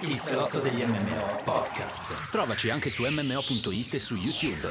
Il 0.00 0.16
salotto 0.16 0.60
degli 0.60 0.84
MMO 0.84 1.40
podcast. 1.42 2.30
Trovaci 2.30 2.68
anche 2.68 2.90
su 2.90 3.02
mmo.it 3.08 3.94
e 3.94 3.98
su 3.98 4.14
YouTube. 4.14 4.68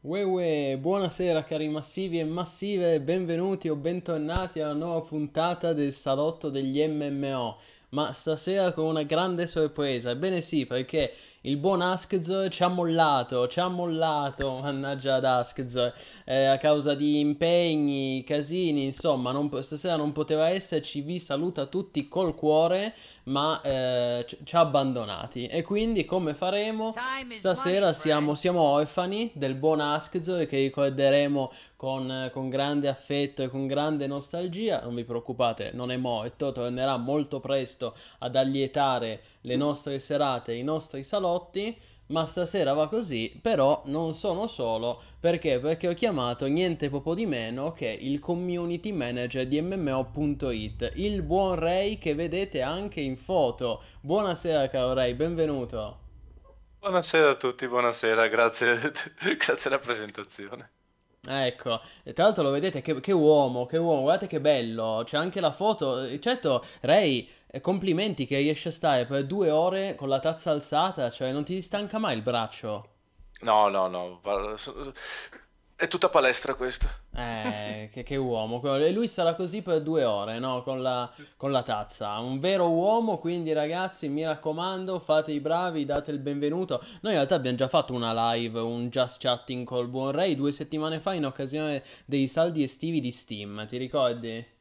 Uè, 0.00 0.76
buonasera 0.80 1.44
cari 1.44 1.68
massivi 1.68 2.18
e 2.18 2.24
massive, 2.24 3.00
benvenuti 3.00 3.68
o 3.68 3.76
bentornati 3.76 4.58
alla 4.58 4.72
nuova 4.72 5.02
puntata 5.02 5.72
del 5.72 5.92
salotto 5.92 6.48
degli 6.50 6.84
MMO. 6.84 7.56
Ma 7.90 8.12
stasera 8.12 8.72
con 8.72 8.86
una 8.86 9.04
grande 9.04 9.46
sorpresa, 9.46 10.10
ebbene 10.10 10.40
sì, 10.40 10.66
perché 10.66 11.12
il 11.44 11.56
buon 11.56 11.82
Askzor 11.82 12.48
ci 12.50 12.62
ha 12.62 12.68
mollato, 12.68 13.48
ci 13.48 13.58
ha 13.58 13.66
mollato, 13.66 14.60
mannaggia 14.60 15.16
ad 15.16 15.24
Askzor, 15.24 15.92
eh, 16.24 16.44
a 16.44 16.56
causa 16.56 16.94
di 16.94 17.18
impegni, 17.18 18.22
casini, 18.24 18.84
insomma, 18.84 19.32
non, 19.32 19.50
stasera 19.60 19.96
non 19.96 20.12
poteva 20.12 20.48
esserci, 20.48 21.00
vi 21.00 21.18
saluta 21.18 21.66
tutti 21.66 22.06
col 22.06 22.36
cuore, 22.36 22.94
ma 23.24 23.60
eh, 23.60 24.24
ci 24.44 24.54
ha 24.54 24.60
abbandonati. 24.60 25.46
E 25.46 25.62
quindi 25.62 26.04
come 26.04 26.34
faremo? 26.34 26.94
Stasera 27.30 27.92
siamo, 27.92 28.36
siamo 28.36 28.60
orfani 28.60 29.32
del 29.34 29.54
buon 29.54 29.80
Askzor 29.80 30.46
che 30.46 30.58
ricorderemo 30.58 31.52
con, 31.74 32.30
con, 32.32 32.48
grande 32.48 32.86
affetto 32.86 33.42
e 33.42 33.48
con 33.48 33.66
grande 33.66 34.06
nostalgia. 34.06 34.80
Non 34.84 34.94
vi 34.94 35.02
preoccupate, 35.02 35.70
non 35.74 35.90
è 35.90 35.96
morto, 35.96 36.52
tornerà 36.52 36.96
molto 36.98 37.40
presto 37.40 37.96
ad 38.20 38.36
allietare 38.36 39.20
le 39.42 39.56
nostre 39.56 39.98
serate, 39.98 40.52
i 40.54 40.62
nostri 40.62 41.02
salotti. 41.04 41.78
Ma 42.06 42.26
stasera 42.26 42.74
va 42.74 42.88
così, 42.88 43.38
però 43.40 43.82
non 43.86 44.14
sono 44.14 44.46
solo, 44.46 45.00
perché? 45.18 45.58
Perché 45.60 45.88
ho 45.88 45.94
chiamato 45.94 46.46
niente 46.46 46.90
poco 46.90 47.14
di 47.14 47.24
meno 47.26 47.72
che 47.72 47.88
il 47.88 48.18
community 48.18 48.92
manager 48.92 49.46
di 49.46 49.60
MMO.it, 49.62 50.92
il 50.96 51.22
buon 51.22 51.54
Ray 51.54 51.96
che 51.98 52.14
vedete 52.14 52.60
anche 52.60 53.00
in 53.00 53.16
foto. 53.16 53.82
Buonasera 54.02 54.68
caro 54.68 54.92
Ray, 54.92 55.14
benvenuto. 55.14 56.00
Buonasera 56.80 57.30
a 57.30 57.34
tutti, 57.36 57.66
buonasera, 57.66 58.26
grazie, 58.28 58.78
grazie 59.38 59.70
alla 59.70 59.78
presentazione. 59.78 60.70
Ecco, 61.24 61.80
tra 62.14 62.24
l'altro 62.24 62.42
lo 62.42 62.50
vedete, 62.50 62.82
che, 62.82 62.98
che, 63.00 63.12
uomo, 63.12 63.64
che 63.64 63.76
uomo, 63.76 64.00
guardate 64.00 64.26
che 64.26 64.40
bello, 64.40 65.02
c'è 65.04 65.16
anche 65.16 65.38
la 65.38 65.52
foto, 65.52 66.18
certo, 66.18 66.64
Ray, 66.80 67.28
eh, 67.46 67.60
complimenti 67.60 68.26
che 68.26 68.38
riesce 68.38 68.70
a 68.70 68.72
stare 68.72 69.06
per 69.06 69.24
due 69.24 69.48
ore 69.48 69.94
con 69.94 70.08
la 70.08 70.18
tazza 70.18 70.50
alzata, 70.50 71.10
cioè 71.10 71.30
non 71.30 71.44
ti 71.44 71.60
stanca 71.60 71.98
mai 71.98 72.16
il 72.16 72.22
braccio? 72.22 72.88
No, 73.42 73.68
no, 73.68 73.86
no, 73.86 74.20
è 75.82 75.88
tutta 75.88 76.08
palestra 76.08 76.54
questo. 76.54 76.88
Eh, 77.12 77.88
che, 77.92 78.04
che, 78.04 78.14
uomo. 78.14 78.62
E 78.76 78.92
lui 78.92 79.08
sarà 79.08 79.34
così 79.34 79.62
per 79.62 79.82
due 79.82 80.04
ore, 80.04 80.38
no? 80.38 80.62
Con 80.62 80.80
la, 80.80 81.12
con 81.36 81.50
la, 81.50 81.64
tazza. 81.64 82.20
Un 82.20 82.38
vero 82.38 82.70
uomo, 82.70 83.18
quindi 83.18 83.52
ragazzi, 83.52 84.08
mi 84.08 84.24
raccomando, 84.24 85.00
fate 85.00 85.32
i 85.32 85.40
bravi, 85.40 85.84
date 85.84 86.12
il 86.12 86.20
benvenuto. 86.20 86.80
Noi 87.00 87.14
in 87.14 87.18
realtà 87.18 87.34
abbiamo 87.34 87.56
già 87.56 87.66
fatto 87.66 87.94
una 87.94 88.32
live, 88.32 88.60
un 88.60 88.90
just 88.90 89.20
chatting 89.20 89.66
col 89.66 89.88
buon 89.88 90.12
Ray 90.12 90.36
due 90.36 90.52
settimane 90.52 91.00
fa 91.00 91.14
in 91.14 91.26
occasione 91.26 91.82
dei 92.04 92.28
saldi 92.28 92.62
estivi 92.62 93.00
di 93.00 93.10
Steam, 93.10 93.66
ti 93.66 93.76
ricordi? 93.76 94.51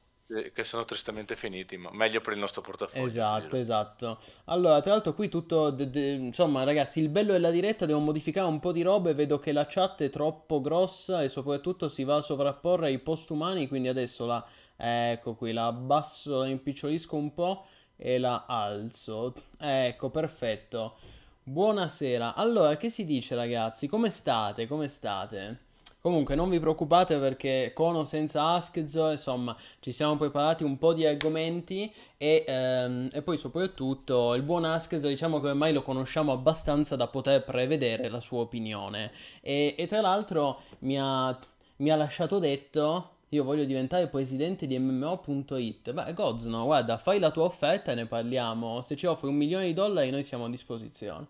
Che 0.53 0.63
sono 0.63 0.85
tristemente 0.85 1.35
finiti, 1.35 1.77
ma 1.77 1.89
meglio 1.91 2.21
per 2.21 2.33
il 2.33 2.39
nostro 2.39 2.61
portafoglio. 2.61 3.05
Esatto, 3.05 3.57
esatto. 3.57 4.19
Allora, 4.45 4.81
tra 4.81 4.91
l'altro 4.93 5.13
qui 5.13 5.29
tutto, 5.29 5.69
de- 5.71 5.89
de- 5.89 6.11
insomma 6.11 6.63
ragazzi, 6.63 6.99
il 6.99 7.09
bello 7.09 7.33
della 7.33 7.51
diretta, 7.51 7.85
devo 7.85 7.99
modificare 7.99 8.47
un 8.47 8.59
po' 8.59 8.71
di 8.71 8.81
robe, 8.81 9.13
vedo 9.13 9.39
che 9.39 9.51
la 9.51 9.65
chat 9.67 10.01
è 10.03 10.09
troppo 10.09 10.61
grossa 10.61 11.21
e 11.23 11.29
soprattutto 11.29 11.89
si 11.89 12.03
va 12.03 12.15
a 12.15 12.21
sovrapporre 12.21 12.87
ai 12.87 12.99
post 12.99 13.29
umani, 13.29 13.67
quindi 13.67 13.87
adesso 13.87 14.25
la, 14.25 14.45
ecco 14.75 15.35
qui, 15.35 15.51
la 15.51 15.67
abbasso, 15.67 16.39
la 16.39 16.47
impicciolisco 16.47 17.15
un 17.15 17.33
po' 17.33 17.65
e 17.95 18.17
la 18.17 18.45
alzo. 18.47 19.33
Ecco, 19.57 20.09
perfetto. 20.09 20.97
Buonasera. 21.43 22.35
Allora, 22.35 22.77
che 22.77 22.89
si 22.89 23.05
dice 23.05 23.35
ragazzi? 23.35 23.87
Come 23.87 24.09
state? 24.09 24.67
Come 24.67 24.87
state? 24.87 25.69
Comunque 26.01 26.33
non 26.33 26.49
vi 26.49 26.59
preoccupate 26.59 27.19
perché 27.19 27.73
con 27.75 27.95
o 27.95 28.03
senza 28.03 28.53
Askzo, 28.53 29.11
insomma, 29.11 29.55
ci 29.79 29.91
siamo 29.91 30.17
preparati 30.17 30.63
un 30.63 30.79
po' 30.79 30.93
di 30.93 31.05
argomenti 31.05 31.93
e, 32.17 32.43
ehm, 32.47 33.09
e 33.13 33.21
poi 33.21 33.37
soprattutto 33.37 34.33
il 34.33 34.41
buon 34.41 34.65
Askzo 34.65 35.07
diciamo 35.07 35.39
che 35.39 35.49
ormai 35.49 35.73
lo 35.73 35.83
conosciamo 35.83 36.31
abbastanza 36.31 36.95
da 36.95 37.05
poter 37.05 37.43
prevedere 37.43 38.09
la 38.09 38.19
sua 38.19 38.39
opinione. 38.39 39.11
E, 39.41 39.75
e 39.77 39.85
tra 39.85 40.01
l'altro 40.01 40.61
mi 40.79 40.97
ha, 40.99 41.37
mi 41.77 41.91
ha 41.91 41.95
lasciato 41.95 42.39
detto 42.39 43.09
io 43.29 43.43
voglio 43.43 43.63
diventare 43.63 44.07
presidente 44.07 44.65
di 44.67 44.77
MMO.it. 44.79 45.91
Beh, 45.93 46.13
Gozno, 46.13 46.65
guarda, 46.65 46.97
fai 46.97 47.19
la 47.19 47.31
tua 47.31 47.43
offerta 47.43 47.91
e 47.91 47.95
ne 47.95 48.05
parliamo. 48.07 48.81
Se 48.81 48.95
ci 48.95 49.05
offri 49.05 49.29
un 49.29 49.35
milione 49.35 49.67
di 49.67 49.73
dollari, 49.73 50.09
noi 50.09 50.23
siamo 50.23 50.45
a 50.45 50.49
disposizione. 50.49 51.27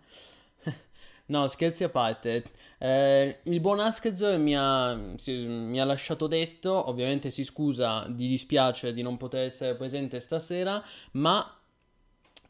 No, 1.32 1.48
scherzi 1.48 1.86
a 1.86 1.90
parte. 1.90 2.44
Eh, 2.78 3.40
il 3.44 3.62
buon 3.62 3.80
Askez 3.80 4.20
mi 4.36 4.54
mi 4.54 5.80
ha 5.80 5.86
lasciato 5.86 6.28
detto, 6.28 6.90
ovviamente 6.90 7.32
si 7.32 7.46
scusa, 7.46 8.06
di 8.10 8.28
dispiace 8.28 8.92
di 8.92 9.02
non 9.02 9.16
poter 9.16 9.46
essere 9.46 9.76
presente 9.76 10.20
stasera, 10.20 10.84
ma 11.12 11.61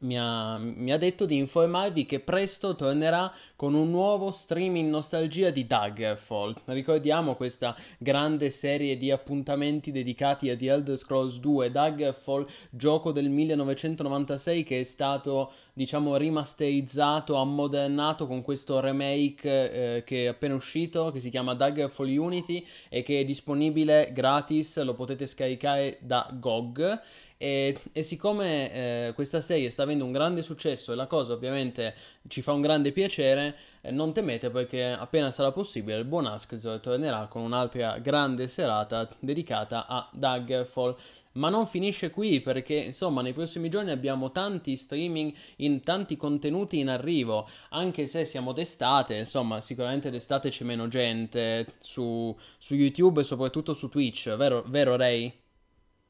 mi 0.01 0.17
ha, 0.17 0.57
mi 0.57 0.91
ha, 0.91 0.97
detto 0.97 1.25
di 1.25 1.37
informarvi 1.37 2.05
che 2.05 2.19
presto 2.19 2.75
tornerà 2.75 3.31
con 3.55 3.73
un 3.73 3.89
nuovo 3.89 4.31
streaming 4.31 4.89
nostalgia 4.89 5.49
di 5.49 5.67
Daggerfall. 5.67 6.55
Ricordiamo 6.65 7.35
questa 7.35 7.75
grande 7.97 8.49
serie 8.49 8.97
di 8.97 9.11
appuntamenti 9.11 9.91
dedicati 9.91 10.49
a 10.49 10.57
The 10.57 10.69
Elder 10.69 10.97
Scrolls 10.97 11.39
2 11.39 11.71
Daggerfall, 11.71 12.47
gioco 12.69 13.11
del 13.11 13.29
1996 13.29 14.63
che 14.63 14.79
è 14.79 14.83
stato, 14.83 15.51
diciamo, 15.73 16.15
rimasterizzato, 16.15 17.35
ammodernato 17.35 18.27
con 18.27 18.41
questo 18.41 18.79
remake 18.79 19.71
eh, 19.97 20.03
che 20.03 20.23
è 20.23 20.27
appena 20.27 20.55
uscito, 20.55 21.11
che 21.11 21.19
si 21.19 21.29
chiama 21.29 21.53
Daggerfall 21.53 22.15
Unity 22.15 22.65
e 22.89 23.03
che 23.03 23.19
è 23.19 23.25
disponibile 23.25 24.11
gratis, 24.13 24.81
lo 24.81 24.93
potete 24.93 25.27
scaricare 25.27 25.97
da 26.01 26.29
GOG 26.33 27.01
e, 27.41 27.75
e 27.91 28.03
siccome 28.03 28.71
eh, 28.71 29.13
questa 29.15 29.41
serie 29.41 29.71
sta 29.71 29.81
avendo 29.81 30.05
un 30.05 30.11
grande 30.11 30.43
successo 30.43 30.91
e 30.91 30.95
la 30.95 31.07
cosa 31.07 31.33
ovviamente 31.33 31.95
ci 32.27 32.43
fa 32.43 32.51
un 32.51 32.61
grande 32.61 32.91
piacere, 32.91 33.55
eh, 33.81 33.89
non 33.89 34.13
temete 34.13 34.51
perché 34.51 34.85
appena 34.85 35.31
sarà 35.31 35.51
possibile 35.51 35.97
il 35.97 36.05
buon 36.05 36.27
Askzor 36.27 36.79
tornerà 36.79 37.25
con 37.25 37.41
un'altra 37.41 37.97
grande 37.97 38.47
serata 38.47 39.09
dedicata 39.17 39.87
a 39.87 40.07
Daggerfall. 40.13 40.95
Ma 41.33 41.49
non 41.49 41.65
finisce 41.65 42.11
qui 42.11 42.41
perché 42.41 42.75
insomma 42.75 43.23
nei 43.23 43.33
prossimi 43.33 43.69
giorni 43.69 43.89
abbiamo 43.89 44.31
tanti 44.31 44.75
streaming 44.75 45.33
in 45.57 45.81
tanti 45.81 46.17
contenuti 46.17 46.77
in 46.77 46.89
arrivo, 46.89 47.47
anche 47.69 48.05
se 48.05 48.23
siamo 48.25 48.51
d'estate, 48.51 49.15
insomma 49.15 49.61
sicuramente 49.61 50.11
d'estate 50.11 50.49
c'è 50.49 50.63
meno 50.65 50.87
gente 50.89 51.65
su, 51.79 52.37
su 52.59 52.75
YouTube 52.75 53.21
e 53.21 53.23
soprattutto 53.23 53.73
su 53.73 53.89
Twitch, 53.89 54.35
vero, 54.35 54.63
vero 54.67 54.95
Ray? 54.95 55.40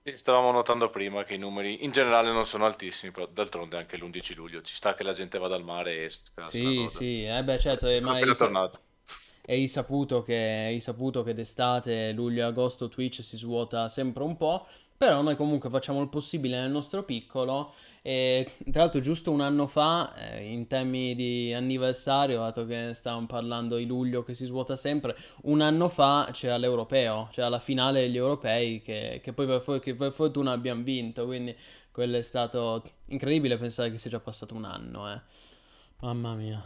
Sì, 0.04 0.18
stavamo 0.18 0.52
notando 0.52 0.90
prima 0.90 1.24
che 1.24 1.36
i 1.36 1.38
numeri 1.38 1.84
in 1.84 1.92
generale 1.92 2.32
non 2.32 2.46
sono 2.46 2.66
altissimi, 2.66 3.12
però 3.12 3.28
d'altronde 3.28 3.78
anche 3.78 3.98
l'11 3.98 4.34
luglio 4.34 4.62
ci 4.64 4.74
sta 4.74 4.96
che 4.96 5.04
la 5.04 5.14
gente 5.14 5.38
vada 5.38 5.54
al 5.54 5.64
mare 5.64 5.94
e 5.94 6.04
esca. 6.06 6.44
Sì, 6.46 6.88
sì, 6.90 7.24
eh 7.24 7.44
beh 7.44 7.60
certo, 7.60 7.86
è 7.88 8.00
mai 8.00 8.26
tornato. 8.34 8.80
È 9.44 9.54
risaputo 9.54 10.24
che, 10.24 10.70
è 10.70 10.72
risaputo 10.72 11.22
che 11.22 11.36
d'estate, 11.36 12.14
luglio 12.14 12.42
e 12.42 12.46
agosto 12.46 12.90
Twitch 12.90 13.22
si 13.22 13.38
svuota 13.38 13.88
sempre 13.90 14.24
un 14.24 14.38
po', 14.38 14.66
però 14.98 15.22
noi 15.22 15.36
comunque 15.36 15.70
facciamo 15.70 16.02
il 16.02 16.10
possibile 16.10 16.60
nel 16.60 16.72
nostro 16.72 17.04
piccolo 17.04 17.74
e 18.04 18.48
tra 18.72 18.82
l'altro 18.82 19.00
giusto 19.00 19.30
un 19.30 19.42
anno 19.42 19.68
fa, 19.68 20.16
eh, 20.16 20.52
in 20.52 20.66
temi 20.66 21.14
di 21.14 21.54
anniversario, 21.54 22.40
dato 22.40 22.66
che 22.66 22.94
stavamo 22.96 23.28
parlando 23.28 23.76
di 23.76 23.86
luglio 23.86 24.24
che 24.24 24.34
si 24.34 24.46
svuota 24.48 24.76
sempre, 24.76 25.16
un 25.44 25.62
anno 25.62 25.88
fa 25.88 26.30
c'era 26.32 26.58
l'europeo, 26.58 27.30
c'era 27.32 27.48
la 27.48 27.60
finale 27.60 28.02
degli 28.02 28.18
europei 28.18 28.82
che, 28.82 29.22
che 29.24 29.34
poi 29.34 29.46
per, 29.46 29.62
for- 29.62 29.80
che 29.80 29.94
per, 29.94 30.12
fortuna 30.12 30.52
abbiamo 30.52 30.82
vinto, 30.82 31.26
quindi 31.26 31.56
quello 31.92 32.18
è 32.18 32.22
stato 32.24 32.84
incredibile 33.08 33.58
pensare 33.58 33.92
che 33.92 34.00
sia 34.00 34.10
già 34.10 34.20
passato 34.20 34.56
un 34.56 34.64
anno, 34.64 35.14
eh. 35.14 35.22
Mamma 36.00 36.34
mia. 36.34 36.64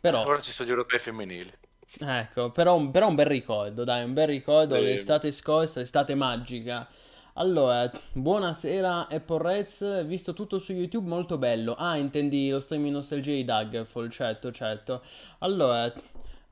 Però... 0.00 0.24
Ora 0.24 0.38
ci 0.38 0.52
sono 0.52 0.66
gli 0.66 0.70
europei 0.70 0.98
femminili. 0.98 1.52
Ecco, 2.00 2.50
però, 2.50 2.90
però 2.90 3.08
un 3.08 3.14
bel 3.14 3.26
ricordo, 3.26 3.84
dai, 3.84 4.04
un 4.04 4.14
bel 4.14 4.26
ricordo, 4.26 4.78
l'estate 4.78 5.30
scorsa, 5.30 5.80
estate 5.80 6.14
magica. 6.14 6.88
Allora, 7.36 7.90
buonasera 8.12 9.08
Apple 9.08 9.42
Reds, 9.42 10.06
visto 10.06 10.34
tutto 10.34 10.60
su 10.60 10.72
YouTube, 10.72 11.08
molto 11.08 11.36
bello. 11.36 11.74
Ah, 11.74 11.96
intendi 11.96 12.48
lo 12.48 12.60
streaming 12.60 12.92
nostalgia 12.92 13.32
di 13.32 13.44
Daggerfall, 13.44 14.08
certo, 14.08 14.52
certo. 14.52 15.02
Allora, 15.38 15.92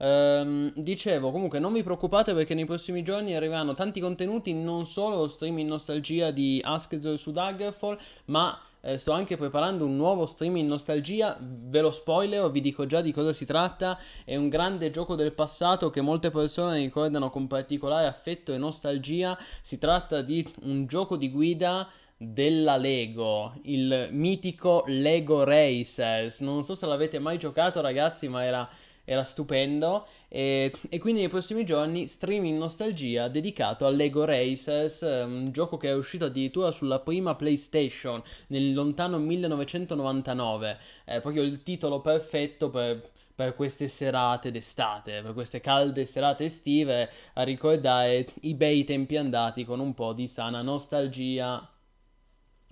ehm, 0.02 0.72
dicevo, 0.75 1.31
comunque 1.31 1.58
non 1.58 1.72
vi 1.72 1.82
preoccupate 1.82 2.34
perché 2.34 2.54
nei 2.54 2.64
prossimi 2.64 3.02
giorni 3.02 3.34
arriveranno 3.34 3.75
tanti 3.75 4.00
contenuti, 4.00 4.52
non 4.52 4.87
solo 4.87 5.16
lo 5.16 5.28
streaming 5.28 5.69
nostalgia 5.69 6.31
di 6.31 6.60
Askzor 6.62 7.16
su 7.16 7.31
Daggerfall, 7.31 7.96
ma 8.26 8.60
eh, 8.81 8.96
sto 8.96 9.12
anche 9.12 9.37
preparando 9.37 9.84
un 9.84 9.96
nuovo 9.96 10.26
stream 10.26 10.56
in 10.56 10.66
nostalgia, 10.66 11.38
ve 11.40 11.81
lo 11.81 11.93
spoiler, 11.93 12.50
vi 12.50 12.60
dico 12.60 12.84
già 12.87 13.00
di 13.00 13.12
cosa 13.12 13.32
si 13.32 13.46
tratta, 13.46 13.96
è 14.25 14.34
un 14.34 14.49
grande 14.49 14.90
gioco 14.90 15.14
del 15.14 15.32
passato 15.32 15.88
che 15.90 16.00
molte 16.00 16.31
persone 16.31 16.78
ricordano 16.78 17.31
con 17.31 17.46
particolare 17.46 18.06
affetto 18.06 18.52
e 18.52 18.58
nostalgia, 18.58 19.38
si 19.60 19.78
tratta 19.78 20.20
di 20.20 20.44
un 20.62 20.87
gioco 20.87 21.16
di 21.16 21.31
guida 21.31 21.88
della 22.16 22.76
Lego, 22.76 23.55
il 23.62 24.08
mitico 24.12 24.84
Lego 24.87 25.44
Racers. 25.44 26.40
Non 26.40 26.62
so 26.62 26.75
se 26.75 26.87
l'avete 26.87 27.19
mai 27.19 27.38
giocato, 27.38 27.81
ragazzi, 27.81 28.28
ma 28.28 28.44
era, 28.44 28.69
era 29.04 29.25
stupendo. 29.25 30.06
E, 30.28 30.72
e, 30.88 30.99
quindi 30.99 31.20
nei 31.20 31.28
prossimi 31.28 31.64
giorni 31.64 32.06
streaming 32.06 32.58
nostalgia 32.58 33.28
dedicato 33.28 33.87
a 33.87 33.90
Lego 33.90 34.25
Racers, 34.25 35.02
un 35.02 35.49
gioco 35.50 35.76
che 35.76 35.88
è 35.88 35.94
uscito 35.94 36.26
addirittura 36.26 36.70
sulla 36.70 37.00
prima 37.00 37.34
PlayStation 37.34 38.22
nel 38.49 38.72
lontano 38.72 39.19
1999. 39.19 40.78
È 41.04 41.20
proprio 41.20 41.43
il 41.43 41.62
titolo 41.62 42.00
perfetto 42.00 42.70
per 42.70 43.10
per 43.34 43.54
queste 43.54 43.88
serate 43.88 44.50
d'estate, 44.50 45.22
per 45.22 45.32
queste 45.32 45.60
calde 45.60 46.05
serate 46.06 46.44
estive, 46.44 47.10
a 47.34 47.43
ricordare 47.43 48.26
i 48.43 48.55
bei 48.55 48.84
tempi 48.84 49.16
andati 49.16 49.64
con 49.64 49.81
un 49.81 49.94
po' 49.94 50.12
di 50.12 50.26
sana 50.28 50.62
nostalgia. 50.62 51.69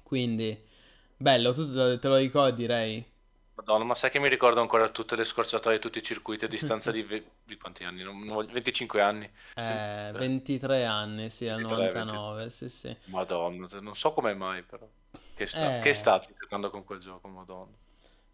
Quindi, 0.03 0.59
bello, 1.17 1.53
tu 1.53 1.71
te 1.71 2.09
lo 2.09 2.17
ricordi, 2.17 2.67
Ray? 2.67 3.05
Madonna, 3.61 3.85
ma 3.85 3.95
sai 3.95 4.11
che 4.11 4.19
mi 4.19 4.29
ricordo 4.29 4.61
ancora 4.63 4.89
tutte 4.89 5.17
le 5.17 5.25
scorciatoie, 5.25 5.79
tutti 5.79 5.99
i 5.99 6.03
circuiti 6.03 6.47
a 6.47 6.49
distanza 6.89 6.91
di, 6.91 7.03
ve- 7.03 7.33
di 7.45 7.59
quanti 7.59 7.85
anni? 7.85 8.03
Non, 8.03 8.19
non 8.21 8.35
voglio- 8.35 8.53
25 8.53 9.01
anni. 9.03 9.31
Eh, 9.55 10.11
Sì, 10.13 10.19
23 10.19 10.85
anni, 10.87 11.29
sì, 11.31 11.47
al 11.47 11.61
23, 11.63 12.05
99, 12.05 12.51
sì, 12.51 12.69
sì. 12.71 12.97
Madonna, 13.07 13.69
non 13.81 13.95
so 13.95 14.13
come 14.13 14.35
mai 14.35 14.63
però. 14.63 14.89
Che, 15.35 15.47
sta- 15.47 15.77
Eh. 15.77 15.81
che 15.81 15.93
stati 15.95 16.35
giocando 16.39 16.71
con 16.71 16.85
quel 16.85 17.01
gioco, 17.01 17.29
madonna. 17.29 17.77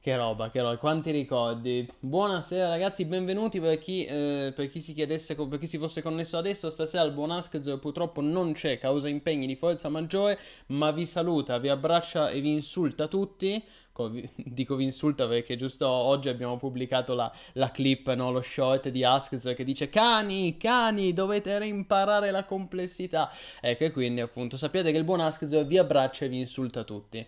Che 0.07 0.15
roba, 0.15 0.51
che 0.51 0.61
roba, 0.61 0.77
quanti 0.77 1.11
ricordi. 1.11 1.85
Buonasera 1.99 2.69
ragazzi, 2.69 3.07
benvenuti 3.07 3.59
per 3.59 3.77
chi, 3.79 4.05
eh, 4.05 4.53
per 4.55 4.69
chi 4.69 4.81
si 4.81 4.95
chiedesse, 4.95 5.35
per 5.35 5.59
chi 5.59 5.67
si 5.67 5.79
fosse 5.79 6.01
connesso 6.01 6.39
adesso. 6.39 6.71
Stasera 6.71 7.03
il 7.03 7.11
buon 7.11 7.33
Askz 7.33 7.77
purtroppo 7.81 8.21
non 8.21 8.53
c'è, 8.53 8.79
causa 8.79 9.09
impegni 9.09 9.49
di 9.49 9.57
forza 9.57 9.89
maggiore, 9.89 10.39
ma 10.67 10.93
vi 10.93 11.05
saluta, 11.07 11.59
vi 11.59 11.71
abbraccia 11.71 12.31
e 12.31 12.41
vi 12.41 12.53
insulta 12.53 13.09
tutti. 13.09 13.61
Dico 14.37 14.77
vi 14.77 14.85
insulta 14.85 15.27
perché 15.27 15.57
giusto 15.57 15.89
oggi 15.89 16.29
abbiamo 16.29 16.57
pubblicato 16.57 17.13
la, 17.15 17.29
la 17.55 17.73
clip, 17.73 18.09
no, 18.13 18.31
lo 18.31 18.43
short 18.43 18.91
di 18.91 19.03
Askz 19.03 19.55
che 19.57 19.65
dice 19.65 19.89
Cani, 19.89 20.57
cani, 20.57 21.15
dovete 21.15 21.59
reimparare 21.59 22.31
la 22.31 22.45
complessità. 22.45 23.29
Ecco, 23.61 23.83
e 23.83 23.91
quindi 23.91 24.21
appunto 24.21 24.57
sappiate 24.57 24.93
che 24.93 24.99
il 24.99 25.05
buon 25.05 25.19
Askz 25.19 25.67
vi 25.67 25.79
abbraccia 25.79 26.27
e 26.27 26.29
vi 26.29 26.39
insulta 26.39 26.85
tutti. 26.85 27.27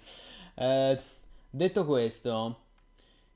Eh, 0.54 1.00
detto 1.50 1.84
questo... 1.84 2.66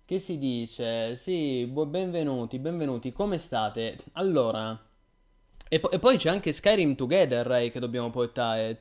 Che 0.04 0.19
si 0.20 0.38
dice? 0.38 1.16
Sì, 1.16 1.66
benvenuti, 1.66 2.58
benvenuti, 2.60 3.10
come 3.12 3.38
state? 3.38 3.99
Allora, 4.12 4.78
e, 5.69 5.81
po- 5.81 5.90
e 5.90 5.99
poi 5.99 6.19
c'è 6.19 6.28
anche 6.31 6.52
Skyrim 6.52 6.94
Together, 6.94 7.46
Ray, 7.46 7.70
che 7.70 7.81
dobbiamo 7.81 8.10
portare. 8.10 8.78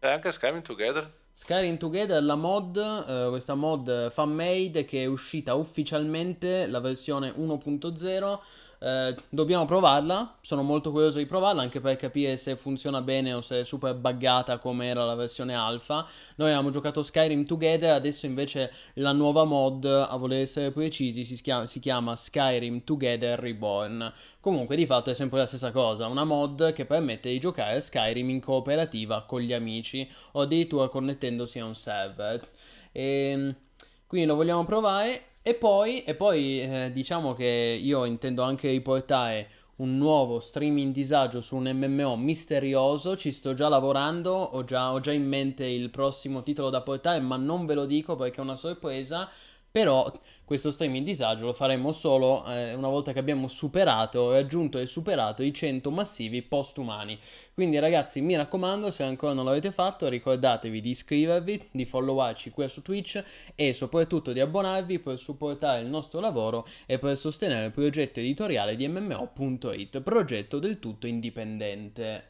E 0.00 0.06
anche 0.06 0.30
Skyrim 0.30 0.62
Together? 0.62 1.10
Skyrim 1.32 1.76
Together, 1.78 2.22
la 2.22 2.36
mod, 2.36 2.76
eh, 2.76 3.28
questa 3.28 3.54
mod 3.54 4.10
fan-made 4.10 4.84
che 4.84 5.02
è 5.02 5.06
uscita 5.06 5.54
ufficialmente, 5.54 6.66
la 6.66 6.80
versione 6.80 7.32
1.0. 7.36 8.40
eh, 8.84 9.16
dobbiamo 9.30 9.64
provarla, 9.64 10.36
sono 10.42 10.62
molto 10.62 10.90
curioso 10.90 11.16
di 11.16 11.24
provarla 11.24 11.62
anche 11.62 11.80
per 11.80 11.96
capire 11.96 12.36
se 12.36 12.54
funziona 12.54 13.00
bene 13.00 13.32
o 13.32 13.40
se 13.40 13.60
è 13.60 13.64
super 13.64 13.94
buggata 13.94 14.58
come 14.58 14.88
era 14.88 15.06
la 15.06 15.14
versione 15.14 15.54
alfa. 15.54 16.06
Noi 16.34 16.48
avevamo 16.48 16.68
giocato 16.68 17.02
Skyrim 17.02 17.46
Together, 17.46 17.94
adesso 17.94 18.26
invece 18.26 18.70
la 18.94 19.12
nuova 19.12 19.44
mod, 19.44 19.86
a 19.86 20.14
voler 20.16 20.42
essere 20.42 20.70
precisi, 20.70 21.24
si 21.24 21.40
chiama, 21.40 21.64
si 21.64 21.80
chiama 21.80 22.14
Skyrim 22.14 22.84
Together 22.84 23.38
Reborn. 23.38 24.12
Comunque 24.38 24.76
di 24.76 24.84
fatto 24.84 25.08
è 25.08 25.14
sempre 25.14 25.38
la 25.38 25.46
stessa 25.46 25.70
cosa, 25.70 26.06
una 26.06 26.24
mod 26.24 26.74
che 26.74 26.84
permette 26.84 27.30
di 27.30 27.40
giocare 27.40 27.80
Skyrim 27.80 28.28
in 28.28 28.40
cooperativa 28.40 29.22
con 29.22 29.40
gli 29.40 29.54
amici 29.54 30.06
o 30.32 30.42
addirittura 30.42 30.88
connettendosi 30.88 31.58
a 31.58 31.64
un 31.64 31.74
server. 31.74 32.46
E, 32.92 33.54
quindi 34.06 34.26
lo 34.26 34.34
vogliamo 34.34 34.66
provare 34.66 35.28
e 35.46 35.54
poi, 35.54 36.02
e 36.04 36.14
poi 36.14 36.62
eh, 36.62 36.90
diciamo 36.90 37.34
che 37.34 37.78
io 37.78 38.06
intendo 38.06 38.42
anche 38.42 38.70
riportare 38.70 39.50
un 39.76 39.98
nuovo 39.98 40.40
streaming 40.40 40.90
disagio 40.90 41.42
su 41.42 41.56
un 41.56 41.70
MMO 41.70 42.16
misterioso, 42.16 43.14
ci 43.14 43.30
sto 43.30 43.52
già 43.52 43.68
lavorando, 43.68 44.32
ho 44.32 44.64
già, 44.64 44.90
ho 44.90 45.00
già 45.00 45.12
in 45.12 45.28
mente 45.28 45.66
il 45.66 45.90
prossimo 45.90 46.42
titolo 46.42 46.70
da 46.70 46.80
portare, 46.80 47.20
ma 47.20 47.36
non 47.36 47.66
ve 47.66 47.74
lo 47.74 47.84
dico 47.84 48.16
perché 48.16 48.38
è 48.38 48.40
una 48.40 48.56
sorpresa. 48.56 49.28
Però 49.74 50.08
questo 50.44 50.70
streaming 50.70 51.04
disagio 51.04 51.46
lo 51.46 51.52
faremo 51.52 51.90
solo 51.90 52.46
eh, 52.46 52.74
una 52.74 52.86
volta 52.86 53.12
che 53.12 53.18
abbiamo 53.18 53.48
superato, 53.48 54.30
raggiunto 54.30 54.78
e 54.78 54.86
superato 54.86 55.42
i 55.42 55.52
100 55.52 55.90
massivi 55.90 56.42
postumani. 56.42 57.18
Quindi 57.52 57.80
ragazzi, 57.80 58.20
mi 58.20 58.36
raccomando, 58.36 58.92
se 58.92 59.02
ancora 59.02 59.32
non 59.32 59.44
l'avete 59.44 59.72
fatto, 59.72 60.06
ricordatevi 60.06 60.80
di 60.80 60.90
iscrivervi, 60.90 61.70
di 61.72 61.84
followarci 61.86 62.50
qui 62.50 62.68
su 62.68 62.82
Twitch 62.82 63.20
e 63.56 63.74
soprattutto 63.74 64.32
di 64.32 64.38
abbonarvi 64.38 65.00
per 65.00 65.18
supportare 65.18 65.80
il 65.80 65.88
nostro 65.88 66.20
lavoro 66.20 66.68
e 66.86 67.00
per 67.00 67.16
sostenere 67.16 67.66
il 67.66 67.72
progetto 67.72 68.20
editoriale 68.20 68.76
di 68.76 68.86
MMO.it, 68.86 70.02
progetto 70.02 70.60
del 70.60 70.78
tutto 70.78 71.08
indipendente. 71.08 72.26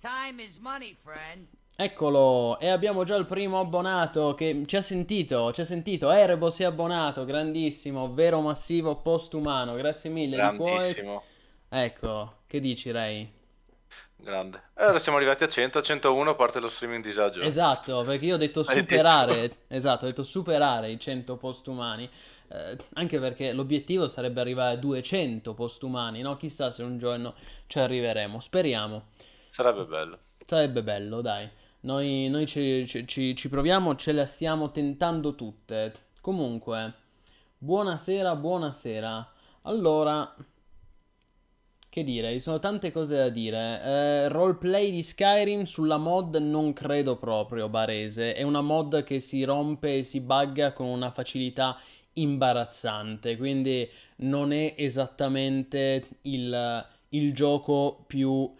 Time 0.00 0.42
is 0.42 0.56
money, 0.56 0.96
friend. 0.98 1.57
Eccolo, 1.80 2.58
e 2.58 2.66
abbiamo 2.66 3.04
già 3.04 3.14
il 3.14 3.24
primo 3.24 3.60
abbonato 3.60 4.34
che 4.34 4.64
ci 4.66 4.74
ha 4.74 4.80
sentito, 4.80 5.52
ci 5.52 5.60
ha 5.60 5.64
sentito, 5.64 6.10
Erebo 6.10 6.50
si 6.50 6.64
è 6.64 6.66
abbonato, 6.66 7.24
grandissimo, 7.24 8.12
vero 8.12 8.40
massivo 8.40 8.96
postumano, 8.96 9.76
grazie 9.76 10.10
mille. 10.10 10.34
Grandissimo. 10.34 11.22
Ecco, 11.68 12.38
che 12.48 12.58
dici 12.58 12.90
Ray? 12.90 13.30
Grande. 14.16 14.60
E 14.76 14.86
ora 14.86 14.98
siamo 14.98 15.18
arrivati 15.18 15.44
a 15.44 15.48
100, 15.48 15.78
a 15.78 15.82
101 15.82 16.34
parte 16.34 16.58
lo 16.58 16.68
streaming 16.68 17.00
disagio. 17.00 17.42
Esatto, 17.42 18.02
perché 18.02 18.24
io 18.24 18.34
ho 18.34 18.38
detto 18.38 18.64
superare, 18.66 19.58
esatto, 19.68 20.04
ho 20.04 20.08
detto 20.08 20.24
superare 20.24 20.90
i 20.90 20.98
100 20.98 21.36
postumani, 21.36 22.10
eh, 22.48 22.76
anche 22.94 23.20
perché 23.20 23.52
l'obiettivo 23.52 24.08
sarebbe 24.08 24.40
arrivare 24.40 24.74
a 24.74 24.78
200 24.78 25.54
postumani, 25.54 26.22
no? 26.22 26.36
Chissà 26.38 26.72
se 26.72 26.82
un 26.82 26.98
giorno 26.98 27.36
ci 27.68 27.78
arriveremo, 27.78 28.40
speriamo. 28.40 29.10
Sarebbe 29.50 29.84
bello. 29.84 30.18
Sarebbe 30.44 30.82
bello, 30.82 31.20
dai. 31.20 31.48
Noi, 31.80 32.28
noi 32.28 32.46
ci, 32.46 32.86
ci- 32.86 33.34
ci- 33.36 33.48
proviamo, 33.48 33.94
ce 33.96 34.12
la 34.12 34.26
stiamo 34.26 34.70
tentando 34.70 35.34
tutte. 35.34 35.92
Comunque, 36.20 36.94
buonasera, 37.58 38.34
buonasera. 38.36 39.32
Allora, 39.62 40.34
che 41.90 42.04
dire, 42.04 42.32
ci 42.32 42.40
sono 42.40 42.58
tante 42.58 42.92
cose 42.92 43.16
da 43.16 43.28
dire. 43.28 43.82
Eh, 43.82 44.28
roleplay 44.28 44.90
di 44.90 45.02
Skyrim 45.02 45.64
sulla 45.64 45.96
mod 45.96 46.36
non 46.36 46.72
credo 46.72 47.16
proprio, 47.16 47.68
Barese. 47.68 48.34
È 48.34 48.42
una 48.42 48.60
mod 48.60 49.02
che 49.04 49.20
si 49.20 49.42
rompe 49.44 49.98
e 49.98 50.02
si 50.02 50.20
bugga 50.20 50.72
con 50.72 50.86
una 50.86 51.10
facilità 51.10 51.78
imbarazzante, 52.14 53.36
quindi 53.36 53.88
non 54.16 54.52
è 54.52 54.74
esattamente 54.76 56.08
il, 56.22 56.86
il 57.10 57.32
gioco 57.32 58.04
più 58.06 58.52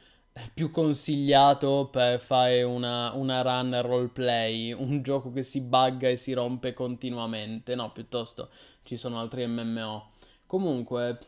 più 0.55 0.71
consigliato 0.71 1.89
per 1.91 2.21
fare 2.21 2.63
una, 2.63 3.13
una 3.15 3.43
run 3.43 3.81
roleplay, 3.83 4.73
un 4.73 5.03
gioco 5.03 5.31
che 5.31 5.43
si 5.43 5.61
bugga 5.61 6.09
e 6.09 6.17
si 6.17 6.33
rompe 6.33 6.73
continuamente. 6.73 7.75
No, 7.75 7.93
piuttosto 7.93 8.51
ci 8.83 8.97
sono 8.97 9.21
altri 9.21 9.47
MMO. 9.47 10.11
Comunque, 10.47 11.19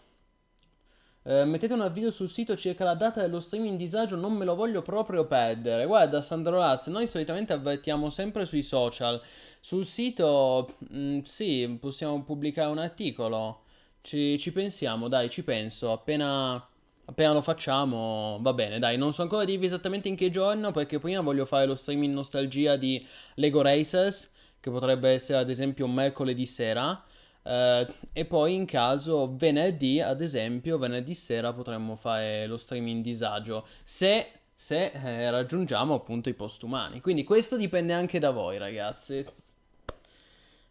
eh, 1.23 1.45
mettete 1.45 1.75
un 1.75 1.83
avviso 1.83 2.11
sul 2.11 2.29
sito 2.31 2.57
circa 2.57 2.85
la 2.85 2.95
data 2.95 3.21
dello 3.21 3.41
streaming 3.41 3.77
disagio, 3.77 4.17
non 4.17 4.33
me 4.33 4.45
lo 4.47 4.55
voglio 4.55 4.81
proprio 4.83 5.27
perdere. 5.27 5.85
Guarda, 5.85 6.23
Sandro 6.23 6.57
Raz, 6.59 6.87
noi 6.87 7.07
solitamente 7.07 7.53
avvertiamo 7.53 8.09
sempre 8.09 8.47
sui 8.47 8.63
social. 8.63 9.21
Sul 9.61 9.85
sito, 9.85 10.77
mm, 10.93 11.21
sì, 11.21 11.77
possiamo 11.79 12.23
pubblicare 12.25 12.71
un 12.71 12.79
articolo. 12.79 13.65
Ci, 14.01 14.39
ci 14.39 14.51
pensiamo, 14.53 15.09
dai, 15.09 15.29
ci 15.29 15.45
penso. 15.45 15.93
Appena, 15.93 16.67
appena 17.05 17.33
lo 17.33 17.41
facciamo, 17.41 18.39
va 18.41 18.53
bene, 18.53 18.79
dai. 18.79 18.97
Non 18.97 19.13
so 19.13 19.23
ancora 19.23 19.45
dirvi 19.45 19.67
esattamente 19.67 20.09
in 20.09 20.17
che 20.17 20.31
giorno, 20.31 20.71
perché 20.71 20.99
prima 20.99 21.21
voglio 21.21 21.45
fare 21.45 21.67
lo 21.67 21.75
streaming 21.75 22.15
nostalgia 22.15 22.77
di 22.77 23.05
Lego 23.35 23.63
Racers, 23.63 24.31
che 24.61 24.71
potrebbe 24.71 25.11
essere 25.11 25.39
ad 25.39 25.51
esempio 25.51 25.87
mercoledì 25.87 26.47
sera. 26.47 27.03
Eh, 27.43 27.87
e 28.13 28.25
poi 28.27 28.55
in 28.55 28.67
caso 28.67 29.35
venerdì, 29.37 30.01
ad 30.01 30.21
esempio, 30.21 30.79
venerdì 30.79 31.15
sera 31.15 31.53
potremmo 31.53 31.97
fare 31.97 32.47
lo 32.47 32.57
streaming 32.57 33.03
disagio. 33.03 33.67
Se, 33.83 34.27
se 34.55 34.91
eh, 34.93 35.31
raggiungiamo 35.31 35.95
appunto 35.95 36.29
i 36.29 36.35
postumani. 36.35 37.01
Quindi 37.01 37.25
questo 37.25 37.57
dipende 37.57 37.93
anche 37.93 38.19
da 38.19 38.31
voi, 38.31 38.59
ragazzi. 38.59 39.25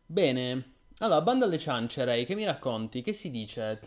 Bene. 0.05 0.73
Allora, 0.99 1.21
banda 1.21 1.45
alle 1.45 1.59
ciance, 1.59 2.03
Ray, 2.03 2.25
che 2.25 2.35
mi 2.35 2.43
racconti? 2.45 3.01
Che 3.01 3.13
si 3.13 3.31
dice? 3.31 3.79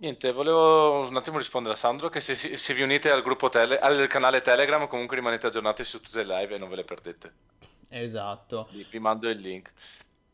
Niente, 0.00 0.32
volevo 0.32 1.06
un 1.06 1.16
attimo 1.16 1.38
rispondere 1.38 1.74
a 1.74 1.76
Sandro 1.76 2.08
che 2.08 2.20
se, 2.20 2.34
se 2.34 2.74
vi 2.74 2.82
unite 2.82 3.10
al 3.10 3.22
gruppo 3.22 3.48
tele, 3.48 3.78
al 3.78 4.06
canale 4.08 4.40
Telegram 4.40 4.86
comunque 4.88 5.16
rimanete 5.16 5.46
aggiornati 5.48 5.84
su 5.84 6.00
tutte 6.00 6.24
le 6.24 6.40
live 6.40 6.54
e 6.54 6.58
non 6.58 6.68
ve 6.68 6.76
le 6.76 6.84
perdete. 6.84 7.34
Esatto. 7.90 8.68
Vi, 8.70 8.86
vi 8.90 8.98
mando 8.98 9.28
il 9.28 9.38
link. 9.40 9.72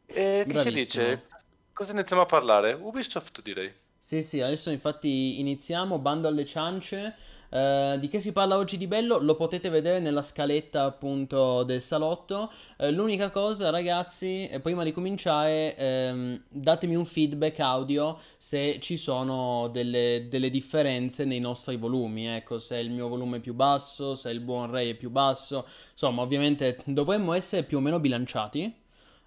E 0.07 0.47
che 0.49 0.59
si 0.59 0.71
Bravissimo. 0.71 0.71
dice? 0.71 1.27
Cosa 1.73 1.93
iniziamo 1.93 2.23
a 2.23 2.27
parlare? 2.27 2.73
Ubisoft 2.73 3.43
direi. 3.43 3.75
Sì, 3.99 4.23
sì, 4.23 4.41
adesso 4.41 4.71
infatti 4.71 5.41
iniziamo, 5.41 5.99
bando 5.99 6.29
alle 6.29 6.45
ciance. 6.45 7.17
Eh, 7.55 7.99
di 8.01 8.09
che 8.09 8.19
si 8.19 8.33
parla 8.33 8.57
oggi 8.57 8.77
di 8.77 8.89
bello? 8.89 9.19
Lo 9.21 9.37
potete 9.37 9.69
vedere 9.69 10.01
nella 10.01 10.23
scaletta 10.23 10.83
appunto 10.83 11.63
del 11.63 11.81
salotto. 11.81 12.51
Eh, 12.77 12.91
l'unica 12.91 13.31
cosa, 13.31 13.71
ragazzi, 13.71 14.49
eh, 14.49 14.59
prima 14.59 14.83
di 14.83 14.93
cominciare, 14.93 15.77
ehm, 15.77 16.45
datemi 16.49 16.97
un 16.97 17.07
feedback 17.07 17.61
audio 17.61 18.19
se 18.39 18.81
ci 18.81 18.97
sono 18.97 19.69
delle, 19.69 20.27
delle 20.29 20.51
differenze 20.51 21.25
nei 21.25 21.39
nostri 21.39 21.77
volumi. 21.77 22.27
Ecco, 22.27 22.59
se 22.59 22.79
il 22.79 22.91
mio 22.91 23.07
volume 23.07 23.37
è 23.37 23.41
più 23.41 23.55
basso, 23.55 24.17
se 24.17 24.31
il 24.31 24.41
buon 24.41 24.69
Ray 24.73 24.91
è 24.91 24.95
più 24.97 25.11
basso. 25.11 25.65
Insomma, 25.93 26.23
ovviamente 26.23 26.79
dovremmo 26.87 27.35
essere 27.35 27.63
più 27.63 27.77
o 27.79 27.81
meno 27.81 28.01
bilanciati. 28.01 28.75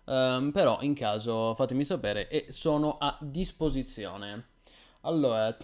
ehm, 0.05 0.51
però 0.51 0.79
in 0.81 0.93
caso 0.93 1.53
fatemi 1.55 1.83
sapere 1.85 2.27
e 2.29 2.45
sono 2.49 2.97
a 2.99 3.17
disposizione. 3.21 4.45
Allora, 5.01 5.55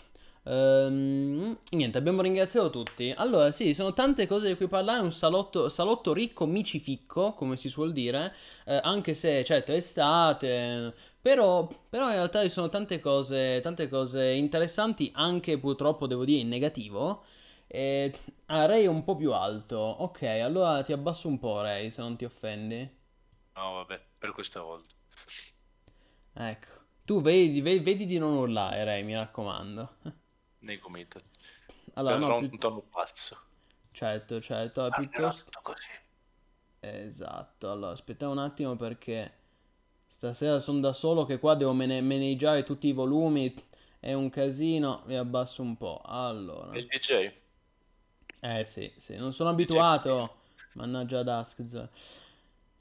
ehm, 0.43 1.57
niente, 1.71 1.97
abbiamo 1.97 2.21
ringraziato 2.21 2.69
tutti. 2.69 3.13
Allora, 3.15 3.51
sì, 3.51 3.73
sono 3.73 3.93
tante 3.93 4.27
cose 4.27 4.47
di 4.49 4.55
cui 4.55 4.67
parlare. 4.67 5.01
Un 5.01 5.11
salotto, 5.11 5.69
salotto 5.69 6.13
ricco, 6.13 6.45
micificco, 6.45 7.33
come 7.33 7.57
si 7.57 7.69
suol 7.69 7.91
dire. 7.93 8.33
eh, 8.65 8.79
anche 8.83 9.13
se, 9.13 9.43
certo, 9.43 9.71
è 9.71 9.75
estate. 9.75 10.93
Però, 11.21 11.67
però 11.89 12.07
in 12.07 12.13
realtà 12.13 12.41
ci 12.41 12.49
sono 12.49 12.69
tante 12.69 12.99
cose, 12.99 13.59
tante 13.61 13.87
cose 13.89 14.31
interessanti. 14.31 15.11
Anche 15.15 15.57
purtroppo, 15.59 16.07
devo 16.07 16.25
dire, 16.25 16.41
in 16.41 16.47
negativo. 16.49 17.23
E, 17.67 18.13
ah, 18.47 18.65
Ray 18.65 18.83
è 18.83 18.87
un 18.87 19.03
po' 19.03 19.15
più 19.15 19.33
alto. 19.33 19.77
Ok, 19.77 20.23
allora 20.23 20.83
ti 20.83 20.93
abbasso 20.93 21.27
un 21.27 21.39
po', 21.39 21.61
Ray, 21.61 21.89
se 21.91 22.01
non 22.01 22.15
ti 22.15 22.25
offendi. 22.25 23.01
No, 23.55 23.73
vabbè, 23.73 23.99
per 24.19 24.31
questa 24.31 24.61
volta. 24.61 24.93
Ecco. 26.33 26.67
Tu 27.05 27.21
vedi, 27.21 27.61
ve- 27.61 27.81
vedi 27.81 28.05
di 28.05 28.17
non 28.17 28.33
urlare, 28.37 28.83
Ray, 28.83 29.03
mi 29.03 29.13
raccomando. 29.15 29.95
Nei 30.63 30.79
commenti. 30.79 31.21
Allora, 31.93 32.15
Avrò 32.15 32.27
no, 32.29 32.37
un 32.37 32.49
più- 32.49 32.57
tono 32.57 32.83
basso. 32.91 33.37
certo, 33.91 34.41
certo, 34.41 34.81
allora, 34.81 34.95
piuttosto... 35.01 35.59
così. 35.61 35.87
Esatto, 36.79 37.71
allora 37.71 37.91
aspettiamo 37.93 38.33
un 38.33 38.39
attimo 38.39 38.75
perché 38.75 39.31
stasera 40.07 40.59
sono 40.59 40.79
da 40.81 40.91
solo 40.93 41.25
che 41.25 41.39
qua 41.39 41.55
devo 41.55 41.73
mane- 41.73 42.01
maneggiare 42.01 42.63
tutti 42.63 42.87
i 42.87 42.93
volumi, 42.93 43.53
è 43.99 44.13
un 44.13 44.29
casino, 44.29 45.03
vi 45.05 45.15
abbasso 45.15 45.61
un 45.61 45.77
po'. 45.77 46.01
Allora, 46.03 46.75
il 46.77 46.85
DJ? 46.87 47.31
eh 48.41 48.65
sì, 48.65 48.91
sì, 48.97 49.15
non 49.15 49.33
sono 49.33 49.49
abituato, 49.49 50.41
mannaggia 50.73 51.23
Duskz. 51.23 51.87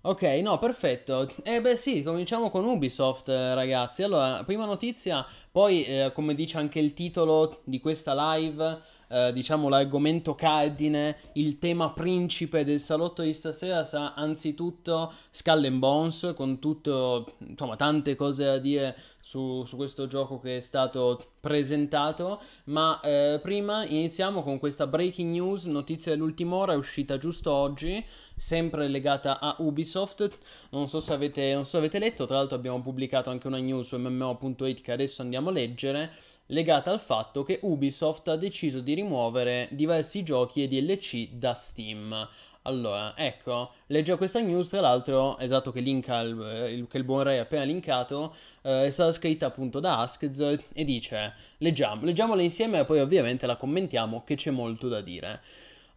Ok, 0.04 0.22
no, 0.42 0.58
perfetto. 0.58 1.28
Eh 1.44 1.60
beh 1.60 1.76
sì, 1.76 2.02
cominciamo 2.02 2.50
con 2.50 2.64
Ubisoft, 2.64 3.28
eh, 3.28 3.54
ragazzi. 3.54 4.02
Allora, 4.02 4.42
prima 4.44 4.64
notizia, 4.64 5.24
poi 5.50 5.84
eh, 5.84 6.10
come 6.12 6.34
dice 6.34 6.58
anche 6.58 6.80
il 6.80 6.92
titolo 6.92 7.60
di 7.64 7.78
questa 7.80 8.34
live, 8.34 8.80
eh, 9.12 9.30
diciamo 9.32 9.68
l'argomento 9.68 10.34
cardine, 10.34 11.16
il 11.34 11.58
tema 11.58 11.90
principe 11.90 12.64
del 12.64 12.80
salotto 12.80 13.20
di 13.20 13.34
stasera 13.34 13.84
sarà 13.84 14.14
anzitutto 14.14 15.12
Skull 15.30 15.64
and 15.66 15.78
Bones, 15.78 16.32
con 16.34 16.58
tutto, 16.58 17.34
insomma, 17.46 17.76
tante 17.76 18.14
cose 18.14 18.44
da 18.44 18.56
dire 18.56 18.96
su, 19.20 19.64
su 19.64 19.76
questo 19.76 20.06
gioco 20.06 20.40
che 20.40 20.56
è 20.56 20.60
stato 20.60 21.32
presentato, 21.40 22.40
ma 22.64 23.00
eh, 23.00 23.38
prima 23.42 23.84
iniziamo 23.84 24.42
con 24.42 24.58
questa 24.58 24.86
breaking 24.86 25.30
news, 25.30 25.66
notizia 25.66 26.12
dell'ultima 26.12 26.56
ora, 26.56 26.72
è 26.72 26.76
uscita 26.76 27.18
giusto 27.18 27.52
oggi, 27.52 28.02
sempre 28.34 28.88
legata 28.88 29.40
a 29.40 29.56
Ubisoft. 29.58 30.38
Non 30.70 30.88
so 30.88 31.00
se 31.00 31.12
avete, 31.12 31.52
non 31.52 31.64
so 31.64 31.72
se 31.72 31.76
avete 31.76 31.98
letto, 31.98 32.24
tra 32.24 32.36
l'altro 32.36 32.56
abbiamo 32.56 32.80
pubblicato 32.80 33.28
anche 33.28 33.46
una 33.46 33.58
news 33.58 33.88
su 33.88 33.98
MMO.it 33.98 34.80
che 34.80 34.92
adesso 34.92 35.20
andiamo 35.20 35.50
a 35.50 35.52
leggere, 35.52 36.12
legata 36.52 36.90
al 36.90 37.00
fatto 37.00 37.42
che 37.42 37.58
Ubisoft 37.62 38.28
ha 38.28 38.36
deciso 38.36 38.80
di 38.80 38.94
rimuovere 38.94 39.68
diversi 39.72 40.22
giochi 40.22 40.62
e 40.62 40.68
DLC 40.68 41.30
da 41.32 41.54
Steam. 41.54 42.28
Allora, 42.64 43.14
ecco, 43.16 43.72
leggo 43.86 44.16
questa 44.16 44.38
news, 44.40 44.68
tra 44.68 44.80
l'altro, 44.80 45.36
esatto 45.38 45.72
che 45.72 45.80
linka 45.80 46.20
il, 46.20 46.68
il- 46.78 46.86
che 46.88 46.98
il 46.98 47.04
buon 47.04 47.24
Ray 47.24 47.38
ha 47.38 47.42
appena 47.42 47.64
linkato, 47.64 48.34
eh, 48.62 48.86
è 48.86 48.90
stata 48.90 49.10
scritta 49.10 49.46
appunto 49.46 49.80
da 49.80 49.98
Askz 50.00 50.38
e 50.72 50.84
dice, 50.84 51.34
leggiamo, 51.58 52.04
leggiamola 52.04 52.40
insieme 52.42 52.78
e 52.80 52.84
poi 52.84 53.00
ovviamente 53.00 53.46
la 53.46 53.56
commentiamo 53.56 54.22
che 54.24 54.36
c'è 54.36 54.50
molto 54.52 54.88
da 54.88 55.00
dire. 55.00 55.40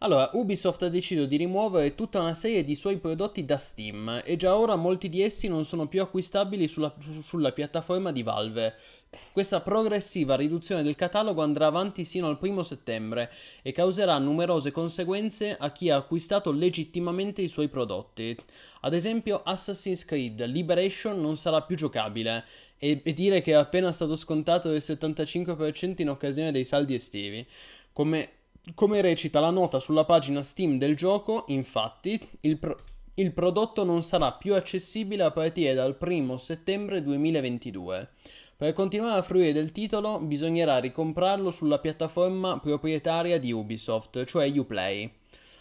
Allora, 0.00 0.28
Ubisoft 0.34 0.82
ha 0.82 0.90
deciso 0.90 1.24
di 1.24 1.36
rimuovere 1.36 1.94
tutta 1.94 2.20
una 2.20 2.34
serie 2.34 2.62
di 2.62 2.74
suoi 2.74 2.98
prodotti 2.98 3.46
da 3.46 3.56
Steam 3.56 4.20
e 4.24 4.36
già 4.36 4.54
ora 4.54 4.76
molti 4.76 5.08
di 5.08 5.22
essi 5.22 5.48
non 5.48 5.64
sono 5.64 5.88
più 5.88 6.02
acquistabili 6.02 6.68
sulla, 6.68 6.94
su- 7.00 7.22
sulla 7.22 7.52
piattaforma 7.52 8.12
di 8.12 8.22
Valve. 8.22 8.74
Questa 9.32 9.62
progressiva 9.62 10.36
riduzione 10.36 10.82
del 10.82 10.96
catalogo 10.96 11.42
andrà 11.42 11.66
avanti 11.66 12.04
sino 12.04 12.28
al 12.28 12.38
primo 12.38 12.62
settembre 12.62 13.30
e 13.62 13.72
causerà 13.72 14.18
numerose 14.18 14.70
conseguenze 14.70 15.56
a 15.58 15.72
chi 15.72 15.88
ha 15.88 15.96
acquistato 15.96 16.52
legittimamente 16.52 17.40
i 17.40 17.48
suoi 17.48 17.68
prodotti. 17.68 18.36
Ad 18.82 18.92
esempio, 18.92 19.42
Assassin's 19.42 20.04
Creed 20.04 20.44
Liberation 20.44 21.18
non 21.18 21.38
sarà 21.38 21.62
più 21.62 21.74
giocabile 21.74 22.44
e, 22.76 23.00
e 23.02 23.12
dire 23.14 23.40
che 23.40 23.52
è 23.52 23.54
appena 23.54 23.92
stato 23.92 24.14
scontato 24.16 24.68
del 24.68 24.82
75% 24.84 26.02
in 26.02 26.10
occasione 26.10 26.52
dei 26.52 26.64
saldi 26.64 26.92
estivi. 26.92 27.46
Come, 27.92 28.28
come 28.74 29.00
recita 29.00 29.40
la 29.40 29.50
nota 29.50 29.78
sulla 29.78 30.04
pagina 30.04 30.42
Steam 30.42 30.78
del 30.78 30.96
gioco, 30.96 31.44
infatti, 31.48 32.20
il, 32.40 32.58
pro- 32.58 32.76
il 33.14 33.32
prodotto 33.32 33.84
non 33.84 34.02
sarà 34.02 34.32
più 34.32 34.54
accessibile 34.54 35.22
a 35.22 35.30
partire 35.30 35.72
dal 35.72 35.96
1 35.98 36.36
settembre 36.36 37.02
2022. 37.02 38.08
Per 38.56 38.72
continuare 38.72 39.18
a 39.18 39.22
fruire 39.22 39.52
del 39.52 39.70
titolo 39.70 40.18
bisognerà 40.18 40.78
ricomprarlo 40.78 41.50
sulla 41.50 41.78
piattaforma 41.78 42.58
proprietaria 42.58 43.38
di 43.38 43.52
Ubisoft, 43.52 44.24
cioè 44.24 44.50
Uplay. 44.58 45.12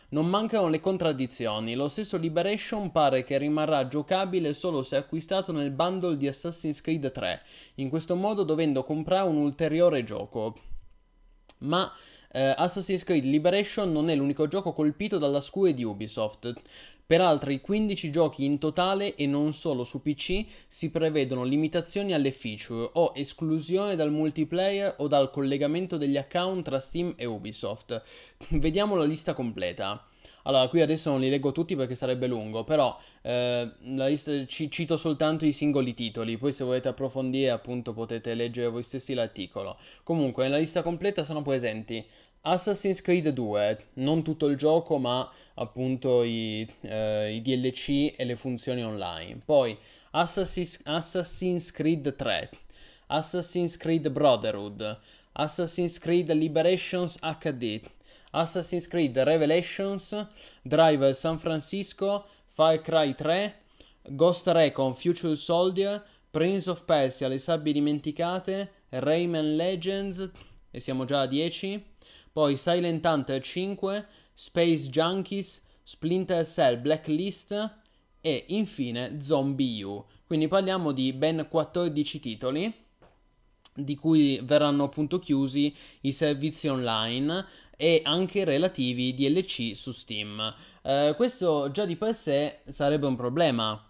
Non 0.09 0.27
mancano 0.27 0.69
le 0.69 0.79
contraddizioni, 0.79 1.75
lo 1.75 1.89
stesso 1.89 2.17
Liberation 2.17 2.91
pare 2.91 3.24
che 3.24 3.38
rimarrà 3.38 3.88
giocabile 3.88 4.53
solo 4.53 4.81
se 4.81 4.95
acquistato 4.95 5.51
nel 5.51 5.71
bundle 5.71 6.15
di 6.15 6.27
Assassin's 6.27 6.79
Creed 6.81 7.12
3, 7.12 7.41
in 7.75 7.89
questo 7.89 8.15
modo 8.15 8.43
dovendo 8.43 8.83
comprare 8.83 9.27
un 9.27 9.38
ulteriore 9.38 10.03
gioco. 10.03 10.55
Ma 11.59 11.91
eh, 12.36 12.54
Assassin's 12.58 13.06
Creed 13.06 13.24
Liberation 13.24 13.89
non 13.94 14.10
è 14.10 14.15
l'unico 14.15 14.50
gioco 14.50 14.74
colpito 14.74 15.18
dalla 15.18 15.39
scure 15.39 15.74
di 15.74 15.86
Ubisoft. 15.86 16.54
Per 17.06 17.22
altri 17.22 17.62
15 17.62 18.12
giochi 18.12 18.44
in 18.44 18.58
totale 18.58 19.15
e 19.15 19.25
non 19.25 19.54
solo 19.54 19.86
su 19.86 20.01
PC 20.01 20.44
si 20.68 20.92
prevedono 20.92 21.46
limitazioni 21.46 22.13
alle 22.13 22.32
feature 22.32 22.89
o 22.94 23.13
esclusione 23.15 23.96
dal 23.96 24.12
multiplayer 24.12 24.96
o 24.98 25.08
dal 25.08 25.32
collegamento 25.32 25.96
degli 25.96 26.18
account 26.18 26.65
tra 26.65 26.80
Steam 26.82 27.13
e 27.15 27.25
Ubisoft. 27.25 28.01
Vediamo 28.50 28.96
la 28.96 29.06
lista 29.06 29.34
completa. 29.34 30.06
Allora, 30.44 30.68
qui 30.68 30.82
adesso 30.82 31.10
non 31.10 31.20
li 31.20 31.30
leggo 31.30 31.51
tutti 31.51 31.75
perché 31.75 31.96
sarebbe 31.96 32.27
lungo, 32.27 32.63
però 32.63 32.98
eh, 33.22 33.72
lista, 33.80 34.46
ci, 34.46 34.70
cito 34.70 34.96
soltanto 34.96 35.46
i 35.46 35.51
singoli 35.51 35.94
titoli, 35.94 36.38
poi 36.38 36.51
se 36.51 36.63
volete 36.63 36.88
approfondire 36.88 37.50
appunto 37.50 37.94
potete 37.94 38.34
leggere 38.36 38.68
voi 38.68 38.84
stessi 38.84 39.13
l'articolo. 39.15 39.77
Comunque, 40.04 40.44
nella 40.44 40.58
lista 40.58 40.84
completa 40.84 41.24
sono 41.24 41.42
presenti 41.42 42.06
Assassin's 42.48 43.02
Creed 43.02 43.30
2, 43.30 43.86
non 43.96 44.22
tutto 44.22 44.46
il 44.46 44.56
gioco, 44.56 45.00
ma 45.00 45.28
appunto 45.56 46.22
i, 46.22 46.68
eh, 46.82 47.34
i 47.34 47.42
DLC 47.42 48.14
e 48.16 48.24
le 48.24 48.36
funzioni 48.36 48.84
online. 48.84 49.42
Poi 49.44 49.75
Assassin's, 50.12 50.80
Assassin's 50.84 51.72
Creed 51.72 52.16
3, 52.16 52.50
Assassin's 53.08 53.78
Creed 53.78 54.10
Brotherhood, 54.10 55.00
Assassin's 55.32 55.98
Creed 55.98 56.32
Liberations 56.34 57.18
HD, 57.20 57.82
Assassin's 58.30 58.88
Creed 58.88 59.18
Revelations, 59.18 60.28
Driver 60.62 61.16
San 61.16 61.40
Francisco, 61.40 62.25
Far 62.46 62.80
Cry 62.82 63.16
3, 63.16 63.56
Ghost 64.12 64.46
Recon 64.46 64.94
Future 64.94 65.36
Soldier, 65.36 66.04
Prince 66.30 66.70
of 66.70 66.86
Persia 66.86 67.28
Le 67.28 67.40
Sabbie 67.40 67.74
Dimenticate, 67.74 68.70
Rayman 68.90 69.56
Legends, 69.56 70.32
e 70.70 70.80
siamo 70.80 71.06
già 71.06 71.22
a 71.22 71.25
10. 71.25 71.94
Poi 72.36 72.58
Silent 72.58 73.06
Hunter 73.06 73.42
5, 73.42 74.08
Space 74.34 74.89
Junkies, 74.89 75.63
Splinter 75.84 76.46
Cell 76.46 76.82
Blacklist 76.82 77.77
e 78.20 78.44
infine 78.48 79.22
Zombie 79.22 79.82
U. 79.84 80.04
Quindi 80.27 80.50
parliamo 80.50 80.92
di 80.92 81.13
ben 81.13 81.48
14 81.50 82.20
titoli 82.20 82.74
di 83.74 83.96
cui 83.96 84.42
verranno 84.44 84.84
appunto 84.84 85.18
chiusi 85.18 85.74
i 86.01 86.12
servizi 86.12 86.68
online 86.68 87.46
e 87.77 88.01
anche 88.04 88.44
relativi 88.44 89.13
DLC 89.13 89.74
su 89.74 89.94
Steam. 89.94 90.54
Eh, 90.82 91.13
questo 91.15 91.72
già 91.72 91.86
di 91.86 91.96
per 91.96 92.13
sé 92.13 92.60
sarebbe 92.65 93.06
un 93.06 93.15
problema. 93.15 93.82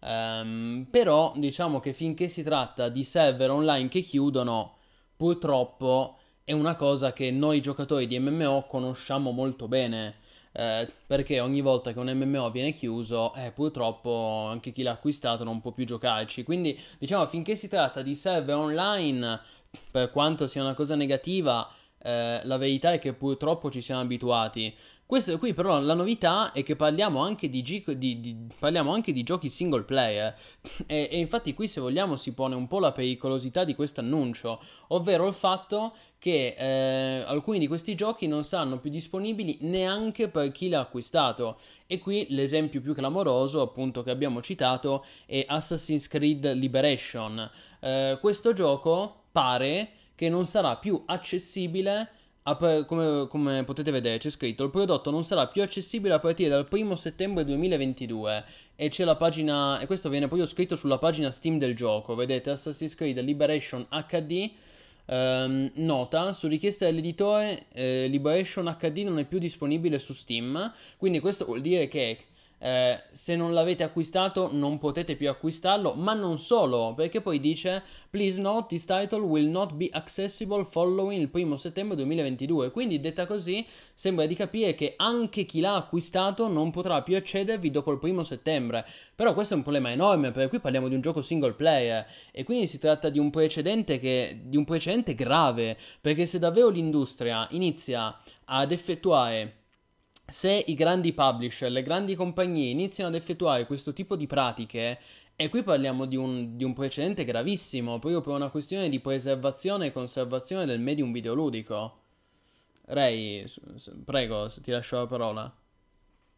Ehm, 0.00 0.86
però 0.90 1.32
diciamo 1.34 1.80
che 1.80 1.94
finché 1.94 2.28
si 2.28 2.42
tratta 2.42 2.90
di 2.90 3.04
server 3.04 3.48
online 3.48 3.88
che 3.88 4.02
chiudono, 4.02 4.76
purtroppo 5.16 6.18
è 6.50 6.52
una 6.52 6.74
cosa 6.74 7.12
che 7.12 7.30
noi 7.30 7.60
giocatori 7.60 8.08
di 8.08 8.18
MMO 8.18 8.64
conosciamo 8.66 9.30
molto 9.30 9.68
bene. 9.68 10.16
eh, 10.52 10.88
perché 11.06 11.38
ogni 11.38 11.60
volta 11.60 11.92
che 11.92 12.00
un 12.00 12.10
MMO 12.12 12.50
viene 12.50 12.72
chiuso, 12.72 13.32
eh, 13.34 13.52
purtroppo 13.52 14.46
anche 14.48 14.72
chi 14.72 14.82
l'ha 14.82 14.90
acquistato 14.90 15.44
non 15.44 15.60
può 15.60 15.70
più 15.70 15.84
giocarci. 15.86 16.42
Quindi, 16.42 16.76
diciamo, 16.98 17.24
finché 17.26 17.54
si 17.54 17.68
tratta 17.68 18.02
di 18.02 18.16
server 18.16 18.56
online, 18.56 19.40
per 19.92 20.10
quanto 20.10 20.48
sia 20.48 20.62
una 20.62 20.74
cosa 20.74 20.96
negativa, 20.96 21.70
eh, 22.02 22.40
la 22.42 22.56
verità 22.56 22.92
è 22.92 22.98
che 22.98 23.12
purtroppo 23.12 23.70
ci 23.70 23.80
siamo 23.80 24.00
abituati. 24.00 24.74
Questo 25.10 25.38
qui 25.38 25.54
però 25.54 25.80
la 25.80 25.94
novità 25.94 26.52
è 26.52 26.62
che 26.62 26.76
parliamo 26.76 27.20
anche 27.20 27.48
di, 27.48 27.62
gi- 27.62 27.82
di, 27.96 28.20
di, 28.20 28.36
parliamo 28.56 28.92
anche 28.92 29.12
di 29.12 29.24
giochi 29.24 29.48
single 29.48 29.82
player 29.82 30.38
e, 30.86 31.08
e, 31.10 31.18
infatti 31.18 31.52
qui 31.52 31.66
se 31.66 31.80
vogliamo 31.80 32.14
si 32.14 32.32
pone 32.32 32.54
un 32.54 32.68
po' 32.68 32.78
la 32.78 32.92
pericolosità 32.92 33.64
di 33.64 33.74
questo 33.74 33.98
annuncio, 34.02 34.62
ovvero 34.90 35.26
il 35.26 35.32
fatto 35.32 35.94
che 36.20 36.54
eh, 36.56 37.24
alcuni 37.26 37.58
di 37.58 37.66
questi 37.66 37.96
giochi 37.96 38.28
non 38.28 38.44
saranno 38.44 38.78
più 38.78 38.88
disponibili 38.88 39.58
neanche 39.62 40.28
per 40.28 40.52
chi 40.52 40.68
l'ha 40.68 40.78
acquistato 40.78 41.58
e 41.88 41.98
qui 41.98 42.28
l'esempio 42.30 42.80
più 42.80 42.94
clamoroso 42.94 43.62
appunto 43.62 44.04
che 44.04 44.12
abbiamo 44.12 44.40
citato 44.40 45.04
è 45.26 45.42
Assassin's 45.44 46.06
Creed 46.06 46.52
Liberation. 46.52 47.50
Eh, 47.80 48.16
questo 48.20 48.52
gioco 48.52 49.24
pare 49.32 49.90
che 50.14 50.28
non 50.28 50.46
sarà 50.46 50.76
più 50.76 51.02
accessibile 51.04 52.10
come, 52.56 53.26
come, 53.28 53.64
potete 53.64 53.90
vedere 53.90 54.18
c'è 54.18 54.30
scritto 54.30 54.64
il 54.64 54.70
prodotto 54.70 55.10
non 55.10 55.24
sarà 55.24 55.46
più 55.46 55.62
accessibile 55.62 56.14
a 56.14 56.18
partire 56.18 56.48
dal 56.48 56.66
1 56.70 56.94
settembre 56.94 57.44
2022 57.44 58.44
e 58.76 58.88
c'è 58.88 59.04
la 59.04 59.16
pagina 59.16 59.78
e 59.78 59.86
questo 59.86 60.08
viene 60.08 60.28
poi 60.28 60.46
scritto 60.46 60.76
sulla 60.76 60.98
pagina 60.98 61.30
Steam 61.30 61.58
del 61.58 61.76
gioco. 61.76 62.14
Vedete 62.14 62.50
Assassin's 62.50 62.94
Creed 62.94 63.18
Liberation 63.20 63.86
HD 63.90 64.50
ehm, 65.06 65.70
nota 65.74 66.32
su 66.32 66.48
richiesta 66.48 66.86
dell'editore 66.86 67.66
eh, 67.72 68.06
Liberation 68.08 68.74
HD 68.78 68.98
non 68.98 69.18
è 69.18 69.24
più 69.24 69.38
disponibile 69.38 69.98
su 69.98 70.12
Steam 70.12 70.72
quindi 70.96 71.20
questo 71.20 71.44
vuol 71.44 71.60
dire 71.60 71.88
che 71.88 72.18
eh, 72.62 73.04
se 73.12 73.36
non 73.36 73.54
l'avete 73.54 73.82
acquistato 73.82 74.50
non 74.52 74.78
potete 74.78 75.16
più 75.16 75.30
acquistarlo, 75.30 75.94
ma 75.94 76.12
non 76.12 76.38
solo, 76.38 76.92
perché 76.94 77.22
poi 77.22 77.40
dice 77.40 77.82
Please 78.10 78.40
note 78.40 78.66
this 78.68 78.84
title 78.84 79.20
will 79.20 79.48
not 79.48 79.72
be 79.74 79.88
accessible 79.90 80.64
following 80.64 81.20
il 81.20 81.30
primo 81.30 81.56
settembre 81.56 81.96
2022. 81.96 82.70
Quindi 82.70 83.00
detta 83.00 83.26
così 83.26 83.66
sembra 83.94 84.26
di 84.26 84.34
capire 84.34 84.74
che 84.74 84.94
anche 84.96 85.44
chi 85.44 85.60
l'ha 85.60 85.76
acquistato 85.76 86.48
non 86.48 86.70
potrà 86.70 87.02
più 87.02 87.16
accedervi 87.16 87.70
dopo 87.70 87.92
il 87.92 87.98
primo 87.98 88.22
settembre. 88.24 88.84
Però 89.14 89.32
questo 89.32 89.54
è 89.54 89.56
un 89.56 89.62
problema 89.62 89.90
enorme, 89.90 90.30
perché 90.30 90.50
qui 90.50 90.60
parliamo 90.60 90.88
di 90.88 90.94
un 90.94 91.00
gioco 91.00 91.22
single 91.22 91.54
player 91.54 92.06
e 92.30 92.44
quindi 92.44 92.66
si 92.66 92.78
tratta 92.78 93.08
di 93.08 93.18
un 93.18 93.30
precedente 93.30 93.98
che 93.98 94.40
di 94.42 94.56
un 94.58 94.64
precedente 94.64 95.14
grave, 95.14 95.78
perché 96.00 96.26
se 96.26 96.38
davvero 96.38 96.68
l'industria 96.68 97.46
inizia 97.52 98.18
ad 98.44 98.72
effettuare 98.72 99.59
se 100.30 100.52
i 100.52 100.74
grandi 100.74 101.12
publisher, 101.12 101.70
le 101.70 101.82
grandi 101.82 102.14
compagnie 102.14 102.70
iniziano 102.70 103.10
ad 103.10 103.16
effettuare 103.16 103.66
questo 103.66 103.92
tipo 103.92 104.16
di 104.16 104.26
pratiche, 104.26 104.98
e 105.36 105.48
qui 105.48 105.62
parliamo 105.62 106.04
di 106.04 106.16
un, 106.16 106.56
di 106.56 106.64
un 106.64 106.74
precedente 106.74 107.24
gravissimo, 107.24 107.98
proprio 107.98 108.20
per 108.20 108.34
una 108.34 108.50
questione 108.50 108.88
di 108.88 109.00
preservazione 109.00 109.86
e 109.86 109.92
conservazione 109.92 110.66
del 110.66 110.80
medium 110.80 111.12
videoludico. 111.12 111.98
Ray, 112.86 113.46
prego, 114.04 114.48
ti 114.60 114.70
lascio 114.70 114.96
la 114.96 115.06
parola. 115.06 115.54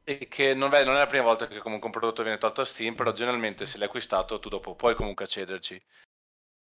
E 0.04 0.28
che 0.28 0.54
non 0.54 0.72
è, 0.74 0.84
non 0.84 0.94
è, 0.94 0.98
la 0.98 1.06
prima 1.06 1.24
volta 1.24 1.48
che 1.48 1.58
comunque 1.58 1.86
un 1.86 1.92
prodotto 1.92 2.22
viene 2.22 2.38
tolto 2.38 2.60
a 2.60 2.64
Steam, 2.64 2.94
però 2.94 3.12
generalmente 3.12 3.66
se 3.66 3.78
l'hai 3.78 3.86
acquistato 3.86 4.38
tu 4.38 4.48
dopo 4.48 4.76
puoi 4.76 4.94
comunque 4.94 5.24
accederci. 5.24 5.82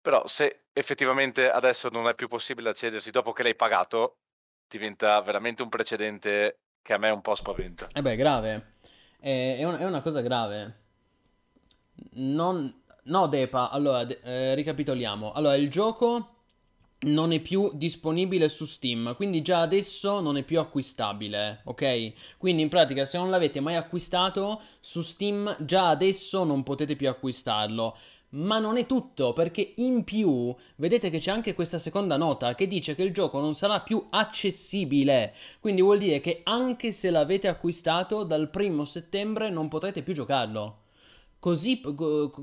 Però 0.01 0.27
se 0.27 0.65
effettivamente 0.73 1.51
adesso 1.51 1.89
non 1.91 2.09
è 2.09 2.15
più 2.15 2.29
possibile 2.29 2.71
accedersi 2.71 3.11
dopo 3.11 3.33
che 3.33 3.43
l'hai 3.43 3.55
pagato, 3.55 4.17
diventa 4.69 5.21
veramente 5.21 5.63
un 5.63 5.69
precedente 5.69 6.61
che 6.83 6.93
a 6.93 6.99
me 6.99 7.11
un 7.11 7.21
po' 7.21 7.35
spaventa. 7.35 7.89
Eh 7.93 8.03
beh, 8.03 8.17
grave. 8.17 8.75
È, 9.19 9.57
è, 9.59 9.65
un, 9.65 9.77
è 9.77 9.85
una 9.85 10.03
cosa 10.03 10.21
grave. 10.21 10.81
Non... 12.13 12.81
No, 13.05 13.27
Depa, 13.27 13.71
allora, 13.71 14.05
de- 14.05 14.21
eh, 14.23 14.55
ricapitoliamo. 14.55 15.33
Allora, 15.33 15.57
il 15.57 15.71
gioco 15.71 16.33
non 17.03 17.33
è 17.33 17.41
più 17.41 17.71
disponibile 17.75 18.49
su 18.49 18.65
Steam, 18.65 19.17
quindi 19.17 19.43
già 19.43 19.61
adesso 19.61 20.21
non 20.21 20.37
è 20.37 20.45
più 20.45 20.61
acquistabile, 20.61 21.63
ok? 21.65 22.37
Quindi 22.39 22.63
in 22.63 22.69
pratica 22.69 23.05
se 23.07 23.19
non 23.19 23.31
l'avete 23.31 23.59
mai 23.61 23.75
acquistato 23.75 24.61
su 24.81 25.03
Steam, 25.03 25.57
già 25.65 25.89
adesso 25.89 26.45
non 26.45 26.63
potete 26.63 26.95
più 26.95 27.09
acquistarlo. 27.09 27.97
Ma 28.35 28.59
non 28.59 28.79
è 28.79 28.87
tutto, 28.87 29.33
perché 29.33 29.75
in 29.77 30.05
più 30.05 30.55
vedete 30.77 31.11
che 31.11 31.19
c'è 31.19 31.31
anche 31.31 31.55
questa 31.55 31.79
seconda 31.79 32.17
nota 32.17 32.55
che 32.55 32.67
dice 32.67 32.95
che 32.95 33.03
il 33.03 33.13
gioco 33.13 33.41
non 33.41 33.55
sarà 33.55 33.81
più 33.81 34.07
accessibile. 34.11 35.35
Quindi 35.61 35.83
vuol 35.83 35.99
dire 35.99 36.21
che 36.21 36.41
anche 36.45 36.93
se 36.93 37.11
l'avete 37.11 37.49
acquistato 37.49 38.25
dal 38.25 38.49
primo 38.49 38.85
settembre 38.87 39.51
non 39.51 39.69
potrete 39.69 40.03
più 40.03 40.15
giocarlo. 40.15 40.82
Così, 41.43 41.83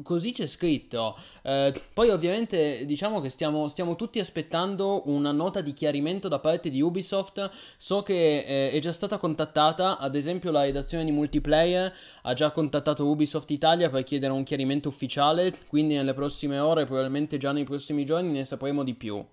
così, 0.04 0.34
c'è 0.34 0.46
scritto. 0.46 1.18
Eh, 1.42 1.74
poi 1.94 2.10
ovviamente 2.10 2.86
diciamo 2.86 3.22
che 3.22 3.30
stiamo, 3.30 3.70
stiamo, 3.70 3.96
tutti 3.96 4.20
aspettando 4.20 5.04
una 5.06 5.32
nota 5.32 5.62
di 5.62 5.72
chiarimento 5.72 6.28
da 6.28 6.40
parte 6.40 6.70
di 6.70 6.82
Ubisoft. 6.82 7.50
So 7.78 8.04
che 8.04 8.40
eh, 8.40 8.72
è 8.72 8.80
già 8.80 8.92
stata 8.92 9.18
contattata, 9.18 10.00
ad 10.00 10.18
esempio 10.18 10.52
la 10.52 10.64
redazione 10.64 11.06
di 11.06 11.12
multiplayer 11.12 11.94
ha 12.24 12.34
già 12.34 12.52
contattato 12.52 13.08
Ubisoft 13.08 13.50
Italia 13.52 13.90
per 13.90 14.04
chiedere 14.04 14.34
un 14.34 14.44
chiarimento 14.44 14.90
ufficiale, 14.90 15.58
quindi 15.70 15.96
nelle 15.96 16.14
prossime 16.14 16.60
ore, 16.60 16.84
probabilmente 16.84 17.38
già 17.38 17.54
nei 17.54 17.64
prossimi 17.64 18.04
giorni 18.04 18.34
ne 18.34 18.44
sapremo 18.44 18.84
di 18.84 18.96
più. 18.96 19.26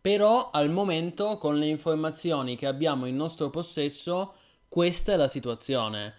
Però 0.00 0.50
al 0.50 0.70
momento, 0.70 1.38
con 1.38 1.56
le 1.56 1.66
informazioni 1.66 2.56
che 2.56 2.66
abbiamo 2.66 3.06
in 3.06 3.14
nostro 3.14 3.48
possesso, 3.50 4.34
questa 4.68 5.12
è 5.12 5.16
la 5.16 5.28
situazione 5.28 6.14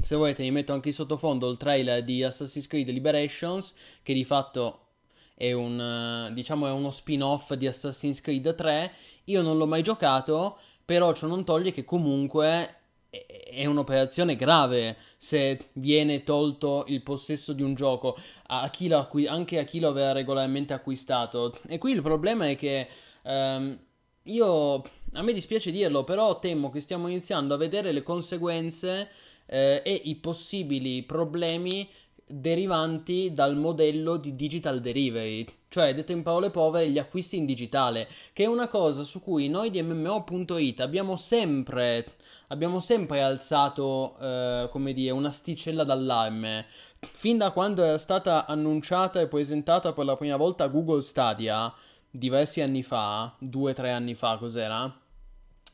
se 0.00 0.16
volete 0.16 0.42
vi 0.42 0.50
metto 0.50 0.72
anche 0.72 0.88
in 0.88 0.94
sottofondo 0.94 1.50
il 1.50 1.56
trailer 1.56 2.04
di 2.04 2.22
Assassin's 2.22 2.66
Creed 2.66 2.88
Liberations 2.88 3.74
che 4.02 4.12
di 4.12 4.24
fatto 4.24 4.86
è 5.34 5.52
un 5.52 6.30
diciamo 6.34 6.66
è 6.66 6.70
uno 6.70 6.90
spin-off 6.90 7.52
di 7.54 7.66
Assassin's 7.66 8.20
Creed 8.20 8.54
3 8.54 8.92
io 9.24 9.42
non 9.42 9.56
l'ho 9.56 9.66
mai 9.66 9.82
giocato 9.82 10.58
però 10.84 11.12
ciò 11.12 11.26
non 11.26 11.44
toglie 11.44 11.72
che 11.72 11.84
comunque 11.84 12.78
è 13.10 13.64
un'operazione 13.64 14.36
grave 14.36 14.96
se 15.16 15.70
viene 15.74 16.24
tolto 16.24 16.84
il 16.88 17.02
possesso 17.02 17.52
di 17.52 17.62
un 17.62 17.74
gioco 17.74 18.16
a 18.48 18.62
acqui- 18.62 19.26
anche 19.26 19.58
a 19.58 19.64
chi 19.64 19.80
lo 19.80 19.88
aveva 19.88 20.12
regolarmente 20.12 20.74
acquistato. 20.74 21.58
E 21.66 21.78
qui 21.78 21.92
il 21.92 22.02
problema 22.02 22.48
è 22.48 22.56
che 22.56 22.86
um, 23.22 23.78
io 24.24 24.82
a 25.14 25.22
me 25.22 25.32
dispiace 25.32 25.70
dirlo 25.70 26.04
però 26.04 26.38
temo 26.38 26.68
che 26.68 26.80
stiamo 26.80 27.08
iniziando 27.08 27.54
a 27.54 27.58
vedere 27.58 27.92
le 27.92 28.02
conseguenze 28.02 29.08
eh, 29.48 29.82
e 29.84 29.92
i 30.04 30.16
possibili 30.16 31.02
problemi 31.02 31.88
derivanti 32.28 33.32
dal 33.32 33.56
modello 33.56 34.18
di 34.18 34.36
digital 34.36 34.80
delivery, 34.80 35.46
cioè 35.68 35.94
detto 35.94 36.12
in 36.12 36.22
parole 36.22 36.50
povere 36.50 36.90
gli 36.90 36.98
acquisti 36.98 37.36
in 37.36 37.46
digitale, 37.46 38.06
che 38.32 38.44
è 38.44 38.46
una 38.46 38.68
cosa 38.68 39.02
su 39.02 39.22
cui 39.22 39.48
noi 39.48 39.70
di 39.70 39.82
MMO.it 39.82 40.80
abbiamo 40.80 41.16
sempre, 41.16 42.04
abbiamo 42.48 42.80
sempre 42.80 43.22
alzato, 43.22 44.16
eh, 44.20 44.68
come 44.70 44.92
dire, 44.92 45.10
una 45.10 45.30
sticella 45.30 45.84
d'allarme. 45.84 46.66
Fin 47.00 47.38
da 47.38 47.50
quando 47.50 47.82
era 47.82 47.98
stata 47.98 48.46
annunciata 48.46 49.20
e 49.20 49.28
presentata 49.28 49.92
per 49.92 50.04
la 50.04 50.16
prima 50.16 50.36
volta 50.36 50.66
Google 50.66 51.02
Stadia, 51.02 51.72
diversi 52.10 52.60
anni 52.60 52.82
fa, 52.82 53.34
due 53.38 53.70
o 53.70 53.74
tre 53.74 53.90
anni 53.90 54.14
fa 54.14 54.36
cos'era? 54.36 55.07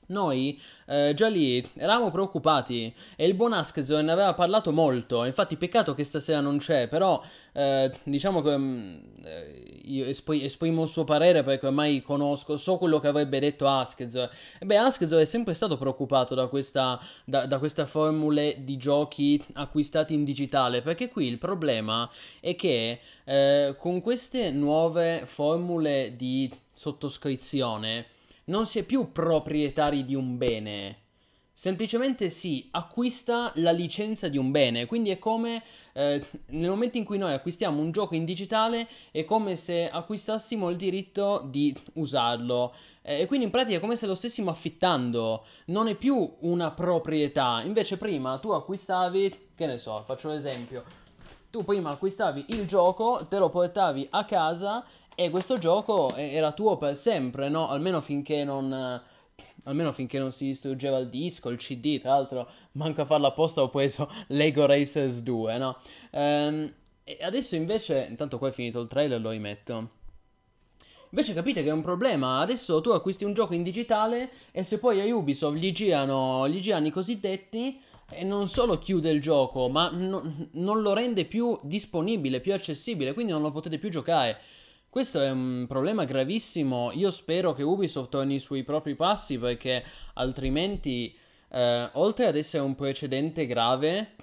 Noi 0.06 0.60
eh, 0.86 1.12
già 1.14 1.28
lì 1.28 1.66
eravamo 1.74 2.10
preoccupati 2.10 2.92
e 3.16 3.26
il 3.26 3.34
buon 3.34 3.52
Askzo 3.52 4.00
ne 4.00 4.12
aveva 4.12 4.34
parlato 4.34 4.72
molto. 4.72 5.24
Infatti, 5.24 5.56
peccato 5.56 5.94
che 5.94 6.04
stasera 6.04 6.40
non 6.40 6.58
c'è. 6.58 6.88
Però, 6.88 7.22
eh, 7.52 7.92
diciamo 8.02 8.42
che 8.42 8.56
mm, 8.56 8.96
eh, 9.24 9.80
io 9.84 10.06
espr- 10.06 10.42
esprimo 10.42 10.82
il 10.82 10.88
suo 10.88 11.04
parere 11.04 11.42
perché 11.42 11.66
ormai 11.66 12.02
conosco, 12.02 12.56
so 12.56 12.76
quello 12.76 13.00
che 13.00 13.08
avrebbe 13.08 13.38
detto 13.38 13.66
Askzo. 13.66 14.30
E 14.58 14.66
beh, 14.66 14.76
Askzo 14.76 15.18
è 15.18 15.24
sempre 15.24 15.54
stato 15.54 15.76
preoccupato 15.76 16.34
da 16.34 16.46
questa, 16.48 17.00
da, 17.24 17.46
da 17.46 17.58
questa 17.58 17.86
formule 17.86 18.56
di 18.60 18.76
giochi 18.76 19.42
acquistati 19.54 20.14
in 20.14 20.24
digitale. 20.24 20.82
Perché 20.82 21.08
qui 21.08 21.26
il 21.26 21.38
problema 21.38 22.08
è 22.40 22.54
che 22.56 23.00
eh, 23.24 23.74
con 23.78 24.00
queste 24.00 24.50
nuove 24.50 25.22
formule 25.24 26.14
di 26.16 26.50
sottoscrizione 26.72 28.06
non 28.46 28.66
si 28.66 28.80
è 28.80 28.82
più 28.84 29.12
proprietari 29.12 30.04
di 30.04 30.14
un 30.14 30.36
bene. 30.36 30.98
Semplicemente 31.56 32.30
si 32.30 32.68
acquista 32.72 33.52
la 33.56 33.70
licenza 33.70 34.26
di 34.26 34.36
un 34.36 34.50
bene, 34.50 34.86
quindi 34.86 35.10
è 35.10 35.20
come 35.20 35.62
eh, 35.92 36.26
nel 36.46 36.68
momento 36.68 36.98
in 36.98 37.04
cui 37.04 37.16
noi 37.16 37.32
acquistiamo 37.32 37.80
un 37.80 37.92
gioco 37.92 38.16
in 38.16 38.24
digitale, 38.24 38.88
è 39.12 39.24
come 39.24 39.54
se 39.54 39.88
acquistassimo 39.88 40.68
il 40.68 40.76
diritto 40.76 41.46
di 41.48 41.72
usarlo. 41.92 42.74
Eh, 43.02 43.20
e 43.20 43.26
quindi 43.26 43.46
in 43.46 43.52
pratica 43.52 43.76
è 43.76 43.80
come 43.80 43.94
se 43.94 44.06
lo 44.06 44.16
stessimo 44.16 44.50
affittando, 44.50 45.44
non 45.66 45.86
è 45.86 45.94
più 45.94 46.38
una 46.40 46.72
proprietà. 46.72 47.62
Invece 47.64 47.98
prima 47.98 48.38
tu 48.38 48.50
acquistavi, 48.50 49.50
che 49.54 49.66
ne 49.66 49.78
so, 49.78 50.02
faccio 50.04 50.30
l'esempio, 50.30 50.82
tu 51.54 51.62
prima 51.62 51.90
acquistavi 51.90 52.46
il 52.48 52.66
gioco, 52.66 53.26
te 53.28 53.38
lo 53.38 53.48
portavi 53.48 54.08
a 54.10 54.24
casa 54.24 54.84
e 55.14 55.30
questo 55.30 55.58
gioco 55.58 56.14
era 56.14 56.52
tuo 56.52 56.76
per 56.76 56.96
sempre, 56.96 57.48
no? 57.48 57.68
Almeno 57.68 58.00
finché 58.00 58.44
non... 58.44 59.02
Almeno 59.66 59.92
finché 59.92 60.18
non 60.18 60.30
si 60.30 60.44
distruggeva 60.44 60.98
il 60.98 61.08
disco, 61.08 61.48
il 61.48 61.56
CD, 61.56 61.98
tra 61.98 62.10
l'altro, 62.10 62.46
manco 62.72 63.00
a 63.00 63.04
farlo 63.06 63.26
apposta 63.28 63.62
ho 63.62 63.70
preso 63.70 64.10
Lego 64.28 64.66
Racers 64.66 65.22
2, 65.22 65.56
no? 65.56 65.78
Ehm, 66.10 66.72
e 67.02 67.18
adesso 67.22 67.56
invece, 67.56 68.06
intanto 68.08 68.36
qua 68.36 68.48
è 68.48 68.52
finito 68.52 68.80
il 68.80 68.88
trailer, 68.88 69.20
lo 69.20 69.30
rimetto. 69.30 69.88
Invece 71.10 71.32
capite 71.32 71.62
che 71.62 71.68
è 71.68 71.72
un 71.72 71.80
problema. 71.80 72.40
Adesso 72.40 72.80
tu 72.80 72.90
acquisti 72.90 73.24
un 73.24 73.34
gioco 73.34 73.54
in 73.54 73.62
digitale 73.62 74.30
e 74.50 74.64
se 74.64 74.78
poi 74.78 75.00
a 75.00 75.14
Ubisoft 75.14 75.56
gli 75.56 75.70
girano, 75.72 76.48
gli 76.48 76.60
girano 76.60 76.86
i 76.88 76.90
cosiddetti 76.90 77.80
e 78.10 78.24
non 78.24 78.48
solo 78.48 78.78
chiude 78.78 79.10
il 79.10 79.20
gioco, 79.20 79.68
ma 79.68 79.90
no- 79.90 80.48
non 80.52 80.82
lo 80.82 80.92
rende 80.92 81.24
più 81.24 81.56
disponibile, 81.62 82.40
più 82.40 82.52
accessibile, 82.52 83.12
quindi 83.14 83.32
non 83.32 83.42
lo 83.42 83.52
potete 83.52 83.78
più 83.78 83.90
giocare. 83.90 84.38
Questo 84.94 85.20
è 85.20 85.28
un 85.28 85.64
problema 85.66 86.04
gravissimo. 86.04 86.92
Io 86.92 87.10
spero 87.10 87.52
che 87.52 87.64
Ubisoft 87.64 88.10
torni 88.10 88.38
sui 88.38 88.62
propri 88.62 88.94
passi 88.94 89.38
perché 89.38 89.82
altrimenti, 90.12 91.12
eh, 91.48 91.90
oltre 91.94 92.26
ad 92.26 92.36
essere 92.36 92.62
un 92.62 92.76
precedente 92.76 93.44
grave, 93.44 94.14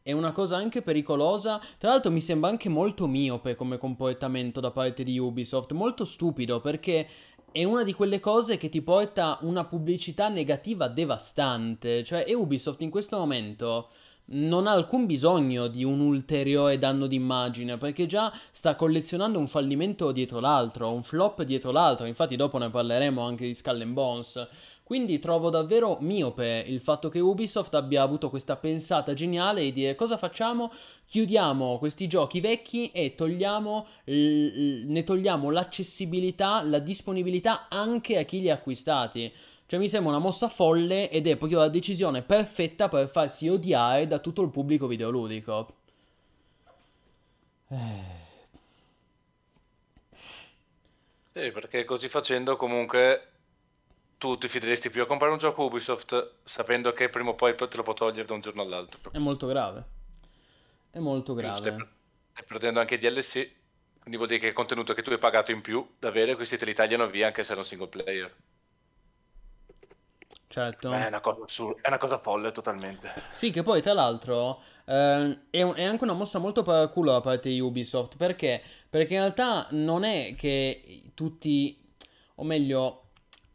è 0.00 0.12
una 0.12 0.30
cosa 0.30 0.56
anche 0.56 0.82
pericolosa. 0.82 1.60
Tra 1.78 1.90
l'altro 1.90 2.12
mi 2.12 2.20
sembra 2.20 2.48
anche 2.48 2.68
molto 2.68 3.08
miope 3.08 3.56
come 3.56 3.76
comportamento 3.76 4.60
da 4.60 4.70
parte 4.70 5.02
di 5.02 5.18
Ubisoft, 5.18 5.72
molto 5.72 6.04
stupido 6.04 6.60
perché 6.60 7.08
è 7.50 7.64
una 7.64 7.82
di 7.82 7.92
quelle 7.92 8.20
cose 8.20 8.56
che 8.56 8.68
ti 8.68 8.82
porta 8.82 9.36
una 9.40 9.64
pubblicità 9.64 10.28
negativa 10.28 10.86
devastante. 10.86 12.04
Cioè, 12.04 12.32
Ubisoft 12.32 12.82
in 12.82 12.90
questo 12.90 13.18
momento 13.18 13.88
non 14.32 14.66
ha 14.66 14.72
alcun 14.72 15.06
bisogno 15.06 15.66
di 15.66 15.84
un 15.84 16.00
ulteriore 16.00 16.78
danno 16.78 17.06
d'immagine 17.06 17.78
perché 17.78 18.06
già 18.06 18.32
sta 18.50 18.76
collezionando 18.76 19.38
un 19.38 19.48
fallimento 19.48 20.12
dietro 20.12 20.40
l'altro, 20.40 20.92
un 20.92 21.02
flop 21.02 21.42
dietro 21.42 21.70
l'altro. 21.70 22.06
Infatti, 22.06 22.36
dopo 22.36 22.58
ne 22.58 22.70
parleremo 22.70 23.20
anche 23.22 23.46
di 23.46 23.54
Skull 23.54 23.80
and 23.80 23.92
Bones. 23.92 24.48
Quindi 24.90 25.20
trovo 25.20 25.50
davvero 25.50 25.98
miope 26.00 26.64
il 26.66 26.80
fatto 26.80 27.08
che 27.10 27.20
Ubisoft 27.20 27.74
abbia 27.76 28.02
avuto 28.02 28.28
questa 28.28 28.56
pensata 28.56 29.14
geniale 29.14 29.62
di 29.62 29.72
dire 29.72 29.94
cosa 29.94 30.16
facciamo? 30.16 30.72
Chiudiamo 31.06 31.78
questi 31.78 32.08
giochi 32.08 32.40
vecchi 32.40 32.90
e 32.90 33.14
togliamo, 33.14 33.86
ne 34.06 35.04
togliamo 35.04 35.50
l'accessibilità, 35.50 36.64
la 36.64 36.80
disponibilità 36.80 37.68
anche 37.68 38.18
a 38.18 38.24
chi 38.24 38.40
li 38.40 38.50
ha 38.50 38.54
acquistati. 38.54 39.32
Cioè 39.70 39.78
mi 39.78 39.88
sembra 39.88 40.10
una 40.10 40.18
mossa 40.18 40.48
folle 40.48 41.08
ed 41.10 41.28
è 41.28 41.36
proprio 41.36 41.60
la 41.60 41.68
decisione 41.68 42.22
perfetta 42.22 42.88
per 42.88 43.08
farsi 43.08 43.48
odiare 43.48 44.08
da 44.08 44.18
tutto 44.18 44.42
il 44.42 44.50
pubblico 44.50 44.88
videoludico. 44.88 45.74
Eh. 47.68 48.02
Sì, 51.32 51.52
perché 51.52 51.84
così 51.84 52.08
facendo 52.08 52.56
comunque 52.56 53.28
tu 54.18 54.36
ti 54.38 54.48
fideresti 54.48 54.90
più 54.90 55.02
a 55.02 55.06
comprare 55.06 55.30
un 55.30 55.38
gioco 55.38 55.62
Ubisoft 55.62 56.32
sapendo 56.42 56.92
che 56.92 57.08
prima 57.08 57.30
o 57.30 57.36
poi 57.36 57.54
te 57.54 57.68
lo 57.72 57.84
può 57.84 57.94
togliere 57.94 58.26
da 58.26 58.34
un 58.34 58.40
giorno 58.40 58.62
all'altro. 58.62 59.12
È 59.12 59.18
molto 59.18 59.46
grave. 59.46 59.84
È 60.90 60.98
molto 60.98 61.32
grave. 61.32 61.56
Stai, 61.56 61.74
stai 62.32 62.44
perdendo 62.44 62.80
anche 62.80 62.98
DLC, 62.98 63.48
quindi 64.00 64.16
vuol 64.16 64.26
dire 64.26 64.40
che 64.40 64.48
il 64.48 64.52
contenuto 64.52 64.94
che 64.94 65.02
tu 65.02 65.10
hai 65.12 65.18
pagato 65.18 65.52
in 65.52 65.60
più 65.60 65.88
da 65.96 66.08
avere, 66.08 66.34
questi 66.34 66.56
te 66.56 66.64
li 66.64 66.74
tagliano 66.74 67.06
via 67.06 67.28
anche 67.28 67.44
se 67.44 67.54
è 67.54 67.56
un 67.56 67.64
single 67.64 67.86
player. 67.86 68.34
Certo. 70.50 70.90
Beh, 70.90 71.04
è, 71.04 71.06
una 71.06 71.20
cosa, 71.20 71.44
è 71.80 71.86
una 71.86 71.98
cosa 71.98 72.18
folle 72.18 72.50
totalmente. 72.50 73.12
Sì, 73.30 73.52
che 73.52 73.62
poi 73.62 73.80
tra 73.80 73.92
l'altro 73.92 74.60
eh, 74.84 75.38
è, 75.48 75.62
un, 75.62 75.74
è, 75.76 75.84
anche 75.84 76.02
una 76.02 76.12
mossa 76.12 76.40
molto 76.40 76.64
paraculo 76.64 77.12
da 77.12 77.20
parte 77.20 77.50
di 77.50 77.60
Ubisoft. 77.60 78.16
Perché? 78.16 78.60
Perché 78.90 79.14
in 79.14 79.20
realtà 79.20 79.68
non 79.70 80.02
è 80.02 80.34
che 80.36 81.12
tutti, 81.14 81.80
o 82.34 82.42
meglio, 82.42 83.10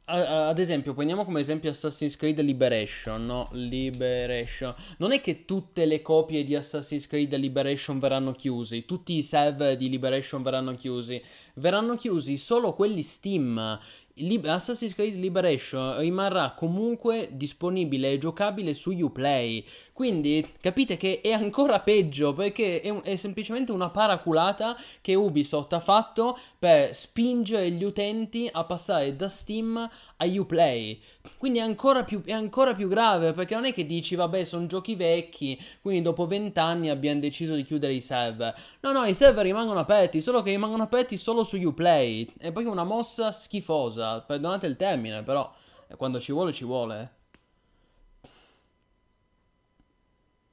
ad 0.05 0.57
esempio, 0.57 0.93
prendiamo 0.93 1.25
come 1.25 1.39
esempio 1.39 1.71
Assassin's 1.71 2.15
Creed 2.15 2.39
Liberation, 2.39 3.25
no? 3.25 3.49
Liberation. 3.51 4.73
Non 4.97 5.11
è 5.11 5.19
che 5.19 5.43
tutte 5.43 5.85
le 5.85 6.01
copie 6.01 6.43
di 6.43 6.55
Assassin's 6.55 7.07
Creed 7.07 7.35
Liberation 7.35 7.99
verranno 7.99 8.31
chiusi, 8.31 8.85
tutti 8.85 9.17
i 9.17 9.23
server 9.23 9.75
di 9.75 9.89
Liberation 9.89 10.43
verranno 10.43 10.75
chiusi. 10.75 11.21
Verranno 11.55 11.95
chiusi 11.95 12.37
solo 12.37 12.73
quelli 12.73 13.01
Steam. 13.01 13.79
Lib- 14.19 14.45
Assassin's 14.45 14.93
Creed 14.93 15.15
Liberation 15.15 15.97
rimarrà 15.97 16.53
comunque 16.55 17.27
disponibile 17.33 18.13
e 18.13 18.17
giocabile 18.17 18.73
su 18.73 18.91
Uplay. 18.91 19.65
Quindi 19.91 20.53
capite 20.61 20.95
che 20.95 21.19
è 21.19 21.31
ancora 21.31 21.81
peggio 21.81 22.31
perché 22.31 22.79
è, 22.79 22.89
un- 22.89 23.01
è, 23.03 23.17
semplicemente 23.17 23.73
una 23.73 23.89
paraculata 23.89 24.77
che 25.01 25.15
Ubisoft 25.15 25.73
ha 25.73 25.81
fatto 25.81 26.39
per 26.57 26.95
spingere 26.95 27.69
gli 27.71 27.83
utenti 27.83 28.47
a 28.49 28.63
passare 28.63 29.17
da 29.17 29.27
Steam 29.27 29.75
a 29.75 30.25
Uplay. 30.25 30.97
Quindi 31.37 31.59
è 31.59 31.63
ancora, 31.63 32.05
più, 32.05 32.21
è 32.23 32.31
ancora 32.31 32.73
più 32.73 32.87
grave 32.87 33.33
perché 33.33 33.53
non 33.53 33.65
è 33.65 33.73
che 33.73 33.85
dici 33.85 34.15
vabbè 34.15 34.45
sono 34.45 34.65
giochi 34.65 34.95
vecchi, 34.95 35.61
quindi 35.81 36.01
dopo 36.01 36.25
vent'anni 36.25 36.89
abbiamo 36.89 37.19
deciso 37.19 37.53
di 37.53 37.65
chiudere 37.65 37.91
i 37.91 38.01
server. 38.01 38.55
No, 38.79 38.93
no, 38.93 39.03
i 39.03 39.13
server 39.13 39.43
rimangono 39.43 39.79
aperti, 39.79 40.21
solo 40.21 40.41
che 40.41 40.51
rimangono 40.51 40.83
aperti 40.83 41.17
solo 41.17 41.43
su 41.43 41.57
Uplay. 41.57 42.25
È 42.37 42.53
proprio 42.53 42.71
una 42.71 42.85
mossa 42.85 43.33
schifosa 43.33 44.03
scusa, 44.05 44.21
perdonate 44.21 44.67
il 44.67 44.75
termine, 44.75 45.23
però 45.23 45.53
quando 45.97 46.19
ci 46.19 46.31
vuole 46.31 46.53
ci 46.53 46.63
vuole. 46.63 47.13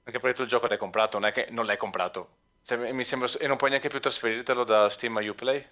Anche 0.05 0.19
perché 0.19 0.35
tu 0.35 0.43
il 0.43 0.49
gioco 0.49 0.67
l'hai 0.67 0.79
comprato, 0.79 1.19
non 1.19 1.29
è 1.29 1.33
che 1.33 1.49
non 1.51 1.65
l'hai 1.65 1.77
comprato. 1.77 2.41
Mi 2.93 3.05
sembra, 3.05 3.29
e 3.39 3.47
non 3.47 3.57
puoi 3.57 3.71
neanche 3.71 3.89
più 3.89 4.01
trasferirtelo 4.01 4.65
da 4.65 4.89
Steam 4.89 5.17
a 5.17 5.21
Uplay, 5.21 5.65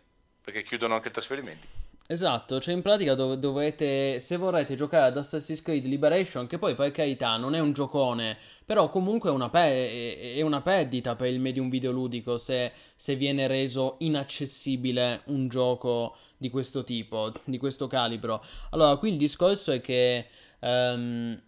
perché 0.43 0.63
chiudono 0.63 0.95
anche 0.95 1.09
i 1.09 1.13
trasferimenti. 1.13 1.67
Esatto, 2.07 2.59
cioè 2.59 2.75
in 2.75 2.83
pratica 2.83 3.15
dov- 3.15 3.39
dovete, 3.39 4.19
se 4.19 4.37
vorrete 4.37 4.75
giocare 4.75 5.07
ad 5.07 5.17
Assassin's 5.17 5.63
Creed 5.63 5.85
Liberation, 5.85 6.49
che 6.49 6.59
poi 6.59 6.75
per 6.75 6.91
carità 6.91 7.37
non 7.37 7.55
è 7.55 7.61
un 7.61 7.73
giocone, 7.73 8.37
però 8.65 8.89
comunque 8.89 9.31
è 9.31 9.33
una, 9.33 9.49
pe- 9.49 10.35
è 10.35 10.41
una 10.41 10.61
perdita 10.61 11.15
per 11.15 11.29
il 11.29 11.39
medium 11.39 11.71
videoludico 11.71 12.37
se, 12.37 12.73
se 12.97 13.15
viene 13.15 13.47
reso 13.47 13.95
inaccessibile 14.01 15.23
un 15.27 15.47
gioco 15.47 16.17
di 16.41 16.49
questo 16.49 16.83
tipo, 16.83 17.31
di 17.45 17.59
questo 17.59 17.87
calibro. 17.87 18.43
Allora, 18.71 18.97
qui 18.97 19.11
il 19.11 19.19
discorso 19.19 19.73
è 19.73 19.81
che... 19.81 20.27
Um, 20.61 21.39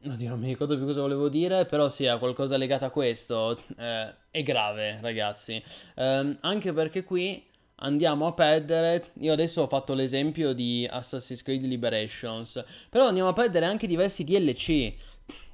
Oddio, 0.00 0.28
non 0.28 0.38
mi 0.38 0.46
ricordo 0.46 0.76
più 0.76 0.86
cosa 0.86 1.00
volevo 1.00 1.28
dire, 1.28 1.66
però 1.66 1.88
sì, 1.88 2.06
ha 2.06 2.18
qualcosa 2.18 2.56
legato 2.56 2.84
a 2.84 2.90
questo. 2.90 3.58
Eh, 3.76 4.14
è 4.30 4.42
grave, 4.44 5.00
ragazzi. 5.00 5.60
Um, 5.96 6.38
anche 6.42 6.72
perché 6.72 7.02
qui 7.02 7.44
andiamo 7.80 8.26
a 8.26 8.32
perdere. 8.32 9.10
Io 9.18 9.32
adesso 9.32 9.62
ho 9.62 9.66
fatto 9.66 9.94
l'esempio 9.94 10.52
di 10.52 10.86
Assassin's 10.88 11.42
Creed 11.42 11.64
Liberations, 11.64 12.64
però 12.88 13.08
andiamo 13.08 13.28
a 13.28 13.32
perdere 13.32 13.66
anche 13.66 13.88
diversi 13.88 14.22
DLC. 14.22 14.94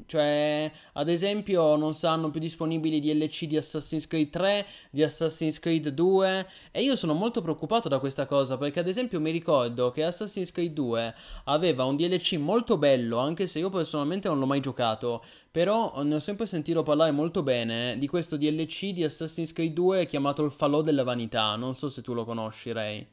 Cioè, 0.07 0.71
ad 0.93 1.09
esempio, 1.09 1.77
non 1.77 1.95
saranno 1.95 2.31
più 2.31 2.41
disponibili 2.41 3.01
DLC 3.01 3.47
di 3.47 3.57
Assassin's 3.57 4.07
Creed 4.07 4.31
3, 4.31 4.67
di 4.91 5.03
Assassin's 5.03 5.59
Creed 5.59 5.89
2. 5.89 6.47
E 6.71 6.83
io 6.83 6.97
sono 6.97 7.15
molto 7.15 7.41
preoccupato 7.41 7.89
da 7.89 7.99
questa 7.99 8.27
cosa. 8.27 8.57
Perché, 8.59 8.81
ad 8.81 8.89
esempio, 8.89 9.21
mi 9.21 9.31
ricordo 9.31 9.91
che 9.91 10.05
Assassin's 10.05 10.53
Creed 10.53 10.73
2 10.73 11.15
aveva 11.45 11.85
un 11.85 11.97
DLC 11.97 12.35
molto 12.35 12.77
bello. 12.77 13.19
Anche 13.19 13.47
se 13.47 13.59
io 13.59 13.71
personalmente 13.71 14.29
non 14.29 14.39
l'ho 14.39 14.47
mai 14.47 14.61
giocato. 14.61 15.25
Però 15.51 16.03
ne 16.03 16.17
ho 16.17 16.21
sempre 16.21 16.47
sentito 16.47 16.83
parlare 16.83 17.11
molto 17.11 17.43
bene 17.43 17.97
di 17.99 18.09
questo 18.09 18.37
DLC 18.37 18.91
di 18.91 19.05
Assassin's 19.05 19.53
Creed 19.53 19.73
2 19.73 20.07
chiamato 20.07 20.45
il 20.45 20.51
Falò 20.51 20.83
della 20.83 21.05
Vanità. 21.05 21.57
Non 21.57 21.75
so 21.75 21.89
se 21.89 22.03
tu 22.03 22.13
lo 22.13 22.25
conosci, 22.25 22.73
Ray. 22.73 23.07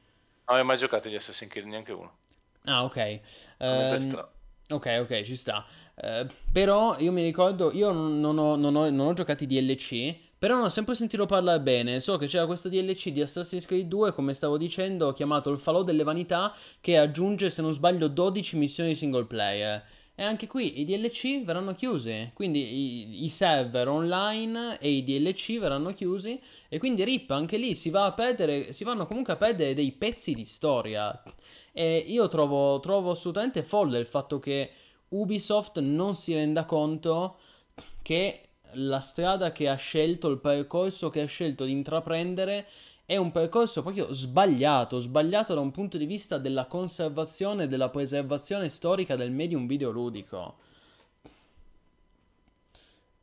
Non 0.48 0.60
ho 0.60 0.64
mai 0.64 0.78
giocato 0.78 1.08
di 1.08 1.16
Assassin's 1.16 1.50
Creed, 1.50 1.68
neanche 1.68 1.94
uno. 1.94 2.18
Ah, 2.66 2.84
ok. 2.84 3.20
Um, 3.60 4.28
ok, 4.72 5.00
ok, 5.02 5.22
ci 5.24 5.36
sta. 5.36 5.66
Eh, 5.96 6.26
però 6.52 6.98
io 7.00 7.12
mi 7.12 7.22
ricordo, 7.22 7.72
io 7.72 7.92
non 7.92 8.24
ho, 8.38 8.56
non, 8.56 8.76
ho, 8.76 8.90
non 8.90 9.08
ho 9.08 9.14
giocato 9.14 9.44
i 9.44 9.48
DLC, 9.48 10.16
però 10.38 10.56
non 10.56 10.66
ho 10.66 10.70
sempre 10.70 10.96
sentito 10.96 11.26
parlare 11.26 11.62
bene. 11.62 12.00
So 12.00 12.18
che 12.18 12.28
c'era 12.28 12.46
questo 12.46 12.70
DLC 12.70 13.10
di 13.10 13.22
Assassin's 13.22 13.66
Creed 13.66 13.88
2, 13.88 14.14
come 14.14 14.34
stavo 14.34 14.58
dicendo, 14.58 15.14
chiamato 15.14 15.52
il 15.52 15.60
Falò 15.60 15.84
delle 15.84 16.04
Vanità, 16.04 16.56
che 16.80 16.98
aggiunge, 16.98 17.50
se 17.50 17.62
non 17.62 17.74
sbaglio, 17.74 18.08
12 18.08 18.58
missioni 18.58 18.96
single 18.96 19.26
player. 19.26 19.84
E 20.16 20.24
anche 20.24 20.46
qui 20.46 20.82
i 20.82 20.86
DLC 20.86 21.44
verranno 21.44 21.74
chiusi, 21.74 22.32
quindi 22.34 22.60
i, 22.60 23.24
i, 23.24 23.30
server 23.30 23.88
online 23.88 24.78
e 24.80 24.90
i 24.90 25.04
DLC 25.04 25.58
verranno 25.58 25.94
chiusi 25.94 26.40
e 26.70 26.78
quindi 26.80 27.04
RIP 27.04 27.32
anche 27.32 27.58
lì 27.58 27.74
si, 27.76 27.90
va 27.90 28.06
a 28.06 28.12
perdere, 28.12 28.74
si 28.74 28.84
vanno 28.84 29.08
comunque 29.08 29.34
a 29.34 29.38
perdere 29.38 29.74
dei 29.74 29.92
pezzi 29.94 30.36
di 30.36 30.46
storia. 30.46 31.20
E 31.74 31.98
io 31.98 32.28
trovo, 32.28 32.80
trovo 32.80 33.12
assolutamente 33.12 33.64
folle 33.64 34.00
il 34.00 34.06
fatto 34.06 34.40
che 34.40 34.72
Ubisoft 35.10 35.80
non 35.80 36.16
si 36.16 36.34
renda 36.34 36.66
conto 36.66 37.38
che 38.02 38.48
la 38.74 39.00
strada 39.00 39.52
che 39.52 39.68
ha 39.68 39.76
scelto, 39.76 40.30
il 40.30 40.40
percorso 40.40 41.10
che 41.10 41.22
ha 41.22 41.26
scelto 41.26 41.66
di 41.66 41.72
intraprendere 41.72 42.68
è 43.06 43.18
un 43.18 43.32
percorso 43.32 43.82
proprio 43.82 44.14
sbagliato, 44.14 45.00
sbagliato 45.00 45.54
da 45.54 45.60
un 45.60 45.72
punto 45.72 45.98
di 45.98 46.06
vista 46.06 46.38
della 46.38 46.66
conservazione 46.66 47.64
e 47.64 47.68
della 47.68 47.90
preservazione 47.90 48.70
storica 48.70 49.16
del 49.16 49.32
medium 49.32 49.68
videoludico. 49.68 50.56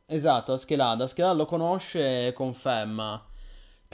Esatto, 0.05 0.53
Aschelada, 0.53 1.05
Aschelada 1.05 1.33
lo 1.33 1.45
conosce 1.45 2.27
e 2.27 2.33
conferma. 2.33 3.25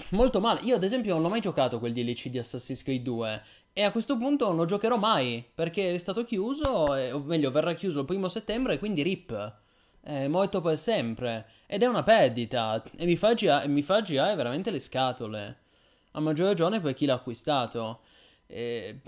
Molto 0.10 0.42
male, 0.42 0.62
io 0.64 0.76
ad 0.76 0.84
esempio 0.84 1.14
non 1.14 1.22
l'ho 1.22 1.30
mai 1.30 1.40
giocato 1.40 1.80
quel 1.80 1.94
DLC 1.94 2.28
di 2.28 2.40
Assassin's 2.40 2.84
Creed 2.84 3.04
2 3.04 3.44
e 3.78 3.84
a 3.84 3.92
questo 3.92 4.16
punto 4.16 4.48
non 4.48 4.56
lo 4.56 4.64
giocherò 4.64 4.96
mai 4.96 5.46
perché 5.54 5.94
è 5.94 5.98
stato 5.98 6.24
chiuso, 6.24 6.70
o 6.70 7.20
meglio, 7.26 7.52
verrà 7.52 7.74
chiuso 7.74 8.00
il 8.00 8.06
primo 8.06 8.30
settembre 8.30 8.80
quindi 8.80 9.02
RIP. 9.02 9.54
È 10.00 10.28
morto 10.30 10.62
per 10.62 10.78
sempre. 10.78 11.46
Ed 11.68 11.84
è 11.84 11.86
una 11.86 12.04
perdita. 12.04 12.82
E 12.96 13.06
mi 13.06 13.18
fa, 13.18 13.34
girare, 13.34 13.68
mi 13.68 13.82
fa 13.82 14.02
girare 14.02 14.36
veramente 14.36 14.72
le 14.72 14.80
scatole. 14.80 15.58
A 16.12 16.22
maggior 16.22 16.48
ragione 16.48 16.80
per 16.80 16.94
chi 16.94 17.06
l'ha 17.06 17.16
acquistato. 17.16 18.00
E... 18.48 19.00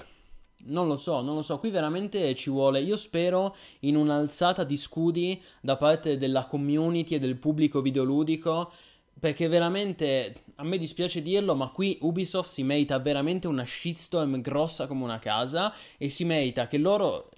Non 0.66 0.88
lo 0.88 0.98
so, 0.98 1.22
non 1.22 1.36
lo 1.36 1.44
so, 1.44 1.60
qui 1.60 1.70
veramente 1.70 2.34
ci 2.34 2.50
vuole, 2.50 2.82
io 2.82 2.98
spero 2.98 3.56
in 3.82 3.96
un'alzata 3.96 4.64
di 4.64 4.76
scudi 4.76 5.42
da 5.62 5.78
parte 5.78 6.18
della 6.18 6.46
community 6.46 7.14
e 7.14 7.20
del 7.20 7.38
pubblico 7.38 7.80
videoludico, 7.80 8.72
perché 9.20 9.48
veramente, 9.48 10.44
a 10.60 10.64
me 10.64 10.78
dispiace 10.78 11.22
dirlo, 11.22 11.56
ma 11.56 11.70
qui 11.70 12.00
Ubisoft 12.02 12.50
si 12.50 12.64
merita 12.64 12.98
veramente 12.98 13.48
una 13.48 13.64
shitstorm 13.64 14.42
grossa 14.42 14.88
come 14.88 15.04
una 15.04 15.20
casa 15.20 15.74
e 15.98 16.10
si 16.10 16.26
merita 16.26 16.68
che 16.68 16.78
loro 16.78 17.30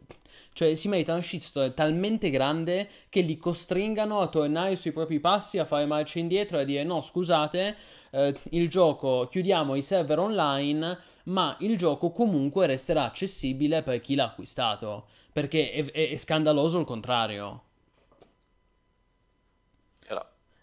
cioè 0.53 0.73
si 0.75 0.87
merita 0.87 1.13
un 1.13 1.21
shitstorm 1.21 1.73
talmente 1.73 2.29
grande 2.29 2.89
che 3.09 3.21
li 3.21 3.37
costringano 3.37 4.19
a 4.19 4.27
tornare 4.27 4.75
sui 4.77 4.91
propri 4.91 5.19
passi, 5.19 5.57
a 5.57 5.65
fare 5.65 5.85
marcia 5.85 6.19
indietro 6.19 6.57
e 6.57 6.61
a 6.61 6.65
dire 6.65 6.83
no 6.83 7.01
scusate, 7.01 7.75
eh, 8.11 8.35
il 8.51 8.69
gioco 8.69 9.27
chiudiamo 9.29 9.75
i 9.75 9.81
server 9.81 10.19
online, 10.19 10.97
ma 11.25 11.55
il 11.59 11.77
gioco 11.77 12.11
comunque 12.11 12.67
resterà 12.67 13.03
accessibile 13.03 13.83
per 13.83 13.99
chi 13.99 14.15
l'ha 14.15 14.25
acquistato, 14.25 15.07
perché 15.31 15.71
è, 15.71 15.85
è, 15.91 16.09
è 16.11 16.15
scandaloso 16.15 16.79
il 16.79 16.85
contrario. 16.85 17.63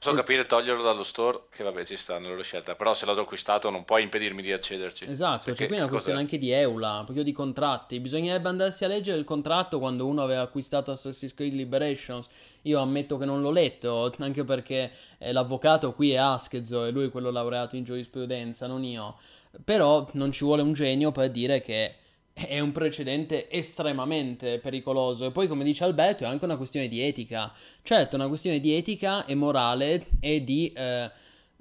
So 0.06 0.14
capire 0.14 0.46
toglierlo 0.46 0.84
dallo 0.84 1.02
store, 1.02 1.46
che 1.50 1.64
vabbè 1.64 1.84
ci 1.84 1.96
sta 1.96 2.14
nella 2.14 2.28
loro 2.28 2.42
scelta, 2.44 2.76
però 2.76 2.94
se 2.94 3.06
l'ho 3.06 3.20
acquistato 3.20 3.70
non 3.70 3.84
puoi 3.84 4.04
impedirmi 4.04 4.40
di 4.40 4.52
accederci. 4.52 5.04
Esatto, 5.10 5.50
c'è 5.50 5.66
qui 5.66 5.78
una 5.78 5.88
questione 5.88 6.20
anche 6.20 6.38
di 6.38 6.52
EULA, 6.52 7.02
proprio 7.02 7.24
di 7.24 7.32
contratti. 7.32 7.98
Bisognerebbe 7.98 8.48
andarsi 8.48 8.84
a 8.84 8.86
leggere 8.86 9.18
il 9.18 9.24
contratto 9.24 9.80
quando 9.80 10.06
uno 10.06 10.22
aveva 10.22 10.42
acquistato 10.42 10.92
Assassin's 10.92 11.34
Creed 11.34 11.54
Liberations. 11.54 12.28
Io 12.62 12.78
ammetto 12.78 13.18
che 13.18 13.24
non 13.24 13.40
l'ho 13.40 13.50
letto, 13.50 14.12
anche 14.18 14.44
perché 14.44 14.92
eh, 15.18 15.32
l'avvocato 15.32 15.92
qui 15.92 16.12
è 16.12 16.18
Aschezzo 16.18 16.84
e 16.84 16.92
lui 16.92 17.06
è 17.06 17.10
quello 17.10 17.32
laureato 17.32 17.74
in 17.74 17.82
giurisprudenza, 17.82 18.68
non 18.68 18.84
io. 18.84 19.16
Però 19.64 20.06
non 20.12 20.30
ci 20.30 20.44
vuole 20.44 20.62
un 20.62 20.72
genio 20.72 21.10
per 21.10 21.32
dire 21.32 21.60
che 21.60 21.96
è 22.44 22.60
un 22.60 22.70
precedente 22.70 23.50
estremamente 23.50 24.58
pericoloso. 24.58 25.24
E 25.24 25.30
poi, 25.30 25.48
come 25.48 25.64
dice 25.64 25.84
Alberto, 25.84 26.24
è 26.24 26.26
anche 26.26 26.44
una 26.44 26.58
questione 26.58 26.86
di 26.86 27.00
etica. 27.00 27.50
Certo, 27.82 28.16
è 28.16 28.18
una 28.18 28.28
questione 28.28 28.60
di 28.60 28.74
etica 28.74 29.24
e 29.24 29.34
morale 29.34 30.08
e 30.20 30.44
di, 30.44 30.70
eh, 30.70 31.10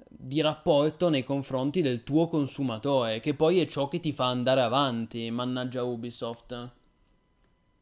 di, 0.06 0.42
rapporto 0.42 1.08
nei 1.08 1.24
confronti 1.24 1.80
del 1.80 2.04
tuo 2.04 2.28
consumatore, 2.28 3.20
che 3.20 3.32
poi 3.32 3.58
è 3.60 3.66
ciò 3.66 3.88
che 3.88 4.00
ti 4.00 4.12
fa 4.12 4.26
andare 4.26 4.60
avanti, 4.60 5.30
mannaggia 5.30 5.82
Ubisoft. 5.82 6.70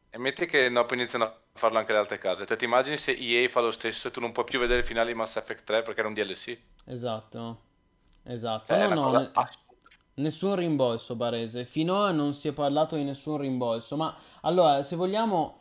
E 0.09 0.17
metti 0.17 0.45
che 0.45 0.69
no, 0.69 0.85
poi 0.85 0.97
iniziano 0.97 1.25
a 1.25 1.37
farlo 1.51 1.79
anche 1.79 1.91
le 1.91 1.97
altre 1.97 2.17
case. 2.17 2.45
Te 2.45 2.55
ti 2.55 2.63
immagini 2.63 2.95
se 2.95 3.11
EA 3.11 3.49
fa 3.49 3.59
lo 3.59 3.71
stesso 3.71 4.07
e 4.07 4.11
tu 4.11 4.21
non 4.21 4.31
puoi 4.31 4.45
più 4.45 4.57
vedere 4.57 4.79
il 4.79 4.85
finale 4.85 5.11
di 5.11 5.17
Mass 5.17 5.35
Effect 5.35 5.65
3 5.65 5.81
perché 5.81 5.99
era 5.99 6.07
un 6.07 6.13
DLC? 6.13 6.57
Esatto. 6.85 7.59
Esatto. 8.23 8.73
Cioè, 8.73 8.87
no, 8.87 9.11
no, 9.11 9.31
Nessun 10.17 10.55
rimborso, 10.55 11.15
Barese. 11.15 11.65
Finora 11.65 12.11
non 12.11 12.33
si 12.33 12.47
è 12.47 12.53
parlato 12.53 12.95
di 12.95 13.03
nessun 13.03 13.37
rimborso. 13.37 13.97
Ma 13.97 14.15
allora, 14.41 14.81
se 14.81 14.95
vogliamo, 14.95 15.59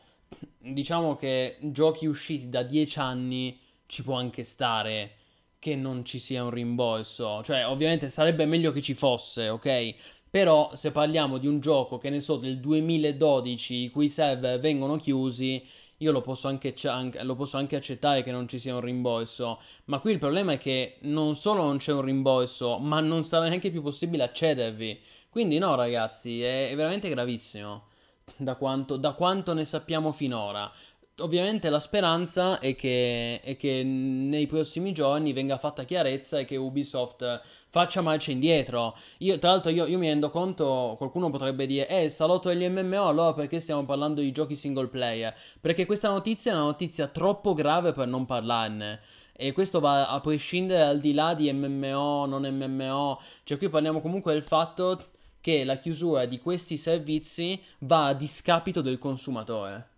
diciamo 0.59 1.17
che 1.17 1.59
giochi 1.61 2.07
usciti 2.07 2.49
da 2.49 2.62
10 2.62 2.99
anni 3.01 3.59
ci 3.87 4.05
può 4.05 4.14
anche 4.14 4.45
stare 4.45 5.17
che 5.59 5.75
non 5.75 6.05
ci 6.05 6.21
sia 6.21 6.45
un 6.45 6.51
rimborso. 6.51 7.43
Cioè, 7.43 7.67
ovviamente 7.67 8.09
sarebbe 8.11 8.47
meglio 8.47 8.71
che 8.71 8.81
ci 8.81 8.95
fosse, 8.95 9.49
ok? 9.49 9.95
Però 10.31 10.73
se 10.75 10.93
parliamo 10.93 11.38
di 11.38 11.49
un 11.49 11.59
gioco 11.61 11.99
che 11.99 12.11
ne 12.11 12.21
so 12.21 12.37
del 12.37 12.61
2012 12.61 13.75
i 13.85 13.90
cui 13.90 14.09
server 14.09 14.61
vengono 14.61 14.97
chiusi, 14.97 15.64
io 15.98 16.12
lo 16.12 16.20
posso, 16.20 16.48
anche, 16.48 16.74
lo 17.22 17.35
posso 17.35 17.57
anche 17.57 17.76
accettare 17.76 18.22
che 18.22 18.30
non 18.30 18.48
ci 18.48 18.59
sia 18.59 18.74
un 18.74 18.80
rimborso, 18.80 19.61
ma 19.87 19.98
qui 19.98 20.12
il 20.12 20.18
problema 20.18 20.52
è 20.52 20.59
che 20.59 20.96
non 21.02 21.37
solo 21.37 21.62
non 21.62 21.78
c'è 21.78 21.92
un 21.92 22.02
rimborso, 22.02 22.78
ma 22.78 23.00
non 23.00 23.24
sarà 23.24 23.48
neanche 23.48 23.70
più 23.70 23.83
possibile 23.83 24.24
accedervi. 24.24 25.00
Quindi 25.28 25.59
no 25.59 25.74
ragazzi, 25.74 26.42
è, 26.42 26.72
veramente 26.76 27.09
gravissimo 27.09 27.88
da 28.37 28.54
quanto, 28.57 28.96
da 28.96 29.12
quanto 29.12 29.52
ne 29.52 29.64
sappiamo 29.64 30.12
finora. 30.12 30.70
Ovviamente 31.18 31.70
la 31.70 31.79
speranza 31.79 32.59
è 32.59 32.74
che, 32.74 33.40
è 33.40 33.57
che, 33.57 33.85
nei 33.85 34.48
prossimi 34.48 34.92
giorni 34.92 35.33
venga 35.33 35.59
fatta 35.59 35.85
chiarezza 35.85 36.40
e 36.40 36.44
che 36.44 36.57
Ubisoft 36.57 37.40
faccia 37.68 38.00
marcia 38.00 38.33
indietro. 38.33 38.96
Io, 39.18 39.38
tra 39.38 39.50
l'altro, 39.50 39.70
io, 39.70 39.87
io, 39.87 39.96
mi 39.96 40.09
rendo 40.09 40.29
conto, 40.31 40.96
qualcuno 40.98 41.31
potrebbe 41.31 41.66
dire, 41.66 41.87
eh, 41.87 42.09
salotto 42.09 42.48
degli 42.48 42.68
MMO, 42.68 43.07
allora 43.07 43.33
perché 43.33 43.61
stiamo 43.61 43.85
parlando 43.85 44.20
di 44.22 44.33
giochi 44.33 44.57
single 44.57 44.88
player? 44.88 45.33
Perché 45.61 45.87
questa 45.87 46.09
notizia 46.09 46.50
è 46.50 46.55
una 46.57 46.64
notizia 46.64 47.07
troppo 47.07 47.55
grave 47.55 47.92
per 47.92 48.09
non 48.09 48.27
parlarne. 48.27 49.00
E 49.37 49.53
questo 49.53 49.79
va 49.79 50.09
a 50.09 50.20
prescindere 50.20 50.83
al 50.83 50.98
di 50.98 51.14
là 51.14 51.35
di 51.35 51.53
MMO, 51.53 52.27
non 52.27 52.42
MMO. 52.42 53.20
Cioè, 53.44 53.57
qui 53.57 53.68
parliamo 53.68 54.00
comunque 54.00 54.33
del 54.33 54.42
fatto 54.42 55.00
che 55.40 55.62
la 55.62 55.77
chiusura 55.77 56.24
di 56.27 56.40
questi 56.40 56.77
servizi 56.77 57.62
va 57.81 58.07
a 58.07 58.14
discapito 58.14 58.81
del 58.81 58.98
consumatore. 58.98 59.92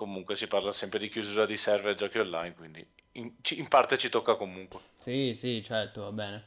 Comunque 0.00 0.34
si 0.34 0.46
parla 0.46 0.72
sempre 0.72 0.98
di 0.98 1.10
chiusura 1.10 1.44
di 1.44 1.58
server 1.58 1.92
e 1.92 1.94
giochi 1.94 2.18
online, 2.18 2.54
quindi 2.54 2.86
in, 3.12 3.30
in 3.56 3.68
parte 3.68 3.98
ci 3.98 4.08
tocca 4.08 4.34
comunque. 4.34 4.80
Sì, 4.96 5.34
sì, 5.34 5.62
certo, 5.62 6.00
va 6.00 6.12
bene. 6.12 6.44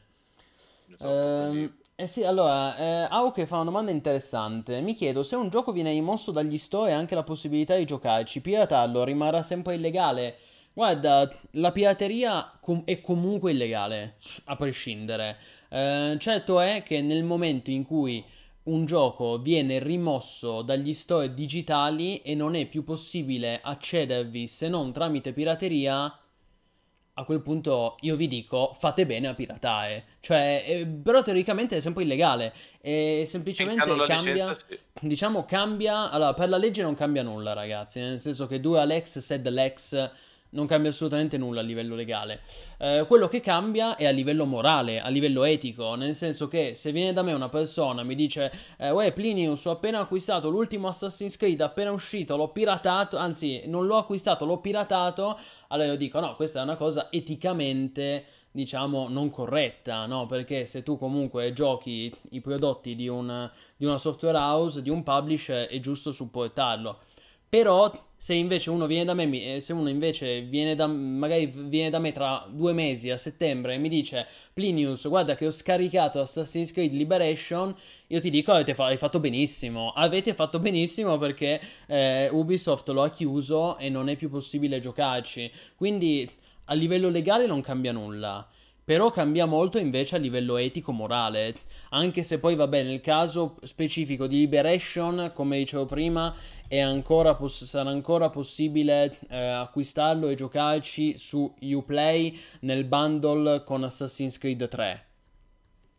Esatto, 0.92 1.08
ehm, 1.08 1.76
eh 1.94 2.06
sì, 2.08 2.24
allora, 2.24 2.76
eh, 2.76 3.06
Auke 3.08 3.46
fa 3.46 3.54
una 3.54 3.66
domanda 3.66 3.92
interessante. 3.92 4.80
Mi 4.80 4.94
chiedo 4.94 5.22
se 5.22 5.36
un 5.36 5.50
gioco 5.50 5.70
viene 5.70 5.92
rimosso 5.92 6.32
dagli 6.32 6.58
store 6.58 6.90
e 6.90 6.94
anche 6.94 7.14
la 7.14 7.22
possibilità 7.22 7.76
di 7.76 7.84
giocarci, 7.84 8.40
piratarlo 8.40 9.04
rimarrà 9.04 9.42
sempre 9.42 9.76
illegale? 9.76 10.36
Guarda, 10.72 11.32
la 11.52 11.70
pirateria 11.70 12.58
com- 12.60 12.82
è 12.84 13.00
comunque 13.00 13.52
illegale, 13.52 14.16
a 14.46 14.56
prescindere. 14.56 15.38
Eh, 15.68 16.16
certo 16.18 16.58
è 16.58 16.82
che 16.82 17.00
nel 17.00 17.22
momento 17.22 17.70
in 17.70 17.84
cui 17.84 18.24
un 18.64 18.84
gioco 18.84 19.38
viene 19.38 19.78
rimosso 19.78 20.62
dagli 20.62 20.94
store 20.94 21.34
digitali 21.34 22.22
e 22.22 22.34
non 22.34 22.54
è 22.54 22.66
più 22.66 22.84
possibile 22.84 23.60
accedervi 23.62 24.48
se 24.48 24.68
non 24.68 24.92
tramite 24.92 25.32
pirateria, 25.32 26.18
a 27.16 27.24
quel 27.24 27.42
punto 27.42 27.96
io 28.00 28.16
vi 28.16 28.26
dico 28.26 28.72
fate 28.72 29.06
bene 29.06 29.28
a 29.28 29.34
piratare. 29.34 30.04
Cioè, 30.20 30.64
eh, 30.66 30.86
però 30.86 31.22
teoricamente 31.22 31.76
è 31.76 31.80
sempre 31.80 32.02
illegale. 32.02 32.52
E 32.80 33.22
semplicemente 33.26 33.84
cambia. 34.06 34.48
Licenza, 34.48 34.66
sì. 34.66 34.78
Diciamo, 35.06 35.44
cambia. 35.44 36.10
Allora, 36.10 36.34
per 36.34 36.48
la 36.48 36.56
legge 36.56 36.82
non 36.82 36.94
cambia 36.94 37.22
nulla, 37.22 37.52
ragazzi. 37.52 38.00
Nel 38.00 38.18
senso 38.18 38.46
che 38.46 38.60
due 38.60 38.80
Alex, 38.80 39.18
sed 39.18 39.48
Lex 39.48 40.10
non 40.54 40.66
cambia 40.66 40.90
assolutamente 40.90 41.36
nulla 41.36 41.60
a 41.60 41.62
livello 41.62 41.94
legale. 41.94 42.40
Eh, 42.78 43.04
quello 43.06 43.28
che 43.28 43.40
cambia 43.40 43.96
è 43.96 44.06
a 44.06 44.10
livello 44.10 44.46
morale, 44.46 45.00
a 45.00 45.08
livello 45.08 45.44
etico, 45.44 45.94
nel 45.94 46.14
senso 46.14 46.48
che 46.48 46.74
se 46.74 46.92
viene 46.92 47.12
da 47.12 47.22
me 47.22 47.32
una 47.32 47.48
persona 47.48 48.02
mi 48.02 48.14
dice 48.14 48.50
eh, 48.78 48.90
Uè 48.90 49.12
Plinius 49.12 49.64
ho 49.66 49.72
appena 49.72 50.00
acquistato 50.00 50.48
l'ultimo 50.48 50.88
Assassin's 50.88 51.36
Creed 51.36 51.60
appena 51.60 51.90
uscito, 51.90 52.36
l'ho 52.36 52.48
piratato, 52.48 53.16
anzi 53.16 53.62
non 53.66 53.86
l'ho 53.86 53.96
acquistato, 53.96 54.44
l'ho 54.44 54.58
piratato, 54.58 55.38
allora 55.68 55.88
io 55.88 55.96
dico 55.96 56.20
no, 56.20 56.34
questa 56.36 56.60
è 56.60 56.62
una 56.62 56.76
cosa 56.76 57.08
eticamente 57.10 58.24
diciamo 58.54 59.08
non 59.08 59.30
corretta, 59.30 60.06
no? 60.06 60.26
Perché 60.26 60.64
se 60.64 60.84
tu 60.84 60.96
comunque 60.96 61.52
giochi 61.52 62.12
i 62.30 62.40
prodotti 62.40 62.94
di, 62.94 63.08
un, 63.08 63.50
di 63.76 63.84
una 63.84 63.98
software 63.98 64.38
house, 64.38 64.80
di 64.80 64.90
un 64.90 65.02
publisher, 65.02 65.66
è 65.66 65.80
giusto 65.80 66.12
supportarlo. 66.12 67.00
Però 67.54 67.88
se 68.16 68.34
invece 68.34 68.68
uno 68.70 68.86
viene 68.86 69.04
da 69.04 69.14
me, 69.14 69.30
eh, 69.30 69.60
se 69.60 69.72
uno 69.72 69.88
invece 69.88 70.40
viene 70.40 70.74
da, 70.74 70.88
magari 70.88 71.46
viene 71.46 71.88
da 71.88 72.00
me 72.00 72.10
tra 72.10 72.48
due 72.50 72.72
mesi 72.72 73.10
a 73.10 73.16
settembre 73.16 73.74
e 73.74 73.78
mi 73.78 73.88
dice 73.88 74.26
Plinius, 74.52 75.06
guarda 75.06 75.36
che 75.36 75.46
ho 75.46 75.52
scaricato 75.52 76.18
Assassin's 76.18 76.72
Creed 76.72 76.92
Liberation, 76.92 77.72
io 78.08 78.20
ti 78.20 78.30
dico 78.30 78.50
avete 78.50 78.74
fa- 78.74 78.96
fatto 78.96 79.20
benissimo, 79.20 79.92
avete 79.92 80.34
fatto 80.34 80.58
benissimo 80.58 81.16
perché 81.16 81.60
eh, 81.86 82.28
Ubisoft 82.28 82.88
lo 82.88 83.02
ha 83.02 83.10
chiuso 83.10 83.78
e 83.78 83.88
non 83.88 84.08
è 84.08 84.16
più 84.16 84.28
possibile 84.30 84.80
giocarci. 84.80 85.48
Quindi 85.76 86.28
a 86.64 86.74
livello 86.74 87.08
legale 87.08 87.46
non 87.46 87.60
cambia 87.60 87.92
nulla. 87.92 88.48
Però 88.84 89.10
cambia 89.10 89.46
molto 89.46 89.78
invece 89.78 90.16
a 90.16 90.18
livello 90.18 90.58
etico-morale, 90.58 91.54
anche 91.90 92.22
se 92.22 92.38
poi 92.38 92.54
vabbè 92.54 92.82
nel 92.82 93.00
caso 93.00 93.56
specifico 93.62 94.26
di 94.26 94.36
Liberation, 94.40 95.32
come 95.34 95.56
dicevo 95.56 95.86
prima, 95.86 96.34
ancora 96.80 97.34
poss- 97.34 97.64
sarà 97.64 97.90
ancora 97.90 98.30
possibile 98.30 99.18
eh, 99.28 99.36
acquistarlo 99.36 100.28
e 100.28 100.34
giocarci 100.34 101.18
su 101.18 101.54
Uplay 101.60 102.38
nel 102.60 102.84
bundle 102.84 103.64
con 103.64 103.84
Assassin's 103.84 104.38
Creed 104.38 104.68
3. 104.68 105.06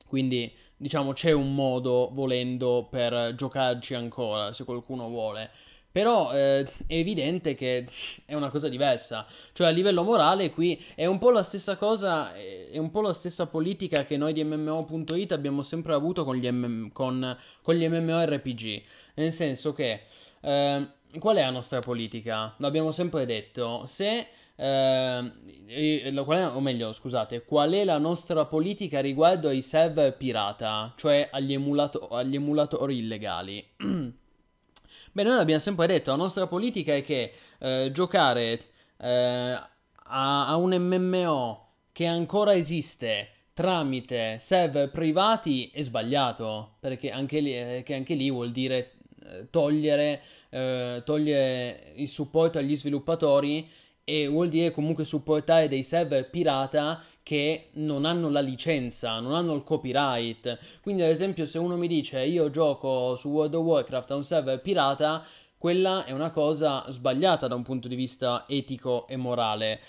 Quindi 0.07 0.51
diciamo 0.77 1.13
c'è 1.13 1.31
un 1.31 1.55
modo 1.55 2.09
volendo 2.11 2.87
per 2.89 3.33
giocarci 3.35 3.93
ancora 3.93 4.51
se 4.53 4.63
qualcuno 4.63 5.07
vuole. 5.07 5.49
Però 5.95 6.33
eh, 6.33 6.63
è 6.87 6.93
evidente 6.93 7.55
che 7.55 7.87
è 8.25 8.33
una 8.33 8.49
cosa 8.49 8.67
diversa. 8.67 9.25
Cioè, 9.53 9.67
a 9.67 9.69
livello 9.69 10.03
morale, 10.03 10.49
qui 10.49 10.83
è 10.93 11.05
un 11.05 11.17
po' 11.19 11.31
la 11.31 11.41
stessa 11.41 11.77
cosa, 11.77 12.33
è 12.35 12.77
un 12.77 12.91
po' 12.91 12.99
la 12.99 13.13
stessa 13.13 13.47
politica 13.47 14.03
che 14.03 14.17
noi 14.17 14.33
di 14.33 14.43
MMO.it 14.43 15.31
abbiamo 15.31 15.61
sempre 15.61 15.93
avuto 15.93 16.25
con 16.25 16.35
gli, 16.35 16.51
MM, 16.51 16.91
con, 16.91 17.37
con 17.61 17.75
gli 17.75 17.87
MMORPG. 17.87 18.83
Nel 19.13 19.31
senso 19.31 19.71
che, 19.71 20.01
eh, 20.45 20.87
qual 21.19 21.37
è 21.37 21.41
la 21.41 21.49
nostra 21.49 21.79
politica? 21.79 22.53
L'abbiamo 22.57 22.91
sempre 22.91 23.25
detto. 23.25 23.85
Se 23.85 24.27
eh, 24.55 25.31
qual 26.23 26.37
è- 26.37 26.47
o 26.47 26.59
meglio, 26.61 26.93
scusate, 26.93 27.43
qual 27.43 27.71
è 27.71 27.83
la 27.83 27.97
nostra 27.97 28.45
politica 28.45 29.01
riguardo 29.01 29.49
ai 29.49 29.61
server 29.61 30.15
pirata, 30.15 30.93
cioè 30.95 31.29
agli, 31.31 31.53
emulato- 31.53 32.07
agli 32.07 32.35
emulatori 32.35 32.99
illegali? 32.99 33.65
Beh, 35.11 35.23
noi 35.23 35.39
abbiamo 35.39 35.61
sempre 35.61 35.87
detto, 35.87 36.11
la 36.11 36.17
nostra 36.17 36.47
politica 36.47 36.93
è 36.93 37.01
che 37.03 37.33
eh, 37.59 37.89
giocare 37.93 38.59
eh, 38.97 39.09
a, 40.07 40.47
a 40.47 40.55
un 40.57 40.75
MMO 40.75 41.67
che 41.91 42.05
ancora 42.05 42.53
esiste 42.53 43.29
tramite 43.53 44.37
server 44.39 44.91
privati 44.91 45.71
è 45.73 45.81
sbagliato, 45.81 46.75
perché 46.81 47.09
anche 47.11 47.39
lì, 47.39 47.57
eh, 47.57 47.83
che 47.85 47.95
anche 47.95 48.13
lì 48.13 48.29
vuol 48.29 48.51
dire 48.51 48.94
togliere, 49.49 50.21
eh, 50.49 51.01
togliere 51.05 51.93
il 51.95 52.07
supporto 52.07 52.57
agli 52.57 52.75
sviluppatori 52.75 53.69
e 54.07 54.27
vuol 54.27 54.49
dire 54.49 54.69
comunque 54.69 55.03
supportare 55.03 55.67
dei 55.67 55.81
server 55.81 56.29
pirata 56.29 57.01
che 57.23 57.69
non 57.73 58.05
hanno 58.05 58.29
la 58.29 58.39
licenza, 58.39 59.19
non 59.19 59.33
hanno 59.33 59.55
il 59.55 59.63
copyright. 59.63 60.59
Quindi, 60.83 61.01
ad 61.01 61.09
esempio, 61.09 61.47
se 61.47 61.57
uno 61.57 61.75
mi 61.75 61.87
dice 61.87 62.23
io 62.23 62.51
gioco 62.51 63.15
su 63.15 63.29
World 63.29 63.55
of 63.55 63.65
Warcraft 63.65 64.11
a 64.11 64.15
un 64.15 64.23
server 64.23 64.61
pirata, 64.61 65.25
quella 65.65 66.05
è 66.05 66.11
una 66.11 66.29
cosa 66.29 66.85
sbagliata 66.91 67.47
da 67.47 67.55
un 67.55 67.63
punto 67.63 67.87
di 67.87 67.95
vista 67.95 68.45
etico 68.47 69.07
e 69.07 69.15
morale. 69.15 69.79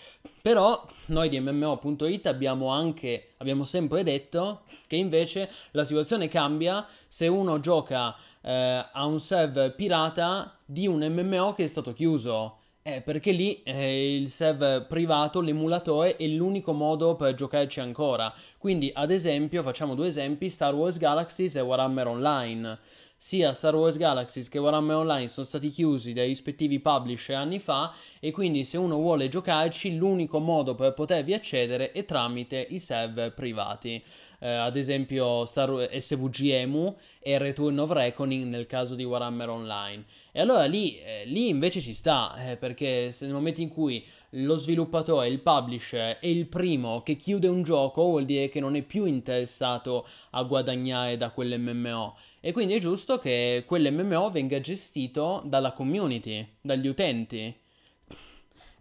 Però 0.41 0.87
noi 1.09 1.29
di 1.29 1.39
MMO.it 1.39 2.27
abbiamo 2.29 2.69
anche, 2.69 3.35
abbiamo 3.37 3.65
sempre 3.65 4.03
detto 4.03 4.63
che 4.87 4.97
invece 4.97 5.51
la 5.73 5.85
situazione 5.85 6.29
cambia 6.29 6.87
se 7.07 7.27
uno 7.27 7.61
gioca 7.61 8.17
eh, 8.41 8.87
a 8.91 9.05
un 9.05 9.21
server 9.21 9.75
pirata 9.75 10.57
di 10.65 10.87
un 10.87 11.07
MMO 11.07 11.53
che 11.53 11.65
è 11.65 11.67
stato 11.67 11.93
chiuso. 11.93 12.61
Eh, 12.81 13.03
perché 13.03 13.33
lì 13.33 13.63
eh, 13.63 14.17
il 14.17 14.31
server 14.31 14.87
privato, 14.87 15.43
l'emulatore, 15.43 16.17
è 16.17 16.27
l'unico 16.27 16.73
modo 16.73 17.17
per 17.17 17.35
giocarci 17.35 17.81
ancora. 17.81 18.33
Quindi, 18.57 18.91
ad 18.95 19.11
esempio, 19.11 19.63
facciamo 19.63 19.95
due 19.95 20.07
esempi: 20.07 20.49
Star 20.49 20.75
Wars 20.75 20.97
Galaxies 20.97 21.57
e 21.57 21.61
Warhammer 21.61 22.07
Online. 22.07 22.79
Sia 23.27 23.53
Star 23.55 23.75
Wars 23.75 23.97
Galaxies 23.97 24.49
che 24.49 24.61
Warhammer 24.61 24.99
Online 24.99 25.27
sono 25.27 25.45
stati 25.45 25.69
chiusi 25.69 26.13
dai 26.13 26.29
rispettivi 26.29 26.79
publisher 26.79 27.35
anni 27.35 27.59
fa 27.59 27.93
e 28.21 28.31
quindi 28.31 28.63
se 28.63 28.79
uno 28.79 28.99
vuole 28.99 29.29
giocarci 29.29 29.97
l'unico 29.97 30.39
modo 30.39 30.77
per 30.77 30.95
potervi 30.95 31.35
accedere 31.35 31.91
è 31.91 32.05
tramite 32.05 32.65
i 32.71 32.79
server 32.79 33.35
privati. 33.35 34.01
Eh, 34.47 34.49
ad 34.49 34.77
esempio 34.77 35.45
Star 35.45 35.91
SVG 35.93 36.51
Emu 36.51 36.97
e 37.19 37.37
Return 37.37 37.81
of 37.81 37.91
Reckoning 37.91 38.45
nel 38.45 38.67
caso 38.67 38.95
di 38.95 39.03
Warhammer 39.03 39.49
Online. 39.49 40.05
E 40.31 40.41
allora 40.41 40.67
lì, 40.67 41.01
eh, 41.01 41.25
lì 41.25 41.49
invece 41.49 41.81
ci 41.81 41.93
sta, 41.93 42.37
eh, 42.37 42.57
perché 42.57 43.13
nel 43.23 43.33
momento 43.33 43.61
in 43.61 43.69
cui 43.69 44.07
lo 44.31 44.55
sviluppatore, 44.55 45.27
il 45.27 45.41
publisher 45.41 46.19
è 46.21 46.27
il 46.29 46.47
primo 46.47 47.03
che 47.03 47.17
chiude 47.17 47.49
un 47.49 47.65
gioco, 47.65 48.03
vuol 48.03 48.25
dire 48.25 48.49
che 48.49 48.61
non 48.61 48.77
è 48.77 48.83
più 48.83 49.05
interessato 49.05 50.07
a 50.31 50.45
guadagnare 50.45 51.17
da 51.17 51.31
quell'MMO. 51.31 52.17
E 52.39 52.53
quindi 52.53 52.75
è 52.75 52.79
giusto 52.79 53.19
che 53.19 53.65
quell'MMO 53.67 54.31
venga 54.31 54.61
gestito 54.61 55.43
dalla 55.45 55.73
community, 55.73 56.47
dagli 56.61 56.87
utenti. 56.87 57.53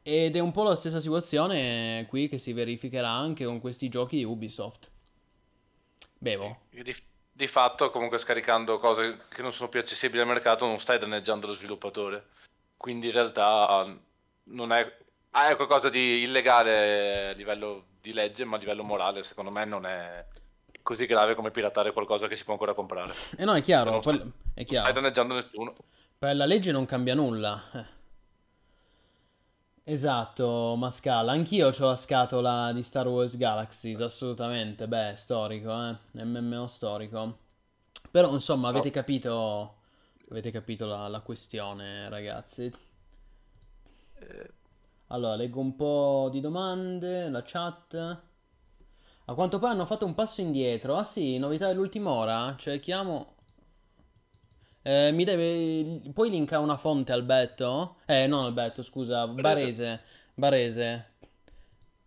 Ed 0.03 0.35
è 0.35 0.39
un 0.39 0.51
po' 0.51 0.61
la 0.61 0.75
stessa 0.75 0.99
situazione 0.99 2.05
qui 2.07 2.27
che 2.27 2.37
si 2.37 2.53
verificherà 2.53 3.09
anche 3.09 3.45
con 3.45 3.59
questi 3.59 3.89
giochi 3.89 4.21
Ubisoft. 4.23 4.93
Bevo. 6.17 6.61
Di, 6.69 6.95
di 7.31 7.47
fatto, 7.47 7.89
comunque, 7.91 8.17
scaricando 8.17 8.77
cose 8.77 9.17
che 9.29 9.41
non 9.41 9.51
sono 9.51 9.69
più 9.69 9.79
accessibili 9.79 10.21
al 10.21 10.27
mercato, 10.27 10.65
non 10.65 10.79
stai 10.79 10.97
danneggiando 10.99 11.47
lo 11.47 11.53
sviluppatore. 11.53 12.27
Quindi 12.77 13.07
in 13.07 13.13
realtà 13.13 13.85
non 14.43 14.71
è. 14.71 14.97
Ah, 15.31 15.49
è 15.49 15.55
qualcosa 15.55 15.89
di 15.89 16.21
illegale 16.21 17.29
a 17.29 17.33
livello 17.33 17.85
di 17.99 18.13
legge, 18.13 18.45
ma 18.45 18.55
a 18.55 18.59
livello 18.59 18.83
morale, 18.83 19.23
secondo 19.23 19.51
me, 19.51 19.65
non 19.65 19.85
è 19.85 20.25
così 20.81 21.05
grave 21.07 21.33
come 21.35 21.51
piratare 21.51 21.91
qualcosa 21.91 22.27
che 22.27 22.35
si 22.35 22.43
può 22.43 22.53
ancora 22.53 22.73
comprare. 22.73 23.11
E 23.37 23.43
no, 23.43 23.53
è 23.55 23.61
chiaro, 23.61 23.89
Non 23.91 24.01
stai- 24.01 24.17
quel- 24.17 24.29
è 24.29 24.31
Non 24.57 24.65
chiaro. 24.65 24.81
stai 24.85 24.93
danneggiando 24.93 25.33
nessuno. 25.33 25.75
Per 26.17 26.35
la 26.35 26.45
legge 26.45 26.71
non 26.71 26.85
cambia 26.85 27.15
nulla. 27.15 27.61
Esatto, 29.87 30.75
Mascala. 30.77 31.31
Anch'io 31.33 31.67
ho 31.69 31.85
la 31.85 31.95
scatola 31.95 32.71
di 32.73 32.81
Star 32.83 33.07
Wars 33.07 33.37
Galaxies, 33.37 33.99
assolutamente. 34.01 34.87
Beh, 34.87 35.13
storico, 35.15 35.71
eh. 35.89 35.97
MMO 36.23 36.67
storico. 36.67 37.37
Però, 38.11 38.31
insomma, 38.33 38.69
avete 38.69 38.89
capito. 38.91 39.77
Avete 40.29 40.51
capito 40.51 40.85
la, 40.87 41.07
la 41.07 41.21
questione, 41.21 42.09
ragazzi. 42.09 42.71
Eh, 44.19 44.51
Allora, 45.07 45.35
leggo 45.35 45.59
un 45.61 45.75
po' 45.75 46.29
di 46.31 46.39
domande, 46.41 47.29
la 47.29 47.43
chat. 47.45 48.21
A 49.25 49.33
quanto 49.35 49.59
pare 49.59 49.73
hanno 49.73 49.85
fatto 49.85 50.05
un 50.07 50.15
passo 50.15 50.41
indietro. 50.41 50.95
Ah 50.95 51.03
sì, 51.03 51.37
novità 51.37 51.67
dell'ultima 51.67 52.09
ora? 52.09 52.55
Cerchiamo. 52.57 53.34
Eh, 54.87 55.11
mi 55.11 55.23
deve... 55.23 56.11
Puoi 56.13 56.29
linkare 56.29 56.61
una 56.61 56.77
fonte, 56.77 57.11
Alberto? 57.11 57.95
Eh, 58.05 58.27
non 58.27 58.45
Alberto, 58.45 58.83
scusa, 58.83 59.25
Barese. 59.25 60.01
Barese. 60.35 61.13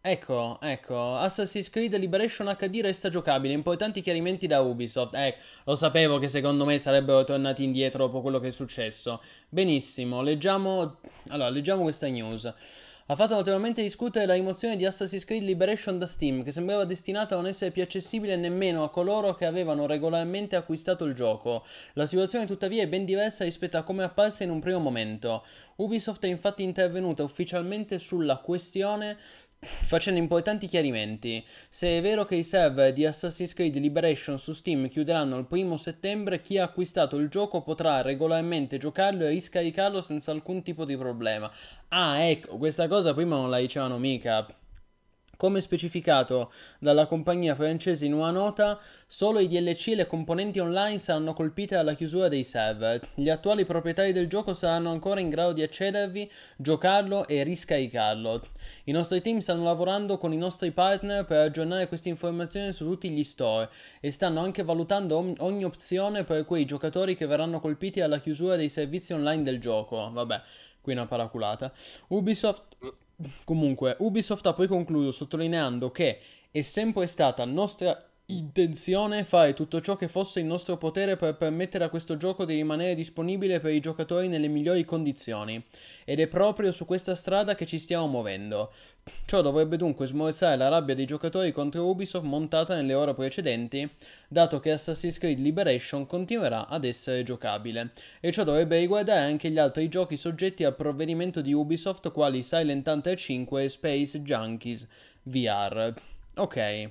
Ecco, 0.00 0.58
ecco, 0.62 1.16
Assassin's 1.16 1.70
Creed 1.70 1.96
Liberation 1.96 2.46
HD 2.56 2.80
resta 2.80 3.08
giocabile, 3.08 3.52
importanti 3.52 4.00
chiarimenti 4.00 4.46
da 4.46 4.60
Ubisoft. 4.60 5.12
Ecco, 5.16 5.38
lo 5.64 5.74
sapevo 5.74 6.18
che 6.18 6.28
secondo 6.28 6.64
me 6.64 6.78
sarebbero 6.78 7.24
tornati 7.24 7.64
indietro 7.64 8.06
dopo 8.06 8.20
quello 8.20 8.38
che 8.38 8.46
è 8.46 8.52
successo. 8.52 9.20
Benissimo, 9.48 10.22
leggiamo... 10.22 10.98
Allora, 11.30 11.48
leggiamo 11.48 11.82
questa 11.82 12.06
news. 12.06 12.54
Ha 13.10 13.16
fatto 13.16 13.32
notevolmente 13.32 13.80
discutere 13.80 14.26
la 14.26 14.34
rimozione 14.34 14.76
di 14.76 14.84
Assassin's 14.84 15.24
Creed 15.24 15.42
Liberation 15.42 15.98
da 15.98 16.06
Steam, 16.06 16.42
che 16.42 16.52
sembrava 16.52 16.84
destinata 16.84 17.34
a 17.34 17.38
non 17.38 17.46
essere 17.46 17.70
più 17.70 17.82
accessibile 17.82 18.36
nemmeno 18.36 18.82
a 18.84 18.90
coloro 18.90 19.34
che 19.34 19.46
avevano 19.46 19.86
regolarmente 19.86 20.56
acquistato 20.56 21.06
il 21.06 21.14
gioco. 21.14 21.64
La 21.94 22.04
situazione 22.04 22.44
tuttavia 22.44 22.82
è 22.82 22.86
ben 22.86 23.06
diversa 23.06 23.44
rispetto 23.44 23.78
a 23.78 23.82
come 23.82 24.02
apparsa 24.02 24.44
in 24.44 24.50
un 24.50 24.60
primo 24.60 24.78
momento. 24.78 25.42
Ubisoft 25.76 26.22
è 26.26 26.28
infatti 26.28 26.62
intervenuta 26.62 27.22
ufficialmente 27.22 27.98
sulla 27.98 28.36
questione 28.40 29.16
facendo 29.60 30.20
importanti 30.20 30.66
chiarimenti. 30.66 31.44
Se 31.68 31.98
è 31.98 32.00
vero 32.00 32.24
che 32.24 32.36
i 32.36 32.44
server 32.44 32.92
di 32.92 33.04
Assassin's 33.04 33.54
Creed 33.54 33.76
Liberation 33.76 34.38
su 34.38 34.52
Steam 34.52 34.88
chiuderanno 34.88 35.36
il 35.38 35.46
primo 35.46 35.76
settembre, 35.76 36.40
chi 36.40 36.58
ha 36.58 36.64
acquistato 36.64 37.16
il 37.16 37.28
gioco 37.28 37.62
potrà 37.62 38.02
regolarmente 38.02 38.78
giocarlo 38.78 39.24
e 39.24 39.30
riscaricarlo 39.30 40.00
senza 40.00 40.30
alcun 40.30 40.62
tipo 40.62 40.84
di 40.84 40.96
problema. 40.96 41.50
Ah, 41.88 42.20
ecco, 42.22 42.56
questa 42.56 42.86
cosa 42.86 43.14
prima 43.14 43.36
non 43.36 43.50
la 43.50 43.58
dicevano 43.58 43.98
mica. 43.98 44.46
Come 45.38 45.60
specificato 45.60 46.50
dalla 46.80 47.06
compagnia 47.06 47.54
francese 47.54 48.04
in 48.04 48.12
una 48.12 48.32
nota, 48.32 48.76
solo 49.06 49.38
i 49.38 49.46
DLC 49.46 49.90
e 49.90 49.94
le 49.94 50.06
componenti 50.08 50.58
online 50.58 50.98
saranno 50.98 51.32
colpite 51.32 51.76
dalla 51.76 51.94
chiusura 51.94 52.26
dei 52.26 52.42
server. 52.42 53.08
Gli 53.14 53.30
attuali 53.30 53.64
proprietari 53.64 54.10
del 54.10 54.26
gioco 54.26 54.52
saranno 54.52 54.90
ancora 54.90 55.20
in 55.20 55.28
grado 55.28 55.52
di 55.52 55.62
accedervi, 55.62 56.28
giocarlo 56.56 57.28
e 57.28 57.44
riscaricarlo. 57.44 58.42
I 58.86 58.90
nostri 58.90 59.20
team 59.20 59.38
stanno 59.38 59.62
lavorando 59.62 60.18
con 60.18 60.32
i 60.32 60.36
nostri 60.36 60.72
partner 60.72 61.24
per 61.24 61.38
aggiornare 61.38 61.86
queste 61.86 62.08
informazioni 62.08 62.72
su 62.72 62.84
tutti 62.84 63.08
gli 63.08 63.22
store 63.22 63.70
e 64.00 64.10
stanno 64.10 64.40
anche 64.40 64.64
valutando 64.64 65.34
ogni 65.38 65.62
opzione 65.62 66.24
per 66.24 66.46
quei 66.46 66.64
giocatori 66.64 67.14
che 67.14 67.26
verranno 67.26 67.60
colpiti 67.60 68.00
dalla 68.00 68.18
chiusura 68.18 68.56
dei 68.56 68.68
servizi 68.68 69.12
online 69.12 69.44
del 69.44 69.60
gioco. 69.60 70.10
Vabbè, 70.10 70.42
qui 70.80 70.94
una 70.94 71.06
paraculata. 71.06 71.72
Ubisoft 72.08 72.76
Comunque, 73.44 73.96
Ubisoft 73.98 74.46
ha 74.46 74.54
poi 74.54 74.68
concluso 74.68 75.10
sottolineando 75.10 75.90
che 75.90 76.20
è 76.50 76.62
sempre 76.62 77.06
stata 77.08 77.44
nostra 77.44 78.07
intenzione 78.30 79.24
fare 79.24 79.54
tutto 79.54 79.80
ciò 79.80 79.96
che 79.96 80.06
fosse 80.06 80.40
in 80.40 80.46
nostro 80.46 80.76
potere 80.76 81.16
per 81.16 81.38
permettere 81.38 81.84
a 81.84 81.88
questo 81.88 82.18
gioco 82.18 82.44
di 82.44 82.52
rimanere 82.52 82.94
disponibile 82.94 83.58
per 83.58 83.72
i 83.72 83.80
giocatori 83.80 84.28
nelle 84.28 84.48
migliori 84.48 84.84
condizioni. 84.84 85.64
Ed 86.04 86.20
è 86.20 86.26
proprio 86.26 86.70
su 86.70 86.84
questa 86.84 87.14
strada 87.14 87.54
che 87.54 87.64
ci 87.64 87.78
stiamo 87.78 88.06
muovendo. 88.06 88.70
Ciò 89.24 89.40
dovrebbe 89.40 89.78
dunque 89.78 90.04
smorzare 90.04 90.58
la 90.58 90.68
rabbia 90.68 90.94
dei 90.94 91.06
giocatori 91.06 91.52
contro 91.52 91.86
Ubisoft 91.88 92.26
montata 92.26 92.74
nelle 92.74 92.92
ore 92.92 93.14
precedenti, 93.14 93.88
dato 94.28 94.60
che 94.60 94.72
Assassin's 94.72 95.16
Creed 95.16 95.38
Liberation 95.38 96.04
continuerà 96.04 96.68
ad 96.68 96.84
essere 96.84 97.22
giocabile. 97.22 97.92
E 98.20 98.30
ciò 98.30 98.44
dovrebbe 98.44 98.78
riguardare 98.78 99.20
anche 99.20 99.48
gli 99.48 99.58
altri 99.58 99.88
giochi 99.88 100.18
soggetti 100.18 100.64
al 100.64 100.76
provvedimento 100.76 101.40
di 101.40 101.54
Ubisoft 101.54 102.12
quali 102.12 102.42
Silent 102.42 102.86
Hunter 102.86 103.16
5 103.16 103.62
e 103.62 103.68
Space 103.70 104.20
Junkies 104.20 104.86
VR. 105.22 105.94
Ok. 106.34 106.90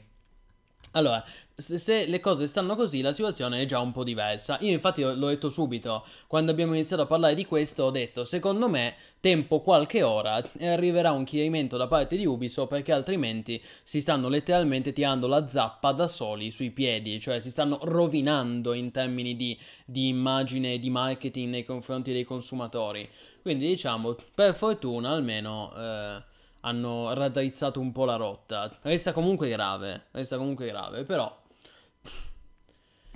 Allora, 0.97 1.23
se, 1.55 2.07
le 2.07 2.19
cose 2.19 2.47
stanno 2.47 2.75
così, 2.75 3.01
la 3.01 3.11
situazione 3.11 3.61
è 3.61 3.65
già 3.67 3.79
un 3.79 3.91
po' 3.91 4.03
diversa. 4.03 4.57
Io, 4.61 4.71
infatti, 4.71 5.03
l'ho 5.03 5.27
detto 5.27 5.49
subito. 5.49 6.03
Quando 6.25 6.49
abbiamo 6.51 6.73
iniziato 6.73 7.03
a 7.03 7.05
parlare 7.05 7.35
di 7.35 7.45
questo, 7.45 7.83
ho 7.83 7.91
detto: 7.91 8.23
Secondo 8.23 8.67
me, 8.67 8.95
tempo 9.19 9.61
qualche 9.61 10.01
ora 10.01 10.43
e 10.57 10.67
arriverà 10.67 11.11
un 11.11 11.23
chiarimento 11.23 11.77
da 11.77 11.87
parte 11.87 12.17
di 12.17 12.25
Ubisoft 12.25 12.69
perché 12.69 12.91
altrimenti 12.93 13.61
si 13.83 14.01
stanno 14.01 14.27
letteralmente 14.27 14.91
tirando 14.91 15.27
la 15.27 15.47
zappa 15.47 15.91
da 15.91 16.07
soli 16.07 16.49
sui 16.49 16.71
piedi. 16.71 17.19
Cioè, 17.19 17.39
si 17.39 17.51
stanno 17.51 17.77
rovinando 17.83 18.73
in 18.73 18.89
termini 18.91 19.35
di, 19.35 19.57
di 19.85 20.07
immagine 20.07 20.73
e 20.73 20.79
di 20.79 20.89
marketing 20.89 21.49
nei 21.51 21.63
confronti 21.65 22.11
dei 22.11 22.23
consumatori. 22.23 23.07
Quindi, 23.43 23.67
diciamo, 23.67 24.15
per 24.33 24.55
fortuna, 24.55 25.11
almeno. 25.11 25.71
Eh, 25.77 26.35
hanno 26.67 27.13
raddrizzato 27.13 27.79
un 27.79 27.91
po' 27.91 28.05
la 28.05 28.15
rotta. 28.15 28.77
Resta 28.81 29.13
comunque 29.13 29.49
grave, 29.49 30.07
resta 30.11 30.37
comunque 30.37 30.67
grave, 30.67 31.03
però 31.03 31.45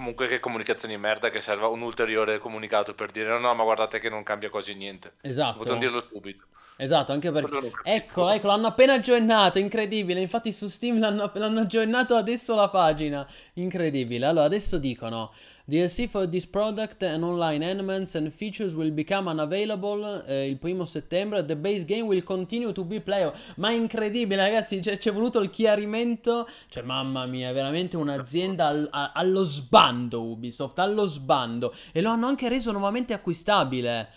Comunque 0.01 0.25
che 0.25 0.39
comunicazioni 0.39 0.95
di 0.95 0.99
merda 0.99 1.29
che 1.29 1.39
serva 1.41 1.67
un 1.67 1.81
ulteriore 1.81 2.39
comunicato 2.39 2.95
per 2.95 3.11
dire 3.11 3.29
no, 3.29 3.37
no, 3.37 3.53
ma 3.53 3.63
guardate 3.63 3.99
che 3.99 4.09
non 4.09 4.23
cambia 4.23 4.49
quasi 4.49 4.73
niente. 4.73 5.13
esatto. 5.21 5.59
Potevano 5.59 5.79
dirlo 5.79 6.07
subito. 6.11 6.45
Esatto, 6.81 7.11
anche 7.11 7.31
perché... 7.31 7.51
Capisco. 7.51 7.83
Ecco, 7.83 8.29
ecco, 8.29 8.47
l'hanno 8.47 8.65
appena 8.65 8.93
aggiornato, 8.93 9.59
incredibile. 9.59 10.19
Infatti 10.19 10.51
su 10.51 10.67
Steam 10.67 10.99
l'hanno, 10.99 11.29
l'hanno 11.35 11.59
aggiornato 11.59 12.15
adesso 12.15 12.55
la 12.55 12.69
pagina. 12.69 13.27
Incredibile. 13.53 14.25
Allora, 14.25 14.45
adesso 14.45 14.77
dicono... 14.79 15.31
DLC 15.63 16.07
for 16.07 16.27
this 16.27 16.45
product 16.45 17.03
and 17.03 17.23
online 17.23 17.63
elements 17.63 18.15
and 18.15 18.29
features 18.31 18.73
will 18.73 18.91
become 18.91 19.29
unavailable 19.29 20.21
eh, 20.25 20.49
il 20.49 20.57
primo 20.57 20.83
settembre. 20.85 21.45
The 21.45 21.55
base 21.55 21.85
game 21.85 22.01
will 22.01 22.23
continue 22.23 22.73
to 22.73 22.83
be 22.83 22.99
playable. 22.99 23.39
Ma 23.57 23.69
è 23.69 23.73
incredibile, 23.73 24.41
ragazzi. 24.41 24.79
C'è, 24.79 24.97
c'è 24.97 25.13
voluto 25.13 25.39
il 25.39 25.49
chiarimento. 25.51 26.49
Cioè, 26.67 26.83
mamma 26.83 27.25
mia, 27.27 27.51
è 27.51 27.53
veramente 27.53 27.95
un'azienda 27.95 28.67
al- 28.67 28.87
a- 28.91 29.11
allo 29.13 29.43
sbando. 29.43 30.23
Ubisoft, 30.23 30.79
allo 30.79 31.05
sbando. 31.05 31.73
E 31.93 32.01
lo 32.01 32.09
hanno 32.09 32.25
anche 32.25 32.49
reso 32.49 32.71
nuovamente 32.71 33.13
acquistabile. 33.13 34.09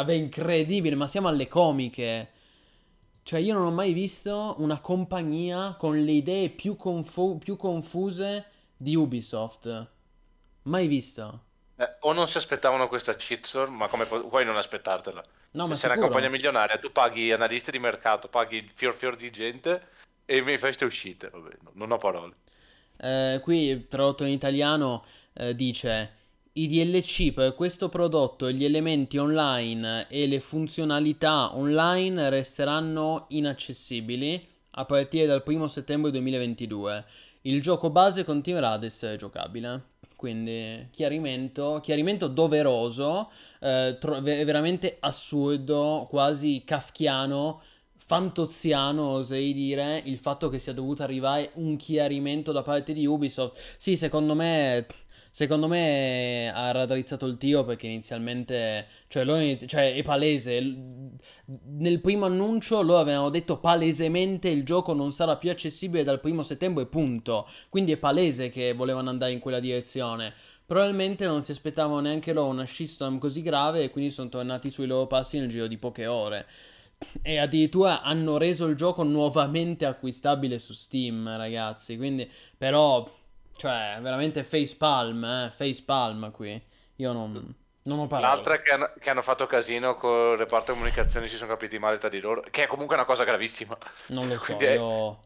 Vabbè, 0.00 0.14
incredibile, 0.14 0.94
ma 0.94 1.06
siamo 1.06 1.28
alle 1.28 1.46
comiche. 1.46 2.30
Cioè, 3.22 3.38
io 3.40 3.52
non 3.52 3.66
ho 3.66 3.70
mai 3.70 3.92
visto 3.92 4.54
una 4.58 4.80
compagnia 4.80 5.74
con 5.78 6.02
le 6.02 6.12
idee 6.12 6.48
più, 6.50 6.74
confu- 6.76 7.38
più 7.38 7.56
confuse 7.56 8.46
di 8.76 8.96
Ubisoft. 8.96 9.90
Mai 10.62 10.86
visto. 10.86 11.44
Eh, 11.76 11.96
o 12.00 12.12
non 12.12 12.28
si 12.28 12.36
aspettavano 12.36 12.86
questa 12.86 13.18
shitstorm, 13.18 13.74
ma 13.74 13.88
come 13.88 14.06
pu- 14.06 14.28
puoi 14.28 14.44
non 14.44 14.56
aspettartela? 14.56 15.24
No, 15.52 15.66
Se 15.66 15.68
ma 15.68 15.74
sei 15.74 15.90
una 15.90 15.98
sicuro. 15.98 16.00
compagnia 16.00 16.30
milionaria, 16.30 16.78
tu 16.78 16.92
paghi 16.92 17.32
analisti 17.32 17.70
di 17.72 17.78
mercato, 17.80 18.28
paghi 18.28 18.70
fior 18.74 18.94
fior 18.94 19.16
di 19.16 19.30
gente 19.30 19.88
e 20.24 20.40
mi 20.42 20.52
fai 20.52 20.58
queste 20.60 20.84
uscite. 20.84 21.28
Vabbè, 21.30 21.56
no- 21.62 21.72
non 21.74 21.90
ho 21.92 21.98
parole. 21.98 22.34
Eh, 22.96 23.40
qui, 23.42 23.86
tradotto 23.88 24.24
in 24.24 24.32
italiano, 24.32 25.04
eh, 25.32 25.54
dice: 25.54 26.18
I 26.52 26.66
DLC 26.66 27.32
per 27.32 27.54
questo 27.54 27.88
prodotto 27.88 28.48
e 28.48 28.54
gli 28.54 28.64
elementi 28.64 29.18
online 29.18 30.08
e 30.08 30.26
le 30.26 30.40
funzionalità 30.40 31.56
online 31.56 32.28
resteranno 32.28 33.26
inaccessibili 33.28 34.44
a 34.70 34.84
partire 34.84 35.26
dal 35.26 35.44
1 35.46 35.68
settembre 35.68 36.10
2022. 36.10 37.04
Il 37.42 37.62
gioco 37.62 37.90
base 37.90 38.24
continuerà 38.24 38.70
ad 38.70 38.82
essere 38.82 39.14
giocabile. 39.16 39.84
Quindi, 40.16 40.88
chiarimento, 40.90 41.78
chiarimento 41.80 42.26
doveroso, 42.26 43.30
eh, 43.60 43.96
tro- 44.00 44.20
ve- 44.20 44.44
veramente 44.44 44.96
assurdo, 45.00 46.06
quasi 46.10 46.62
kafkiano 46.66 47.62
fantoziano, 48.10 49.02
oserei 49.10 49.52
dire, 49.52 50.02
il 50.04 50.18
fatto 50.18 50.48
che 50.48 50.58
sia 50.58 50.72
dovuto 50.72 51.04
arrivare 51.04 51.52
un 51.54 51.76
chiarimento 51.76 52.50
da 52.50 52.62
parte 52.62 52.92
di 52.92 53.06
Ubisoft. 53.06 53.56
Sì, 53.76 53.96
secondo 53.96 54.34
me, 54.34 54.84
secondo 55.30 55.68
me 55.68 56.50
ha 56.52 56.70
raddrizzato 56.72 57.26
il 57.26 57.36
tiro 57.36 57.64
perché 57.64 57.86
inizialmente, 57.86 58.86
cioè, 59.08 59.24
inizi- 59.24 59.66
cioè 59.66 59.94
è 59.94 60.02
palese. 60.02 60.60
Nel 61.66 62.00
primo 62.00 62.26
annuncio 62.26 62.82
loro 62.82 62.98
avevano 62.98 63.30
detto 63.30 63.58
palesemente 63.58 64.48
il 64.48 64.64
gioco 64.64 64.92
non 64.92 65.12
sarà 65.12 65.36
più 65.36 65.50
accessibile 65.50 66.02
dal 66.02 66.20
primo 66.20 66.42
settembre, 66.42 66.86
punto. 66.86 67.48
Quindi 67.68 67.92
è 67.92 67.96
palese 67.96 68.50
che 68.50 68.72
volevano 68.72 69.10
andare 69.10 69.32
in 69.32 69.38
quella 69.38 69.60
direzione. 69.60 70.34
Probabilmente 70.66 71.26
non 71.26 71.42
si 71.42 71.50
aspettavano 71.50 72.00
neanche 72.00 72.32
loro 72.32 72.48
una 72.48 72.64
shitstorm 72.66 73.18
così 73.18 73.42
grave 73.42 73.82
e 73.82 73.90
quindi 73.90 74.10
sono 74.10 74.28
tornati 74.28 74.70
sui 74.70 74.86
loro 74.86 75.06
passi 75.06 75.38
nel 75.38 75.48
giro 75.48 75.66
di 75.66 75.76
poche 75.76 76.06
ore. 76.06 76.46
E 77.22 77.38
addirittura 77.38 78.02
hanno 78.02 78.36
reso 78.36 78.66
il 78.66 78.76
gioco 78.76 79.02
nuovamente 79.02 79.86
acquistabile 79.86 80.58
su 80.58 80.72
Steam, 80.74 81.28
ragazzi. 81.36 81.96
Quindi, 81.96 82.30
però, 82.56 83.04
cioè, 83.60 83.98
veramente 84.00 84.42
facepalm, 84.42 85.22
eh, 85.24 85.50
facepalm 85.52 86.30
qui. 86.30 86.60
Io 86.96 87.12
non, 87.12 87.54
non 87.82 87.98
ho 87.98 88.06
parole. 88.06 88.28
L'altra 88.28 88.60
che 88.60 88.70
hanno, 88.72 88.92
che 89.00 89.10
hanno 89.10 89.22
fatto 89.22 89.46
casino 89.46 89.96
con 89.96 90.32
il 90.32 90.36
reparto 90.38 90.72
comunicazioni, 90.72 91.26
si 91.26 91.34
sono 91.36 91.50
capiti 91.50 91.78
male 91.78 91.98
tra 91.98 92.08
di 92.08 92.20
loro, 92.20 92.40
che 92.42 92.62
è 92.64 92.66
comunque 92.68 92.94
una 92.94 93.04
cosa 93.04 93.24
gravissima. 93.24 93.76
Non 94.08 94.28
lo 94.28 94.38
so, 94.38 94.66
è- 94.66 94.74
io... 94.74 95.24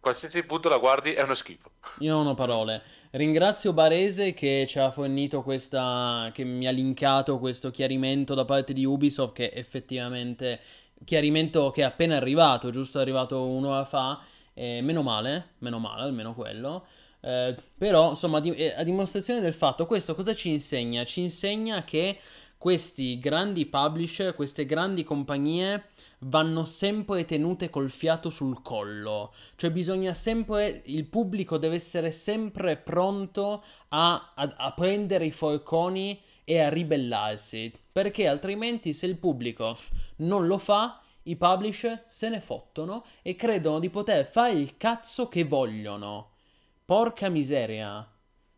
Qualsiasi 0.00 0.42
punto 0.44 0.68
la 0.68 0.78
guardi 0.78 1.12
è 1.14 1.22
uno 1.22 1.34
schifo. 1.34 1.70
Io 2.00 2.14
non 2.14 2.26
ho 2.28 2.34
parole. 2.34 2.82
Ringrazio 3.10 3.72
Barese 3.72 4.32
che 4.32 4.66
ci 4.68 4.78
ha 4.78 4.90
fornito 4.90 5.42
questa. 5.42 6.30
che 6.32 6.44
mi 6.44 6.66
ha 6.66 6.70
linkato 6.70 7.38
questo 7.38 7.70
chiarimento 7.70 8.34
da 8.34 8.44
parte 8.44 8.72
di 8.72 8.84
Ubisoft. 8.84 9.34
Che 9.34 9.50
effettivamente. 9.52 10.60
Chiarimento 11.04 11.70
che 11.70 11.82
è 11.82 11.84
appena 11.84 12.16
arrivato, 12.16 12.70
giusto? 12.70 12.98
È 12.98 13.02
arrivato 13.02 13.46
un'ora 13.46 13.84
fa. 13.84 14.20
E 14.54 14.80
meno 14.82 15.02
male, 15.02 15.54
meno 15.58 15.78
male, 15.78 16.02
almeno 16.02 16.34
quello. 16.34 16.86
Eh, 17.20 17.54
però, 17.76 18.10
insomma, 18.10 18.40
eh, 18.42 18.74
a 18.74 18.82
dimostrazione 18.84 19.40
del 19.40 19.54
fatto, 19.54 19.86
questo 19.86 20.14
cosa 20.14 20.34
ci 20.34 20.50
insegna? 20.50 21.04
Ci 21.04 21.20
insegna 21.20 21.84
che 21.84 22.18
questi 22.56 23.18
grandi 23.18 23.66
publisher, 23.66 24.34
queste 24.34 24.66
grandi 24.66 25.04
compagnie 25.04 25.90
vanno 26.20 26.64
sempre 26.64 27.24
tenute 27.24 27.70
col 27.70 27.90
fiato 27.90 28.30
sul 28.30 28.62
collo. 28.62 29.32
Cioè 29.56 29.70
bisogna 29.70 30.12
sempre, 30.14 30.82
il 30.86 31.06
pubblico 31.06 31.56
deve 31.56 31.76
essere 31.76 32.10
sempre 32.10 32.76
pronto 32.76 33.62
a, 33.88 34.32
a- 34.34 34.54
a 34.56 34.72
prendere 34.72 35.26
i 35.26 35.30
forconi 35.30 36.20
e 36.44 36.60
a 36.60 36.68
ribellarsi. 36.68 37.72
Perché 37.92 38.26
altrimenti 38.26 38.92
se 38.92 39.06
il 39.06 39.18
pubblico 39.18 39.76
non 40.16 40.46
lo 40.46 40.58
fa, 40.58 41.00
i 41.24 41.36
publisher 41.36 42.04
se 42.08 42.28
ne 42.28 42.40
fottono 42.40 43.04
e 43.22 43.36
credono 43.36 43.78
di 43.78 43.90
poter 43.90 44.24
fare 44.26 44.52
il 44.52 44.76
cazzo 44.76 45.28
che 45.28 45.44
vogliono. 45.44 46.30
Porca 46.88 47.28
miseria. 47.28 48.10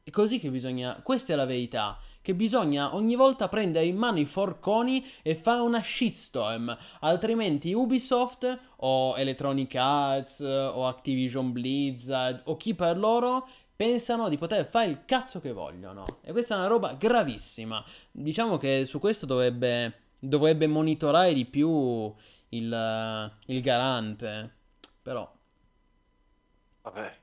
È 0.04 0.10
così 0.10 0.38
che 0.38 0.50
bisogna, 0.50 1.00
questa 1.02 1.32
è 1.32 1.36
la 1.36 1.46
verità, 1.46 1.98
che 2.22 2.32
bisogna 2.32 2.94
ogni 2.94 3.16
volta 3.16 3.48
prendere 3.48 3.86
in 3.86 3.96
mano 3.96 4.20
i 4.20 4.24
forconi 4.24 5.04
e 5.20 5.34
fare 5.34 5.58
una 5.58 5.82
shitstorm, 5.82 6.78
altrimenti 7.00 7.72
Ubisoft 7.72 8.60
o 8.76 9.18
Electronic 9.18 9.74
Arts 9.74 10.38
o 10.42 10.86
Activision 10.86 11.50
Blizzard 11.50 12.42
o 12.44 12.56
chi 12.56 12.76
per 12.76 12.96
loro 12.96 13.48
pensano 13.74 14.28
di 14.28 14.38
poter 14.38 14.64
fare 14.64 14.86
il 14.86 15.04
cazzo 15.06 15.40
che 15.40 15.50
vogliono. 15.50 16.04
E 16.22 16.30
questa 16.30 16.54
è 16.54 16.58
una 16.58 16.68
roba 16.68 16.92
gravissima. 16.92 17.84
Diciamo 18.12 18.58
che 18.58 18.84
su 18.84 19.00
questo 19.00 19.26
dovrebbe, 19.26 20.02
dovrebbe 20.20 20.68
monitorare 20.68 21.34
di 21.34 21.46
più 21.46 22.14
il, 22.50 23.32
il 23.46 23.60
garante, 23.60 24.54
però... 25.02 25.28
Vabbè. 26.82 27.19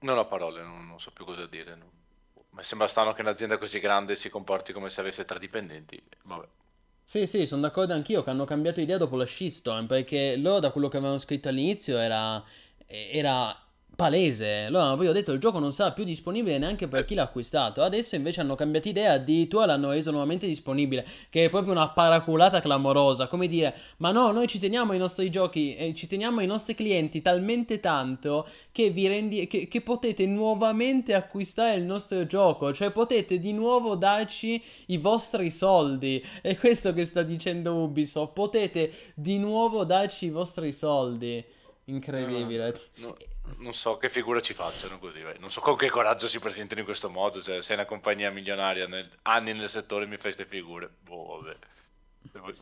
Non 0.00 0.18
ho 0.18 0.26
parole, 0.26 0.62
non, 0.62 0.86
non 0.88 0.98
so 0.98 1.12
più 1.12 1.24
cosa 1.24 1.46
dire. 1.46 1.76
non- 1.76 1.90
Mi 2.50 2.64
sembra 2.64 2.88
strano 2.88 3.12
che 3.12 3.20
un'azienda 3.20 3.58
così 3.58 3.78
grande 3.78 4.16
si 4.16 4.28
comporti 4.28 4.72
come 4.72 4.90
se 4.90 5.00
avesse 5.00 5.24
tre 5.24 5.38
dipendenti. 5.38 6.02
Vabbè. 6.24 6.48
Sì, 7.04 7.26
sì, 7.26 7.46
sono 7.46 7.62
d'accordo 7.62 7.94
anch'io 7.94 8.22
che 8.22 8.28
hanno 8.30 8.44
cambiato 8.44 8.80
idea 8.82 8.98
dopo 8.98 9.16
la 9.16 9.24
shitstorm, 9.24 9.86
perché 9.86 10.36
loro 10.36 10.60
da 10.60 10.70
quello 10.70 10.88
che 10.88 10.98
avevano 10.98 11.16
scritto 11.18 11.48
all'inizio 11.48 11.96
era, 11.96 12.44
era 12.86 13.58
palese. 13.98 14.68
Loro 14.68 14.84
hanno 14.84 14.92
proprio 14.92 15.12
detto 15.12 15.32
il 15.32 15.40
gioco 15.40 15.58
non 15.58 15.72
sarà 15.72 15.90
più 15.90 16.04
disponibile 16.04 16.56
neanche 16.56 16.86
per 16.86 17.04
chi 17.04 17.16
l'ha 17.16 17.24
acquistato. 17.24 17.82
Adesso 17.82 18.14
invece 18.14 18.40
hanno 18.40 18.54
cambiato 18.54 18.86
idea, 18.86 19.14
addirittura 19.14 19.66
l'hanno 19.66 19.90
reso 19.90 20.12
nuovamente 20.12 20.46
disponibile, 20.46 21.04
che 21.28 21.46
è 21.46 21.50
proprio 21.50 21.72
una 21.72 21.88
paraculata 21.88 22.60
clamorosa, 22.60 23.26
come 23.26 23.48
dire, 23.48 23.74
ma 23.96 24.12
no, 24.12 24.30
noi 24.30 24.46
ci 24.46 24.60
teniamo 24.60 24.92
ai 24.92 24.98
nostri 24.98 25.28
giochi, 25.30 25.74
e 25.74 25.94
ci 25.96 26.06
teniamo 26.06 26.38
ai 26.38 26.46
nostri 26.46 26.76
clienti 26.76 27.22
talmente 27.22 27.80
tanto 27.80 28.46
che 28.70 28.90
vi 28.90 29.08
rendi 29.08 29.48
che, 29.48 29.66
che 29.66 29.80
potete 29.80 30.26
nuovamente 30.26 31.14
acquistare 31.14 31.76
il 31.76 31.82
nostro 31.82 32.24
gioco, 32.24 32.72
cioè 32.72 32.92
potete 32.92 33.40
di 33.40 33.52
nuovo 33.52 33.96
darci 33.96 34.62
i 34.86 34.98
vostri 34.98 35.50
soldi. 35.50 36.24
È 36.40 36.56
questo 36.56 36.92
che 36.92 37.04
sta 37.04 37.22
dicendo 37.22 37.74
Ubisoft. 37.74 38.32
Potete 38.32 38.92
di 39.14 39.38
nuovo 39.38 39.82
darci 39.82 40.26
i 40.26 40.30
vostri 40.30 40.72
soldi. 40.72 41.44
Incredibile. 41.86 42.78
No, 42.98 43.16
non 43.58 43.74
so 43.74 43.96
che 43.96 44.08
figura 44.10 44.40
ci 44.40 44.54
facciano 44.54 44.98
così. 44.98 45.20
vai. 45.22 45.38
Non 45.38 45.50
so 45.50 45.60
con 45.60 45.76
che 45.76 45.88
coraggio 45.90 46.26
si 46.28 46.38
presentano 46.38 46.80
in 46.80 46.86
questo 46.86 47.08
modo. 47.10 47.42
Cioè, 47.42 47.62
sei 47.62 47.76
una 47.76 47.84
compagnia 47.86 48.30
milionaria, 48.30 48.86
nel- 48.86 49.10
anni 49.22 49.52
nel 49.54 49.68
settore 49.68 50.04
mi 50.04 50.12
fai 50.12 50.32
queste 50.32 50.46
figure. 50.46 50.88
Boh, 51.00 51.40
vabbè. 51.40 51.56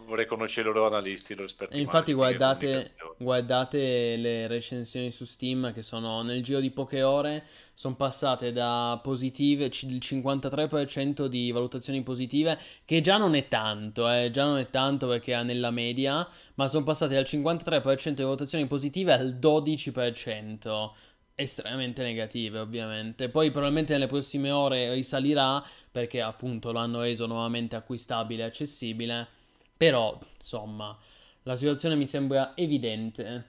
Vorrei 0.05 0.27
conoscere 0.27 0.69
i 0.69 0.73
loro 0.73 0.87
analisti, 0.87 1.33
i 1.33 1.35
loro 1.35 1.47
esperti. 1.47 1.77
E 1.77 1.81
infatti 1.81 2.13
guardate, 2.13 2.95
guardate 3.19 4.17
le 4.17 4.47
recensioni 4.47 5.11
su 5.11 5.25
Steam 5.25 5.73
che 5.73 5.83
sono 5.83 6.23
nel 6.23 6.43
giro 6.43 6.61
di 6.61 6.71
poche 6.71 7.03
ore, 7.03 7.45
sono 7.73 7.95
passate 7.95 8.53
da 8.53 8.99
positive, 9.03 9.67
il 9.67 9.71
53% 9.71 11.27
di 11.27 11.51
valutazioni 11.51 12.03
positive, 12.03 12.59
che 12.85 13.01
già 13.01 13.17
non 13.17 13.35
è 13.35 13.49
tanto, 13.49 14.11
eh, 14.11 14.31
già 14.31 14.45
non 14.45 14.59
è 14.59 14.71
tanto 14.71 15.09
perché 15.09 15.35
è 15.35 15.43
nella 15.43 15.71
media, 15.71 16.27
ma 16.55 16.69
sono 16.69 16.85
passate 16.85 17.15
dal 17.15 17.25
53% 17.25 18.15
di 18.15 18.23
valutazioni 18.23 18.67
positive 18.67 19.13
al 19.13 19.35
12%. 19.35 20.93
Estremamente 21.39 22.03
negative, 22.03 22.61
ovviamente. 22.61 23.29
Poi 23.29 23.51
probabilmente 23.51 23.93
nelle 23.93 24.07
prossime 24.07 24.51
ore 24.51 24.95
risalirà 24.95 25.63
perché 25.91 26.23
appunto 26.23 26.73
lo 26.73 26.79
hanno 26.79 27.03
reso 27.03 27.27
nuovamente 27.27 27.77
acquistabile 27.77 28.43
e 28.43 28.47
accessibile. 28.47 29.29
Però, 29.77 30.19
insomma, 30.39 30.97
La 31.45 31.55
situazione 31.55 31.95
mi 31.95 32.07
sembra 32.07 32.57
evidente. 32.57 33.45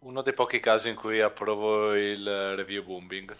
Uno 0.00 0.22
dei 0.22 0.34
pochi 0.34 0.58
casi 0.60 0.88
in 0.88 0.96
cui 0.96 1.20
approvo 1.20 1.94
il 1.94 2.56
review 2.56 2.82
bombing. 2.84 3.36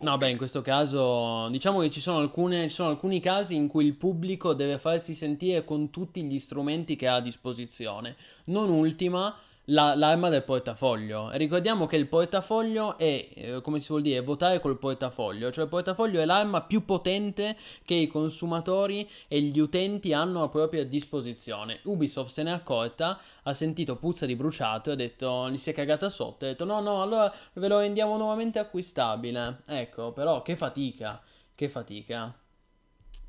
No, 0.00 0.16
beh, 0.16 0.30
in 0.30 0.36
questo 0.36 0.62
caso 0.62 1.48
diciamo 1.50 1.80
che 1.80 1.90
ci 1.90 2.00
sono, 2.00 2.18
alcune, 2.18 2.68
ci 2.68 2.74
sono 2.74 2.90
alcuni 2.90 3.20
casi 3.20 3.56
in 3.56 3.66
cui 3.66 3.84
il 3.84 3.94
pubblico 3.94 4.54
deve 4.54 4.78
farsi 4.78 5.12
sentire 5.14 5.64
con 5.64 5.90
tutti 5.90 6.22
gli 6.24 6.38
strumenti 6.38 6.94
che 6.96 7.08
ha 7.08 7.16
a 7.16 7.20
disposizione. 7.20 8.16
Non 8.44 8.70
ultima 8.70 9.36
la- 9.70 9.94
l'arma 9.94 10.28
del 10.28 10.44
portafoglio. 10.44 11.30
Ricordiamo 11.32 11.86
che 11.86 11.96
il 11.96 12.06
portafoglio 12.06 12.96
è, 12.96 13.28
eh, 13.34 13.60
come 13.62 13.80
si 13.80 13.88
vuol 13.88 14.02
dire, 14.02 14.20
votare 14.20 14.60
col 14.60 14.78
portafoglio. 14.78 15.50
Cioè 15.50 15.64
il 15.64 15.70
portafoglio 15.70 16.20
è 16.20 16.24
l'arma 16.24 16.62
più 16.62 16.84
potente 16.84 17.56
che 17.84 17.94
i 17.94 18.06
consumatori 18.06 19.08
e 19.26 19.40
gli 19.40 19.58
utenti 19.58 20.12
hanno 20.12 20.42
a 20.42 20.48
propria 20.48 20.84
disposizione. 20.84 21.80
Ubisoft 21.84 22.30
se 22.30 22.42
n'è 22.42 22.50
accorta, 22.50 23.18
ha 23.42 23.54
sentito 23.54 23.96
puzza 23.96 24.26
di 24.26 24.36
bruciato 24.36 24.90
e 24.90 24.92
ha 24.94 24.96
detto, 24.96 25.50
gli 25.50 25.58
si 25.58 25.70
è 25.70 25.72
cagata 25.72 26.08
sotto, 26.08 26.44
ha 26.44 26.48
detto 26.48 26.64
no, 26.64 26.80
no, 26.80 27.02
allora 27.02 27.32
ve 27.54 27.68
lo 27.68 27.78
rendiamo 27.78 28.16
nuovamente 28.16 28.58
acquistabile. 28.58 29.62
Ecco, 29.66 30.12
però 30.12 30.42
che 30.42 30.56
fatica, 30.56 31.22
che 31.54 31.68
fatica. 31.68 32.34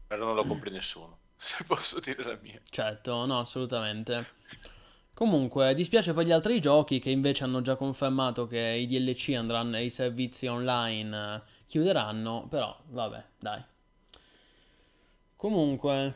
Però 0.08 0.26
non 0.26 0.36
lo 0.36 0.44
compri 0.46 0.72
nessuno, 0.72 1.20
se 1.36 1.64
posso 1.66 2.00
dire 2.00 2.24
la 2.24 2.38
mia. 2.42 2.60
Certo, 2.70 3.26
no, 3.26 3.40
assolutamente. 3.40 4.38
Comunque, 5.20 5.74
dispiace 5.74 6.13
per 6.13 6.26
gli 6.26 6.32
altri 6.32 6.61
giochi 6.61 6.99
che 6.99 7.09
invece 7.09 7.43
hanno 7.43 7.59
già 7.59 7.76
confermato 7.76 8.47
che 8.47 8.57
i 8.57 8.88
DLC 8.88 9.34
andranno 9.36 9.76
e 9.76 9.84
i 9.84 9.89
servizi 9.89 10.47
online 10.47 11.36
eh, 11.36 11.41
chiuderanno, 11.67 12.47
però 12.49 12.74
vabbè, 12.88 13.26
dai. 13.38 13.61
Comunque, 15.36 16.15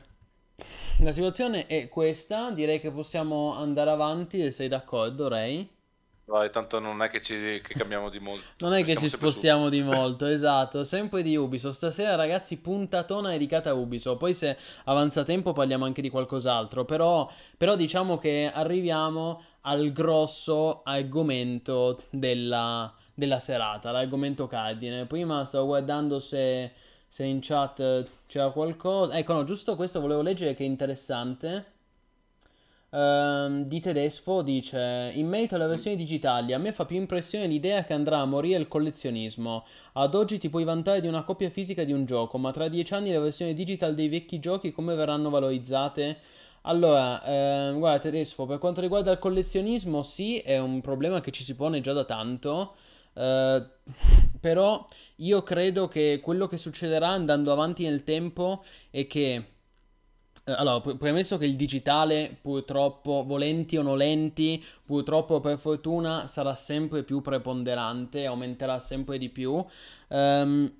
la 0.99 1.11
situazione 1.11 1.67
è 1.67 1.89
questa, 1.89 2.51
direi 2.51 2.79
che 2.79 2.91
possiamo 2.91 3.53
andare 3.53 3.89
avanti, 3.89 4.49
sei 4.53 4.69
d'accordo, 4.69 5.27
Ray? 5.27 5.69
Vai, 6.34 6.49
tanto 6.49 6.79
non 6.79 7.03
è 7.03 7.09
che 7.09 7.21
ci 7.21 7.61
che 7.61 7.75
cambiamo 7.75 8.09
di 8.09 8.17
molto. 8.17 8.65
Non 8.65 8.73
è 8.73 8.84
che 8.84 8.95
ci 8.95 9.07
sempre 9.07 9.09
su. 9.09 9.17
spostiamo 9.17 9.69
di 9.69 9.84
molto, 9.84 10.25
esatto. 10.25 10.84
Sempre 10.84 11.21
di 11.21 11.36
Ubisoft. 11.36 11.75
Stasera, 11.75 12.15
ragazzi, 12.15 12.57
puntatona 12.57 13.29
dedicata 13.29 13.69
a 13.69 13.73
Ubisoft. 13.75 14.17
Poi, 14.17 14.34
se 14.34 14.57
avanza 14.86 15.21
tempo, 15.23 15.51
parliamo 15.51 15.86
anche 15.86 16.01
di 16.01 16.09
qualcos'altro. 16.09 16.86
Però, 16.86 17.29
però 17.55 17.75
diciamo 17.75 18.17
che 18.17 18.49
arriviamo 18.51 19.43
al 19.61 19.91
grosso 19.91 20.81
argomento 20.81 22.01
della, 22.09 22.91
della 23.13 23.39
serata, 23.39 23.91
l'argomento 23.91 24.47
cardine. 24.47 25.05
Prima 25.05 25.45
stavo 25.45 25.67
guardando 25.67 26.19
se, 26.19 26.71
se 27.07 27.23
in 27.25 27.41
chat 27.43 28.09
c'era 28.25 28.49
qualcosa. 28.49 29.15
Ecco, 29.19 29.34
no, 29.34 29.43
giusto 29.43 29.75
questo 29.75 30.01
volevo 30.01 30.23
leggere 30.23 30.55
che 30.55 30.63
è 30.63 30.67
interessante. 30.67 31.72
Ehm, 32.93 33.63
di 33.65 33.79
Tedesco 33.79 34.41
dice: 34.43 35.11
In 35.15 35.27
merito 35.27 35.55
alle 35.55 35.65
versioni 35.67 35.95
digitali, 35.97 36.53
a 36.53 36.59
me 36.59 36.71
fa 36.71 36.85
più 36.85 36.97
impressione 36.97 37.47
l'idea 37.47 37.83
che 37.83 37.93
andrà 37.93 38.19
a 38.19 38.25
morire 38.25 38.59
il 38.59 38.67
collezionismo. 38.67 39.65
Ad 39.93 40.13
oggi 40.15 40.37
ti 40.37 40.49
puoi 40.49 40.63
vantare 40.63 41.01
di 41.01 41.07
una 41.07 41.23
copia 41.23 41.49
fisica 41.49 41.83
di 41.83 41.91
un 41.91 42.05
gioco, 42.05 42.37
ma 42.37 42.51
tra 42.51 42.67
dieci 42.67 42.93
anni 42.93 43.09
le 43.09 43.19
versioni 43.19 43.53
digital 43.53 43.95
dei 43.95 44.09
vecchi 44.09 44.39
giochi 44.39 44.71
come 44.71 44.93
verranno 44.95 45.29
valorizzate? 45.29 46.19
Allora, 46.65 47.23
ehm, 47.25 47.77
guarda 47.79 47.99
Tedesco, 47.99 48.45
per 48.45 48.57
quanto 48.59 48.79
riguarda 48.81 49.11
il 49.11 49.19
collezionismo, 49.19 50.01
sì, 50.03 50.37
è 50.37 50.57
un 50.59 50.79
problema 50.81 51.19
che 51.19 51.31
ci 51.31 51.43
si 51.43 51.55
pone 51.55 51.81
già 51.81 51.93
da 51.93 52.05
tanto. 52.05 52.75
Eh, 53.13 53.63
però 54.39 54.85
io 55.17 55.41
credo 55.43 55.87
che 55.87 56.19
quello 56.21 56.47
che 56.47 56.57
succederà 56.57 57.09
andando 57.09 57.51
avanti 57.51 57.83
nel 57.85 58.03
tempo 58.03 58.63
è 58.91 59.07
che. 59.07 59.47
Eh, 60.45 60.51
Allora, 60.51 60.81
pre- 60.81 60.95
premesso 60.97 61.37
che 61.37 61.45
il 61.45 61.55
digitale, 61.55 62.37
purtroppo, 62.41 63.23
volenti 63.25 63.77
o 63.77 63.81
nolenti, 63.81 64.63
purtroppo 64.85 65.39
per 65.39 65.57
fortuna 65.57 66.27
sarà 66.27 66.55
sempre 66.55 67.03
più 67.03 67.21
preponderante, 67.21 68.25
aumenterà 68.25 68.79
sempre 68.79 69.17
di 69.17 69.29
più. 69.29 69.63
Ehm, 70.09 70.71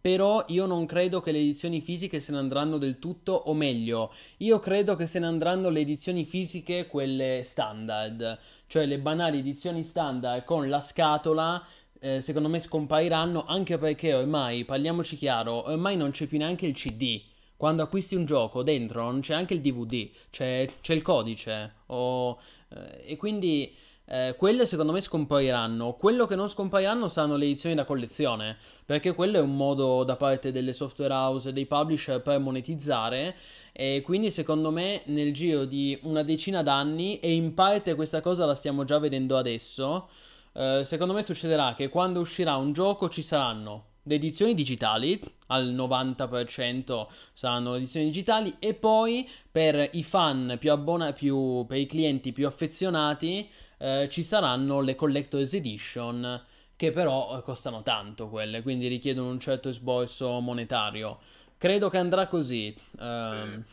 però 0.00 0.44
io 0.48 0.66
non 0.66 0.86
credo 0.86 1.20
che 1.20 1.32
le 1.32 1.38
edizioni 1.38 1.80
fisiche 1.80 2.20
se 2.20 2.30
ne 2.30 2.38
andranno 2.38 2.78
del 2.78 3.00
tutto, 3.00 3.32
o 3.32 3.52
meglio, 3.54 4.12
io 4.38 4.60
credo 4.60 4.94
che 4.94 5.06
se 5.06 5.18
ne 5.18 5.26
andranno 5.26 5.68
le 5.68 5.80
edizioni 5.80 6.24
fisiche, 6.24 6.86
quelle 6.86 7.40
standard, 7.42 8.38
cioè 8.68 8.86
le 8.86 8.98
banali 9.00 9.38
edizioni 9.38 9.82
standard 9.82 10.44
con 10.44 10.68
la 10.68 10.80
scatola. 10.80 11.64
eh, 12.02 12.20
secondo 12.22 12.48
me 12.48 12.60
scompariranno 12.60 13.44
anche 13.44 13.76
perché 13.76 14.14
ormai, 14.14 14.64
parliamoci 14.64 15.16
chiaro, 15.16 15.68
ormai 15.68 15.96
non 15.96 16.12
c'è 16.12 16.26
più 16.26 16.38
neanche 16.38 16.66
il 16.66 16.74
CD. 16.74 17.20
Quando 17.60 17.82
acquisti 17.82 18.14
un 18.14 18.24
gioco 18.24 18.62
dentro 18.62 19.02
non 19.02 19.20
c'è 19.20 19.34
anche 19.34 19.52
il 19.52 19.60
DVD, 19.60 20.08
c'è, 20.30 20.66
c'è 20.80 20.94
il 20.94 21.02
codice. 21.02 21.74
o- 21.88 22.38
eh, 22.70 23.12
e 23.12 23.16
quindi 23.18 23.70
eh, 24.06 24.34
quelle 24.38 24.64
secondo 24.64 24.92
me 24.92 25.02
scompariranno. 25.02 25.92
Quello 25.92 26.24
che 26.24 26.36
non 26.36 26.48
scompariranno 26.48 27.08
saranno 27.08 27.36
le 27.36 27.44
edizioni 27.44 27.74
da 27.74 27.84
collezione, 27.84 28.56
perché 28.86 29.12
quello 29.12 29.36
è 29.36 29.40
un 29.42 29.54
modo 29.56 30.04
da 30.04 30.16
parte 30.16 30.52
delle 30.52 30.72
software 30.72 31.12
house 31.12 31.50
e 31.50 31.52
dei 31.52 31.66
publisher 31.66 32.22
per 32.22 32.38
monetizzare. 32.38 33.36
E 33.72 34.00
quindi 34.02 34.30
secondo 34.30 34.70
me 34.70 35.02
nel 35.06 35.34
giro 35.34 35.66
di 35.66 35.98
una 36.04 36.22
decina 36.22 36.62
d'anni, 36.62 37.20
e 37.20 37.34
in 37.34 37.52
parte 37.52 37.94
questa 37.94 38.22
cosa 38.22 38.46
la 38.46 38.54
stiamo 38.54 38.84
già 38.84 38.98
vedendo 38.98 39.36
adesso, 39.36 40.08
eh, 40.54 40.80
secondo 40.82 41.12
me 41.12 41.22
succederà 41.22 41.74
che 41.74 41.90
quando 41.90 42.20
uscirà 42.20 42.56
un 42.56 42.72
gioco 42.72 43.10
ci 43.10 43.20
saranno 43.20 43.88
le 44.04 44.14
edizioni 44.14 44.54
digitali, 44.54 45.20
al 45.48 45.72
90% 45.72 47.08
saranno 47.32 47.74
edizioni 47.74 48.06
digitali, 48.06 48.56
e 48.58 48.74
poi 48.74 49.28
per 49.50 49.90
i 49.92 50.02
fan 50.02 50.56
più 50.58 50.70
abbonati, 50.72 51.12
più, 51.18 51.64
per 51.66 51.78
i 51.78 51.86
clienti 51.86 52.32
più 52.32 52.46
affezionati, 52.46 53.48
eh, 53.78 54.08
ci 54.10 54.22
saranno 54.22 54.80
le 54.80 54.94
Collector's 54.94 55.54
Edition, 55.54 56.42
che 56.76 56.92
però 56.92 57.36
eh, 57.38 57.42
costano 57.42 57.82
tanto 57.82 58.28
quelle, 58.28 58.62
quindi 58.62 58.88
richiedono 58.88 59.28
un 59.30 59.40
certo 59.40 59.68
esborso 59.68 60.40
monetario. 60.40 61.18
Credo 61.58 61.90
che 61.90 61.98
andrà 61.98 62.26
così. 62.26 62.74
ehm, 62.98 63.64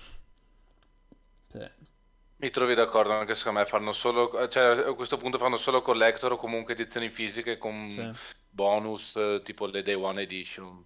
sì. 1.50 1.60
Mi 2.40 2.50
trovi 2.52 2.76
d'accordo, 2.76 3.14
anche 3.14 3.34
secondo 3.34 3.60
me 3.60 3.66
fanno 3.66 3.92
solo, 3.92 4.48
cioè 4.48 4.88
a 4.88 4.94
questo 4.94 5.18
punto 5.18 5.38
fanno 5.40 5.58
solo 5.58 5.82
collector 5.82 6.34
o 6.34 6.38
comunque 6.38 6.74
edizioni 6.74 7.10
fisiche 7.10 7.58
con 7.58 7.90
Sì. 7.90 8.12
Bonus 8.58 9.14
tipo 9.44 9.68
le 9.68 9.84
Day 9.84 9.94
One 9.94 10.22
Edition. 10.22 10.84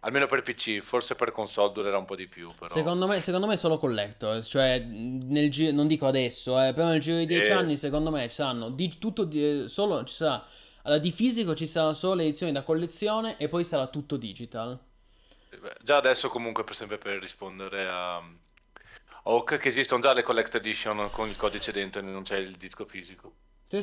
Almeno 0.00 0.26
per 0.26 0.42
PC, 0.42 0.80
forse 0.80 1.14
per 1.14 1.30
console 1.32 1.72
durerà 1.72 1.96
un 1.96 2.04
po' 2.04 2.16
di 2.16 2.26
più, 2.26 2.50
però. 2.58 2.68
Secondo 2.68 3.06
me, 3.06 3.20
secondo 3.22 3.46
me 3.46 3.56
solo 3.56 3.78
collector, 3.78 4.44
cioè 4.44 4.78
nel 4.80 5.48
gi- 5.48 5.72
non 5.72 5.86
dico 5.86 6.06
adesso, 6.06 6.60
eh, 6.60 6.74
però 6.74 6.88
nel 6.88 7.00
giro 7.00 7.16
di 7.18 7.26
10 7.26 7.50
Eh. 7.50 7.54
anni 7.54 7.76
secondo 7.78 8.10
me 8.10 8.28
ci 8.28 8.34
saranno 8.34 8.68
di 8.68 8.98
tutto 8.98 9.24
di- 9.24 9.66
solo 9.68 10.04
ci 10.04 10.12
sarà 10.12 10.44
allora, 10.82 11.00
di 11.00 11.10
fisico 11.10 11.54
ci 11.54 11.66
saranno 11.66 11.94
solo 11.94 12.14
le 12.16 12.24
edizioni 12.24 12.52
da 12.52 12.62
collezione 12.62 13.38
e 13.38 13.48
poi 13.48 13.64
sarà 13.64 13.86
tutto 13.86 14.18
digital. 14.18 14.78
Beh, 15.58 15.76
Già 15.82 15.96
adesso 15.96 16.28
comunque 16.28 16.64
per 16.64 16.74
sempre 16.74 16.98
per 16.98 17.18
rispondere 17.18 17.86
a 17.88 18.20
Oak 19.26 19.56
che 19.56 19.68
esistono 19.68 20.02
già 20.02 20.12
le 20.12 20.22
Collect 20.22 20.56
Edition 20.56 21.08
con 21.10 21.28
il 21.30 21.36
codice 21.36 21.72
dentro 21.72 22.00
e 22.00 22.04
non 22.04 22.24
c'è 22.24 22.36
il 22.36 22.56
disco 22.58 22.84
fisico. 22.84 23.32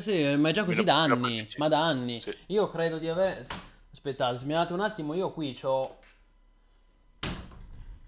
sì, 0.00 0.36
ma 0.36 0.48
è 0.48 0.52
già 0.52 0.64
così 0.64 0.84
da 0.84 1.02
anni, 1.02 1.46
ma 1.56 1.68
da 1.68 1.84
anni. 1.84 2.20
Sì. 2.20 2.34
Io 2.46 2.70
credo 2.70 2.98
di 2.98 3.08
avere 3.08 3.44
Aspettate, 3.92 4.38
smirate 4.38 4.72
un 4.72 4.80
attimo, 4.80 5.12
io 5.12 5.32
qui 5.32 5.52
c'ho 5.52 5.98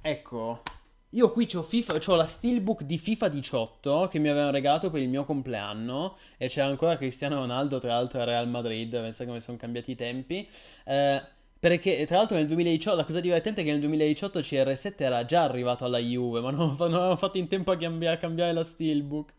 Ecco, 0.01 0.62
io 1.11 1.30
qui 1.30 1.47
c'ho 1.47 1.62
FIFA, 1.62 1.99
c'ho 1.99 2.14
la 2.14 2.24
steelbook 2.24 2.82
di 2.82 2.97
FIFA 2.97 3.28
18 3.28 4.09
che 4.11 4.18
mi 4.18 4.28
avevano 4.28 4.51
regalato 4.51 4.91
per 4.91 5.03
il 5.03 5.09
mio 5.09 5.24
compleanno 5.24 6.16
e 6.39 6.49
c'è 6.49 6.62
ancora 6.62 6.97
Cristiano 6.97 7.37
Ronaldo, 7.37 7.78
tra 7.78 7.95
l'altro 7.95 8.20
a 8.20 8.24
Real 8.24 8.49
Madrid, 8.49 8.91
pensa 8.91 9.26
come 9.26 9.41
sono 9.41 9.59
cambiati 9.59 9.91
i 9.91 9.95
tempi. 9.95 10.49
Eh, 10.85 11.22
perché 11.59 12.07
tra 12.07 12.16
l'altro 12.16 12.37
nel 12.37 12.47
2018, 12.47 12.97
la 12.97 13.05
cosa 13.05 13.20
divertente 13.20 13.61
è 13.61 13.64
che 13.64 13.70
nel 13.70 13.80
2018 13.80 14.41
CR7 14.41 14.95
era 14.97 15.24
già 15.24 15.43
arrivato 15.43 15.85
alla 15.85 15.99
Juve, 15.99 16.41
ma 16.41 16.51
non, 16.51 16.76
non 16.80 16.95
avevano 16.95 17.16
fatto 17.16 17.37
in 17.37 17.47
tempo 17.47 17.70
a, 17.70 17.76
cambia- 17.76 18.12
a 18.12 18.16
cambiare 18.16 18.53
la 18.53 18.64
steelbook. 18.64 19.32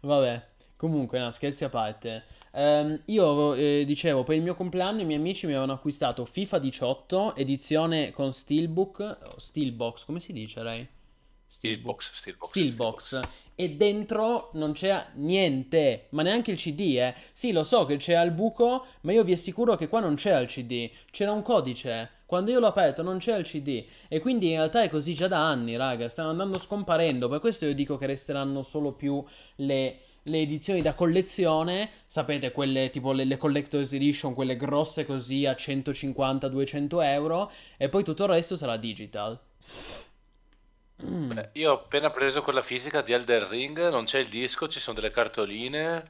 Vabbè, 0.00 0.42
comunque, 0.78 1.18
no, 1.18 1.30
scherzi 1.30 1.64
a 1.64 1.68
parte. 1.68 2.24
Ehm, 2.52 3.02
io 3.06 3.52
eh, 3.54 3.84
dicevo, 3.84 4.22
per 4.22 4.36
il 4.36 4.42
mio 4.42 4.54
compleanno 4.54 5.02
i 5.02 5.04
miei 5.04 5.18
amici 5.18 5.44
mi 5.44 5.52
avevano 5.52 5.74
acquistato 5.74 6.24
FIFA 6.24 6.58
18, 6.58 7.36
edizione 7.36 8.12
con 8.12 8.32
steelbook, 8.32 9.36
steelbox, 9.36 10.04
come 10.06 10.20
si 10.20 10.32
dice, 10.32 10.62
Ray? 10.62 10.88
Steelbox, 11.46 12.12
Steelbox, 12.12 12.48
Steelbox. 12.48 13.20
E 13.54 13.70
dentro 13.70 14.50
non 14.52 14.72
c'era 14.72 15.08
niente, 15.14 16.06
ma 16.10 16.22
neanche 16.22 16.52
il 16.52 16.58
CD, 16.58 16.96
eh. 16.98 17.14
Sì, 17.32 17.52
lo 17.52 17.64
so 17.64 17.86
che 17.86 17.96
c'era 17.96 18.22
il 18.22 18.30
buco, 18.30 18.84
ma 19.00 19.12
io 19.12 19.24
vi 19.24 19.32
assicuro 19.32 19.74
che 19.74 19.88
qua 19.88 19.98
non 20.00 20.14
c'era 20.14 20.38
il 20.38 20.46
CD, 20.46 20.90
c'era 21.10 21.32
un 21.32 21.42
codice. 21.42 22.10
Quando 22.26 22.50
io 22.50 22.60
l'ho 22.60 22.66
aperto 22.66 23.02
non 23.02 23.18
c'era 23.18 23.38
il 23.38 23.46
CD. 23.46 23.84
E 24.06 24.20
quindi 24.20 24.50
in 24.50 24.56
realtà 24.56 24.82
è 24.82 24.90
così 24.90 25.14
già 25.14 25.26
da 25.26 25.48
anni, 25.48 25.76
raga, 25.76 26.08
stanno 26.08 26.28
andando 26.28 26.58
scomparendo. 26.58 27.28
Per 27.28 27.40
questo 27.40 27.64
io 27.64 27.74
dico 27.74 27.96
che 27.96 28.06
resteranno 28.06 28.62
solo 28.62 28.92
più 28.92 29.24
le, 29.56 30.00
le 30.28 30.40
edizioni 30.40 30.80
da 30.82 30.94
collezione. 30.94 31.90
Sapete, 32.06 32.52
quelle 32.52 32.90
tipo 32.90 33.12
le, 33.12 33.24
le 33.24 33.36
Collector's 33.36 33.92
Edition, 33.92 34.34
quelle 34.34 34.56
grosse 34.56 35.04
così 35.04 35.46
a 35.46 35.52
150-200 35.52 37.02
euro. 37.02 37.50
E 37.76 37.88
poi 37.88 38.04
tutto 38.04 38.24
il 38.24 38.30
resto 38.30 38.56
sarà 38.56 38.76
digital. 38.76 39.38
Beh, 41.00 41.50
io 41.52 41.70
ho 41.70 41.74
appena 41.74 42.10
preso 42.10 42.42
quella 42.42 42.62
fisica 42.62 43.02
di 43.02 43.12
Elden 43.12 43.48
Ring, 43.48 43.88
non 43.90 44.04
c'è 44.04 44.18
il 44.18 44.28
disco, 44.28 44.66
ci 44.66 44.80
sono 44.80 44.98
delle 44.98 45.12
cartoline 45.12 46.04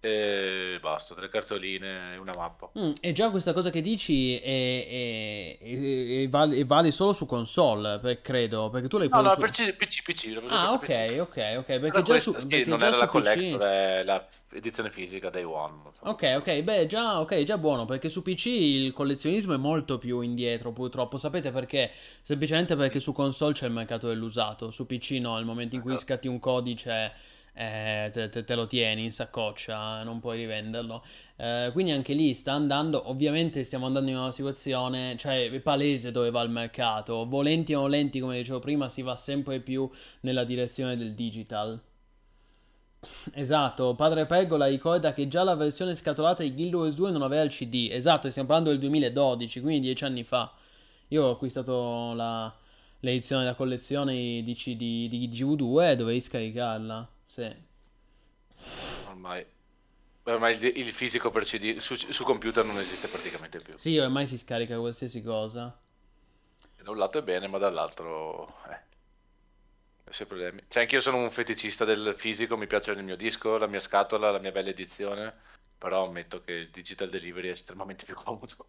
e 0.00 0.78
basta, 0.80 1.14
delle 1.14 1.28
cartoline 1.28 2.14
e 2.14 2.16
una 2.16 2.32
mappa. 2.34 2.70
Mm, 2.78 2.92
e 3.00 3.12
già 3.12 3.30
questa 3.30 3.52
cosa 3.52 3.70
che 3.70 3.82
dici 3.82 4.36
è, 4.38 5.58
è- 5.60 6.22
è- 6.22 6.28
vale, 6.28 6.64
vale 6.64 6.90
solo 6.90 7.12
su 7.12 7.26
console, 7.26 7.98
per- 7.98 8.20
credo, 8.22 8.70
perché 8.70 8.88
tu 8.88 8.96
l'hai 8.98 9.08
No, 9.08 9.20
no, 9.20 9.30
su... 9.30 9.40
per 9.40 9.50
PC, 9.76 10.02
PC, 10.02 10.38
preso 10.38 10.54
Ah, 10.54 10.78
per 10.78 10.88
PC. 10.88 11.20
ok, 11.20 11.20
ok, 11.20 11.56
ok, 11.58 11.64
perché 11.66 11.90
Però 11.90 12.02
già 12.02 12.18
su, 12.18 12.30
questa, 12.32 12.40
sì, 12.40 12.46
perché 12.48 12.68
non 12.70 12.78
già 12.78 12.86
era 12.86 12.94
su 12.94 13.00
la 13.00 13.06
PC... 13.06 13.12
collector, 13.12 13.60
è 13.60 14.02
la 14.04 14.28
edizione 14.52 14.90
fisica 14.90 15.30
Day 15.30 15.42
One. 15.44 15.74
insomma. 15.86 16.10
Ok, 16.12 16.34
ok, 16.38 16.62
beh, 16.62 16.86
già, 16.86 17.20
ok, 17.20 17.42
già 17.44 17.58
buono, 17.58 17.84
perché 17.84 18.08
su 18.08 18.22
PC 18.22 18.46
il 18.46 18.92
collezionismo 18.92 19.54
è 19.54 19.56
molto 19.58 19.98
più 19.98 20.20
indietro, 20.22 20.72
purtroppo. 20.72 21.18
Sapete 21.18 21.50
perché? 21.52 21.90
Semplicemente 22.22 22.74
perché 22.74 23.00
su 23.00 23.12
console 23.12 23.52
c'è 23.52 23.66
il 23.66 23.72
mercato 23.72 24.08
dell'usato, 24.08 24.70
su 24.70 24.86
PC 24.86 25.18
no, 25.20 25.36
nel 25.36 25.44
momento 25.44 25.74
in 25.76 25.82
cui 25.82 25.92
Esatto. 25.92 26.06
scatti 26.12 26.26
un 26.28 26.38
codice 26.38 27.12
eh, 27.54 28.08
te, 28.12 28.28
te- 28.44 28.54
lo 28.54 28.66
tieni 28.66 29.04
in 29.04 29.12
saccoccia, 29.12 30.02
non 30.02 30.20
puoi 30.20 30.38
rivenderlo. 30.38 31.02
Eh, 31.36 31.70
quindi 31.72 31.92
anche 31.92 32.12
lì 32.14 32.34
sta 32.34 32.52
andando, 32.52 33.08
ovviamente 33.08 33.64
stiamo 33.64 33.86
andando 33.86 34.10
in 34.10 34.16
una 34.16 34.30
situazione, 34.30 35.16
cioè 35.16 35.60
palese 35.60 36.10
dove 36.10 36.30
va 36.30 36.42
il 36.42 36.50
mercato, 36.50 37.26
volenti 37.26 37.74
o 37.74 37.80
nolenti, 37.82 38.20
come 38.20 38.36
dicevo 38.38 38.58
prima, 38.58 38.88
si 38.88 39.02
va 39.02 39.16
sempre 39.16 39.60
più 39.60 39.88
nella 40.20 40.44
direzione 40.44 40.96
del 40.96 41.14
digital. 41.14 41.80
Esatto, 43.32 43.94
padre 43.94 44.26
Pergola 44.26 44.66
ricorda 44.66 45.12
che 45.12 45.26
già 45.28 45.42
la 45.42 45.54
versione 45.54 45.94
scatolata 45.94 46.42
di 46.42 46.52
Guild 46.52 46.74
Wars 46.74 46.94
2 46.94 47.10
non 47.10 47.22
aveva 47.22 47.42
il 47.42 47.50
CD. 47.50 47.88
Esatto, 47.90 48.28
stiamo 48.28 48.48
parlando 48.48 48.70
del 48.72 48.78
2012, 48.80 49.60
quindi 49.60 49.80
dieci 49.86 50.04
anni 50.04 50.22
fa. 50.24 50.52
Io 51.08 51.24
ho 51.24 51.30
acquistato 51.32 52.12
la- 52.14 52.52
l'edizione 53.00 53.42
della 53.44 53.54
collezione 53.56 54.42
di 54.42 54.54
CD 54.54 55.08
di 55.08 55.28
GV2 55.28 55.90
e 55.92 55.96
dovevi 55.96 56.20
scaricarla. 56.20 57.08
Sì. 57.30 57.48
Ormai, 59.08 59.44
ormai 60.24 60.54
il, 60.56 60.78
il 60.78 60.92
fisico 60.92 61.30
per 61.30 61.44
CD 61.44 61.78
su, 61.78 61.94
su 61.96 62.24
computer 62.24 62.64
non 62.64 62.78
esiste 62.78 63.08
praticamente 63.08 63.60
più. 63.60 63.74
Sì, 63.74 63.98
ormai 63.98 64.28
si 64.28 64.38
scarica 64.38 64.78
qualsiasi 64.78 65.22
cosa. 65.22 65.76
Da 66.82 66.90
un 66.90 66.96
lato 66.98 67.18
è 67.18 67.22
bene, 67.22 67.46
ma 67.46 67.58
dall'altro... 67.58 68.48
Eh. 68.68 68.80
suoi 70.10 70.26
problemi. 70.28 70.62
Cioè, 70.68 70.82
anch'io 70.82 71.00
sono 71.00 71.16
un 71.18 71.30
feticista 71.30 71.84
del 71.86 72.14
fisico, 72.16 72.56
mi 72.58 72.66
piace 72.66 72.90
il 72.92 73.02
mio 73.02 73.16
disco, 73.16 73.56
la 73.56 73.66
mia 73.66 73.80
scatola, 73.80 74.30
la 74.30 74.38
mia 74.38 74.52
bella 74.52 74.68
edizione, 74.70 75.34
però 75.78 76.06
ammetto 76.06 76.42
che 76.42 76.52
il 76.52 76.70
digital 76.70 77.08
delivery 77.08 77.48
è 77.48 77.52
estremamente 77.52 78.04
più 78.04 78.14
comodo. 78.14 78.66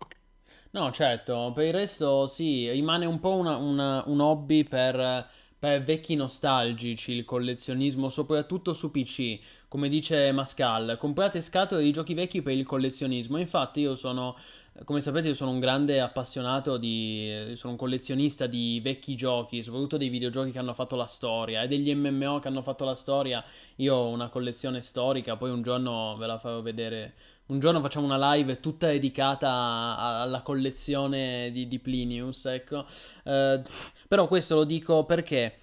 No, 0.71 0.91
certo, 0.91 1.51
per 1.53 1.65
il 1.65 1.73
resto 1.73 2.27
sì, 2.27 2.69
rimane 2.71 3.05
un 3.05 3.19
po' 3.19 3.33
una- 3.35 3.57
una- 3.57 4.03
un 4.07 4.19
hobby 4.21 4.63
per, 4.63 5.27
per 5.61 5.83
vecchi 5.83 6.15
nostalgici, 6.15 7.11
il 7.11 7.23
collezionismo, 7.23 8.09
soprattutto 8.09 8.73
su 8.73 8.89
PC, 8.89 9.37
come 9.67 9.89
dice 9.89 10.31
Mascal, 10.31 10.97
comprate 10.97 11.39
scatole 11.39 11.83
di 11.83 11.91
giochi 11.91 12.15
vecchi 12.15 12.41
per 12.41 12.53
il 12.53 12.65
collezionismo, 12.65 13.37
infatti 13.37 13.81
io 13.81 13.95
sono, 13.95 14.35
come 14.83 15.01
sapete, 15.01 15.27
io 15.27 15.33
sono 15.33 15.51
un 15.51 15.59
grande 15.59 15.99
appassionato 15.99 16.77
di, 16.77 17.53
sono 17.55 17.73
un 17.73 17.77
collezionista 17.77 18.47
di 18.47 18.79
vecchi 18.81 19.15
giochi, 19.15 19.61
soprattutto 19.61 19.97
dei 19.97 20.09
videogiochi 20.09 20.51
che 20.51 20.59
hanno 20.59 20.73
fatto 20.73 20.95
la 20.95 21.05
storia 21.05 21.61
e 21.61 21.67
degli 21.67 21.93
MMO 21.93 22.39
che 22.39 22.47
hanno 22.47 22.61
fatto 22.61 22.83
la 22.83 22.95
storia, 22.95 23.43
io 23.75 23.95
ho 23.95 24.07
una 24.09 24.29
collezione 24.29 24.81
storica, 24.81 25.35
poi 25.35 25.51
un 25.51 25.61
giorno 25.61 26.15
ve 26.17 26.25
la 26.25 26.39
farò 26.39 26.61
vedere. 26.61 27.13
Un 27.47 27.59
giorno 27.59 27.81
facciamo 27.81 28.05
una 28.05 28.33
live 28.33 28.59
tutta 28.59 28.87
dedicata 28.87 29.97
alla 29.97 30.41
collezione 30.41 31.51
di, 31.51 31.67
di 31.67 31.79
Plinius, 31.79 32.45
ecco. 32.45 32.85
Eh, 33.23 33.61
però 34.07 34.27
questo 34.27 34.55
lo 34.55 34.63
dico 34.63 35.03
perché? 35.05 35.60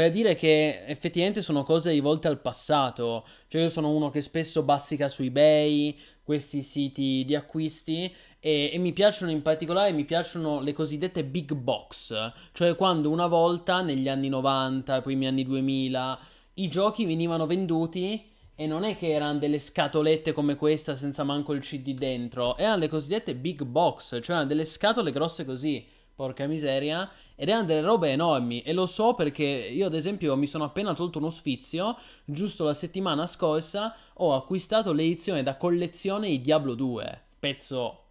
Per 0.00 0.10
dire 0.10 0.34
che 0.34 0.84
effettivamente 0.86 1.42
sono 1.42 1.62
cose 1.62 1.90
rivolte 1.90 2.26
al 2.26 2.40
passato. 2.40 3.26
Cioè 3.48 3.60
io 3.60 3.68
sono 3.68 3.90
uno 3.90 4.08
che 4.08 4.22
spesso 4.22 4.62
bazzica 4.62 5.10
su 5.10 5.22
eBay, 5.22 5.94
questi 6.22 6.62
siti 6.62 7.22
di 7.26 7.34
acquisti, 7.34 8.10
e, 8.38 8.70
e 8.72 8.78
mi 8.78 8.94
piacciono 8.94 9.30
in 9.30 9.42
particolare, 9.42 9.92
mi 9.92 10.06
piacciono 10.06 10.62
le 10.62 10.72
cosiddette 10.72 11.22
big 11.22 11.52
box. 11.52 12.14
Cioè 12.52 12.76
quando 12.76 13.10
una 13.10 13.26
volta, 13.26 13.82
negli 13.82 14.08
anni 14.08 14.30
90, 14.30 15.02
primi 15.02 15.26
anni 15.26 15.44
2000, 15.44 16.18
i 16.54 16.68
giochi 16.68 17.04
venivano 17.04 17.44
venduti 17.44 18.26
e 18.54 18.66
non 18.66 18.84
è 18.84 18.96
che 18.96 19.10
erano 19.10 19.38
delle 19.38 19.58
scatolette 19.58 20.32
come 20.32 20.56
questa 20.56 20.96
senza 20.96 21.24
manco 21.24 21.52
il 21.52 21.60
CD 21.60 21.92
dentro, 21.92 22.56
erano 22.56 22.78
le 22.78 22.88
cosiddette 22.88 23.34
big 23.34 23.64
box, 23.64 24.18
cioè 24.22 24.46
delle 24.46 24.64
scatole 24.64 25.12
grosse 25.12 25.44
così, 25.44 25.86
porca 26.20 26.46
miseria, 26.46 27.10
ed 27.34 27.48
erano 27.48 27.64
delle 27.64 27.80
robe 27.80 28.10
enormi. 28.10 28.60
E 28.60 28.74
lo 28.74 28.84
so 28.84 29.14
perché 29.14 29.42
io, 29.42 29.86
ad 29.86 29.94
esempio, 29.94 30.36
mi 30.36 30.46
sono 30.46 30.64
appena 30.64 30.92
tolto 30.92 31.16
uno 31.16 31.30
sfizio, 31.30 31.96
giusto 32.26 32.64
la 32.64 32.74
settimana 32.74 33.26
scorsa 33.26 33.96
ho 34.12 34.34
acquistato 34.34 34.92
l'edizione 34.92 35.42
da 35.42 35.56
collezione 35.56 36.28
di 36.28 36.42
Diablo 36.42 36.74
2, 36.74 37.22
pezzo. 37.38 38.04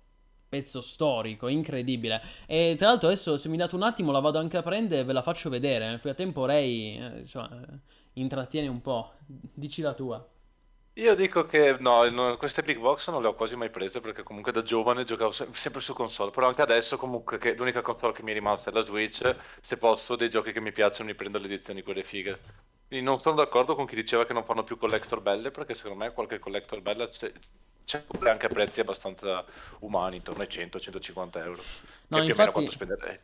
Pezzo 0.50 0.82
storico, 0.82 1.48
incredibile. 1.48 2.24
E 2.48 2.74
tra 2.76 2.88
l'altro 2.88 3.10
adesso 3.10 3.38
se 3.38 3.48
mi 3.50 3.58
date 3.58 3.76
un 3.76 3.84
attimo 3.84 4.12
la 4.12 4.20
vado 4.20 4.40
anche 4.40 4.58
a 4.58 4.64
prendere 4.64 5.02
e 5.02 5.04
ve 5.04 5.14
la 5.14 5.22
faccio 5.22 5.48
vedere. 5.48 5.88
Nel 5.88 6.00
frattempo 6.00 6.46
Ray, 6.46 6.98
eh, 6.98 7.20
insomma, 7.20 7.52
eh, 7.52 7.78
intrattieni 8.14 8.68
un 8.68 8.82
po'. 8.82 9.12
Dici 9.28 9.84
la 9.84 9.94
tua. 9.94 10.28
Io 10.94 11.16
dico 11.16 11.46
che 11.48 11.78
no, 11.80 12.36
queste 12.38 12.62
big 12.62 12.78
box 12.78 13.10
non 13.10 13.22
le 13.24 13.30
ho 13.30 13.34
quasi 13.34 13.56
mai 13.56 13.70
prese 13.72 14.02
perché 14.02 14.22
comunque 14.22 14.52
da 14.52 14.62
giovane 14.62 15.04
giocavo 15.06 15.32
se- 15.32 15.48
sempre 15.54 15.82
su 15.82 15.94
console, 15.94 16.30
però 16.32 16.48
anche 16.48 16.62
adesso 16.62 16.96
comunque 16.98 17.38
che 17.40 17.54
l'unica 17.56 17.82
console 17.82 18.14
che 18.14 18.22
mi 18.22 18.30
è 18.32 18.34
rimasta 18.36 18.70
è 18.70 18.74
la 18.74 18.84
Switch, 18.84 19.36
se 19.62 19.78
posso 19.78 20.16
dei 20.16 20.30
giochi 20.30 20.52
che 20.52 20.60
mi 20.60 20.72
piacciono 20.72 21.10
mi 21.10 21.16
prendo 21.16 21.38
le 21.40 21.46
edizioni 21.48 21.82
quelle 21.84 22.04
fighe. 22.04 22.40
Quindi 22.88 23.04
non 23.06 23.20
sono 23.22 23.36
d'accordo 23.38 23.74
con 23.76 23.86
chi 23.88 23.96
diceva 23.96 24.26
che 24.26 24.34
non 24.34 24.44
fanno 24.46 24.64
più 24.64 24.78
collector 24.78 25.22
belle 25.22 25.50
perché 25.52 25.74
secondo 25.74 26.04
me 26.04 26.12
qualche 26.12 26.38
collector 26.40 26.82
bella 26.82 27.10
c'è 27.90 28.04
pure 28.04 28.30
anche 28.30 28.46
a 28.46 28.50
prezzi 28.50 28.82
abbastanza 28.82 29.44
umani, 29.80 30.18
intorno 30.18 30.44
ai 30.44 30.48
100-150 30.48 31.40
euro. 31.40 31.64
No, 32.10 32.22
infatti-. 32.22 32.70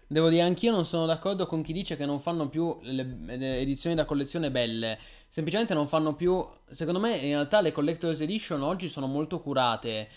Devo 0.07 0.29
dire, 0.29 0.41
anch'io 0.41 0.71
non 0.71 0.85
sono 0.85 1.05
d'accordo 1.05 1.45
con 1.45 1.61
chi 1.61 1.71
dice 1.71 1.95
che 1.95 2.07
non 2.07 2.19
fanno 2.19 2.49
più 2.49 2.79
le, 2.81 3.03
le 3.03 3.59
edizioni 3.59 3.95
da 3.95 4.05
collezione 4.05 4.49
belle. 4.49 4.97
Semplicemente 5.27 5.75
non 5.75 5.87
fanno 5.87 6.15
più. 6.15 6.43
Secondo 6.67 6.99
me, 6.99 7.15
in 7.15 7.33
realtà, 7.33 7.61
le 7.61 7.71
Collector's 7.71 8.21
Edition 8.21 8.63
oggi 8.63 8.89
sono 8.89 9.05
molto 9.05 9.39
curate. 9.39 10.09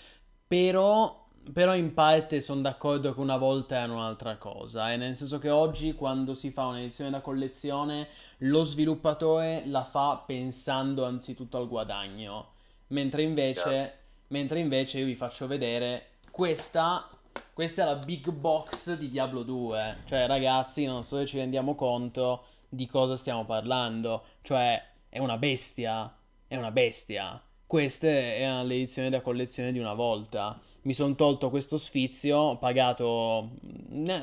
Però. 0.46 1.26
Però 1.52 1.74
in 1.74 1.94
parte 1.94 2.40
sono 2.42 2.60
d'accordo 2.62 3.14
che 3.14 3.20
una 3.20 3.36
volta 3.38 3.76
erano 3.76 3.94
un'altra 3.96 4.36
cosa. 4.38 4.92
eh, 4.92 4.96
Nel 4.96 5.14
senso 5.14 5.38
che 5.38 5.50
oggi, 5.50 5.92
quando 5.94 6.34
si 6.34 6.50
fa 6.50 6.66
un'edizione 6.66 7.10
da 7.10 7.20
collezione, 7.20 8.08
lo 8.38 8.62
sviluppatore 8.62 9.62
la 9.66 9.84
fa 9.84 10.22
pensando 10.26 11.04
anzitutto 11.04 11.58
al 11.58 11.68
guadagno. 11.68 12.52
Mentre 12.88 13.22
invece. 13.22 13.62
Chiaro. 13.62 13.97
Mentre 14.28 14.58
invece 14.60 14.98
io 14.98 15.06
vi 15.06 15.14
faccio 15.14 15.46
vedere 15.46 16.08
questa. 16.30 17.08
Questa 17.52 17.82
è 17.82 17.84
la 17.84 17.96
big 17.96 18.30
box 18.30 18.94
di 18.96 19.10
Diablo 19.10 19.42
2. 19.42 19.98
Cioè, 20.06 20.26
ragazzi, 20.26 20.84
non 20.84 21.02
so 21.02 21.16
se 21.18 21.26
ci 21.26 21.38
rendiamo 21.38 21.74
conto 21.74 22.44
di 22.68 22.86
cosa 22.86 23.16
stiamo 23.16 23.44
parlando. 23.44 24.22
Cioè, 24.42 24.80
è 25.08 25.18
una 25.18 25.36
bestia. 25.38 26.14
È 26.46 26.56
una 26.56 26.70
bestia. 26.70 27.40
Queste 27.66 28.36
erano 28.36 28.64
le 28.64 28.74
edizioni 28.74 29.08
da 29.10 29.20
collezione 29.20 29.72
di 29.72 29.78
una 29.78 29.94
volta. 29.94 30.58
Mi 30.82 30.94
sono 30.94 31.14
tolto 31.16 31.50
questo 31.50 31.76
sfizio, 31.76 32.38
ho 32.38 32.56
pagato, 32.56 33.04
ho 33.04 33.48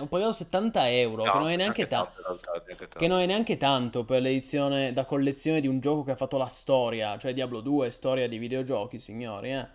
pagato 0.08 0.32
70 0.32 0.90
euro, 0.92 1.24
che 1.24 1.34
No, 1.34 1.40
non 1.40 1.50
è 1.50 1.56
neanche 1.58 1.86
tanto. 1.88 2.14
in 2.18 2.24
realtà, 2.26 2.52
neanche 2.54 2.76
Che 2.76 2.88
tanto. 2.88 3.08
non 3.08 3.20
è 3.20 3.26
neanche 3.28 3.58
tanto 3.58 4.04
per 4.04 4.22
l'edizione 4.22 4.94
da 4.94 5.06
collezione 5.06 5.60
di 5.62 5.68
un 5.68 5.80
gioco 5.80 6.04
che 6.04 6.12
ha 6.12 6.16
fatto 6.16 6.38
la 6.38 6.48
storia, 6.48 7.18
cioè 7.20 7.34
Diablo 7.34 7.60
2, 7.62 7.90
storia 7.92 8.28
di 8.28 8.38
videogiochi, 8.40 8.98
signori, 8.98 9.52
eh. 9.52 9.68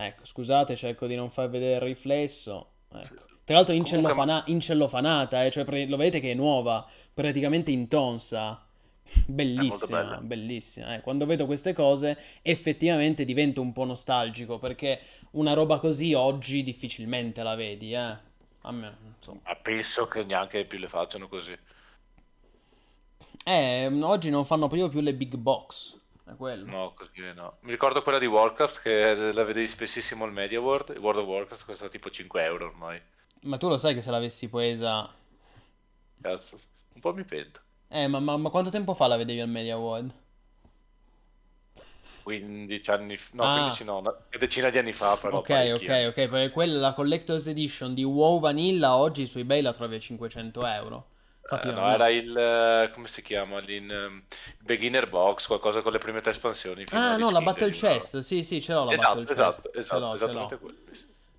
Ecco, 0.00 0.24
scusate, 0.26 0.76
cerco 0.76 1.06
di 1.08 1.16
non 1.16 1.28
far 1.28 1.48
vedere 1.48 1.74
il 1.74 1.80
riflesso. 1.80 2.70
Ecco. 2.92 3.26
Tra 3.44 3.56
l'altro 3.56 3.74
in, 3.74 3.82
Comunque- 3.82 4.10
cellofana- 4.10 4.44
in 4.46 4.60
cellofanata, 4.60 5.44
eh, 5.44 5.50
cioè 5.50 5.64
pre- 5.64 5.86
lo 5.86 5.96
vedete 5.96 6.20
che 6.20 6.30
è 6.30 6.34
nuova, 6.34 6.86
praticamente 7.12 7.70
intonsa. 7.72 8.64
Bellissima, 9.26 10.18
bellissima. 10.20 10.94
eh. 10.94 11.00
Quando 11.00 11.24
vedo 11.26 11.46
queste 11.46 11.72
cose 11.72 12.16
effettivamente 12.42 13.24
divento 13.24 13.60
un 13.62 13.72
po' 13.72 13.84
nostalgico 13.84 14.58
perché 14.58 15.00
una 15.32 15.54
roba 15.54 15.78
così 15.78 16.12
oggi 16.12 16.62
difficilmente 16.62 17.42
la 17.42 17.54
vedi, 17.54 17.92
eh. 17.94 18.26
A 18.62 18.70
me, 18.72 18.96
insomma. 19.16 19.40
Ma 19.44 19.54
penso 19.56 20.06
che 20.06 20.24
neanche 20.24 20.64
più 20.66 20.78
le 20.78 20.88
facciano 20.88 21.26
così. 21.26 21.56
Eh, 23.44 23.86
oggi 24.02 24.28
non 24.30 24.44
fanno 24.44 24.66
proprio 24.68 24.88
più 24.90 25.00
le 25.00 25.14
big 25.14 25.36
box. 25.36 25.98
È 26.28 26.36
quello. 26.36 26.66
No, 26.66 26.92
così 26.94 27.32
no. 27.34 27.56
Mi 27.60 27.70
ricordo 27.70 28.02
quella 28.02 28.18
di 28.18 28.26
Warcraft 28.26 28.82
che 28.82 29.14
la 29.32 29.44
vedevi 29.44 29.66
spessissimo 29.66 30.24
al 30.24 30.32
Media 30.32 30.60
World. 30.60 30.96
World 30.98 31.20
of 31.22 31.26
Warcraft 31.26 31.64
costa 31.64 31.88
tipo 31.88 32.10
5 32.10 32.42
euro 32.44 32.66
ormai. 32.66 33.00
Ma 33.42 33.56
tu 33.56 33.68
lo 33.68 33.78
sai 33.78 33.94
che 33.94 34.02
se 34.02 34.10
l'avessi 34.10 34.48
presa. 34.48 35.10
Cazzo, 36.20 36.58
un 36.94 37.00
po' 37.00 37.14
mi 37.14 37.24
pento. 37.24 37.60
Eh, 37.88 38.06
ma, 38.08 38.18
ma- 38.20 38.36
ma 38.36 38.50
quanto 38.50 38.68
tempo 38.70 38.92
fa 38.92 39.06
la 39.06 39.16
vedevi 39.16 39.40
al 39.40 39.48
Media 39.48 39.78
World? 39.78 40.12
15 42.24 42.90
anni 42.90 43.16
f- 43.16 43.32
no, 43.32 43.42
Ah. 43.42 43.54
15 43.60 43.84
no, 43.84 43.98
una 43.98 44.14
decina 44.38 44.68
di 44.68 44.76
anni 44.76 44.92
fa 44.92 45.16
però 45.16 45.38
Ok, 45.38 45.48
ok, 45.76 46.04
ok. 46.08 46.12
Perché 46.28 46.50
quella, 46.50 46.78
la 46.78 46.92
Collector's 46.92 47.46
Edition 47.46 47.94
di 47.94 48.04
WoW 48.04 48.38
Vanilla 48.38 48.96
oggi 48.96 49.26
su 49.26 49.38
eBay 49.38 49.62
la 49.62 49.72
trovi 49.72 49.94
a 49.94 49.98
500 49.98 50.66
euro. 50.66 51.06
Infatti, 51.50 51.68
Eh, 51.68 51.72
no, 51.72 51.80
no, 51.80 51.86
no. 51.86 51.92
era 51.94 52.08
il... 52.10 52.36
eh, 52.36 52.90
come 52.92 53.06
si 53.06 53.22
chiama? 53.22 53.58
L'in, 53.60 53.90
ehm, 53.90 54.22
beginner 54.60 55.08
box, 55.08 55.46
qualcosa 55.46 55.80
con 55.82 55.92
le 55.92 55.98
prime 55.98 56.20
tre 56.20 56.30
espansioni. 56.32 56.84
Ah, 56.92 57.16
no, 57.16 57.30
la 57.30 57.40
Battle. 57.40 57.70
Chest. 57.70 58.18
Sì, 58.18 58.42
sì, 58.42 58.60
ce 58.60 58.72
l'ho 58.74 58.84
la 58.84 58.92
Esatto, 58.92 59.18
Battle 59.20 59.32
esatto, 59.32 59.62
Chest. 59.62 59.76
Esatto, 59.76 59.98
l'ho, 59.98 60.14
esattamente 60.14 60.58
quello. 60.58 60.76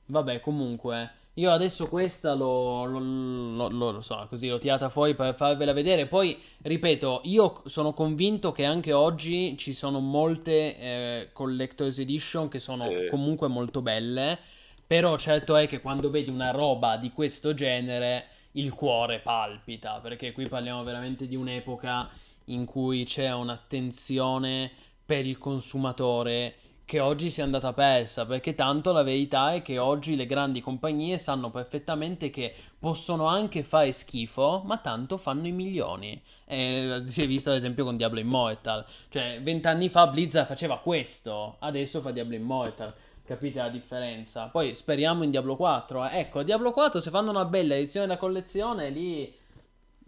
Vabbè, 0.05 0.39
comunque, 0.39 1.11
io 1.35 1.51
adesso 1.51 1.87
questa 1.87 2.33
l'ho, 2.33 2.85
l'ho- 2.85 2.99
l'ho- 2.99 3.69
l'ho- 3.69 3.91
lo 3.91 4.01
so, 4.01 4.25
così 4.27 4.47
l'ho 4.47 4.57
tirata 4.57 4.89
fuori 4.89 5.13
per 5.15 5.35
farvela 5.35 5.71
vedere. 5.73 6.07
Poi, 6.07 6.41
ripeto, 6.63 7.21
io 7.25 7.61
sono 7.65 7.93
convinto 7.93 8.51
che 8.51 8.65
anche 8.65 8.91
oggi 8.93 9.55
ci 9.57 9.73
sono 9.73 9.99
molte 9.99 10.77
eh, 10.79 11.29
Collector's 11.31 11.99
Edition 11.99 12.47
che 12.49 12.59
sono 12.59 12.87
Sì. 12.87 13.07
comunque 13.09 13.47
molto 13.47 13.81
belle. 13.83 14.39
Però 14.87 15.15
certo 15.19 15.55
è 15.55 15.67
che 15.67 15.81
quando 15.81 16.09
vedi 16.09 16.31
una 16.31 16.49
roba 16.49 16.97
di 16.97 17.11
questo 17.11 17.53
genere, 17.53 18.25
il 18.53 18.73
cuore 18.73 19.19
palpita, 19.19 19.99
perché 19.99 20.31
qui 20.31 20.47
parliamo 20.47 20.83
veramente 20.83 21.27
di 21.27 21.35
un'epoca 21.35 22.09
in 22.45 22.65
cui 22.65 23.05
c'è 23.05 23.31
un'attenzione 23.31 24.71
per 25.05 25.25
il 25.25 25.37
consumatore 25.37 26.55
che 26.89 26.99
oggi 26.99 27.29
si 27.29 27.41
è 27.41 27.43
andata 27.43 27.71
persa, 27.71 28.25
perché 28.25 28.55
tanto 28.55 28.91
la 28.91 29.03
verità 29.03 29.53
è 29.53 29.61
che 29.61 29.77
oggi 29.77 30.15
le 30.15 30.25
grandi 30.25 30.59
compagnie 30.59 31.19
sanno 31.19 31.51
perfettamente 31.51 32.31
che 32.31 32.51
possono 32.79 33.27
anche 33.27 33.61
fare 33.61 33.91
schifo, 33.91 34.63
ma 34.65 34.77
tanto 34.77 35.17
fanno 35.17 35.45
i 35.45 35.51
milioni. 35.51 36.19
Eh, 36.45 37.03
si 37.05 37.21
è 37.21 37.27
visto 37.27 37.51
ad 37.51 37.57
esempio 37.57 37.83
con 37.83 37.95
Diablo 37.95 38.19
Immortal, 38.19 38.83
cioè 39.09 39.39
vent'anni 39.39 39.87
fa 39.87 40.07
Blizzard 40.07 40.47
faceva 40.47 40.79
questo, 40.79 41.57
adesso 41.59 42.01
fa 42.01 42.09
Diablo 42.09 42.33
Immortal. 42.33 42.91
Capite 43.29 43.59
la 43.59 43.69
differenza? 43.69 44.47
Poi 44.47 44.73
speriamo 44.73 45.21
in 45.23 45.29
Diablo 45.29 45.55
4. 45.55 46.03
eh. 46.05 46.19
Ecco, 46.21 46.41
Diablo 46.41 46.71
4 46.71 46.99
se 46.99 47.11
fanno 47.11 47.29
una 47.29 47.45
bella 47.45 47.75
edizione 47.75 48.07
da 48.07 48.17
collezione, 48.17 48.89
lì... 48.89 49.37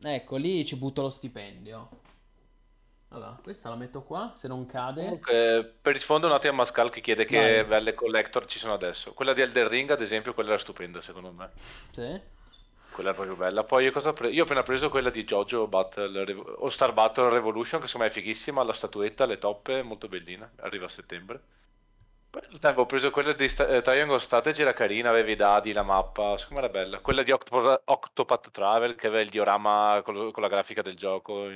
Ecco, 0.04 0.38
lì 0.38 0.66
ci 0.66 0.76
butto 0.76 1.04
lo 1.04 1.12
stipendio. 1.12 1.90
Allora, 3.10 3.38
questa 3.44 3.70
la 3.70 3.76
metto 3.76 4.02
qua, 4.02 4.34
se 4.36 4.48
non 4.48 4.66
cade. 4.66 5.04
Comunque, 5.04 5.72
per 5.80 5.94
rispondere 5.94 6.32
un 6.32 6.38
attimo 6.40 6.54
a 6.54 6.56
Mascal 6.56 6.90
che 6.90 7.00
chiede 7.00 7.26
che 7.26 7.38
Vai. 7.38 7.66
belle 7.66 7.94
collector 7.94 8.48
ci 8.48 8.58
sono 8.58 8.74
adesso. 8.74 9.14
Quella 9.14 9.34
di 9.34 9.42
Elden 9.42 9.68
Ring, 9.68 9.92
ad 9.92 10.02
esempio, 10.02 10.34
quella 10.34 10.50
era 10.50 10.58
stupenda 10.58 11.00
secondo 11.00 11.32
me. 11.32 11.52
Sì. 11.92 12.20
Quella 12.92 13.12
è 13.12 13.14
proprio 13.14 13.36
bella. 13.36 13.64
Poi 13.64 13.84
io, 13.84 13.92
cosa 13.92 14.10
ho 14.10 14.14
pre- 14.14 14.32
io 14.32 14.42
ho 14.42 14.46
appena 14.46 14.64
preso 14.64 14.90
quella 14.90 15.12
di 15.12 15.24
JoJo 15.24 15.68
Battle 15.68 16.26
Revo- 16.26 16.58
All 16.60 16.70
Star 16.70 16.92
Battle 16.92 17.30
Revolution, 17.30 17.82
che 17.82 17.86
secondo 17.86 18.08
me 18.08 18.12
è 18.12 18.16
fighissima, 18.16 18.64
la 18.64 18.74
statuetta, 18.74 19.26
le 19.28 19.38
toppe, 19.38 19.84
molto 19.84 20.08
bellina, 20.08 20.50
arriva 20.56 20.86
a 20.86 20.90
settembre. 20.90 21.40
Avevo 22.62 22.86
preso 22.86 23.12
quella 23.12 23.34
di 23.34 23.50
sta- 23.50 23.68
eh, 23.68 23.82
Triangle 23.82 24.20
Strategy, 24.20 24.62
era 24.62 24.72
carina, 24.74 25.10
aveva 25.10 25.30
i 25.32 25.36
dadi, 25.36 25.74
la 25.74 25.84
mappa, 25.84 26.38
secondo 26.38 26.62
me 26.62 26.70
era 26.70 26.80
bella. 26.80 27.00
Quella 27.00 27.24
di 27.24 27.32
Octo- 27.32 27.82
Octopath 27.84 28.52
Travel, 28.52 28.96
che 28.96 29.08
aveva 29.08 29.22
il 29.22 29.30
diorama 29.30 30.02
con, 30.04 30.32
con 30.32 30.42
la 30.42 30.48
grafica 30.48 30.82
del 30.82 30.96
gioco, 30.96 31.50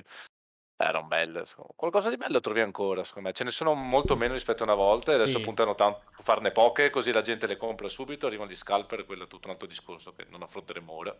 erano 0.76 1.08
belle. 1.08 1.40
insomma. 1.40 1.68
Qualcosa 1.76 2.10
di 2.10 2.18
bello 2.18 2.42
trovi 2.42 2.60
ancora, 2.60 3.06
secondo 3.06 3.30
me. 3.30 3.34
Ce 3.34 3.46
ne 3.46 3.52
sono 3.52 3.74
molto 3.74 4.18
meno 4.18 4.34
rispetto 4.34 4.64
a 4.64 4.66
una 4.66 4.76
volta 4.76 5.12
e 5.12 5.16
adesso 5.16 5.38
Sì. 5.38 5.44
puntano 5.44 5.76
tanto 5.76 6.02
a 6.18 6.22
farne 6.22 6.52
poche, 6.52 6.90
così 6.90 7.14
la 7.14 7.22
gente 7.22 7.48
le 7.48 7.56
compra 7.56 7.88
subito, 7.88 8.28
arrivano 8.28 8.50
gli 8.50 8.56
scalper, 8.56 9.06
quello 9.06 9.24
è 9.24 9.28
tutto 9.28 9.48
un 9.48 9.54
altro 9.54 9.68
discorso 9.68 10.14
che 10.14 10.26
non 10.30 10.42
affronteremo 10.42 10.92
ora. 10.92 11.16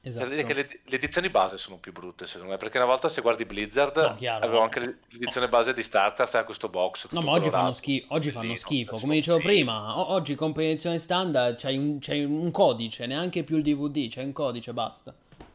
C'è 0.00 0.08
Esatto. 0.10 0.28
che 0.44 0.54
le, 0.54 0.68
le 0.84 0.96
edizioni 0.96 1.28
base 1.28 1.58
sono 1.58 1.76
più 1.78 1.92
brutte, 1.92 2.26
secondo 2.26 2.52
me, 2.52 2.56
perché 2.58 2.76
una 2.78 2.86
volta 2.86 3.08
se 3.08 3.20
guardi 3.20 3.44
Blizzard, 3.44 3.96
No, 3.96 4.14
chiaro. 4.14 4.44
avevo 4.44 4.60
anche 4.62 4.78
l'edizione 5.10 5.48
base 5.48 5.72
di 5.72 5.82
Starter, 5.82 6.26
c'era 6.28 6.44
questo 6.44 6.68
box. 6.68 7.10
No, 7.10 7.20
ma 7.20 7.32
oggi 7.32 7.50
fanno, 7.50 7.72
schi- 7.72 8.04
oggi 8.10 8.30
fanno 8.30 8.54
schifo. 8.54 8.96
Come 8.96 9.16
dicevo 9.16 9.38
sì. 9.38 9.42
prima, 9.44 9.98
o- 9.98 10.12
oggi 10.12 10.34
compri 10.36 10.66
edizione 10.66 10.98
standard, 11.00 11.58
c'hai 11.58 11.76
un, 11.76 11.98
c'hai 12.00 12.24
un 12.24 12.50
codice, 12.52 13.06
neanche 13.06 13.42
più 13.42 13.56
il 13.56 13.62
DVD, 13.62 14.08
c'è 14.08 14.22
un 14.22 14.32
codice, 14.32 14.72
basta. 14.72 15.12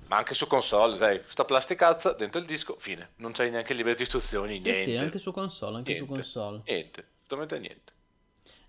Ma 0.07 0.17
anche 0.17 0.33
su 0.33 0.45
console, 0.45 0.97
sai, 0.97 1.21
sta 1.25 1.45
plasticazza 1.45 2.11
dentro 2.11 2.39
il 2.39 2.45
disco, 2.45 2.75
fine. 2.77 3.11
Non 3.15 3.31
c'hai 3.31 3.49
neanche 3.49 3.71
il 3.71 3.77
libro 3.77 3.95
di 3.95 4.01
istruzioni, 4.03 4.59
Sì, 4.59 4.69
niente. 4.69 4.83
sì, 4.83 4.95
anche 4.97 5.17
su 5.19 5.31
console, 5.31 5.77
anche 5.77 5.93
su 5.95 5.99
Niente. 6.03 6.13
console. 6.21 6.61
Niente, 6.65 7.05
assolutamente 7.23 7.59
niente. 7.59 7.91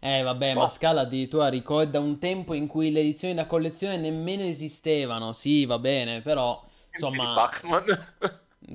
Eh, 0.07 0.20
vabbè, 0.20 0.52
ma 0.52 0.68
Scala 0.68 1.00
addirittura 1.00 1.48
ricorda 1.48 1.98
un 1.98 2.18
tempo 2.18 2.52
in 2.52 2.66
cui 2.66 2.92
le 2.92 3.00
edizioni 3.00 3.32
da 3.32 3.46
collezione 3.46 3.96
nemmeno 3.96 4.42
esistevano. 4.42 5.32
Sì, 5.32 5.64
va 5.64 5.78
bene, 5.78 6.20
però, 6.20 6.62
insomma... 6.92 7.48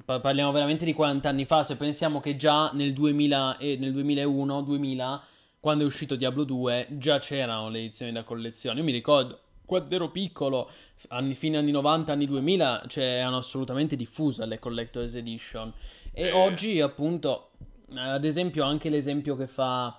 Pa- 0.06 0.20
Parliamo 0.20 0.52
veramente 0.52 0.86
di 0.86 0.94
40 0.94 1.30
anni 1.30 1.46
fa. 1.46 1.64
Se 1.64 1.76
pensiamo 1.76 2.20
che 2.20 2.36
già 2.36 2.72
nel 2.74 2.94
2000 2.94 3.58
e 3.58 3.78
nel 3.80 3.92
2001, 3.92 4.62
2000, 4.64 5.24
quando 5.60 5.84
è 5.84 5.86
uscito 5.88 6.16
Diablo 6.16 6.44
2, 6.46 6.88
già 6.92 7.20
c'erano 7.20 7.70
le 7.70 7.78
edizioni 7.80 8.12
da 8.12 8.24
collezione. 8.24 8.80
Io 8.80 8.86
mi 8.86 8.92
ricordo 8.92 9.40
quando 9.66 9.94
ero 9.94 10.10
piccolo, 10.10 10.70
anni, 11.10 11.36
fine 11.36 11.58
anni 11.58 11.70
90, 11.70 12.12
anni 12.12 12.26
2000, 12.26 12.86
cioè, 12.88 13.04
erano 13.04 13.38
assolutamente 13.38 13.96
diffuse 13.96 14.46
le 14.48 14.58
Collector's 14.58 15.14
Edition. 15.14 15.72
E 16.12 16.28
Eh. 16.28 16.32
oggi, 16.32 16.82
appunto, 16.82 17.52
eh, 17.92 18.00
ad 18.00 18.26
esempio, 18.26 18.64
anche 18.64 18.90
l'esempio 18.90 19.36
che 19.36 19.46
fa. 19.46 19.96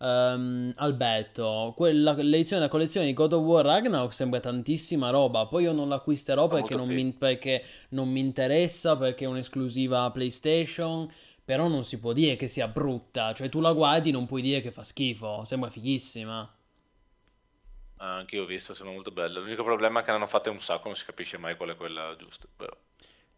Ehm, 0.00 0.72
Alberto, 0.76 1.72
quella, 1.76 2.12
l'edizione 2.14 2.62
da 2.62 2.68
collezione 2.68 3.06
di 3.06 3.12
God 3.12 3.32
of 3.34 3.44
War 3.44 3.64
Ragnarok 3.64 4.12
sembra 4.12 4.40
tantissima 4.40 5.10
roba. 5.10 5.46
Poi 5.46 5.64
io 5.64 5.72
non 5.72 5.88
l'acquisterò 5.88 6.48
perché 6.48 6.74
non, 6.74 6.88
mi, 6.88 7.12
perché 7.12 7.64
non 7.90 8.08
mi 8.10 8.20
interessa, 8.20 8.96
perché 8.96 9.24
è 9.24 9.28
un'esclusiva 9.28 10.10
PlayStation. 10.10 11.08
Però 11.44 11.66
non 11.68 11.84
si 11.84 11.98
può 11.98 12.12
dire 12.12 12.36
che 12.36 12.46
sia 12.48 12.68
brutta. 12.68 13.32
Cioè, 13.34 13.48
tu 13.48 13.60
la 13.60 13.72
guardi, 13.72 14.10
non 14.10 14.26
puoi 14.26 14.42
dire 14.42 14.60
che 14.60 14.70
fa 14.70 14.82
schifo. 14.82 15.44
Sembra 15.44 15.68
fighissima. 15.70 16.48
Ah, 17.98 18.16
Anche 18.16 18.34
io 18.36 18.42
ho 18.42 18.46
visto, 18.46 18.74
sono 18.74 18.90
molto 18.92 19.10
belle. 19.12 19.38
L'unico 19.40 19.62
problema 19.62 20.00
è 20.00 20.02
che 20.02 20.10
ne 20.10 20.16
hanno 20.16 20.26
fatte 20.26 20.50
un 20.50 20.60
sacco, 20.60 20.86
non 20.88 20.96
si 20.96 21.04
capisce 21.04 21.38
mai 21.38 21.56
qual 21.56 21.70
è 21.70 21.76
quella 21.76 22.16
giusta. 22.16 22.48
Però. 22.56 22.76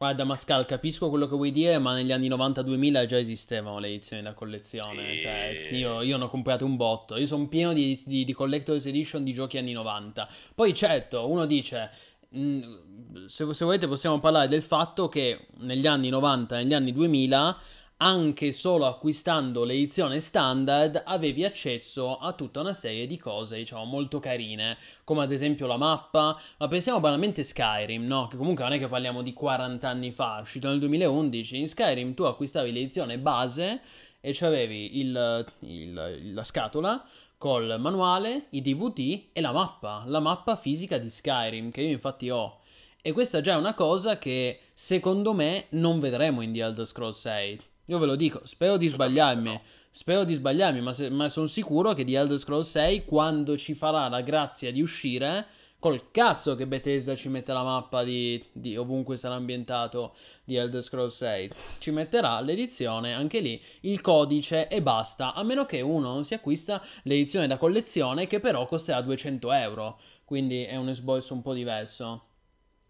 Guarda, 0.03 0.25
Mascal, 0.25 0.67
capisco 0.67 1.09
quello 1.11 1.29
che 1.29 1.37
vuoi 1.37 1.53
dire, 1.53 1.79
ma 1.79 1.95
negli 1.95 2.11
anni 2.11 2.29
90-2000 2.29 3.07
già 3.07 3.19
esistevano 3.21 3.79
le 3.79 3.87
edizioni 3.87 4.21
da 4.21 4.35
collezione. 4.35 5.13
Sì. 5.13 5.21
Cioè, 5.21 5.69
io, 5.71 6.03
io 6.03 6.17
ne 6.17 6.25
ho 6.25 6.29
comprate 6.29 6.65
un 6.65 6.75
botto. 6.75 7.17
Io 7.17 7.27
sono 7.29 7.47
pieno 7.47 7.73
di, 7.73 7.97
di, 8.05 8.25
di 8.25 8.33
Collector's 8.33 8.87
Edition 8.87 9.23
di 9.23 9.33
giochi 9.33 9.59
anni 9.59 9.71
90. 9.71 10.29
Poi, 10.57 10.75
certo, 10.75 11.31
uno 11.31 11.47
dice. 11.47 11.89
mh, 12.31 13.27
Se, 13.27 13.55
se 13.55 13.65
volete 13.65 13.87
possiamo 13.87 14.19
parlare 14.19 14.49
del 14.49 14.63
fatto 14.63 15.09
che 15.09 15.47
negli 15.59 15.87
anni 15.87 16.09
90 16.09 16.57
negli 16.57 16.75
anni 16.75 16.91
2000 16.93 17.59
anche 18.05 18.51
solo 18.51 18.87
acquistando 18.87 19.63
l'edizione 19.63 20.19
standard 20.19 21.03
avevi 21.07 21.45
accesso 21.45 22.17
a 22.19 22.33
tutta 22.33 22.59
una 22.59 22.75
serie 22.75 23.07
di 23.07 23.17
cose 23.17 23.59
diciamo 23.59 23.85
molto 23.85 24.19
carine 24.19 24.77
come 25.05 25.23
ad 25.23 25.31
esempio 25.31 25.69
la 25.69 25.77
mappa 25.77 26.37
ma 26.59 26.69
pensiamo 26.69 26.99
banalmente 26.99 27.45
Skyrim 27.45 28.05
no? 28.05 28.27
che 28.27 28.37
comunque 28.37 28.65
non 28.65 28.73
è 28.73 28.79
che 28.81 28.89
parliamo 28.89 29.23
di 29.23 29.33
40 29.33 29.89
anni 29.89 30.11
fa 30.11 30.39
uscito 30.41 30.69
nel 30.69 30.81
2011 30.81 31.59
in 31.59 31.69
Skyrim 31.69 32.15
tu 32.15 32.25
acquistavi 32.25 32.73
l'edizione 32.73 33.19
base 33.19 33.81
e 34.21 34.33
c'avevi 34.35 34.99
il, 34.99 35.47
il- 35.61 36.33
la 36.35 36.43
scatola 36.45 37.05
col 37.39 37.77
manuale, 37.81 38.47
i 38.51 38.63
DVD 38.63 39.31
e 39.33 39.41
la 39.41 39.51
mappa, 39.51 40.05
la 40.07 40.21
mappa 40.21 40.55
fisica 40.55 40.97
di 40.99 41.11
Skyrim 41.11 41.73
che 41.73 41.81
io 41.83 41.91
infatti 41.91 42.31
ho. 42.31 42.61
E 43.03 43.11
questa 43.11 43.41
già 43.41 43.55
è 43.55 43.57
una 43.57 43.75
cosa 43.75 44.19
che 44.19 44.61
secondo 44.75 45.35
me 45.35 45.67
non 45.71 45.99
vedremo 45.99 46.41
in 46.41 46.53
The 46.53 46.63
Elder 46.63 46.87
Scrolls 46.87 47.19
6. 47.19 47.59
Io 47.87 47.99
ve 47.99 48.07
lo 48.07 48.15
dico, 48.15 48.41
spero 48.45 48.77
di 48.77 48.87
sbagliarmi, 48.87 49.61
spero 49.91 50.23
di 50.25 50.35
sbagliarmi, 50.35 50.81
ma, 50.81 50.93
se- 50.93 51.11
ma 51.11 51.29
sono 51.29 51.47
sicuro 51.47 51.95
che 51.95 52.05
The 52.05 52.17
Elder 52.17 52.39
Scrolls 52.39 52.71
6 52.71 53.05
quando 53.05 53.57
ci 53.57 53.75
farà 53.75 54.09
la 54.09 54.21
grazia 54.21 54.71
di 54.71 54.81
uscire, 54.81 55.47
col 55.81 56.13
cazzo 56.13 56.55
che 56.55 56.69
Bethesda 56.69 57.17
ci 57.17 57.29
mette 57.29 57.53
la 57.53 57.65
mappa 57.65 58.05
di, 58.05 58.41
di 58.53 58.77
ovunque 58.77 59.17
sarà 59.17 59.35
ambientato 59.35 60.15
di 60.45 60.55
Elder 60.55 60.81
Scrolls 60.81 61.17
6, 61.17 61.51
ci 61.79 61.91
metterà 61.91 62.41
l'edizione 62.41 63.15
anche 63.15 63.41
lì, 63.41 63.61
il 63.81 64.01
codice 64.01 64.69
e 64.69 64.81
basta, 64.81 65.35
a 65.35 65.43
meno 65.43 65.67
che 65.67 65.81
uno 65.81 66.13
non 66.13 66.23
si 66.23 66.35
acquista 66.35 66.81
l'edizione 67.03 67.49
da 67.49 67.57
collezione 67.57 68.29
che 68.29 68.39
però 68.39 68.65
costerà 68.65 69.01
200 69.01 69.51
euro, 69.51 69.99
quindi 70.25 70.63
è 70.63 70.77
un 70.77 70.89
esborso 70.89 71.35
un 71.35 71.43
po' 71.43 71.53
diverso. 71.53 72.27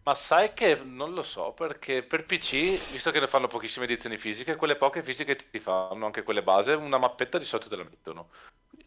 Ma 0.04 0.14
sai 0.14 0.52
che 0.52 0.74
non 0.82 1.14
lo 1.14 1.22
so, 1.22 1.52
perché 1.52 2.02
per 2.02 2.26
PC, 2.26 2.88
visto 2.88 3.10
che 3.12 3.20
ne 3.20 3.28
fanno 3.28 3.46
pochissime 3.46 3.84
edizioni 3.84 4.18
fisiche, 4.18 4.56
quelle 4.56 4.76
poche 4.76 5.02
fisiche 5.02 5.36
ti 5.36 5.60
fanno, 5.60 6.06
anche 6.06 6.24
quelle 6.24 6.42
base, 6.42 6.72
una 6.72 6.98
mappetta 6.98 7.38
di 7.38 7.44
solito 7.44 7.68
te 7.68 7.76
la 7.76 7.84
mettono. 7.84 8.30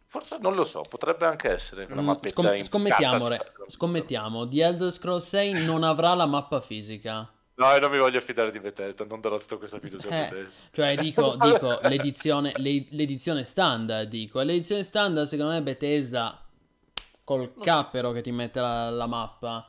Forse 0.07 0.37
non 0.39 0.55
lo 0.55 0.65
so, 0.65 0.81
potrebbe 0.81 1.25
anche 1.25 1.49
essere 1.49 1.85
una 1.85 2.01
Mm, 2.01 2.05
mappetta 2.07 2.29
scom- 2.29 2.55
in 2.55 2.63
scommettiamo, 2.63 3.27
re- 3.27 3.53
scommettiamo, 3.67 4.47
The 4.47 4.63
Elder 4.63 4.91
Scrolls 4.91 5.27
6 5.27 5.53
non 5.53 5.83
avrà 5.83 6.13
la 6.15 6.25
mappa 6.25 6.59
fisica. 6.61 7.29
No, 7.57 7.71
io 7.71 7.79
non 7.79 7.89
mi 7.91 7.97
voglio 7.97 8.19
fidare 8.19 8.51
di 8.51 8.59
Bethesda, 8.59 9.05
non 9.05 9.21
darò 9.21 9.37
tutta 9.37 9.57
questa 9.57 9.79
fiducia 9.79 10.09
a 10.09 10.11
Eh, 10.11 10.27
Bethesda. 10.27 10.67
Cioè, 10.71 10.97
dico, 10.97 11.35
dico 11.37 11.79
l'edizione, 11.83 12.51
le- 12.57 12.87
l'edizione 12.89 13.43
standard, 13.45 14.09
dico. 14.09 14.41
L'edizione 14.41 14.83
standard, 14.83 15.25
secondo 15.25 15.53
me, 15.53 15.61
Bethesda 15.61 16.41
col 17.23 17.53
cappero 17.59 18.11
che 18.11 18.21
ti 18.21 18.31
mette 18.31 18.59
la, 18.59 18.89
la 18.89 19.07
mappa. 19.07 19.65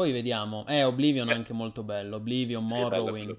Poi 0.00 0.12
vediamo. 0.12 0.64
Eh, 0.66 0.82
Oblivion 0.82 1.28
è 1.28 1.34
anche 1.34 1.52
molto 1.52 1.82
bello. 1.82 2.16
Oblivion, 2.16 2.66
Sì, 2.66 2.74
Morrowind. 2.74 3.36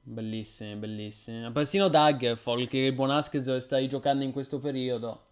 Bellissimi, 0.00 0.76
bellissimi. 0.76 1.52
Persino 1.52 1.88
Daggerfall, 1.88 2.66
che 2.66 2.78
il 2.78 2.94
buon 2.94 3.10
Askez 3.10 3.54
stai 3.58 3.86
giocando 3.86 4.24
in 4.24 4.32
questo 4.32 4.58
periodo. 4.58 5.26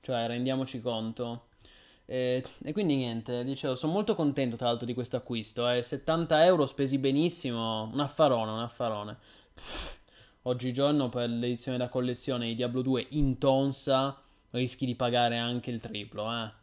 Cioè, 0.00 0.26
rendiamoci 0.26 0.80
conto. 0.80 1.48
E, 2.06 2.42
e 2.62 2.72
quindi 2.72 2.96
niente, 2.96 3.44
dicevo, 3.44 3.74
sono 3.74 3.92
molto 3.92 4.14
contento 4.14 4.56
tra 4.56 4.68
l'altro 4.68 4.86
di 4.86 4.94
questo 4.94 5.18
acquisto. 5.18 5.68
Eh. 5.68 5.82
70 5.82 6.46
euro 6.46 6.64
spesi 6.64 6.96
benissimo, 6.96 7.90
un 7.92 8.00
affarone, 8.00 8.52
un 8.52 8.60
affarone. 8.60 9.18
Oggigiorno 10.44 11.10
per 11.10 11.28
l'edizione 11.28 11.76
da 11.76 11.90
collezione 11.90 12.46
di 12.46 12.54
Diablo 12.54 12.80
2 12.80 13.06
in 13.10 13.36
tonsa 13.36 14.18
rischi 14.52 14.86
di 14.86 14.94
pagare 14.94 15.36
anche 15.36 15.70
il 15.70 15.78
triplo, 15.78 16.32
eh. 16.32 16.59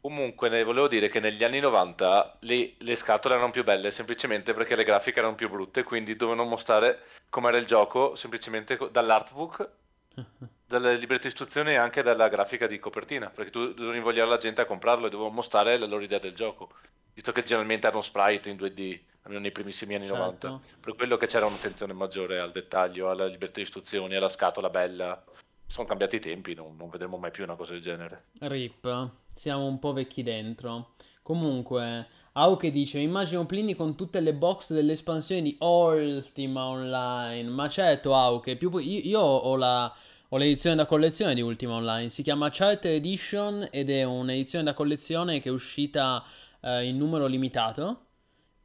Comunque, 0.00 0.48
ne 0.48 0.62
volevo 0.62 0.88
dire 0.88 1.08
che 1.08 1.20
negli 1.20 1.42
anni 1.42 1.60
90 1.60 2.38
le, 2.40 2.74
le 2.78 2.96
scatole 2.96 3.34
erano 3.34 3.50
più 3.50 3.64
belle 3.64 3.90
semplicemente 3.90 4.52
perché 4.52 4.76
le 4.76 4.84
grafiche 4.84 5.18
erano 5.18 5.34
più 5.34 5.48
brutte, 5.50 5.82
quindi 5.82 6.14
dovevano 6.16 6.48
mostrare 6.48 7.00
com'era 7.28 7.56
il 7.56 7.66
gioco 7.66 8.14
semplicemente 8.14 8.78
dall'artbook, 8.90 9.68
dalle 10.66 10.94
librette 10.94 11.22
di 11.22 11.28
istruzioni 11.28 11.72
e 11.72 11.76
anche 11.76 12.02
dalla 12.02 12.28
grafica 12.28 12.66
di 12.66 12.78
copertina, 12.78 13.30
perché 13.30 13.50
tu 13.50 13.74
dovevi 13.74 13.98
invogliare 13.98 14.28
la 14.28 14.36
gente 14.36 14.60
a 14.60 14.66
comprarlo 14.66 15.06
e 15.06 15.10
dovevo 15.10 15.30
mostrare 15.30 15.76
la 15.78 15.86
loro 15.86 16.02
idea 16.02 16.18
del 16.18 16.34
gioco, 16.34 16.70
visto 17.12 17.32
che 17.32 17.42
generalmente 17.42 17.86
erano 17.86 18.02
sprite 18.02 18.50
in 18.50 18.56
2D, 18.56 19.00
almeno 19.22 19.42
nei 19.42 19.52
primissimi 19.52 19.94
anni 19.94 20.06
Certo. 20.06 20.22
90. 20.22 20.60
Per 20.80 20.94
quello 20.94 21.16
che 21.16 21.26
c'era 21.26 21.46
un'attenzione 21.46 21.92
maggiore 21.92 22.38
al 22.38 22.52
dettaglio, 22.52 23.10
alla 23.10 23.26
libertà 23.26 23.56
di 23.56 23.62
istruzioni, 23.62 24.14
alla 24.14 24.28
scatola 24.28 24.70
bella. 24.70 25.22
Sono 25.68 25.86
cambiati 25.86 26.16
i 26.16 26.20
tempi, 26.20 26.54
non, 26.54 26.76
non 26.76 26.88
vedremo 26.88 27.18
mai 27.18 27.30
più 27.30 27.44
una 27.44 27.54
cosa 27.54 27.72
del 27.72 27.82
genere. 27.82 28.24
Rip, 28.40 29.10
siamo 29.34 29.66
un 29.66 29.78
po' 29.78 29.92
vecchi 29.92 30.22
dentro. 30.22 30.94
Comunque, 31.22 32.06
Auke 32.32 32.70
dice: 32.70 32.98
Immagino 32.98 33.44
Plini 33.44 33.74
con 33.74 33.94
tutte 33.94 34.20
le 34.20 34.32
box 34.32 34.72
delle 34.72 34.92
espansioni 34.92 35.42
di 35.42 35.56
Ultima 35.60 36.64
Online. 36.64 37.48
Ma 37.50 37.68
certo, 37.68 38.14
Auke, 38.14 38.56
più, 38.56 38.74
io, 38.78 39.00
io 39.02 39.20
ho 39.20 39.56
la. 39.56 39.94
Ho 40.30 40.36
l'edizione 40.36 40.76
da 40.76 40.84
collezione 40.84 41.34
di 41.34 41.40
Ultima 41.40 41.76
Online, 41.76 42.10
si 42.10 42.22
chiama 42.22 42.50
Charter 42.50 42.92
Edition 42.92 43.66
ed 43.70 43.88
è 43.88 44.02
un'edizione 44.04 44.62
da 44.62 44.74
collezione 44.74 45.40
che 45.40 45.48
è 45.48 45.52
uscita 45.52 46.22
eh, 46.60 46.86
in 46.86 46.98
numero 46.98 47.24
limitato 47.24 48.07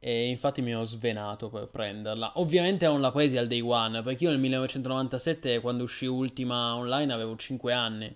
e 0.06 0.28
infatti 0.28 0.60
mi 0.60 0.74
ho 0.74 0.84
svenato 0.84 1.48
per 1.48 1.66
prenderla. 1.68 2.32
Ovviamente 2.34 2.84
non 2.86 3.00
la 3.00 3.10
presi 3.10 3.38
al 3.38 3.46
day 3.46 3.60
one, 3.62 4.02
perché 4.02 4.24
io 4.24 4.30
nel 4.30 4.38
1997 4.38 5.60
quando 5.60 5.82
uscì 5.84 6.04
Ultima 6.04 6.74
Online 6.76 7.10
avevo 7.10 7.36
5 7.36 7.72
anni. 7.72 8.14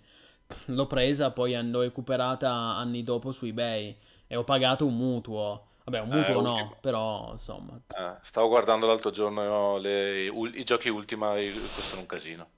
L'ho 0.66 0.86
presa, 0.86 1.30
poi 1.30 1.54
l'ho 1.70 1.80
recuperata 1.80 2.50
anni 2.50 3.02
dopo 3.02 3.32
su 3.32 3.46
eBay 3.46 3.96
e 4.26 4.36
ho 4.36 4.44
pagato 4.44 4.84
un 4.84 4.96
mutuo. 4.96 5.66
Vabbè, 5.84 6.00
un 6.00 6.12
Eh, 6.12 6.16
mutuo 6.16 6.40
no, 6.42 6.50
Ultima. 6.50 6.76
però 6.80 7.30
insomma. 7.32 7.80
Eh, 7.86 8.16
stavo 8.20 8.48
guardando 8.48 8.84
l'altro 8.86 9.10
giorno 9.10 9.78
le- 9.78 10.28
ul- 10.28 10.54
i 10.56 10.64
giochi 10.64 10.90
Ultima 10.90 11.32
costano 11.74 12.02
un 12.02 12.06
casino. 12.06 12.48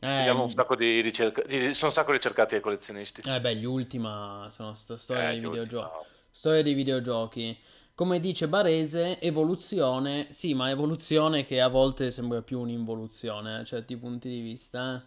Eh, 0.00 0.30
un 0.30 0.48
sacco 0.48 0.76
di 0.76 1.00
ricerca- 1.02 1.42
sono 1.46 1.86
un 1.88 1.92
sacco 1.92 2.12
ricercati 2.12 2.54
ai 2.54 2.60
collezionisti. 2.62 3.20
eh, 3.26 3.40
beh, 3.40 3.56
gli 3.56 3.64
Ultima 3.66 4.46
sono 4.50 4.72
sto- 4.72 4.96
storia 4.96 5.28
Eh, 5.28 5.32
dei 5.32 5.40
videogiochi. 5.40 5.84
Ultima. 5.84 6.04
Storia 6.30 6.62
dei 6.62 6.72
videogiochi. 6.74 7.58
Come 7.98 8.20
dice 8.20 8.46
Barese, 8.46 9.18
evoluzione. 9.20 10.28
Sì, 10.30 10.54
ma 10.54 10.70
evoluzione 10.70 11.44
che 11.44 11.60
a 11.60 11.66
volte 11.66 12.12
sembra 12.12 12.42
più 12.42 12.60
un'involuzione 12.60 13.56
a 13.58 13.64
certi 13.64 13.96
punti 13.96 14.28
di 14.28 14.40
vista. 14.40 15.04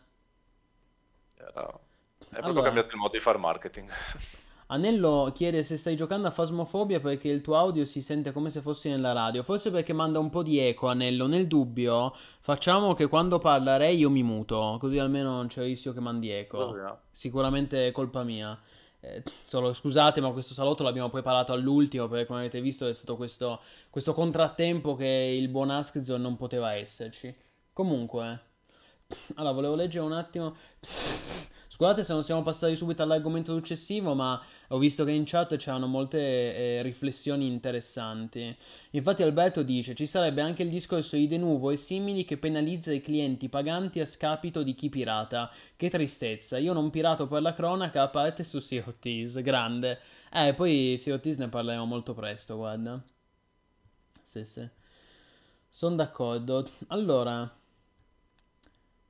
eh. 1.37 1.41
Era- 1.41 1.67
È 1.71 2.25
proprio 2.27 2.49
Allora. 2.49 2.63
cambiato 2.63 2.89
il 2.89 2.97
modo 2.97 3.13
di 3.13 3.19
fare 3.19 3.37
marketing. 3.37 3.89
Anello 4.67 5.31
chiede 5.33 5.63
se 5.63 5.77
stai 5.77 5.95
giocando 5.95 6.27
a 6.27 6.31
Phasmophobia 6.31 6.99
perché 6.99 7.29
il 7.29 7.39
tuo 7.39 7.55
audio 7.55 7.85
si 7.85 8.01
sente 8.01 8.33
come 8.33 8.49
se 8.49 8.59
fossi 8.59 8.89
nella 8.89 9.13
radio. 9.13 9.41
Forse 9.41 9.71
perché 9.71 9.93
manda 9.93 10.19
un 10.19 10.29
po' 10.29 10.43
di 10.43 10.59
eco, 10.59 10.87
Anello. 10.87 11.27
Nel 11.27 11.47
dubbio, 11.47 12.13
facciamo 12.41 12.93
che 12.93 13.07
quando 13.07 13.39
parla 13.39 13.77
Ray 13.77 13.95
io 13.99 14.09
mi 14.09 14.21
muto, 14.23 14.75
così 14.81 14.97
almeno 14.97 15.31
non 15.31 15.47
c'è 15.47 15.61
il 15.61 15.67
rischio 15.67 15.93
che 15.93 16.01
mandi 16.01 16.29
eco. 16.29 16.77
Sicuramente 17.09 17.87
è 17.87 17.91
colpa 17.93 18.23
mia. 18.23 18.59
Eh, 19.03 19.23
solo 19.45 19.73
scusate, 19.73 20.21
ma 20.21 20.31
questo 20.31 20.53
salotto 20.53 20.83
l'abbiamo 20.83 21.09
preparato 21.09 21.53
all'ultimo 21.53 22.07
perché, 22.07 22.27
come 22.27 22.39
avete 22.39 22.61
visto, 22.61 22.87
è 22.87 22.93
stato 22.93 23.15
questo, 23.15 23.59
questo 23.89 24.13
contrattempo 24.13 24.95
che 24.95 25.05
il 25.05 25.49
buon 25.49 25.71
Askzone 25.71 26.21
non 26.21 26.35
poteva 26.37 26.73
esserci. 26.73 27.35
Comunque, 27.73 28.39
allora 29.35 29.53
volevo 29.53 29.75
leggere 29.75 30.05
un 30.05 30.13
attimo. 30.13 30.55
Scusate 31.81 32.03
se 32.03 32.13
non 32.13 32.21
siamo 32.21 32.43
passati 32.43 32.75
subito 32.75 33.01
all'argomento 33.01 33.55
successivo, 33.55 34.13
ma 34.13 34.39
ho 34.67 34.77
visto 34.77 35.03
che 35.03 35.09
in 35.09 35.23
chat 35.25 35.55
c'erano 35.55 35.87
molte 35.87 36.19
eh, 36.19 36.81
riflessioni 36.83 37.47
interessanti. 37.47 38.55
Infatti 38.91 39.23
Alberto 39.23 39.63
dice 39.63 39.95
ci 39.95 40.05
sarebbe 40.05 40.41
anche 40.41 40.61
il 40.61 40.69
discorso 40.69 41.15
di 41.15 41.27
Denuvo 41.27 41.71
e 41.71 41.77
simili 41.77 42.23
che 42.23 42.37
penalizza 42.37 42.91
i 42.91 43.01
clienti 43.01 43.49
paganti 43.49 43.99
a 43.99 44.05
scapito 44.05 44.61
di 44.61 44.75
chi 44.75 44.89
pirata. 44.89 45.51
Che 45.75 45.89
tristezza, 45.89 46.59
io 46.59 46.73
non 46.73 46.91
pirato 46.91 47.25
per 47.25 47.41
la 47.41 47.53
cronaca 47.53 48.03
a 48.03 48.09
parte 48.09 48.43
su 48.43 48.59
Sea 48.59 48.83
grande. 49.41 49.99
Eh, 50.31 50.53
poi 50.53 50.97
Sea 50.99 51.19
ne 51.23 51.49
parleremo 51.49 51.85
molto 51.85 52.13
presto, 52.13 52.57
guarda. 52.57 53.03
Sì, 54.23 54.45
sì. 54.45 54.69
Sono 55.67 55.95
d'accordo. 55.95 56.69
Allora... 56.89 57.51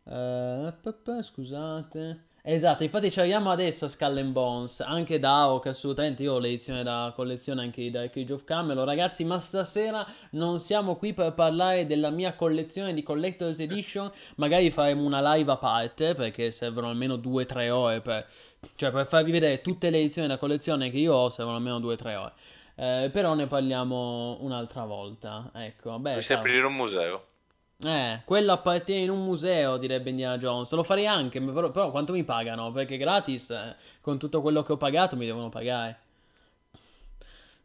eh, 0.05 0.73
scusate. 1.21 2.29
Esatto, 2.43 2.81
infatti 2.81 3.11
ci 3.11 3.19
arriviamo 3.19 3.51
adesso 3.51 3.85
a 3.85 3.87
Skull 3.87 4.17
and 4.17 4.31
Bones, 4.31 4.79
anche 4.79 5.19
da 5.19 5.41
Aok, 5.41 5.67
assolutamente, 5.67 6.23
io 6.23 6.33
ho 6.33 6.39
l'edizione 6.39 6.81
da 6.81 7.13
collezione 7.15 7.61
anche 7.61 7.81
di 7.81 7.91
Dark 7.91 8.17
Age 8.17 8.33
of 8.33 8.43
Camelot, 8.45 8.83
ragazzi, 8.83 9.23
ma 9.23 9.37
stasera 9.37 10.03
non 10.31 10.59
siamo 10.59 10.95
qui 10.95 11.13
per 11.13 11.33
parlare 11.35 11.85
della 11.85 12.09
mia 12.09 12.33
collezione 12.33 12.95
di 12.95 13.03
Collector's 13.03 13.59
Edition, 13.59 14.11
magari 14.37 14.71
faremo 14.71 15.03
una 15.03 15.35
live 15.35 15.51
a 15.51 15.57
parte, 15.57 16.15
perché 16.15 16.49
servono 16.49 16.89
almeno 16.89 17.17
2-3 17.17 17.69
ore 17.69 18.01
per, 18.01 18.27
cioè 18.75 18.89
per 18.89 19.05
farvi 19.05 19.29
vedere 19.29 19.61
tutte 19.61 19.91
le 19.91 19.99
edizioni 19.99 20.27
da 20.27 20.37
collezione 20.37 20.89
che 20.89 20.97
io 20.97 21.13
ho, 21.13 21.29
servono 21.29 21.57
almeno 21.57 21.79
2-3 21.79 22.15
ore. 22.15 22.33
Eh, 22.73 23.09
però 23.13 23.35
ne 23.35 23.45
parliamo 23.45 24.37
un'altra 24.41 24.83
volta, 24.85 25.51
ecco, 25.53 25.91
beh, 25.99 26.09
Dovresti 26.09 26.33
aprire 26.33 26.65
un 26.65 26.75
museo. 26.75 27.25
Eh, 27.83 28.21
quello 28.25 28.51
appartiene 28.51 29.01
in 29.03 29.09
un 29.09 29.23
museo, 29.23 29.77
direbbe 29.77 30.11
Indiana 30.11 30.37
Jones. 30.37 30.71
Lo 30.73 30.83
farei 30.83 31.07
anche, 31.07 31.41
però, 31.41 31.71
però 31.71 31.89
quanto 31.91 32.13
mi 32.13 32.23
pagano? 32.23 32.71
Perché 32.71 32.97
gratis, 32.97 33.49
eh, 33.49 33.75
con 34.01 34.19
tutto 34.19 34.41
quello 34.41 34.61
che 34.63 34.73
ho 34.73 34.77
pagato, 34.77 35.15
mi 35.15 35.25
devono 35.25 35.49
pagare. 35.49 35.99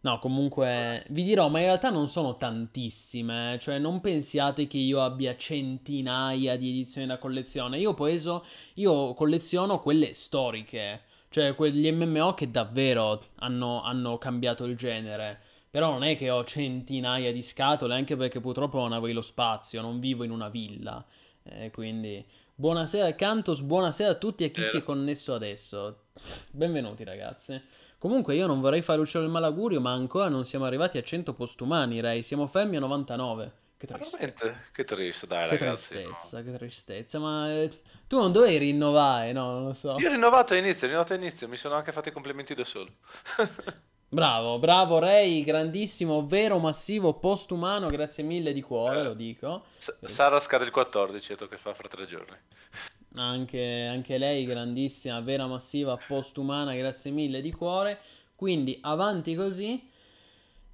No, 0.00 0.18
comunque, 0.20 1.04
vi 1.08 1.24
dirò, 1.24 1.48
ma 1.48 1.58
in 1.58 1.64
realtà 1.66 1.90
non 1.90 2.08
sono 2.08 2.36
tantissime, 2.36 3.54
eh, 3.54 3.58
cioè 3.58 3.78
non 3.78 4.00
pensiate 4.00 4.68
che 4.68 4.78
io 4.78 5.02
abbia 5.02 5.36
centinaia 5.36 6.56
di 6.56 6.70
edizioni 6.70 7.08
da 7.08 7.18
collezione. 7.18 7.78
Io 7.78 7.90
ho 7.90 7.94
preso, 7.94 8.44
io 8.74 9.14
colleziono 9.14 9.80
quelle 9.80 10.14
storiche, 10.14 11.02
cioè 11.28 11.54
quegli 11.56 11.90
MMO 11.90 12.34
che 12.34 12.50
davvero 12.50 13.20
hanno, 13.40 13.82
hanno 13.82 14.16
cambiato 14.16 14.64
il 14.64 14.76
genere. 14.76 15.40
Però 15.76 15.90
non 15.90 16.04
è 16.04 16.16
che 16.16 16.30
ho 16.30 16.42
centinaia 16.42 17.30
di 17.34 17.42
scatole, 17.42 17.92
anche 17.92 18.16
perché 18.16 18.40
purtroppo 18.40 18.78
non 18.78 18.94
avrei 18.94 19.12
lo 19.12 19.20
spazio, 19.20 19.82
non 19.82 20.00
vivo 20.00 20.24
in 20.24 20.30
una 20.30 20.48
villa. 20.48 21.04
Eh, 21.42 21.70
quindi, 21.70 22.24
buonasera 22.54 23.14
Cantos, 23.14 23.60
buonasera 23.60 24.12
a 24.12 24.14
tutti 24.14 24.42
e 24.42 24.46
a 24.46 24.48
chi 24.48 24.62
si 24.62 24.78
è 24.78 24.82
connesso 24.82 25.34
adesso. 25.34 26.04
Benvenuti 26.50 27.04
ragazzi. 27.04 27.62
Comunque 27.98 28.34
io 28.36 28.46
non 28.46 28.62
vorrei 28.62 28.80
fare 28.80 29.02
uccello 29.02 29.26
il 29.26 29.30
malaugurio, 29.30 29.78
ma 29.82 29.92
ancora 29.92 30.30
non 30.30 30.46
siamo 30.46 30.64
arrivati 30.64 30.96
a 30.96 31.02
100 31.02 31.34
postumani, 31.34 32.00
Ray. 32.00 32.22
Siamo 32.22 32.46
fermi 32.46 32.76
a 32.76 32.80
99. 32.80 33.52
Che 33.76 33.86
tristezza. 33.86 34.16
Veramente? 34.16 34.68
Che 34.72 34.84
triste, 34.84 35.26
dai 35.26 35.48
Che 35.50 35.58
ragazzi. 35.58 35.94
no. 35.94 36.00
tristezza, 36.00 36.42
che 36.42 36.52
tristezza. 36.56 37.18
Ma 37.18 37.52
eh, 37.52 37.70
tu 38.08 38.16
non 38.16 38.32
dovevi 38.32 38.56
rinnovare, 38.56 39.32
no? 39.32 39.52
Non 39.52 39.64
lo 39.66 39.72
so. 39.74 39.96
Io 39.98 40.08
ho 40.08 40.10
rinnovato 40.10 40.54
a 40.54 40.56
inizio, 40.56 40.86
ho 40.86 40.88
rinnovato 40.88 41.12
a 41.12 41.16
inizio, 41.16 41.46
mi 41.48 41.58
sono 41.58 41.74
anche 41.74 41.92
fatto 41.92 42.08
i 42.08 42.12
complimenti 42.12 42.54
da 42.54 42.64
solo. 42.64 42.88
Bravo, 44.08 44.58
bravo 44.60 44.98
Ray, 44.98 45.42
grandissimo, 45.42 46.26
vero, 46.26 46.58
massivo, 46.58 47.14
postumano, 47.14 47.88
grazie 47.88 48.22
mille 48.22 48.52
di 48.52 48.62
cuore, 48.62 49.00
Eh. 49.00 49.02
lo 49.02 49.14
dico. 49.14 49.64
S- 49.76 50.04
Sara 50.04 50.38
scade 50.38 50.64
il 50.64 50.70
14, 50.70 51.28
detto 51.30 51.48
che 51.48 51.56
fa 51.58 51.74
fra 51.74 51.88
tre 51.88 52.06
giorni. 52.06 52.36
Anche, 53.16 53.86
anche 53.90 54.16
lei, 54.18 54.44
grandissima, 54.44 55.20
vera, 55.20 55.46
massiva, 55.46 55.96
postumana, 56.06 56.74
grazie 56.74 57.10
mille 57.10 57.40
di 57.40 57.50
cuore. 57.52 57.98
Quindi 58.36 58.78
avanti 58.82 59.34
così. 59.34 59.90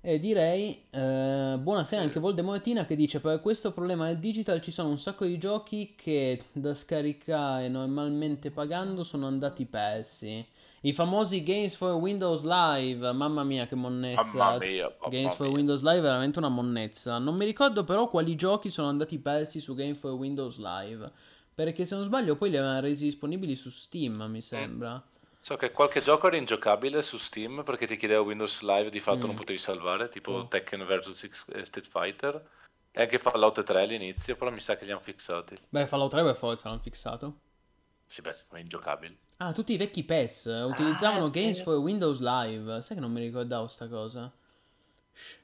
E 0.05 0.19
direi, 0.19 0.85
eh, 0.91 1.57
buonasera 1.61 2.03
anche 2.03 2.19
Voldemortina 2.19 2.85
che 2.85 2.97
dice 2.97 3.21
per 3.21 3.41
questo 3.41 3.71
problema 3.73 4.07
del 4.09 4.19
digital 4.19 4.61
ci 4.61 4.73
sono 4.73 4.89
un 4.89 4.99
sacco 4.99 5.25
di 5.25 5.39
giochi 5.39 5.95
che 5.97 6.43
da 6.51 6.75
scaricare 6.75 7.69
normalmente 7.69 8.51
pagando 8.51 9.05
sono 9.05 9.29
andati 9.29 9.65
persi. 9.65 10.45
I 10.85 10.93
famosi 10.93 11.43
Games 11.45 11.77
for 11.77 11.93
Windows 11.95 12.43
Live, 12.43 13.13
mamma 13.13 13.45
mia 13.45 13.67
che 13.67 13.77
monnezza. 13.77 14.23
Mamma 14.37 14.59
mia, 14.59 14.89
mamma 14.99 15.09
Games 15.17 15.35
for 15.35 15.47
mia. 15.47 15.55
Windows 15.55 15.83
Live 15.83 15.99
è 15.99 16.03
veramente 16.03 16.39
una 16.41 16.49
monnezza. 16.49 17.19
Non 17.19 17.37
mi 17.37 17.45
ricordo 17.45 17.85
però 17.85 18.09
quali 18.09 18.35
giochi 18.35 18.69
sono 18.69 18.89
andati 18.89 19.19
persi 19.19 19.61
su 19.61 19.75
Game 19.75 19.95
for 19.95 20.11
Windows 20.13 20.59
Live. 20.59 21.11
Perché 21.55 21.85
se 21.85 21.95
non 21.95 22.05
sbaglio 22.05 22.35
poi 22.35 22.51
li 22.51 22.57
avevano 22.57 22.81
resi 22.81 23.05
disponibili 23.05 23.55
su 23.55 23.71
Steam, 23.71 24.23
mi 24.29 24.41
sembra. 24.41 25.01
So 25.41 25.57
che 25.57 25.71
qualche 25.71 26.01
gioco 26.03 26.27
era 26.27 26.37
ingiocabile 26.37 27.03
su 27.03 27.17
Steam 27.17 27.63
perché 27.65 27.87
ti 27.87 27.97
chiedeva 27.97 28.21
Windows 28.23 28.63
Live, 28.63 28.91
di 28.91 29.01
fatto 29.01 29.19
Mm. 29.27 29.29
non 29.29 29.35
potevi 29.37 29.59
salvare, 29.59 30.09
tipo 30.09 30.33
Oh. 30.33 30.49
Tekken 30.49 30.85
vs 30.85 31.43
Street 31.63 31.89
Fighter. 31.89 32.45
E 32.91 33.03
anche 33.03 33.19
Fallout 33.19 33.63
3 33.63 33.83
all'inizio, 33.83 34.35
però 34.37 34.51
mi 34.51 34.61
sa 34.61 34.77
che 34.77 34.85
li 34.85 34.91
hanno 34.91 35.01
fissati. 35.01 35.57
Beh, 35.69 35.87
Fallout 35.87 36.11
3 36.11 36.23
per 36.25 36.37
forza 36.37 36.69
l'hanno 36.69 36.81
fissato. 36.81 37.35
Sì, 38.13 38.21
beh, 38.21 38.35
sono 38.35 38.61
ingiocabili. 38.61 39.17
Ah, 39.39 39.53
tutti 39.53 39.73
i 39.73 39.79
vecchi 39.79 40.05
PES 40.05 40.45
utilizzavano 40.69 41.25
Ah, 41.25 41.31
Games 41.31 41.61
eh. 41.61 41.63
for 41.63 41.77
Windows 41.77 42.21
Live. 42.21 42.83
Sai 42.83 42.95
che 42.95 43.01
non 43.01 43.11
mi 43.11 43.21
ricordavo 43.21 43.67
sta 43.69 43.89
cosa? 43.89 44.31
Sh- 45.15 45.37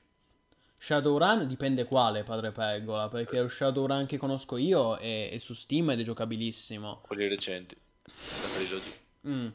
Shadowrun 0.76 1.48
dipende 1.48 1.86
quale, 1.86 2.24
padre 2.24 2.52
Pergola, 2.52 3.08
perché 3.08 3.40
lo 3.40 3.48
Shadowrun 3.48 4.04
che 4.04 4.18
conosco 4.18 4.58
io 4.58 4.96
è, 4.96 5.30
è 5.30 5.38
su 5.38 5.54
Steam 5.54 5.88
ed 5.92 6.00
è 6.00 6.02
giocabilissimo. 6.02 7.00
Quelli 7.06 7.26
recenti. 7.26 7.74
La 8.04 8.48
trilogy. 8.54 8.92
Mm, 9.28 9.48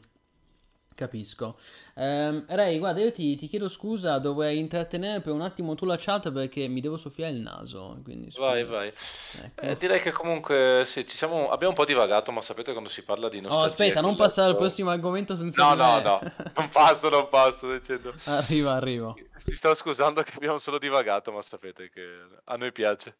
capisco. 0.94 1.58
Ehm, 1.94 2.44
Ray, 2.48 2.78
guarda, 2.78 3.00
io 3.00 3.12
ti, 3.12 3.36
ti 3.36 3.48
chiedo 3.48 3.68
scusa, 3.68 4.18
dovrei 4.18 4.58
intrattenere 4.58 5.20
per 5.20 5.32
un 5.32 5.42
attimo 5.42 5.74
tu 5.74 5.84
la 5.84 5.96
chat 5.98 6.32
perché 6.32 6.66
mi 6.68 6.80
devo 6.80 6.96
soffiare 6.96 7.32
il 7.32 7.40
naso. 7.40 8.00
Quindi 8.02 8.30
scusa. 8.30 8.46
Vai, 8.46 8.64
vai. 8.64 8.88
Ecco. 8.88 9.60
Eh, 9.60 9.76
direi 9.76 10.00
che 10.00 10.12
comunque 10.12 10.82
sì, 10.84 11.06
ci 11.06 11.16
siamo... 11.16 11.50
abbiamo 11.50 11.70
un 11.70 11.74
po' 11.74 11.84
divagato, 11.84 12.32
ma 12.32 12.40
sapete 12.40 12.72
quando 12.72 12.88
si 12.88 13.02
parla 13.02 13.28
di 13.28 13.38
Oh, 13.38 13.42
nostalgia... 13.42 13.66
aspetta, 13.66 14.00
non 14.00 14.16
passare 14.16 14.50
al 14.50 14.56
prossimo 14.56 14.90
argomento 14.90 15.36
senza 15.36 15.62
No, 15.64 15.74
no, 15.74 16.00
no, 16.00 16.20
non 16.56 16.68
passo, 16.70 17.08
non 17.08 17.28
passo, 17.28 17.72
dicendo. 17.72 18.14
Arriva, 18.24 18.72
arrivo. 18.72 19.14
Ti 19.44 19.56
sto 19.56 19.74
scusando 19.74 20.22
che 20.22 20.32
abbiamo 20.34 20.58
solo 20.58 20.78
divagato, 20.78 21.32
ma 21.32 21.42
sapete 21.42 21.90
che 21.90 22.02
a 22.44 22.56
noi 22.56 22.72
piace. 22.72 23.16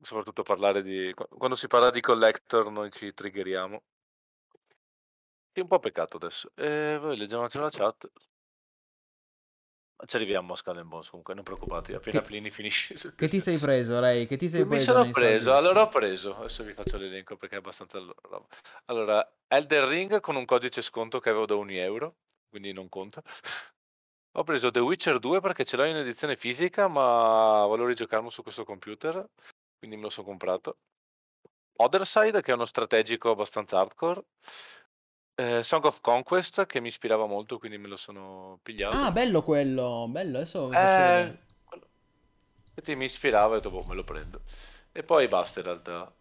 Soprattutto 0.00 0.42
parlare 0.42 0.82
di... 0.82 1.12
Quando 1.14 1.56
si 1.56 1.66
parla 1.66 1.90
di 1.90 2.00
collector 2.00 2.70
noi 2.70 2.90
ci 2.90 3.14
triggeriamo. 3.14 3.82
È 5.54 5.60
un 5.60 5.68
po' 5.68 5.78
peccato 5.78 6.16
adesso. 6.16 6.50
E 6.56 6.98
voi 7.00 7.16
leggiamo 7.16 7.42
un 7.42 7.46
attimo 7.46 7.62
la 7.62 7.70
chat. 7.70 8.10
Ci 10.04 10.16
arriviamo 10.16 10.52
a 10.52 10.56
Skull 10.56 10.82
Bones 10.84 11.08
comunque, 11.08 11.32
non 11.34 11.44
preoccupati, 11.44 11.94
appena 11.94 12.20
Che- 12.20 12.26
Plini 12.26 12.50
finisce. 12.50 12.94
Che 13.16 13.28
ti 13.28 13.40
sei 13.40 13.56
preso, 13.58 14.00
Ray? 14.00 14.26
Che 14.26 14.36
ti 14.36 14.48
sei 14.48 14.62
Mi 14.62 14.70
preso? 14.70 14.84
sono 14.90 15.04
nei 15.04 15.12
preso, 15.12 15.50
soldi? 15.52 15.58
allora 15.66 15.82
ho 15.82 15.88
preso, 15.88 16.36
adesso 16.36 16.64
vi 16.64 16.72
faccio 16.72 16.96
l'elenco 16.96 17.36
perché 17.36 17.54
è 17.54 17.58
abbastanza. 17.58 18.00
Allora, 18.86 19.32
Elden 19.46 19.88
Ring 19.88 20.20
con 20.20 20.34
un 20.34 20.44
codice 20.44 20.82
sconto 20.82 21.20
che 21.20 21.28
avevo 21.28 21.46
da 21.46 21.54
1 21.54 21.70
euro, 21.70 22.16
quindi 22.48 22.72
non 22.72 22.88
conta. 22.88 23.22
Ho 24.36 24.42
preso 24.42 24.72
The 24.72 24.80
Witcher 24.80 25.20
2 25.20 25.40
perché 25.40 25.64
ce 25.64 25.76
l'ho 25.76 25.84
in 25.84 25.94
edizione 25.96 26.36
fisica, 26.36 26.88
ma 26.88 27.64
volevo 27.66 27.86
rigiocarlo 27.86 28.28
su 28.28 28.42
questo 28.42 28.64
computer, 28.64 29.24
quindi 29.78 29.94
me 29.96 30.02
lo 30.02 30.10
sono 30.10 30.26
comprato. 30.26 30.78
Otherside, 31.76 32.42
che 32.42 32.50
è 32.50 32.54
uno 32.54 32.64
strategico 32.64 33.30
abbastanza 33.30 33.78
hardcore. 33.78 34.24
Eh, 35.36 35.62
Song 35.62 35.84
of 35.84 36.00
Conquest, 36.00 36.66
che 36.66 36.80
mi 36.80 36.88
ispirava 36.88 37.26
molto, 37.26 37.58
quindi 37.58 37.76
me 37.78 37.88
lo 37.88 37.96
sono 37.96 38.58
pigliato. 38.62 38.96
Ah, 38.96 39.10
bello 39.10 39.42
quello, 39.42 40.06
bello, 40.08 40.36
adesso. 40.38 40.70
Eh, 40.72 41.38
quello- 41.64 41.86
Infatti 42.68 42.94
mi 42.96 43.04
ispirava 43.06 43.56
e 43.56 43.60
dopo 43.60 43.84
me 43.86 43.94
lo 43.94 44.04
prendo. 44.04 44.42
E 44.92 45.02
poi 45.02 45.26
basta 45.26 45.58
in 45.60 45.66
realtà. 45.66 46.12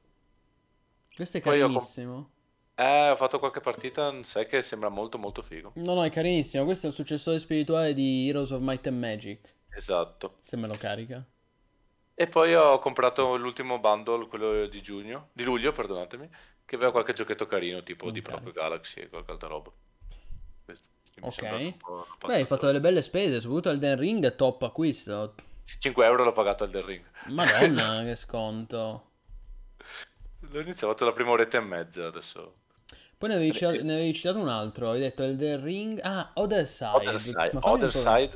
Questo 1.16 1.38
è 1.38 1.42
poi 1.42 1.62
ho 1.62 1.68
carinissimo. 1.68 2.30
Eh, 2.76 3.10
ho 3.12 3.16
fatto 3.16 3.38
qualche 3.38 3.60
partita, 3.60 4.12
sai 4.24 4.48
che 4.48 4.64
sembra 4.64 4.90
molto 4.90 5.20
molto 5.20 5.44
figo. 5.44 5.74
No, 5.76 5.94
no, 5.94 6.04
è 6.04 6.10
carinissimo. 6.10 6.64
Questo 6.66 6.88
è 6.88 6.90
il 6.90 6.96
successore 6.96 7.38
spirituale 7.38 7.94
di 7.94 8.28
Heroes 8.28 8.50
of 8.50 8.62
Might 8.62 8.88
and 8.88 8.98
Magic. 8.98 9.54
Esatto. 9.70 10.38
Se 10.42 10.58
me 10.58 10.66
lo 10.68 10.76
carica. 10.76 11.24
E 12.16 12.28
poi 12.28 12.54
ho 12.56 12.80
comprato 12.80 13.36
l'ultimo 13.38 13.80
bundle, 13.80 14.28
quello 14.28 14.66
di 14.68 14.82
giugno, 14.82 15.30
di 15.34 15.44
luglio, 15.44 15.72
perdonatemi, 15.72 16.28
che 16.66 16.76
aveva 16.76 16.92
qualche 16.92 17.14
giochetto 17.14 17.46
carino, 17.46 17.84
tipo 17.84 18.10
di 18.12 18.20
Ok. 18.20 18.26
Proprio 18.26 18.52
Galaxy 18.52 19.02
e 19.02 19.10
qualche 19.10 19.32
altra 19.32 19.48
roba. 19.48 19.72
Questo, 20.66 20.88
Ok. 21.22 21.76
Beh, 22.26 22.36
hai 22.36 22.46
fatto 22.46 22.66
delle 22.66 22.80
belle 22.80 23.02
spese, 23.02 23.40
soprattutto 23.40 23.70
Elden 23.70 23.98
Ring 23.98 24.26
è 24.26 24.36
top 24.36 24.64
acquisto. 24.64 25.36
5 25.66 26.06
euro 26.06 26.24
l'ho 26.24 26.32
pagato 26.32 26.64
al 26.64 26.70
del 26.70 26.84
ring. 26.84 27.04
Madonna, 27.28 28.04
che 28.06 28.16
sconto. 28.16 29.10
L'ho 30.40 30.60
iniziato 30.60 31.06
la 31.06 31.14
prima 31.14 31.32
oretta 31.32 31.58
e 31.58 31.62
mezza 31.62 32.06
adesso. 32.06 32.56
Poi 33.18 33.30
ne 33.30 33.36
avevi, 33.36 33.54
citato, 33.54 33.82
ne 33.82 33.94
avevi 33.94 34.14
citato 34.14 34.40
un 34.40 34.50
altro, 34.50 34.92
hai 34.92 35.00
detto 35.00 35.24
Elden 35.24 35.64
Ring. 35.64 36.00
Ah, 36.04 36.32
Other 36.34 36.68
Side. 36.68 36.90
Other 36.92 37.20
Side, 37.20 37.52
Other 37.62 38.30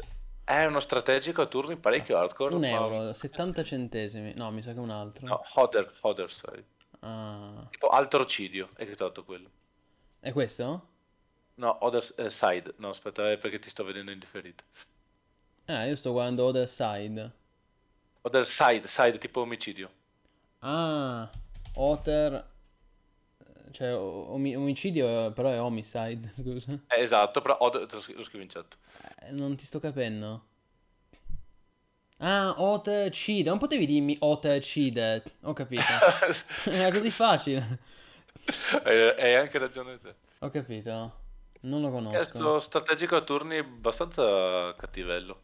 è 0.46 0.64
uno 0.64 0.80
strategico 0.80 1.42
a 1.42 1.46
turni 1.48 1.76
parecchio 1.76 2.18
hardcore. 2.18 2.56
Un 2.56 2.62
ma- 2.62 2.68
euro, 2.70 3.12
70 3.14 3.64
centesimi. 3.66 4.34
No, 4.38 4.50
mi 4.52 4.62
sa 4.62 4.72
che 4.72 4.80
un 4.80 4.90
altro. 4.90 5.28
No, 5.28 5.42
Other, 5.56 5.92
Other 6.02 6.32
Side. 6.32 6.64
Ah, 7.00 7.68
Tipo 7.70 7.90
Altrocidio, 7.90 8.70
è 8.76 8.92
stato 8.94 9.24
quello. 9.24 9.50
è 10.20 10.32
questo? 10.32 10.88
No, 11.56 11.78
Other 11.86 12.04
eh, 12.18 12.30
Side. 12.30 12.76
No, 12.78 12.90
aspetta, 12.90 13.32
è 13.32 13.38
perché 13.38 13.60
ti 13.60 13.70
sto 13.70 13.84
vedendo 13.84 14.12
in 14.12 14.20
differito. 14.20 14.64
Ah, 15.66 15.86
io 15.86 15.96
sto 15.96 16.12
guardando 16.12 16.46
Other 16.46 16.68
Side. 16.68 17.32
Other 18.22 18.46
Side, 18.48 18.88
Side 18.88 19.18
tipo 19.18 19.42
omicidio. 19.42 19.90
Ah, 20.60 21.30
Other... 21.76 22.56
Cioè, 23.72 23.94
o- 23.96 24.32
omi- 24.32 24.56
omicidio 24.56 25.32
però 25.34 25.50
è 25.50 25.62
homicide, 25.62 26.32
scusa. 26.38 26.72
Eh, 26.88 27.00
esatto, 27.02 27.42
però 27.42 27.58
Other, 27.60 27.92
lo 27.92 28.02
scri- 28.02 28.16
lo 28.16 28.24
scrivo 28.24 28.44
in 28.44 28.50
chat. 28.50 28.78
Eh, 29.22 29.32
Non 29.32 29.56
ti 29.56 29.66
sto 29.66 29.80
capendo. 29.80 30.46
Ah, 32.20 32.56
Othercide. 32.58 33.50
Non 33.50 33.60
potevi 33.60 33.86
dirmi 33.86 34.16
Othercide. 34.20 35.24
Ho 35.42 35.54
capito. 35.54 35.84
Era 36.66 36.92
così 36.92 37.12
facile. 37.12 37.80
Hai 38.84 39.10
hai 39.20 39.36
anche 39.36 39.58
ragione 39.58 40.00
te. 40.00 40.16
Ho 40.40 40.50
capito. 40.50 41.26
Non 41.62 41.82
lo 41.82 41.88
È 41.88 41.92
conosco. 41.92 42.24
sto 42.28 42.60
strategico 42.60 43.16
a 43.16 43.22
turni 43.22 43.58
abbastanza 43.58 44.74
cattivello. 44.76 45.42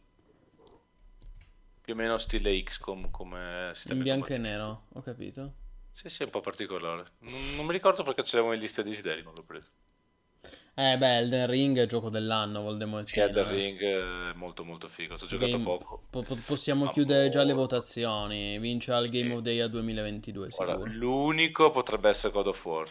Più 1.80 1.92
o 1.92 1.96
meno 1.96 2.16
stile 2.18 2.62
XCOM 2.62 3.10
come 3.10 3.70
sistema 3.74 3.98
In 3.98 4.04
di 4.04 4.10
bianco 4.10 4.32
e 4.32 4.38
nero, 4.38 4.84
ho 4.90 5.00
capito. 5.02 5.52
Sì, 5.92 6.08
sì, 6.08 6.22
è 6.22 6.24
un 6.24 6.30
po' 6.30 6.40
particolare. 6.40 7.04
Non, 7.20 7.54
non 7.56 7.66
mi 7.66 7.72
ricordo 7.72 8.02
perché 8.02 8.24
ce 8.24 8.36
l'avevo 8.36 8.54
in 8.54 8.60
lista 8.60 8.82
desideri, 8.82 9.22
non 9.22 9.34
l'ho 9.34 9.42
preso. 9.42 9.68
Eh 10.76 10.98
beh, 10.98 11.18
Elden 11.18 11.46
Ring 11.46 11.78
è 11.78 11.82
il 11.82 11.88
gioco 11.88 12.08
dell'anno, 12.10 12.60
Voldemort. 12.62 13.06
Sì, 13.06 13.20
Elden 13.20 13.48
Ring 13.48 13.80
è 13.80 14.32
molto 14.34 14.64
molto 14.64 14.88
figo. 14.88 15.14
Ho 15.14 15.26
giocato 15.26 15.50
Game- 15.52 15.62
poco. 15.62 16.02
Po- 16.10 16.22
po- 16.22 16.36
possiamo 16.44 16.86
Ma 16.86 16.90
chiudere 16.92 17.28
già 17.28 17.44
le 17.44 17.52
votazioni. 17.52 18.58
Vince 18.58 18.90
al 18.92 19.08
Game 19.08 19.28
Sì. 19.28 19.34
of 19.36 19.42
the 19.42 19.50
Year 19.50 19.68
2022, 19.68 20.48
Guarda, 20.48 20.76
l'unico 20.84 21.70
potrebbe 21.70 22.08
essere 22.08 22.32
God 22.32 22.48
of 22.48 22.64
War, 22.64 22.88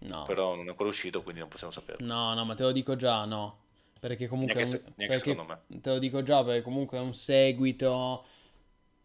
No. 0.00 0.24
però 0.26 0.54
non 0.54 0.66
è 0.66 0.68
ancora 0.70 0.90
uscito, 0.90 1.22
quindi 1.22 1.40
non 1.40 1.48
possiamo 1.48 1.72
saperlo. 1.72 2.06
No, 2.06 2.34
no, 2.34 2.44
ma 2.44 2.54
te 2.54 2.64
lo 2.64 2.72
dico 2.72 2.96
già, 2.96 3.24
no. 3.24 3.60
Perché 3.98 4.28
comunque 4.28 4.54
Neanche 4.54 4.76
un... 4.76 4.82
neanche 4.96 5.06
perché- 5.06 5.30
secondo 5.30 5.54
me. 5.68 5.80
Te 5.80 5.90
lo 5.90 5.98
dico 5.98 6.22
già 6.22 6.44
perché 6.44 6.60
comunque 6.60 6.98
è 6.98 7.00
un 7.00 7.14
seguito. 7.14 8.26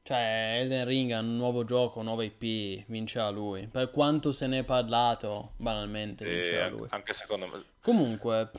Cioè, 0.03 0.59
Elden 0.61 0.85
Ring 0.85 1.11
è 1.11 1.17
un 1.19 1.37
nuovo 1.37 1.63
gioco, 1.63 2.01
nuova 2.01 2.23
IP, 2.23 2.85
vincerà 2.87 3.29
lui. 3.29 3.67
Per 3.67 3.91
quanto 3.91 4.31
se 4.31 4.47
ne 4.47 4.59
è 4.59 4.63
parlato, 4.63 5.53
banalmente, 5.57 6.25
vincerà 6.25 6.67
lui. 6.69 6.87
anche 6.89 7.13
secondo 7.13 7.47
me. 7.47 7.63
Comunque, 7.81 8.49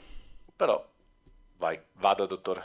Però, 0.55 0.89
vai, 1.57 1.81
vada 1.95 2.27
dottore. 2.27 2.63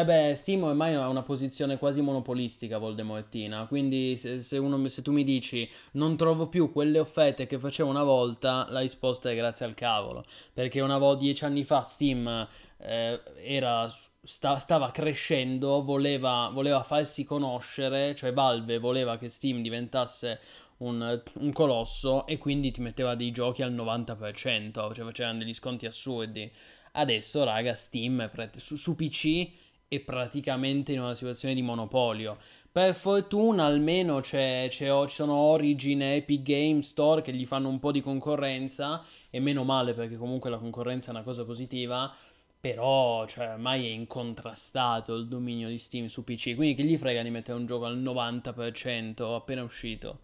Eh 0.00 0.04
beh, 0.04 0.34
Steam 0.36 0.62
ormai 0.62 0.94
ha 0.94 1.08
una 1.08 1.22
posizione 1.22 1.76
quasi 1.76 2.00
monopolistica, 2.00 2.78
Voldemortina. 2.78 3.66
Quindi 3.66 4.16
se, 4.16 4.40
se 4.40 4.56
uno- 4.58 4.88
se 4.88 5.02
tu 5.02 5.12
mi 5.12 5.24
dici 5.24 5.68
non 5.92 6.16
trovo 6.16 6.48
più 6.48 6.70
quelle 6.72 6.98
offerte 6.98 7.46
che 7.46 7.58
facevo 7.58 7.88
una 7.90 8.02
volta, 8.02 8.66
la 8.70 8.80
risposta 8.80 9.30
è 9.30 9.34
grazie 9.36 9.66
al 9.66 9.74
cavolo. 9.74 10.24
Perché 10.52 10.80
una 10.80 10.98
volta, 10.98 11.22
dieci 11.24 11.44
anni 11.44 11.64
fa, 11.64 11.82
Steam 11.82 12.48
eh, 12.78 13.20
era, 13.42 13.88
sta- 14.22 14.58
stava 14.58 14.90
crescendo, 14.90 15.82
voleva, 15.84 16.48
voleva 16.52 16.82
farsi 16.82 17.24
conoscere, 17.24 18.14
cioè 18.14 18.32
Valve 18.32 18.78
voleva 18.78 19.16
che 19.18 19.28
Steam 19.28 19.62
diventasse 19.62 20.40
un, 20.78 21.22
un 21.34 21.52
colosso 21.52 22.26
e 22.26 22.38
quindi 22.38 22.70
ti 22.70 22.80
metteva 22.80 23.14
dei 23.14 23.30
giochi 23.30 23.62
al 23.62 23.72
90%, 23.72 24.92
cioè 24.94 25.04
facevano 25.04 25.38
degli 25.38 25.54
sconti 25.54 25.86
assurdi. 25.86 26.50
Adesso, 26.92 27.44
raga, 27.44 27.74
Steam 27.74 28.28
pre- 28.32 28.50
su, 28.56 28.76
su 28.76 28.94
PC 28.94 29.50
è 29.96 30.00
praticamente 30.00 30.92
in 30.92 31.00
una 31.00 31.14
situazione 31.14 31.54
di 31.54 31.62
monopolio. 31.62 32.38
Per 32.70 32.94
fortuna 32.94 33.64
almeno 33.64 34.20
c'è, 34.20 34.66
c'è- 34.70 35.06
ci 35.06 35.14
sono 35.14 35.34
Origin 35.34 36.02
e 36.02 36.16
Epic 36.16 36.42
Game 36.42 36.82
Store 36.82 37.20
che 37.22 37.32
gli 37.32 37.44
fanno 37.46 37.68
un 37.68 37.78
po' 37.78 37.92
di 37.92 38.00
concorrenza 38.00 39.04
e 39.30 39.40
meno 39.40 39.64
male 39.64 39.92
perché 39.94 40.16
comunque 40.16 40.48
la 40.50 40.58
concorrenza 40.58 41.08
è 41.08 41.10
una 41.14 41.22
cosa 41.22 41.44
positiva. 41.44 42.12
Però, 42.60 43.26
cioè, 43.26 43.50
ormai 43.50 43.86
è 43.86 43.90
incontrastato 43.90 45.14
il 45.16 45.26
dominio 45.28 45.68
di 45.68 45.78
Steam 45.78 46.06
su 46.06 46.22
PC. 46.24 46.54
Quindi 46.54 46.74
che 46.74 46.84
gli 46.84 46.96
frega 46.96 47.22
di 47.22 47.30
mettere 47.30 47.58
un 47.58 47.66
gioco 47.66 47.84
al 47.86 47.98
90% 47.98 49.34
appena 49.34 49.62
uscito? 49.64 50.20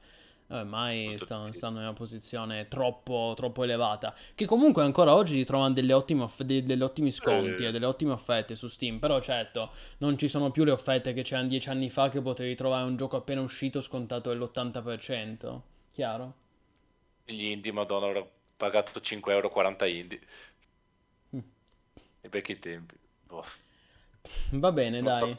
Ormai 0.51 1.09
Molto 1.09 1.25
stanno, 1.25 1.53
stanno 1.53 1.77
in 1.77 1.83
una 1.83 1.93
posizione 1.93 2.69
troppo, 2.69 3.35
troppo 3.37 3.65
elevata. 3.65 4.15
Che 4.35 4.47
comunque 4.47 4.83
ancora 4.83 5.15
oggi 5.15 5.45
trovano 5.45 5.75
delle 5.75 5.93
ottime, 5.93 6.23
off- 6.23 6.41
de- 6.43 6.63
delle 6.63 6.85
ottimi 6.85 7.11
sconti 7.11 7.65
Eh. 7.65 7.69
e 7.69 7.71
delle 7.71 7.85
ottime 7.85 8.13
offerte 8.13 8.55
su 8.55 8.67
Steam. 8.67 8.99
Però 8.99 9.21
certo, 9.21 9.71
non 9.99 10.17
ci 10.17 10.27
sono 10.27 10.51
più 10.51 10.65
le 10.65 10.71
offerte 10.71 11.13
che 11.13 11.23
c'erano 11.23 11.49
dieci 11.49 11.69
anni 11.69 11.91
fa 11.91 12.09
che 12.09 12.23
potevi 12.23 12.55
trovare 12.55 12.87
un 12.87 12.97
gioco 12.97 13.17
appena 13.17 13.43
uscito 13.43 13.83
scontato 13.83 14.31
all'80%. 14.31 15.61
Chiaro? 15.93 16.35
Gli 17.27 17.45
indie, 17.45 17.73
madonna, 17.73 18.07
avrò 18.07 18.27
pagato 18.57 19.01
5 19.03 19.35
euro 19.35 19.51
40 19.51 19.87
indie. 19.87 20.21
Mm. 21.37 21.41
I 22.23 22.29
vecchi 22.29 22.59
tempi. 22.59 22.97
Boh. 23.27 23.45
Va 24.53 24.73
bene, 24.73 25.03
Ma- 25.03 25.19
dai. 25.21 25.37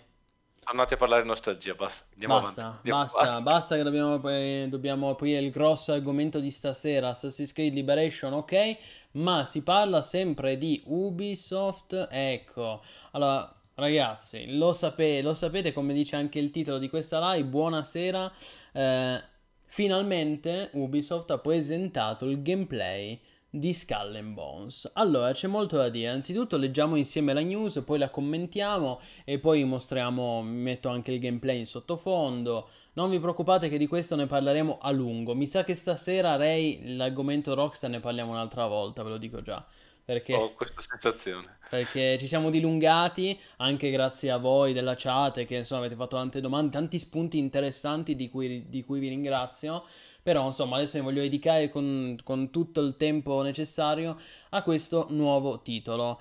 Tornati 0.69 0.93
a 0.93 0.97
parlare 0.97 1.23
di 1.23 1.27
nostalgia, 1.27 1.73
basta. 1.73 2.07
Andiamo 2.13 2.39
Basta, 2.39 2.61
avanti. 2.61 2.77
Andiamo 2.77 2.99
basta, 2.99 3.19
avanti. 3.19 3.43
basta 3.43 3.75
che 3.75 3.83
dobbiamo, 3.83 4.29
eh, 4.29 4.67
dobbiamo 4.69 5.09
aprire 5.09 5.39
il 5.39 5.49
grosso 5.49 5.93
argomento 5.93 6.39
di 6.39 6.51
stasera, 6.51 7.09
Assassin's 7.09 7.53
Creed 7.53 7.73
Liberation, 7.73 8.33
ok, 8.33 8.77
ma 9.13 9.45
si 9.45 9.63
parla 9.63 10.03
sempre 10.03 10.57
di 10.57 10.83
Ubisoft, 10.85 12.07
ecco. 12.11 12.83
Allora, 13.11 13.51
ragazzi, 13.73 14.55
lo, 14.57 14.73
sape- 14.73 15.23
lo 15.23 15.33
sapete 15.33 15.73
come 15.73 15.91
dice 15.91 16.15
anche 16.15 16.37
il 16.37 16.51
titolo 16.51 16.77
di 16.77 16.87
questa 16.87 17.33
live, 17.33 17.47
buonasera, 17.47 18.31
eh, 18.73 19.23
finalmente 19.65 20.69
Ubisoft 20.73 21.31
ha 21.31 21.39
presentato 21.39 22.25
il 22.25 22.43
gameplay 22.43 23.19
di 23.49 23.73
Skull 23.73 24.15
and 24.15 24.33
Bones. 24.33 24.89
Allora, 24.93 25.31
c'è 25.33 25.47
molto 25.47 25.77
da 25.77 25.89
dire. 25.89 26.09
Anzitutto 26.09 26.57
leggiamo 26.57 26.95
insieme 26.95 27.33
la 27.33 27.41
news, 27.41 27.81
poi 27.85 27.97
la 27.97 28.09
commentiamo 28.09 28.99
e 29.25 29.39
poi 29.39 29.63
mostriamo, 29.63 30.41
metto 30.43 30.89
anche 30.89 31.11
il 31.11 31.19
gameplay 31.19 31.57
in 31.59 31.65
sottofondo. 31.65 32.69
Non 32.93 33.09
vi 33.09 33.19
preoccupate 33.19 33.69
che 33.69 33.77
di 33.77 33.87
questo 33.87 34.15
ne 34.15 34.27
parleremo 34.27 34.77
a 34.81 34.91
lungo. 34.91 35.33
Mi 35.33 35.47
sa 35.47 35.63
che 35.63 35.73
stasera, 35.73 36.35
Ray, 36.35 36.95
l'argomento 36.95 37.53
Rockstar 37.53 37.89
ne 37.89 37.99
parliamo 37.99 38.31
un'altra 38.31 38.67
volta, 38.67 39.03
ve 39.03 39.09
lo 39.09 39.17
dico 39.17 39.41
già. 39.41 39.65
Perché, 40.03 40.33
Ho 40.33 40.53
questa 40.55 40.81
sensazione. 40.81 41.59
perché 41.69 42.17
ci 42.17 42.25
siamo 42.25 42.49
dilungati 42.49 43.39
anche 43.57 43.91
grazie 43.91 44.31
a 44.31 44.37
voi 44.37 44.73
della 44.73 44.95
chat 44.97 45.45
che 45.45 45.57
insomma 45.57 45.81
avete 45.81 45.95
fatto 45.95 46.15
tante 46.15 46.41
domande, 46.41 46.71
tanti 46.71 46.97
spunti 46.97 47.37
interessanti 47.37 48.15
di 48.15 48.27
cui, 48.27 48.65
di 48.69 48.83
cui 48.83 48.99
vi 48.99 49.09
ringrazio. 49.09 49.83
Però 50.21 50.45
insomma 50.45 50.75
adesso 50.75 50.97
mi 50.97 51.03
voglio 51.03 51.21
dedicare 51.21 51.69
con, 51.69 52.17
con 52.23 52.49
tutto 52.51 52.81
il 52.81 52.95
tempo 52.97 53.41
necessario 53.41 54.17
a 54.49 54.61
questo 54.61 55.07
nuovo 55.09 55.61
titolo. 55.61 56.19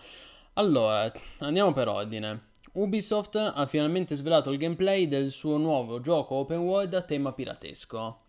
Allora, 0.54 1.12
andiamo 1.38 1.72
per 1.72 1.88
ordine. 1.88 2.46
Ubisoft 2.72 3.36
ha 3.36 3.66
finalmente 3.66 4.14
svelato 4.14 4.50
il 4.50 4.58
gameplay 4.58 5.06
del 5.06 5.30
suo 5.30 5.56
nuovo 5.56 6.00
gioco 6.00 6.36
open 6.36 6.58
world 6.58 6.94
a 6.94 7.02
tema 7.02 7.32
piratesco. 7.32 8.20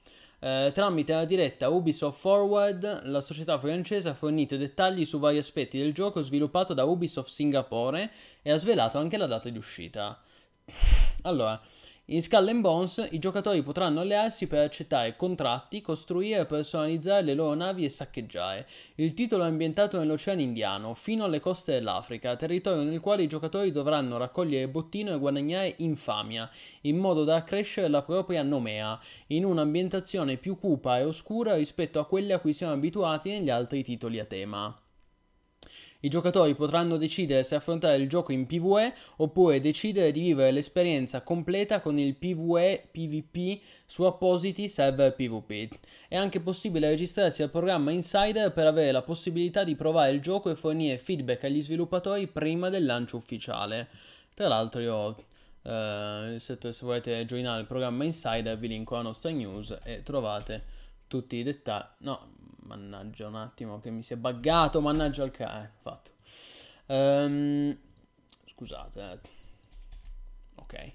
Eh, 0.42 0.72
tramite 0.74 1.14
la 1.14 1.26
diretta 1.26 1.68
Ubisoft 1.68 2.20
Forward, 2.20 3.06
la 3.06 3.20
società 3.20 3.60
francese 3.60 4.10
ha 4.10 4.14
fornito 4.14 4.56
dettagli 4.56 5.04
su 5.06 5.20
vari 5.20 5.38
aspetti 5.38 5.78
del 5.78 5.94
gioco 5.94 6.22
sviluppato 6.22 6.74
da 6.74 6.86
Ubisoft 6.86 7.30
Singapore 7.30 8.10
e 8.42 8.52
ha 8.52 8.58
svelato 8.58 8.98
anche 8.98 9.18
la 9.18 9.28
data 9.28 9.50
di 9.50 9.58
uscita. 9.58 10.20
Allora, 11.24 11.62
in 12.12 12.24
Skull 12.24 12.48
and 12.48 12.62
Bones 12.62 13.08
i 13.12 13.20
giocatori 13.20 13.62
potranno 13.62 14.00
allearsi 14.00 14.48
per 14.48 14.64
accettare 14.64 15.16
contratti, 15.16 15.80
costruire 15.82 16.40
e 16.40 16.46
personalizzare 16.48 17.22
le 17.22 17.36
loro 17.36 17.54
navi 17.54 17.86
e 17.86 17.90
saccheggiare. 17.90 18.68
Il 18.96 19.14
titolo 19.14 19.44
è 19.44 19.48
ambientato 19.48 20.00
nell'Oceano 20.00 20.42
Indiano, 20.42 20.96
fino 20.96 21.26
alle 21.26 21.40
coste 21.40 21.74
dell'Africa, 21.74 22.36
territorio 22.36 22.82
nel 22.82 23.00
quale 23.00 23.22
i 23.24 23.28
giocatori 23.28 23.72
dovranno 23.72 24.18
raccogliere 24.18 24.68
bottino 24.70 25.14
e 25.14 25.20
guadagnare 25.20 25.76
infamia, 25.78 26.50
in 26.82 26.98
modo 26.98 27.24
da 27.24 27.36
accrescere 27.36 27.88
la 27.90 28.02
propria 28.02 28.42
nomea, 28.42 29.00
in 29.28 29.46
un'ambientazione 29.46 30.38
più 30.38 30.58
cupa 30.58 30.98
e 30.98 31.04
oscura 31.04 31.56
rispetto 31.56 32.00
a 32.00 32.08
quelle 32.08 32.34
a 32.34 32.40
cui 32.40 32.54
siamo 32.54 32.74
abituati 32.74 33.30
negli 33.30 33.52
altri 33.52 33.84
titoli 33.84 34.20
a 34.20 34.26
tema. 34.26 34.76
I 36.02 36.08
giocatori 36.08 36.56
potranno 36.56 36.96
decidere 36.96 37.44
se 37.44 37.56
affrontare 37.56 37.98
il 37.98 38.08
gioco 38.08 38.32
in 38.32 38.46
PvE 38.46 38.94
oppure 39.18 39.60
decidere 39.60 40.14
di 40.14 40.22
vivere 40.22 40.52
l'esperienza 40.52 41.22
completa 41.22 41.82
con 41.82 42.00
il 42.00 42.16
PvE 42.16 42.88
PvP 42.90 43.62
su 43.86 44.04
appositi 44.04 44.70
server 44.70 45.14
PvP. 45.14 45.78
È 46.08 46.16
anche 46.16 46.40
possibile 46.40 46.88
registrarsi 46.88 47.44
al 47.44 47.50
programma 47.50 47.92
Insider 47.92 48.54
per 48.54 48.66
avere 48.66 48.94
la 48.94 49.02
possibilità 49.02 49.66
di 49.66 49.76
provare 49.76 50.12
il 50.12 50.22
gioco 50.22 50.50
e 50.50 50.56
fornire 50.56 50.98
feedback 50.98 51.44
agli 51.44 51.62
sviluppatori 51.62 52.28
prima 52.28 52.70
del 52.70 52.86
lancio 52.86 53.18
ufficiale. 53.18 53.90
Tra 54.34 54.48
l'altro 54.48 54.80
io 54.80 55.16
eh, 55.64 56.36
se, 56.38 56.58
se 56.62 56.86
volete 56.86 57.26
joinare 57.26 57.60
il 57.60 57.68
programma 57.68 58.06
Insider 58.06 58.58
vi 58.58 58.70
linko 58.70 58.96
la 58.96 59.02
nostra 59.02 59.32
news 59.32 59.78
e 59.84 60.02
trovate 60.04 60.64
tutti 61.08 61.36
i 61.36 61.44
dettagli. 61.44 61.88
No, 61.98 62.38
mannaggia 62.70 63.26
un 63.26 63.36
attimo 63.36 63.80
che 63.80 63.90
mi 63.90 64.04
si 64.04 64.14
è 64.14 64.16
buggato, 64.16 64.80
mannaggia 64.80 65.24
il 65.24 65.32
ca... 65.32 65.64
Eh, 65.64 65.70
fatto. 65.82 66.12
Ehm, 66.86 67.76
scusate. 68.46 69.12
eh. 69.12 69.20
Ok. 70.56 70.92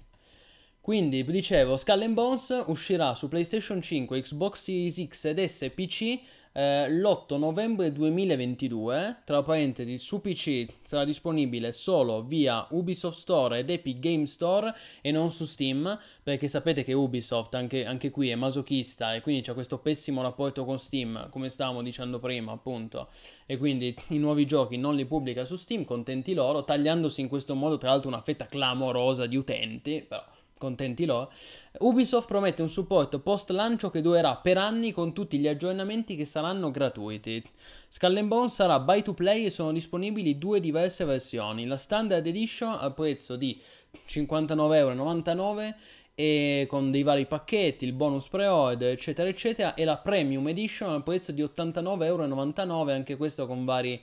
Quindi, 0.79 1.25
dicevo, 1.25 1.75
Skull 1.75 2.13
Bones 2.13 2.63
uscirà 2.67 3.13
su 3.13 3.27
PlayStation 3.27 3.81
5, 3.81 4.21
Xbox 4.21 4.63
Series 4.63 5.07
X 5.07 5.25
ed 5.25 5.43
S 5.43 5.69
PC 5.73 6.21
eh, 6.55 6.89
l'8 6.89 7.37
novembre 7.37 7.91
2022. 7.91 9.23
Tra 9.25 9.43
parentesi, 9.43 9.97
su 9.97 10.21
PC 10.21 10.67
sarà 10.83 11.03
disponibile 11.03 11.73
solo 11.73 12.23
via 12.23 12.65
Ubisoft 12.69 13.19
Store 13.19 13.59
ed 13.59 13.69
Epic 13.69 13.99
Game 13.99 14.25
Store 14.25 14.73
e 15.01 15.11
non 15.11 15.31
su 15.31 15.43
Steam, 15.43 15.99
perché 16.23 16.47
sapete 16.47 16.85
che 16.85 16.93
Ubisoft 16.93 17.53
anche, 17.55 17.85
anche 17.85 18.09
qui 18.09 18.29
è 18.29 18.35
masochista 18.35 19.13
e 19.13 19.21
quindi 19.21 19.41
c'è 19.41 19.53
questo 19.53 19.79
pessimo 19.79 20.21
rapporto 20.21 20.63
con 20.63 20.79
Steam, 20.79 21.29
come 21.29 21.49
stavamo 21.49 21.81
dicendo 21.81 22.19
prima, 22.19 22.53
appunto. 22.53 23.09
E 23.45 23.57
quindi 23.57 23.93
i 24.09 24.17
nuovi 24.17 24.45
giochi 24.45 24.77
non 24.77 24.95
li 24.95 25.05
pubblica 25.05 25.43
su 25.43 25.57
Steam, 25.57 25.83
contenti 25.83 26.33
loro, 26.33 26.63
tagliandosi 26.63 27.19
in 27.19 27.27
questo 27.27 27.53
modo 27.53 27.77
tra 27.77 27.89
l'altro 27.89 28.07
una 28.07 28.21
fetta 28.21 28.45
clamorosa 28.45 29.25
di 29.25 29.35
utenti, 29.35 30.05
però 30.07 30.23
contenti 30.57 31.05
loro. 31.05 31.31
Ubisoft 31.79 32.27
promette 32.27 32.61
un 32.61 32.69
supporto 32.69 33.19
post 33.19 33.49
lancio 33.49 33.89
che 33.89 34.01
durerà 34.01 34.37
per 34.37 34.57
anni 34.57 34.91
con 34.91 35.13
tutti 35.13 35.37
gli 35.37 35.47
aggiornamenti 35.47 36.15
che 36.15 36.25
saranno 36.25 36.71
gratuiti. 36.71 37.43
Skull 37.87 38.17
and 38.17 38.27
Bones 38.27 38.53
sarà 38.53 38.79
buy 38.79 39.01
to 39.01 39.13
play 39.13 39.45
e 39.45 39.49
sono 39.49 39.71
disponibili 39.71 40.37
due 40.37 40.59
diverse 40.59 41.05
versioni. 41.05 41.65
La 41.65 41.77
Standard 41.77 42.25
Edition 42.25 42.77
a 42.79 42.91
prezzo 42.91 43.35
di 43.35 43.61
59,99€ 44.07 45.75
e 46.17 46.65
con 46.69 46.91
dei 46.91 47.03
vari 47.03 47.25
pacchetti, 47.25 47.83
il 47.83 47.91
bonus 47.91 48.29
pre-order, 48.29 48.91
eccetera, 48.91 49.27
eccetera, 49.27 49.73
e 49.73 49.83
la 49.83 49.97
Premium 49.97 50.47
Edition 50.47 50.93
a 50.93 51.01
prezzo 51.01 51.33
di 51.33 51.43
89,99€, 51.43 52.89
anche 52.91 53.17
questo 53.17 53.45
con 53.45 53.65
vari, 53.65 54.01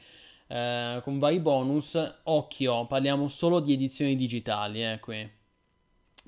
eh, 0.49 1.01
con 1.03 1.19
vari 1.19 1.41
bonus. 1.41 1.99
Occhio, 2.25 2.87
parliamo 2.87 3.29
solo 3.29 3.61
di 3.61 3.73
edizioni 3.73 4.15
digitali, 4.15 4.85
eh, 4.85 5.01
qui 5.01 5.41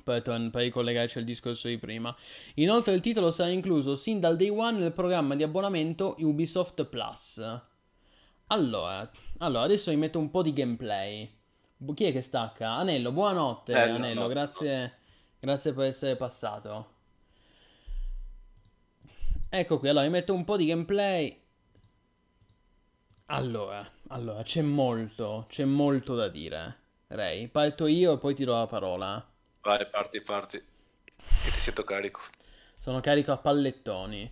per, 0.03 0.23
per 0.23 0.63
ricollegarci 0.63 1.19
al 1.19 1.25
discorso 1.25 1.69
di 1.69 1.79
prima. 1.79 2.15
Inoltre 2.55 2.95
il 2.95 3.01
titolo 3.01 3.31
sarà 3.31 3.51
incluso 3.51 3.95
sin 3.95 4.21
dal 4.21 4.37
day 4.37 4.49
one 4.49 4.79
nel 4.79 4.93
programma 4.93 5.35
di 5.35 5.43
abbonamento 5.43 6.17
Ubisoft 6.19 6.85
Plus. 6.85 7.61
Allora, 8.49 9.11
allora 9.39 9.65
adesso 9.65 9.91
vi 9.91 9.97
metto 9.97 10.19
un 10.19 10.31
po' 10.31 10.43
di 10.43 10.53
gameplay. 10.53 11.31
Chi 11.95 12.05
è 12.05 12.13
che 12.13 12.21
stacca? 12.21 12.71
Anello, 12.71 13.13
buonanotte 13.13 13.73
Bello, 13.73 13.95
Anello, 13.97 14.21
no. 14.23 14.29
grazie, 14.29 14.95
grazie 15.39 15.73
per 15.73 15.87
essere 15.87 16.17
passato. 16.17 16.93
Ecco 19.49 19.79
qui, 19.79 19.89
allora 19.89 20.05
vi 20.05 20.11
metto 20.11 20.35
un 20.35 20.45
po' 20.45 20.57
di 20.57 20.67
gameplay. 20.67 21.41
Allora, 23.27 23.87
allora, 24.09 24.43
c'è 24.43 24.63
molto, 24.63 25.47
c'è 25.49 25.65
molto 25.65 26.15
da 26.15 26.29
dire. 26.29 26.79
Ray, 27.09 27.49
parto 27.49 27.87
io 27.87 28.15
e 28.15 28.19
poi 28.19 28.35
ti 28.35 28.45
do 28.45 28.53
la 28.53 28.67
parola. 28.67 29.34
Vai, 29.65 29.87
parti, 29.89 30.21
parti. 30.21 30.63
Che 31.17 31.51
ti 31.51 31.59
sento 31.59 31.85
carico. 31.85 32.21
Sono 32.77 33.01
carico 33.01 33.33
a 33.33 33.39
pallettoni. 33.39 34.31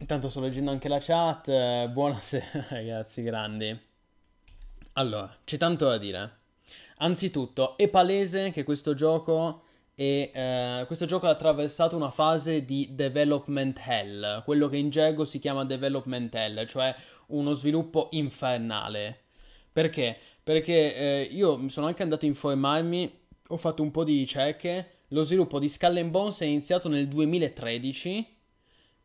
Intanto 0.00 0.28
sto 0.28 0.40
leggendo 0.40 0.70
anche 0.70 0.88
la 0.88 0.98
chat. 1.00 1.86
Buonasera 1.86 2.66
ragazzi, 2.68 3.22
grandi. 3.22 3.80
Allora, 4.92 5.34
c'è 5.42 5.56
tanto 5.56 5.86
da 5.86 5.96
dire. 5.96 6.40
Anzitutto, 6.98 7.78
è 7.78 7.88
palese 7.88 8.50
che 8.50 8.62
questo 8.62 8.92
gioco, 8.92 9.62
è, 9.94 10.30
eh, 10.34 10.84
questo 10.86 11.06
gioco 11.06 11.26
ha 11.26 11.30
attraversato 11.30 11.96
una 11.96 12.10
fase 12.10 12.62
di 12.62 12.94
development 12.94 13.80
hell, 13.86 14.44
quello 14.44 14.68
che 14.68 14.76
in 14.76 14.90
gergo 14.90 15.24
si 15.24 15.38
chiama 15.38 15.64
development 15.64 16.34
hell, 16.34 16.66
cioè 16.66 16.94
uno 17.28 17.54
sviluppo 17.54 18.08
infernale. 18.10 19.20
Perché? 19.72 20.18
Perché 20.42 20.94
eh, 20.94 21.28
io 21.30 21.56
mi 21.56 21.70
sono 21.70 21.86
anche 21.86 22.02
andato 22.02 22.24
a 22.24 22.28
informarmi, 22.28 23.20
ho 23.48 23.56
fatto 23.56 23.82
un 23.82 23.90
po' 23.90 24.04
di 24.04 24.18
ricerche. 24.18 25.00
Lo 25.08 25.22
sviluppo 25.22 25.58
di 25.58 25.68
Skull 25.68 25.98
and 25.98 26.10
Bones 26.10 26.40
è 26.40 26.46
iniziato 26.46 26.88
nel 26.88 27.06
2013. 27.06 28.40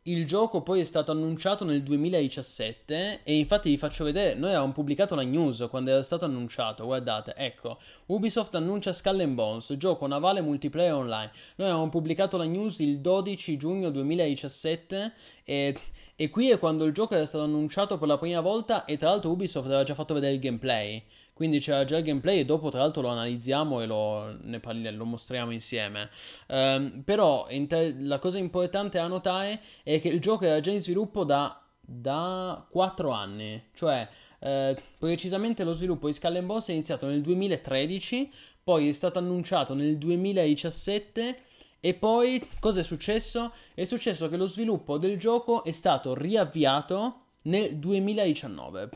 Il 0.08 0.26
gioco 0.26 0.62
poi 0.62 0.80
è 0.80 0.84
stato 0.86 1.12
annunciato 1.12 1.66
nel 1.66 1.84
2017 1.84 3.24
e 3.24 3.38
infatti 3.38 3.70
vi 3.70 3.76
faccio 3.76 4.06
vedere, 4.06 4.36
noi 4.36 4.52
avevamo 4.52 4.72
pubblicato 4.72 5.16
la 5.16 5.24
news 5.24 5.68
quando 5.70 5.92
era 5.92 6.02
stato 6.02 6.24
annunciato, 6.24 6.86
guardate, 6.86 7.34
ecco, 7.36 7.78
Ubisoft 8.06 8.56
annuncia 8.56 8.94
Skull 8.94 9.20
and 9.20 9.34
Bones, 9.34 9.76
gioco 9.76 10.08
navale 10.08 10.40
multiplayer 10.40 10.94
online. 10.94 11.32
Noi 11.58 11.68
avevamo 11.68 11.90
pubblicato 11.90 12.38
la 12.38 12.46
news 12.46 12.80
il 12.80 13.02
12 13.02 13.58
giugno 13.58 13.90
2017 13.90 15.14
e, 15.44 15.78
e 16.16 16.30
qui 16.30 16.52
è 16.52 16.58
quando 16.58 16.86
il 16.86 16.94
gioco 16.94 17.14
era 17.14 17.26
stato 17.26 17.44
annunciato 17.44 17.98
per 17.98 18.08
la 18.08 18.18
prima 18.18 18.40
volta 18.40 18.86
e 18.86 18.96
tra 18.96 19.10
l'altro 19.10 19.32
Ubisoft 19.32 19.66
aveva 19.66 19.84
già 19.84 19.94
fatto 19.94 20.14
vedere 20.14 20.36
il 20.36 20.40
gameplay. 20.40 21.04
Quindi 21.38 21.60
c'era 21.60 21.86
già 21.86 21.98
il 21.98 22.04
gameplay 22.04 22.40
e 22.40 22.46
dopo 22.46 22.70
tra 22.70 22.80
l'altro 22.80 23.04
lo 23.04 23.10
analizziamo 23.10 23.80
e 23.82 23.86
lo, 23.86 24.36
parli- 24.60 24.92
lo 24.92 25.06
mostriamo 25.06 25.52
insieme. 25.52 26.10
Ehm, 26.48 27.04
però 27.06 27.46
inter- 27.52 27.96
la 28.00 28.18
cosa 28.18 28.40
importante 28.40 28.98
da 28.98 29.06
notare 29.06 29.62
è 29.84 30.02
che 30.02 30.08
il 30.08 30.20
gioco 30.20 30.46
era 30.46 30.60
già 30.60 30.72
in 30.72 30.82
sviluppo 30.82 31.24
da, 31.24 31.62
da 31.80 32.66
4 32.70 33.12
anni. 33.12 33.70
Cioè 33.74 34.10
Eh, 34.40 34.76
precisamente 35.00 35.64
lo 35.64 35.74
sviluppo 35.74 36.06
di 36.06 36.14
Skull 36.14 36.36
and 36.36 36.46
Bones 36.46 36.68
è 36.68 36.74
iniziato 36.74 37.08
nel 37.08 37.22
2013, 37.22 38.32
poi 38.64 38.88
è 38.88 38.92
stato 38.92 39.18
annunciato 39.18 39.74
nel 39.74 39.98
2017 39.98 41.42
e 41.80 41.94
poi 41.96 42.48
cosa 42.60 42.82
è 42.82 42.84
successo? 42.84 43.52
È 43.74 43.84
successo 43.84 44.30
che 44.30 44.38
lo 44.38 44.46
sviluppo 44.46 45.00
del 45.00 45.18
gioco 45.18 45.64
è 45.64 45.72
stato 45.72 46.14
riavviato 46.14 47.22
nel 47.44 47.78
2019 47.78 48.90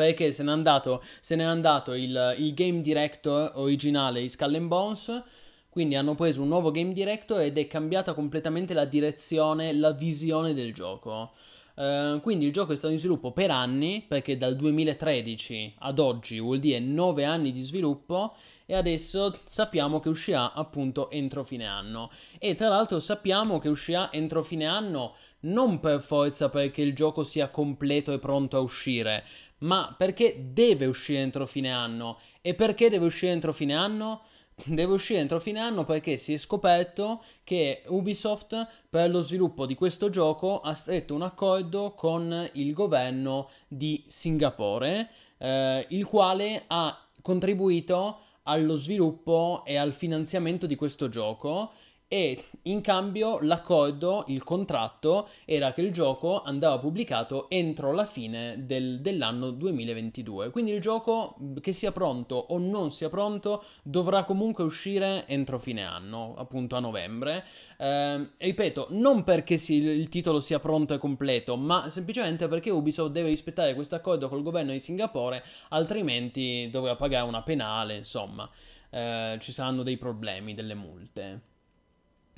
perché 0.00 0.32
se 0.32 0.42
n'è 0.42 0.50
andato, 0.50 1.02
se 1.20 1.36
n'è 1.36 1.44
andato 1.44 1.92
il, 1.92 2.34
il, 2.38 2.54
game 2.54 2.80
director 2.80 3.52
originale 3.56 4.22
di 4.22 4.30
Skull 4.30 4.54
and 4.54 4.68
Bones. 4.68 5.22
Quindi 5.68 5.94
hanno 5.94 6.14
preso 6.14 6.40
un 6.40 6.48
nuovo 6.48 6.70
game 6.70 6.92
director 6.92 7.40
ed 7.42 7.58
è 7.58 7.66
cambiata 7.66 8.14
completamente 8.14 8.72
la 8.72 8.86
direzione, 8.86 9.72
la 9.74 9.92
visione 9.92 10.54
del 10.54 10.72
gioco. 10.72 11.32
Uh, 11.74 12.20
quindi 12.20 12.46
il 12.46 12.52
gioco 12.52 12.72
è 12.72 12.76
stato 12.76 12.92
in 12.92 12.98
sviluppo 12.98 13.30
per 13.32 13.50
anni, 13.50 14.04
perché 14.06 14.36
dal 14.36 14.56
2013 14.56 15.74
ad 15.78 15.98
oggi 15.98 16.40
vuol 16.40 16.58
dire 16.58 16.80
9 16.80 17.24
anni 17.24 17.52
di 17.52 17.60
sviluppo 17.60 18.34
e 18.66 18.74
adesso 18.74 19.38
sappiamo 19.46 20.00
che 20.00 20.08
uscirà 20.08 20.52
appunto 20.52 21.10
entro 21.10 21.44
fine 21.44 21.66
anno. 21.66 22.10
E 22.38 22.54
tra 22.54 22.68
l'altro 22.68 23.00
sappiamo 23.00 23.58
che 23.58 23.68
uscirà 23.68 24.10
entro 24.12 24.42
fine 24.42 24.66
anno 24.66 25.14
non 25.40 25.80
per 25.80 26.00
forza 26.00 26.48
perché 26.50 26.82
il 26.82 26.94
gioco 26.94 27.22
sia 27.22 27.48
completo 27.48 28.12
e 28.12 28.18
pronto 28.18 28.56
a 28.56 28.60
uscire, 28.60 29.24
ma 29.60 29.94
perché 29.96 30.50
deve 30.52 30.86
uscire 30.86 31.20
entro 31.20 31.46
fine 31.46 31.70
anno. 31.70 32.18
E 32.40 32.54
perché 32.54 32.88
deve 32.88 33.06
uscire 33.06 33.32
entro 33.32 33.52
fine 33.52 33.74
anno? 33.74 34.22
Deve 34.66 34.92
uscire 34.92 35.20
entro 35.20 35.40
fine 35.40 35.58
anno 35.58 35.84
perché 35.84 36.18
si 36.18 36.34
è 36.34 36.36
scoperto 36.36 37.22
che 37.44 37.82
Ubisoft 37.86 38.68
per 38.90 39.08
lo 39.08 39.22
sviluppo 39.22 39.64
di 39.64 39.74
questo 39.74 40.10
gioco 40.10 40.60
ha 40.60 40.74
stretto 40.74 41.14
un 41.14 41.22
accordo 41.22 41.94
con 41.94 42.50
il 42.52 42.74
governo 42.74 43.48
di 43.66 44.04
Singapore, 44.06 45.08
eh, 45.38 45.86
il 45.88 46.04
quale 46.04 46.64
ha 46.66 47.06
contribuito 47.22 48.18
allo 48.42 48.76
sviluppo 48.76 49.62
e 49.64 49.76
al 49.76 49.94
finanziamento 49.94 50.66
di 50.66 50.76
questo 50.76 51.08
gioco 51.08 51.72
e 52.12 52.44
in 52.62 52.80
cambio 52.80 53.38
l'accordo, 53.40 54.24
il 54.26 54.42
contratto 54.42 55.28
era 55.44 55.72
che 55.72 55.80
il 55.80 55.92
gioco 55.92 56.42
andava 56.42 56.76
pubblicato 56.80 57.48
entro 57.48 57.92
la 57.92 58.04
fine 58.04 58.66
del, 58.66 59.00
dell'anno 59.00 59.52
2022. 59.52 60.50
Quindi 60.50 60.72
il 60.72 60.80
gioco, 60.80 61.36
che 61.60 61.72
sia 61.72 61.92
pronto 61.92 62.34
o 62.34 62.58
non 62.58 62.90
sia 62.90 63.08
pronto, 63.08 63.62
dovrà 63.84 64.24
comunque 64.24 64.64
uscire 64.64 65.24
entro 65.28 65.60
fine 65.60 65.84
anno, 65.84 66.34
appunto 66.36 66.74
a 66.74 66.80
novembre. 66.80 67.44
Eh, 67.78 68.30
ripeto, 68.38 68.88
non 68.90 69.22
perché 69.22 69.56
si, 69.56 69.74
il 69.76 70.08
titolo 70.08 70.40
sia 70.40 70.58
pronto 70.58 70.94
e 70.94 70.98
completo, 70.98 71.56
ma 71.56 71.90
semplicemente 71.90 72.48
perché 72.48 72.70
Ubisoft 72.70 73.12
deve 73.12 73.28
rispettare 73.28 73.74
questo 73.74 73.94
accordo 73.94 74.28
col 74.28 74.42
governo 74.42 74.72
di 74.72 74.80
Singapore, 74.80 75.44
altrimenti 75.68 76.68
dovrà 76.72 76.96
pagare 76.96 77.28
una 77.28 77.42
penale, 77.42 77.98
insomma. 77.98 78.50
Eh, 78.90 79.38
ci 79.40 79.52
saranno 79.52 79.84
dei 79.84 79.96
problemi, 79.96 80.54
delle 80.54 80.74
multe. 80.74 81.49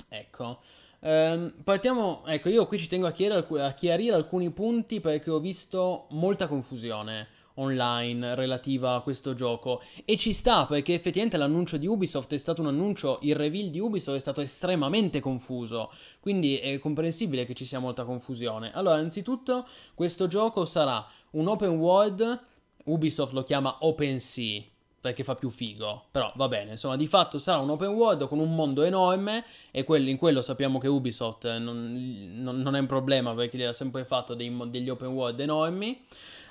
Ecco. 0.07 0.61
Um, 0.99 1.53
partiamo, 1.63 2.25
ecco, 2.25 2.47
io 2.47 2.65
qui 2.65 2.77
ci 2.77 2.87
tengo 2.87 3.07
a 3.07 3.11
chiarire, 3.11 3.45
a 3.61 3.73
chiarire 3.73 4.15
alcuni 4.15 4.51
punti 4.51 5.01
perché 5.01 5.29
ho 5.29 5.39
visto 5.39 6.07
molta 6.11 6.47
confusione 6.47 7.27
online 7.55 8.35
relativa 8.35 8.95
a 8.95 9.01
questo 9.01 9.33
gioco 9.33 9.81
e 10.05 10.17
ci 10.17 10.33
sta 10.33 10.65
perché 10.65 10.93
effettivamente 10.93 11.37
l'annuncio 11.37 11.77
di 11.77 11.87
Ubisoft 11.87 12.33
è 12.33 12.37
stato 12.37 12.61
un 12.61 12.67
annuncio, 12.67 13.19
il 13.21 13.35
reveal 13.35 13.69
di 13.69 13.79
Ubisoft 13.79 14.17
è 14.17 14.21
stato 14.21 14.41
estremamente 14.41 15.19
confuso, 15.19 15.91
quindi 16.19 16.57
è 16.57 16.79
comprensibile 16.79 17.45
che 17.45 17.53
ci 17.53 17.65
sia 17.65 17.79
molta 17.79 18.05
confusione. 18.05 18.71
Allora, 18.73 18.97
innanzitutto 18.97 19.67
questo 19.93 20.27
gioco 20.27 20.65
sarà 20.65 21.05
un 21.31 21.47
open 21.47 21.77
world, 21.77 22.41
Ubisoft 22.85 23.33
lo 23.33 23.43
chiama 23.43 23.77
OpenSea, 23.81 24.61
perché 25.03 25.25
fa 25.25 25.35
più 25.35 25.49
figo. 25.49 26.05
Però 26.11 26.31
va 26.37 26.47
bene, 26.47 26.71
insomma, 26.71 26.95
di 26.95 27.07
fatto 27.07 27.37
sarà 27.37 27.57
un 27.57 27.69
open 27.69 27.89
world 27.89 28.25
con 28.29 28.39
un 28.39 28.55
mondo 28.55 28.83
enorme 28.83 29.43
e 29.69 29.83
quello, 29.83 30.07
in 30.07 30.15
quello 30.15 30.41
sappiamo 30.41 30.79
che 30.79 30.87
Ubisoft 30.87 31.45
non, 31.57 32.31
non, 32.37 32.61
non, 32.61 32.73
è 32.77 32.79
un 32.79 32.85
problema 32.85 33.33
perché 33.33 33.57
li 33.57 33.65
ha 33.65 33.73
sempre 33.73 34.05
fatto 34.05 34.33
dei, 34.33 34.55
degli 34.69 34.87
open 34.87 35.09
world 35.09 35.41
enormi. 35.41 36.05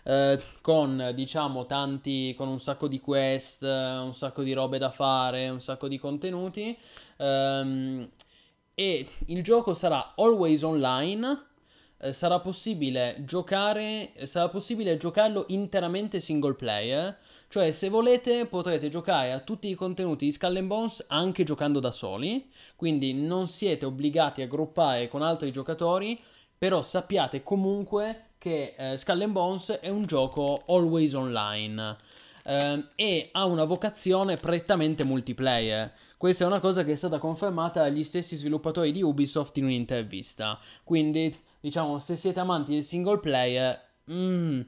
Eh, 0.05 0.39
con 0.61 1.13
diciamo 1.15 1.65
tanti 1.65 2.35
con 2.37 2.49
un 2.49 2.59
sacco 2.59 2.89
di 2.89 2.99
quest 2.99 3.63
un 3.63 4.11
sacco 4.13 4.43
di 4.43 4.53
robe 4.53 4.77
da 4.77 4.91
fare 4.91 5.49
un 5.49 5.61
sacco 5.61 5.87
di 5.87 5.97
contenuti 5.97 6.77
ehm, 7.19 8.11
e 8.75 9.09
il 9.27 9.45
gioco 9.45 9.75
sarà 9.75 10.15
always 10.17 10.63
online 10.63 11.52
eh, 12.03 12.13
sarà 12.13 12.41
possibile 12.41 13.23
giocare 13.25 14.13
sarà 14.25 14.49
possibile 14.49 14.97
giocarlo 14.97 15.45
interamente 15.49 16.21
single 16.21 16.55
player 16.55 17.19
cioè, 17.53 17.71
se 17.71 17.91
volete, 17.91 18.47
potrete 18.47 18.89
giocare 18.89 19.31
a 19.31 19.41
tutti 19.41 19.69
i 19.69 19.75
contenuti 19.75 20.25
di 20.25 20.33
Skull 20.33 20.67
Bones 20.67 21.05
anche 21.09 21.45
giocando 21.45 21.81
da 21.81 21.93
soli. 21.93 22.51
Quindi 22.77 23.13
non 23.13 23.47
siete 23.47 23.85
obbligati 23.85 24.41
a 24.41 24.47
gruppare 24.47 25.07
con 25.07 25.21
altri 25.21 25.53
giocatori. 25.53 26.19
Però 26.57 26.81
sappiate 26.81 27.43
comunque 27.43 28.29
che 28.39 28.75
eh, 28.75 28.97
Skull 28.97 29.31
Bones 29.31 29.69
è 29.83 29.91
un 29.91 30.07
gioco 30.07 30.63
always 30.69 31.13
online. 31.13 31.95
Eh, 32.43 32.87
e 32.95 33.29
ha 33.33 33.45
una 33.45 33.65
vocazione 33.65 34.37
prettamente 34.37 35.05
multiplayer. 35.05 35.93
Questa 36.17 36.45
è 36.45 36.47
una 36.47 36.59
cosa 36.59 36.85
che 36.85 36.93
è 36.93 36.97
stata 36.97 37.19
confermata 37.19 37.83
dagli 37.83 38.03
stessi 38.03 38.35
sviluppatori 38.35 38.93
di 38.93 39.03
Ubisoft 39.03 39.59
in 39.59 39.65
un'intervista. 39.65 40.59
Quindi, 40.85 41.39
diciamo, 41.63 41.99
se 41.99 42.17
siete 42.17 42.41
amanti 42.41 42.75
del 42.75 42.83
single 42.83 43.21
player, 43.21 43.81
mm, 44.11 44.61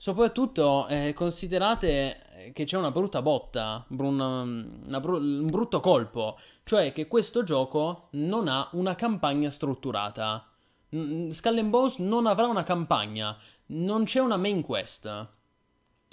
Soprattutto 0.00 0.86
eh, 0.86 1.12
considerate 1.12 2.20
eh, 2.32 2.52
che 2.52 2.62
c'è 2.62 2.76
una 2.76 2.92
brutta 2.92 3.20
botta, 3.20 3.84
una, 3.88 4.42
una 4.42 5.00
br- 5.00 5.20
un 5.20 5.46
brutto 5.46 5.80
colpo, 5.80 6.38
cioè 6.62 6.92
che 6.92 7.08
questo 7.08 7.42
gioco 7.42 8.06
non 8.12 8.46
ha 8.46 8.68
una 8.74 8.94
campagna 8.94 9.50
strutturata. 9.50 10.48
Skull 10.88 11.68
Bones 11.68 11.98
non 11.98 12.26
avrà 12.26 12.46
una 12.46 12.62
campagna, 12.62 13.36
non 13.66 14.04
c'è 14.04 14.20
una 14.20 14.36
main 14.36 14.62
quest. 14.62 15.28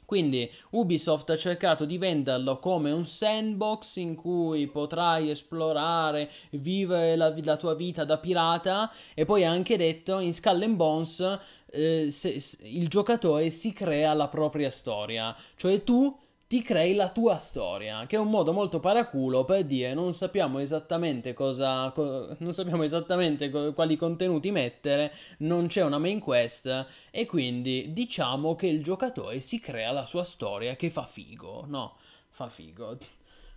Quindi 0.05 0.49
Ubisoft 0.71 1.29
ha 1.31 1.35
cercato 1.35 1.85
di 1.85 1.97
venderlo 1.97 2.57
come 2.57 2.91
un 2.91 3.05
sandbox 3.05 3.95
in 3.97 4.15
cui 4.15 4.67
potrai 4.67 5.29
esplorare, 5.29 6.29
vivere 6.51 7.15
la, 7.15 7.33
la 7.43 7.57
tua 7.57 7.75
vita 7.75 8.03
da 8.05 8.17
pirata 8.17 8.91
e 9.13 9.25
poi 9.25 9.43
ha 9.43 9.51
anche 9.51 9.77
detto 9.77 10.19
in 10.19 10.33
Skull 10.33 10.61
and 10.61 10.75
Bones 10.75 11.39
eh, 11.71 12.07
se, 12.09 12.39
se, 12.39 12.57
il 12.61 12.87
giocatore 12.87 13.49
si 13.49 13.73
crea 13.73 14.13
la 14.13 14.27
propria 14.27 14.69
storia, 14.69 15.35
cioè 15.55 15.83
tu 15.83 16.15
ti 16.55 16.61
crei 16.61 16.93
la 16.95 17.09
tua 17.09 17.35
storia, 17.37 18.05
che 18.07 18.15
è 18.15 18.19
un 18.19 18.29
modo 18.29 18.53
molto 18.53 18.79
paraculo 18.79 19.43
per 19.43 19.65
dire 19.65 19.93
non 19.93 20.13
sappiamo 20.13 20.59
esattamente 20.59 21.33
cosa, 21.33 21.91
co- 21.91 22.33
non 22.39 22.53
sappiamo 22.53 22.83
esattamente 22.83 23.49
co- 23.49 23.73
quali 23.73 23.97
contenuti 23.97 24.51
mettere, 24.51 25.11
non 25.39 25.67
c'è 25.67 25.83
una 25.83 25.97
main 25.97 26.19
quest 26.21 26.85
e 27.11 27.25
quindi 27.25 27.91
diciamo 27.91 28.55
che 28.55 28.67
il 28.67 28.81
giocatore 28.81 29.41
si 29.41 29.59
crea 29.59 29.91
la 29.91 30.05
sua 30.05 30.23
storia 30.23 30.77
che 30.77 30.89
fa 30.89 31.05
figo, 31.05 31.65
no? 31.67 31.97
Fa 32.29 32.47
figo. 32.47 32.97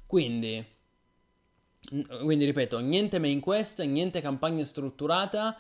Quindi, 0.07 0.65
quindi 2.23 2.45
ripeto, 2.45 2.79
niente 2.81 3.19
main 3.19 3.41
quest, 3.41 3.81
niente 3.83 4.21
campagna 4.21 4.65
strutturata, 4.65 5.57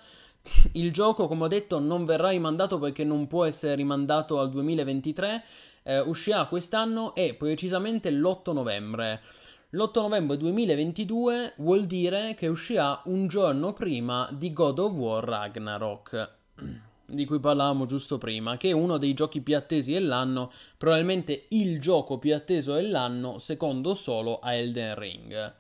il 0.72 0.92
gioco, 0.92 1.26
come 1.26 1.44
ho 1.44 1.48
detto, 1.48 1.78
non 1.78 2.04
verrà 2.04 2.30
rimandato 2.30 2.78
perché 2.78 3.04
non 3.04 3.26
può 3.26 3.44
essere 3.44 3.74
rimandato 3.74 4.38
al 4.38 4.50
2023. 4.50 5.44
Eh, 5.88 6.00
uscirà 6.00 6.44
quest'anno 6.44 7.14
e 7.14 7.32
precisamente 7.32 8.10
l'8 8.10 8.52
novembre. 8.52 9.22
L'8 9.70 10.02
novembre 10.02 10.36
2022 10.36 11.54
vuol 11.56 11.86
dire 11.86 12.34
che 12.34 12.46
uscirà 12.46 13.00
un 13.06 13.26
giorno 13.26 13.72
prima 13.72 14.28
di 14.30 14.52
God 14.52 14.80
of 14.80 14.92
War 14.92 15.24
Ragnarok, 15.24 16.32
di 17.06 17.24
cui 17.24 17.40
parlavamo 17.40 17.86
giusto 17.86 18.18
prima, 18.18 18.58
che 18.58 18.68
è 18.68 18.72
uno 18.72 18.98
dei 18.98 19.14
giochi 19.14 19.40
più 19.40 19.56
attesi 19.56 19.94
dell'anno, 19.94 20.52
probabilmente 20.76 21.46
il 21.48 21.80
gioco 21.80 22.18
più 22.18 22.34
atteso 22.34 22.74
dell'anno, 22.74 23.38
secondo 23.38 23.94
solo 23.94 24.40
a 24.40 24.52
Elden 24.52 24.94
Ring. 24.94 25.54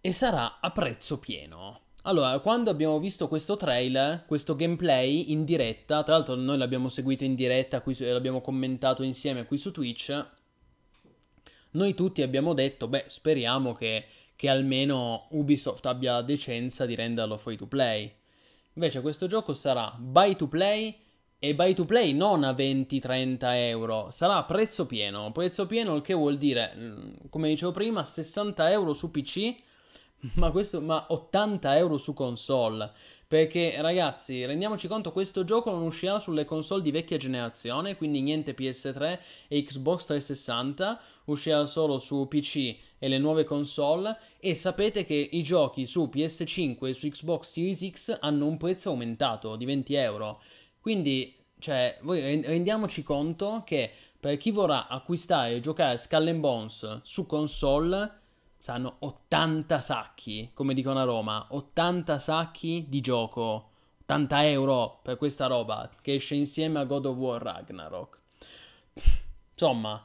E 0.00 0.12
sarà 0.12 0.58
a 0.58 0.72
prezzo 0.72 1.20
pieno. 1.20 1.83
Allora, 2.06 2.38
quando 2.40 2.68
abbiamo 2.68 2.98
visto 2.98 3.28
questo 3.28 3.56
trailer, 3.56 4.24
questo 4.26 4.54
gameplay 4.54 5.32
in 5.32 5.46
diretta, 5.46 6.02
tra 6.02 6.14
l'altro 6.14 6.34
noi 6.34 6.58
l'abbiamo 6.58 6.90
seguito 6.90 7.24
in 7.24 7.34
diretta, 7.34 7.80
qui, 7.80 7.96
l'abbiamo 7.98 8.42
commentato 8.42 9.02
insieme 9.02 9.46
qui 9.46 9.56
su 9.56 9.70
Twitch, 9.70 10.26
noi 11.70 11.94
tutti 11.94 12.20
abbiamo 12.20 12.52
detto, 12.52 12.88
beh, 12.88 13.04
speriamo 13.06 13.72
che, 13.72 14.04
che 14.36 14.50
almeno 14.50 15.28
Ubisoft 15.30 15.86
abbia 15.86 16.20
decenza 16.20 16.84
di 16.84 16.94
renderlo 16.94 17.38
free 17.38 17.56
to 17.56 17.66
play. 17.66 18.12
Invece 18.74 19.00
questo 19.00 19.26
gioco 19.26 19.54
sarà 19.54 19.96
buy 19.98 20.36
to 20.36 20.46
play 20.46 20.94
e 21.38 21.54
buy 21.54 21.72
to 21.72 21.86
play 21.86 22.12
non 22.12 22.44
a 22.44 22.52
20-30 22.52 23.38
euro, 23.54 24.10
sarà 24.10 24.36
a 24.36 24.44
prezzo 24.44 24.84
pieno. 24.84 25.32
Prezzo 25.32 25.66
pieno 25.66 25.94
il 25.94 26.02
che 26.02 26.12
vuol 26.12 26.36
dire, 26.36 26.74
mm, 26.76 27.12
come 27.30 27.48
dicevo 27.48 27.72
prima, 27.72 28.04
60 28.04 28.70
euro 28.70 28.92
su 28.92 29.10
PC 29.10 29.54
Ma 30.34 30.50
questo, 30.50 30.80
ma 30.80 31.06
80 31.08 31.76
euro 31.76 31.98
su 31.98 32.14
console. 32.14 32.90
Perché, 33.26 33.80
ragazzi, 33.80 34.44
rendiamoci 34.44 34.86
conto, 34.86 35.12
questo 35.12 35.44
gioco 35.44 35.70
non 35.70 35.82
uscirà 35.82 36.18
sulle 36.18 36.44
console 36.44 36.82
di 36.82 36.90
vecchia 36.90 37.16
generazione, 37.16 37.96
quindi 37.96 38.20
niente 38.20 38.54
PS3 38.54 39.18
e 39.48 39.62
Xbox 39.62 40.04
360, 40.06 41.00
uscirà 41.24 41.66
solo 41.66 41.98
su 41.98 42.28
PC 42.28 42.76
e 42.98 43.08
le 43.08 43.18
nuove 43.18 43.44
console. 43.44 44.16
E 44.38 44.54
sapete 44.54 45.04
che 45.04 45.14
i 45.14 45.42
giochi 45.42 45.84
su 45.84 46.08
PS5 46.12 46.86
e 46.86 46.94
su 46.94 47.08
Xbox 47.08 47.50
Series 47.50 47.90
X 47.90 48.18
hanno 48.20 48.46
un 48.46 48.56
prezzo 48.56 48.90
aumentato 48.90 49.56
di 49.56 49.64
20 49.64 49.94
euro. 49.94 50.40
Quindi, 50.80 51.34
cioè, 51.58 51.98
rendiamoci 52.02 53.02
conto 53.02 53.62
che 53.66 53.90
per 54.20 54.36
chi 54.36 54.52
vorrà 54.52 54.86
acquistare 54.86 55.56
e 55.56 55.60
giocare 55.60 55.96
Skull 55.96 56.38
Bones 56.38 57.00
su 57.02 57.26
console 57.26 58.22
saranno 58.64 58.96
80 59.00 59.82
sacchi, 59.82 60.50
come 60.54 60.72
dicono 60.72 60.98
a 60.98 61.04
Roma, 61.04 61.48
80 61.50 62.18
sacchi 62.18 62.86
di 62.88 63.02
gioco, 63.02 63.72
80 64.04 64.48
euro 64.48 65.00
per 65.02 65.18
questa 65.18 65.48
roba 65.48 65.90
che 66.00 66.14
esce 66.14 66.34
insieme 66.34 66.78
a 66.78 66.84
God 66.84 67.04
of 67.04 67.16
War 67.18 67.42
Ragnarok. 67.42 68.18
Insomma, 69.52 70.02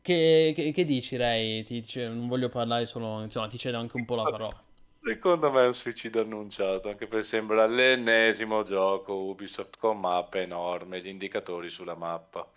che, 0.00 0.52
che, 0.54 0.70
che 0.70 0.84
dici 0.84 1.16
Ray? 1.16 1.64
Ti, 1.64 1.84
non 2.06 2.28
voglio 2.28 2.48
parlare 2.48 2.86
solo, 2.86 3.20
insomma, 3.22 3.48
ti 3.48 3.58
cedo 3.58 3.78
anche 3.78 3.96
un 3.96 4.04
po' 4.04 4.14
la 4.14 4.22
parola. 4.22 4.62
Secondo 5.02 5.50
me 5.50 5.62
è 5.62 5.66
un 5.66 5.74
suicidio 5.74 6.20
annunciato, 6.20 6.88
anche 6.88 7.08
perché 7.08 7.24
sembra 7.24 7.66
l'ennesimo 7.66 8.62
gioco 8.62 9.14
Ubisoft 9.14 9.78
con 9.78 9.98
mappe 9.98 10.42
enormi, 10.42 11.02
gli 11.02 11.08
indicatori 11.08 11.70
sulla 11.70 11.96
mappa. 11.96 12.48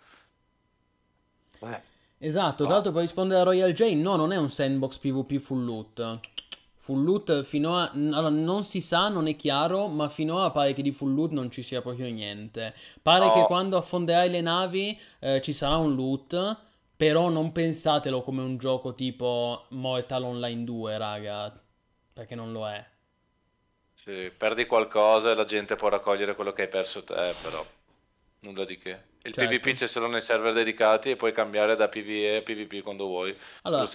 Eh. 1.62 1.96
Esatto, 2.20 2.64
tra 2.64 2.74
l'altro 2.74 2.90
per 2.90 3.02
rispondere 3.02 3.40
a 3.40 3.44
Royal 3.44 3.72
J, 3.72 3.94
no, 3.94 4.16
non 4.16 4.32
è 4.32 4.36
un 4.36 4.50
sandbox 4.50 4.98
PvP 4.98 5.38
full 5.38 5.64
loot. 5.64 6.20
Full 6.76 7.04
loot 7.04 7.42
fino 7.42 7.76
a... 7.76 7.90
Allora, 7.92 8.28
non 8.28 8.64
si 8.64 8.80
sa, 8.80 9.08
non 9.08 9.28
è 9.28 9.36
chiaro, 9.36 9.86
ma 9.86 10.08
finora 10.08 10.50
pare 10.50 10.72
che 10.72 10.82
di 10.82 10.90
full 10.90 11.14
loot 11.14 11.30
non 11.30 11.50
ci 11.50 11.62
sia 11.62 11.80
proprio 11.80 12.10
niente. 12.10 12.74
Pare 13.02 13.26
no. 13.26 13.34
che 13.34 13.42
quando 13.42 13.76
affonderai 13.76 14.30
le 14.30 14.40
navi 14.40 14.98
eh, 15.20 15.40
ci 15.42 15.52
sarà 15.52 15.76
un 15.76 15.94
loot, 15.94 16.56
però 16.96 17.28
non 17.28 17.52
pensatelo 17.52 18.22
come 18.22 18.42
un 18.42 18.58
gioco 18.58 18.94
tipo 18.94 19.66
Mortal 19.70 20.24
Online 20.24 20.64
2, 20.64 20.98
raga, 20.98 21.62
perché 22.12 22.34
non 22.34 22.50
lo 22.50 22.68
è. 22.68 22.84
Sì, 23.94 24.32
perdi 24.36 24.66
qualcosa 24.66 25.30
e 25.30 25.34
la 25.34 25.44
gente 25.44 25.76
può 25.76 25.88
raccogliere 25.88 26.34
quello 26.34 26.52
che 26.52 26.62
hai 26.62 26.68
perso 26.68 27.04
te, 27.04 27.34
però 27.42 27.64
nulla 28.40 28.64
di 28.64 28.78
che. 28.78 29.06
Il 29.22 29.32
certo. 29.32 29.50
PvP 29.50 29.74
c'è 29.74 29.86
solo 29.86 30.06
nei 30.06 30.20
server 30.20 30.52
dedicati 30.52 31.10
e 31.10 31.16
puoi 31.16 31.32
cambiare 31.32 31.76
da 31.76 31.88
PvE 31.88 32.36
a 32.36 32.42
PvP 32.42 32.82
quando 32.82 33.06
vuoi. 33.06 33.34
Allora, 33.62 33.88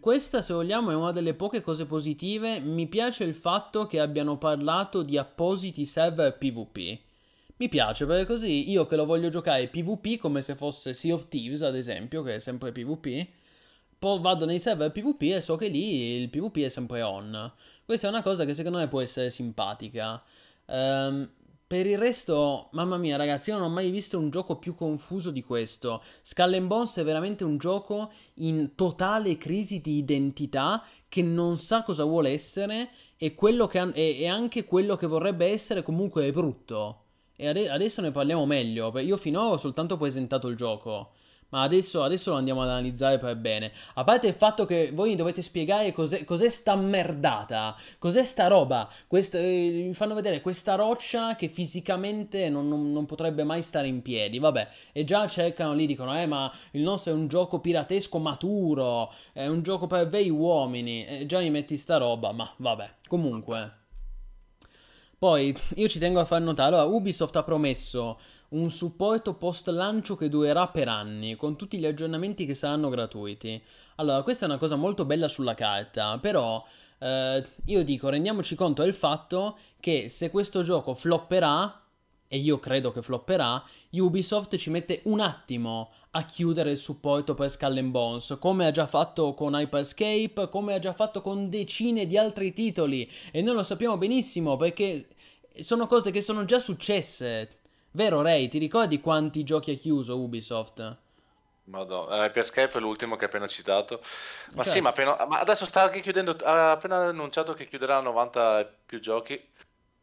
questa 0.00 0.42
se 0.42 0.52
vogliamo 0.52 0.90
è 0.90 0.94
una 0.94 1.12
delle 1.12 1.34
poche 1.34 1.60
cose 1.60 1.86
positive. 1.86 2.60
Mi 2.60 2.88
piace 2.88 3.24
il 3.24 3.34
fatto 3.34 3.86
che 3.86 4.00
abbiano 4.00 4.38
parlato 4.38 5.02
di 5.02 5.18
appositi 5.18 5.84
server 5.84 6.36
PvP. 6.38 6.98
Mi 7.56 7.68
piace 7.68 8.04
perché 8.04 8.26
così 8.26 8.70
io 8.70 8.86
che 8.86 8.96
lo 8.96 9.04
voglio 9.04 9.28
giocare 9.28 9.68
PvP 9.68 10.18
come 10.18 10.40
se 10.40 10.56
fosse 10.56 10.92
Sea 10.92 11.14
of 11.14 11.28
Thieves 11.28 11.62
ad 11.62 11.76
esempio, 11.76 12.22
che 12.22 12.36
è 12.36 12.38
sempre 12.40 12.72
PvP, 12.72 13.28
poi 13.96 14.20
vado 14.20 14.44
nei 14.44 14.58
server 14.58 14.90
PvP 14.90 15.22
e 15.34 15.40
so 15.40 15.54
che 15.54 15.68
lì 15.68 16.20
il 16.20 16.30
PvP 16.30 16.64
è 16.64 16.68
sempre 16.68 17.02
on. 17.02 17.52
Questa 17.84 18.08
è 18.08 18.10
una 18.10 18.22
cosa 18.22 18.44
che 18.44 18.54
secondo 18.54 18.78
me 18.78 18.88
può 18.88 19.00
essere 19.00 19.30
simpatica. 19.30 20.20
Um, 20.66 21.30
per 21.66 21.86
il 21.86 21.98
resto, 21.98 22.68
mamma 22.72 22.98
mia, 22.98 23.16
ragazzi, 23.16 23.50
io 23.50 23.56
non 23.56 23.66
ho 23.66 23.72
mai 23.72 23.90
visto 23.90 24.18
un 24.18 24.30
gioco 24.30 24.56
più 24.58 24.74
confuso 24.74 25.30
di 25.30 25.42
questo. 25.42 26.02
Skull 26.22 26.54
and 26.54 26.66
Bones 26.66 26.96
è 26.96 27.04
veramente 27.04 27.42
un 27.42 27.56
gioco 27.56 28.12
in 28.34 28.74
totale 28.74 29.36
crisi 29.38 29.80
di 29.80 29.96
identità 29.96 30.84
che 31.08 31.22
non 31.22 31.58
sa 31.58 31.82
cosa 31.82 32.04
vuole 32.04 32.30
essere 32.30 32.90
e, 33.16 33.34
ha- 33.78 33.90
e-, 33.94 34.18
e 34.18 34.26
anche 34.26 34.64
quello 34.64 34.96
che 34.96 35.06
vorrebbe 35.06 35.46
essere 35.46 35.82
comunque 35.82 36.26
è 36.26 36.32
brutto. 36.32 37.00
E 37.36 37.48
ade- 37.48 37.68
adesso 37.70 38.00
ne 38.00 38.12
parliamo 38.12 38.46
meglio. 38.46 38.96
Io 39.00 39.16
finora 39.16 39.54
ho 39.54 39.56
soltanto 39.56 39.96
presentato 39.96 40.48
il 40.48 40.56
gioco. 40.56 41.12
Ma 41.50 41.62
adesso, 41.62 42.02
adesso, 42.02 42.30
lo 42.30 42.36
andiamo 42.36 42.62
ad 42.62 42.68
analizzare 42.68 43.18
per 43.18 43.36
bene. 43.36 43.72
A 43.94 44.04
parte 44.04 44.26
il 44.26 44.34
fatto 44.34 44.66
che 44.66 44.90
voi 44.92 45.10
mi 45.10 45.16
dovete 45.16 45.42
spiegare 45.42 45.92
cos'è, 45.92 46.24
cos'è 46.24 46.48
sta 46.48 46.74
merdata. 46.76 47.76
Cos'è 47.98 48.24
sta 48.24 48.48
roba. 48.48 48.88
Quest, 49.06 49.34
eh, 49.34 49.84
mi 49.86 49.94
fanno 49.94 50.14
vedere 50.14 50.40
questa 50.40 50.74
roccia 50.74 51.36
che 51.36 51.48
fisicamente 51.48 52.48
non, 52.48 52.68
non, 52.68 52.92
non, 52.92 53.06
potrebbe 53.06 53.44
mai 53.44 53.62
stare 53.62 53.86
in 53.86 54.02
piedi. 54.02 54.38
Vabbè. 54.38 54.68
E 54.92 55.04
già 55.04 55.26
cercano 55.28 55.74
lì, 55.74 55.86
dicono, 55.86 56.18
eh 56.18 56.26
ma 56.26 56.52
il 56.72 56.82
nostro 56.82 57.12
è 57.12 57.14
un 57.14 57.28
gioco 57.28 57.60
piratesco 57.60 58.18
maturo. 58.18 59.12
È 59.32 59.46
un 59.46 59.62
gioco 59.62 59.86
per 59.86 60.08
vei 60.08 60.30
uomini. 60.30 61.06
E 61.06 61.26
già 61.26 61.38
mi 61.38 61.50
metti 61.50 61.76
sta 61.76 61.96
roba. 61.98 62.32
Ma 62.32 62.50
vabbè. 62.56 62.90
Comunque. 63.06 63.82
Poi, 65.24 65.56
io 65.76 65.88
ci 65.88 65.98
tengo 65.98 66.20
a 66.20 66.24
far 66.24 66.40
notare. 66.42 66.74
Allora, 66.74 66.94
Ubisoft 66.94 67.34
ha 67.36 67.42
promesso 67.42 68.18
un 68.54 68.70
supporto 68.70 69.34
post 69.34 69.68
lancio 69.68 70.16
che 70.16 70.28
durerà 70.28 70.68
per 70.68 70.88
anni, 70.88 71.36
con 71.36 71.56
tutti 71.56 71.78
gli 71.78 71.86
aggiornamenti 71.86 72.46
che 72.46 72.54
saranno 72.54 72.88
gratuiti. 72.88 73.60
Allora, 73.96 74.22
questa 74.22 74.44
è 74.44 74.48
una 74.48 74.58
cosa 74.58 74.76
molto 74.76 75.04
bella 75.04 75.28
sulla 75.28 75.54
carta, 75.54 76.18
però 76.18 76.64
eh, 76.98 77.44
io 77.64 77.84
dico, 77.84 78.08
rendiamoci 78.08 78.54
conto 78.54 78.82
del 78.82 78.94
fatto 78.94 79.58
che 79.80 80.08
se 80.08 80.30
questo 80.30 80.62
gioco 80.62 80.94
flopperà, 80.94 81.80
e 82.28 82.38
io 82.38 82.58
credo 82.58 82.92
che 82.92 83.02
flopperà, 83.02 83.62
Ubisoft 83.90 84.56
ci 84.56 84.70
mette 84.70 85.00
un 85.04 85.20
attimo 85.20 85.92
a 86.12 86.24
chiudere 86.24 86.70
il 86.70 86.78
supporto 86.78 87.34
per 87.34 87.50
Skull 87.50 87.76
and 87.76 87.90
Bones, 87.90 88.36
come 88.40 88.66
ha 88.66 88.70
già 88.70 88.86
fatto 88.86 89.34
con 89.34 89.54
Hyperscape, 89.54 90.48
come 90.48 90.74
ha 90.74 90.78
già 90.78 90.92
fatto 90.92 91.20
con 91.20 91.50
decine 91.50 92.06
di 92.06 92.16
altri 92.16 92.52
titoli, 92.52 93.08
e 93.32 93.42
noi 93.42 93.54
lo 93.54 93.62
sappiamo 93.64 93.98
benissimo 93.98 94.56
perché 94.56 95.08
sono 95.58 95.86
cose 95.88 96.12
che 96.12 96.22
sono 96.22 96.44
già 96.44 96.60
successe. 96.60 97.62
Vero 97.96 98.22
Ray, 98.22 98.48
ti 98.48 98.58
ricordi 98.58 99.00
quanti 99.00 99.44
giochi 99.44 99.70
ha 99.70 99.74
chiuso 99.74 100.18
Ubisoft? 100.18 100.96
Madonna, 101.66 102.24
eh, 102.24 102.42
Skype 102.42 102.78
è 102.78 102.80
l'ultimo 102.80 103.14
che 103.14 103.22
hai 103.22 103.30
appena 103.30 103.46
citato. 103.46 104.00
Ma 104.54 104.62
okay. 104.62 104.72
sì, 104.72 104.80
ma, 104.80 104.88
appena, 104.88 105.24
ma, 105.26 105.38
adesso 105.38 105.64
sta 105.64 105.82
anche 105.82 106.00
chiudendo. 106.00 106.36
Ha 106.42 106.72
appena 106.72 107.04
annunciato 107.06 107.54
che 107.54 107.68
chiuderà 107.68 108.00
90 108.00 108.68
più 108.84 108.98
giochi. 108.98 109.40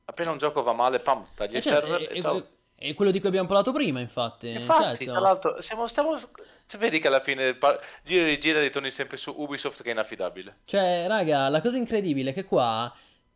Appena 0.06 0.32
un 0.32 0.38
gioco 0.38 0.64
va 0.64 0.72
male, 0.72 1.00
pam, 1.00 1.28
tagli 1.36 1.58
i 1.58 1.62
certo, 1.62 1.88
server 1.88 2.12
e, 2.14 2.48
e, 2.78 2.94
quello 2.94 3.12
di 3.12 3.20
cui 3.20 3.28
abbiamo 3.28 3.48
parlato 3.48 3.74
prima, 3.74 4.00
infatti. 4.00 4.52
Infatti, 4.52 5.04
certo. 5.04 5.12
tra 5.12 5.22
l'altro, 5.22 5.62
siamo, 5.62 5.86
stiamo, 5.86 6.18
cioè, 6.18 6.80
vedi 6.80 7.00
che 7.00 7.08
alla 7.08 7.20
fine 7.20 7.56
par- 7.56 7.80
gira 8.04 8.24
e 8.24 8.28
rigira 8.28 8.62
ritorni 8.62 8.90
sempre 8.90 9.18
su 9.18 9.34
Ubisoft 9.36 9.84
che 9.84 9.90
è 9.90 9.92
inaffidabile. 9.92 10.60
Cioè, 10.64 11.08
raga, 11.08 11.50
la 11.50 11.60
cosa 11.60 11.76
incredibile 11.76 12.30
è 12.30 12.34
che 12.34 12.46
qua 12.46 12.92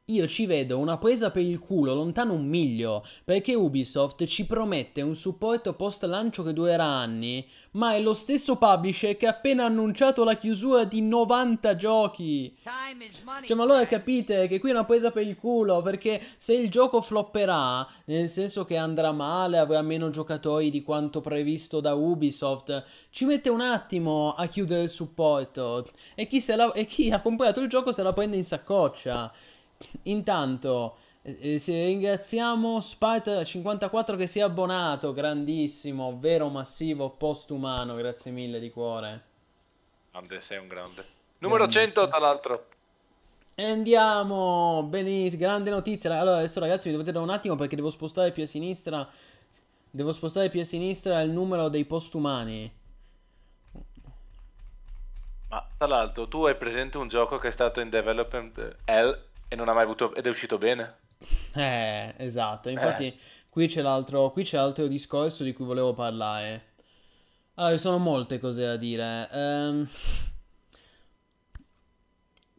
io 0.10 0.28
ci 0.28 0.46
vedo 0.46 0.78
una 0.78 1.00
presa 1.00 1.32
per 1.32 1.42
il 1.42 1.58
culo 1.58 1.96
lontano 1.96 2.34
un 2.34 2.46
miglio, 2.46 3.04
perché 3.24 3.56
Ubisoft 3.56 4.26
ci 4.26 4.46
promette 4.46 5.02
un 5.02 5.16
supporto 5.16 5.74
post 5.74 6.04
lancio 6.04 6.44
che 6.44 6.54
durerà 6.54 6.86
anni, 6.86 7.48
ma 7.72 7.94
è 7.96 8.02
lo 8.02 8.14
stesso 8.14 8.58
publisher 8.58 9.18
che 9.18 9.26
ha 9.26 9.32
appena 9.32 9.66
annunciato 9.66 10.24
la 10.24 10.36
chiusura 10.36 10.84
di 10.84 11.02
90 11.02 11.76
giochi. 11.76 12.56
Cioè, 13.48 13.56
ma 13.56 13.64
allora 13.64 13.88
capite 13.88 14.48
che 14.48 14.60
qui 14.60 14.70
è 14.70 14.74
una 14.74 14.86
presa 14.86 15.10
per 15.10 15.26
il 15.26 15.36
culo, 15.36 15.82
perché 15.82 16.22
se 16.38 16.54
il 16.54 16.70
gioco 16.70 17.02
flopperà, 17.02 17.88
nel 18.06 18.30
senso 18.30 18.64
che 18.64 18.78
andrà 18.78 19.12
male, 19.12 19.58
avrà 19.58 19.82
meno 19.82 20.12
giocatori 20.12 20.70
di 20.70 20.84
quanto 20.84 21.20
previsto 21.20 21.80
da 21.80 21.96
Ubisoft, 21.96 22.84
ci 23.10 23.26
mette 23.26 23.50
un 23.50 23.62
attimo 23.62 24.36
a 24.36 24.46
chiudere 24.46 24.84
il 24.84 24.90
supporto. 24.90 25.90
E 26.14 26.28
chi, 26.28 26.44
la- 26.56 26.74
e 26.74 26.86
chi 26.86 27.10
ha 27.10 27.22
comprato 27.22 27.60
il 27.60 27.70
gioco 27.70 27.92
se 27.92 28.04
la 28.04 28.14
prende 28.14 28.38
in 28.38 28.46
saccoccia. 28.46 29.34
Intanto 30.04 30.98
eh, 31.22 31.62
eh 31.66 31.86
ringraziamo 31.86 32.78
Spite54 32.78 34.16
che 34.16 34.28
si 34.28 34.40
è 34.40 34.44
abbonato, 34.44 35.12
grandissimo, 35.12 36.18
vero 36.20 36.50
massivo 36.50 37.10
postumano, 37.10 37.96
grazie 37.96 38.30
mille 38.30 38.60
di 38.60 38.70
cuore. 38.70 39.24
Grande, 40.12 40.40
sei 40.42 40.60
un 40.60 40.68
grande. 40.68 41.06
Numero 41.40 41.68
100 41.68 42.08
tra 42.08 42.20
l'altro. 42.20 42.68
E 43.56 43.64
andiamo, 43.64 44.86
benissimo, 44.88 45.42
grande 45.42 45.70
notizia. 45.72 46.20
Allora 46.20 46.38
adesso 46.38 46.60
ragazzi 46.60 46.88
mi 46.88 46.94
dovete 46.94 47.12
dare 47.12 47.24
un 47.26 47.32
attimo 47.32 47.56
perché 47.56 47.76
devo 47.76 47.90
spostare 47.90 48.32
più 48.32 48.44
a 48.44 48.46
sinistra. 48.46 49.08
Devo 49.90 50.12
spostare 50.12 50.50
più 50.50 50.62
a 50.62 50.66
sinistra 50.66 51.22
il 51.22 51.32
numero 51.32 51.70
dei 51.70 51.86
postumani. 51.86 52.72
Ma 55.50 55.68
tra 55.78 55.88
l'altro 55.88 56.28
tu 56.28 56.46
hai 56.46 56.56
presente 56.56 56.98
un 56.98 57.08
gioco 57.08 57.38
che 57.38 57.48
è 57.48 57.52
stato 57.52 57.80
in 57.80 57.90
development 57.90 58.76
L 58.86 59.34
e 59.56 59.58
non 59.58 59.70
ha 59.70 59.74
mai 59.74 59.84
avuto 59.84 60.14
ed 60.14 60.28
è 60.28 60.30
uscito 60.30 60.58
bene. 60.58 60.98
Eh, 61.56 62.14
esatto. 62.18 62.70
Infatti, 62.70 63.08
eh. 63.08 63.18
Qui, 63.50 63.68
c'è 63.68 63.82
l'altro, 63.82 64.32
qui 64.32 64.44
c'è 64.44 64.58
l'altro 64.58 64.86
discorso 64.88 65.44
di 65.44 65.54
cui 65.54 65.66
volevo 65.66 65.94
parlare. 65.94 66.74
Allora, 67.56 67.74
ci 67.74 67.80
sono 67.80 67.98
molte 67.98 68.38
cose 68.38 68.66
da 68.66 68.76
dire. 68.76 69.30
Ehm... 69.32 69.90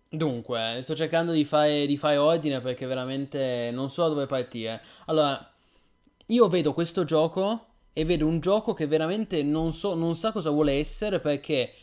Dunque, 0.08 0.78
sto 0.80 0.94
cercando 0.96 1.32
di 1.32 1.44
fare, 1.44 1.84
di 1.84 1.98
fare 1.98 2.16
ordine 2.16 2.60
perché 2.62 2.86
veramente 2.86 3.70
non 3.70 3.90
so 3.90 4.02
da 4.02 4.08
dove 4.08 4.26
partire. 4.26 4.80
Allora, 5.06 5.52
io 6.26 6.48
vedo 6.48 6.72
questo 6.72 7.04
gioco 7.04 7.66
e 7.92 8.04
vedo 8.06 8.26
un 8.26 8.40
gioco 8.40 8.72
che 8.72 8.86
veramente 8.86 9.42
non, 9.42 9.74
so, 9.74 9.94
non 9.94 10.16
sa 10.16 10.32
cosa 10.32 10.48
vuole 10.48 10.72
essere 10.72 11.20
perché 11.20 11.74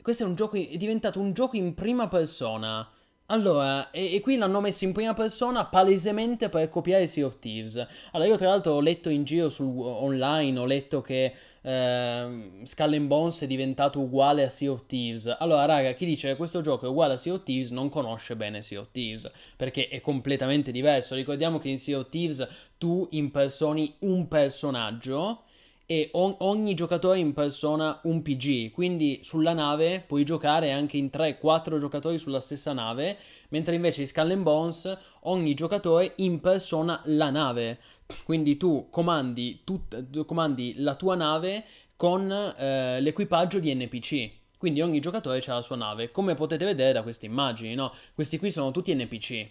questo 0.00 0.22
è 0.22 0.26
un 0.26 0.34
gioco, 0.34 0.56
è 0.56 0.76
diventato 0.78 1.20
un 1.20 1.34
gioco 1.34 1.56
in 1.56 1.74
prima 1.74 2.08
persona 2.08 2.88
Allora, 3.30 3.90
e, 3.90 4.14
e 4.14 4.20
qui 4.22 4.38
l'hanno 4.38 4.58
messo 4.62 4.84
in 4.84 4.92
prima 4.92 5.12
persona 5.12 5.66
palesemente 5.66 6.48
per 6.48 6.70
copiare 6.70 7.06
Sea 7.06 7.26
of 7.26 7.38
Thieves. 7.38 7.76
Allora, 8.12 8.30
io 8.30 8.38
tra 8.38 8.48
l'altro 8.48 8.72
ho 8.72 8.80
letto 8.80 9.10
in 9.10 9.24
giro 9.24 9.50
su, 9.50 9.64
online, 9.64 10.58
ho 10.58 10.64
letto 10.64 11.02
che 11.02 11.34
eh, 11.60 12.50
Skull 12.62 13.06
Bones 13.06 13.42
è 13.42 13.46
diventato 13.46 14.00
uguale 14.00 14.44
a 14.44 14.48
Sea 14.48 14.70
of 14.72 14.86
Thieves. 14.86 15.36
Allora, 15.40 15.66
raga, 15.66 15.92
chi 15.92 16.06
dice 16.06 16.28
che 16.28 16.36
questo 16.36 16.62
gioco 16.62 16.86
è 16.86 16.88
uguale 16.88 17.14
a 17.14 17.18
Sea 17.18 17.34
of 17.34 17.42
Thieves 17.42 17.68
non 17.68 17.90
conosce 17.90 18.34
bene 18.34 18.62
Sea 18.62 18.80
of 18.80 18.88
Thieves, 18.92 19.30
perché 19.56 19.88
è 19.88 20.00
completamente 20.00 20.70
diverso. 20.70 21.14
Ricordiamo 21.14 21.58
che 21.58 21.68
in 21.68 21.76
Sea 21.76 21.98
of 21.98 22.08
Thieves 22.08 22.48
tu 22.78 23.06
impersoni 23.10 23.94
un 24.00 24.26
personaggio 24.26 25.42
e 25.90 26.10
on- 26.12 26.34
ogni 26.40 26.74
giocatore 26.74 27.18
impersona 27.18 28.00
un 28.02 28.20
PG, 28.20 28.72
quindi 28.72 29.20
sulla 29.22 29.54
nave 29.54 30.04
puoi 30.06 30.22
giocare 30.22 30.70
anche 30.70 30.98
in 30.98 31.08
3-4 31.08 31.78
giocatori 31.78 32.18
sulla 32.18 32.40
stessa 32.40 32.74
nave, 32.74 33.16
mentre 33.48 33.74
invece 33.74 34.02
in 34.02 34.06
Skull 34.06 34.32
and 34.32 34.42
Bones 34.42 34.98
ogni 35.20 35.54
giocatore 35.54 36.12
impersona 36.16 37.00
la 37.06 37.30
nave, 37.30 37.78
quindi 38.24 38.58
tu 38.58 38.88
comandi, 38.90 39.62
tut- 39.64 40.26
comandi 40.26 40.74
la 40.76 40.94
tua 40.94 41.14
nave 41.14 41.64
con 41.96 42.30
eh, 42.30 43.00
l'equipaggio 43.00 43.58
di 43.58 43.74
NPC. 43.74 44.30
Quindi 44.58 44.82
ogni 44.82 45.00
giocatore 45.00 45.42
ha 45.46 45.54
la 45.54 45.62
sua 45.62 45.76
nave, 45.76 46.10
come 46.10 46.34
potete 46.34 46.66
vedere 46.66 46.92
da 46.92 47.02
queste 47.02 47.24
immagini, 47.24 47.74
no? 47.74 47.94
Questi 48.12 48.38
qui 48.38 48.50
sono 48.50 48.72
tutti 48.72 48.94
NPC. 48.94 49.48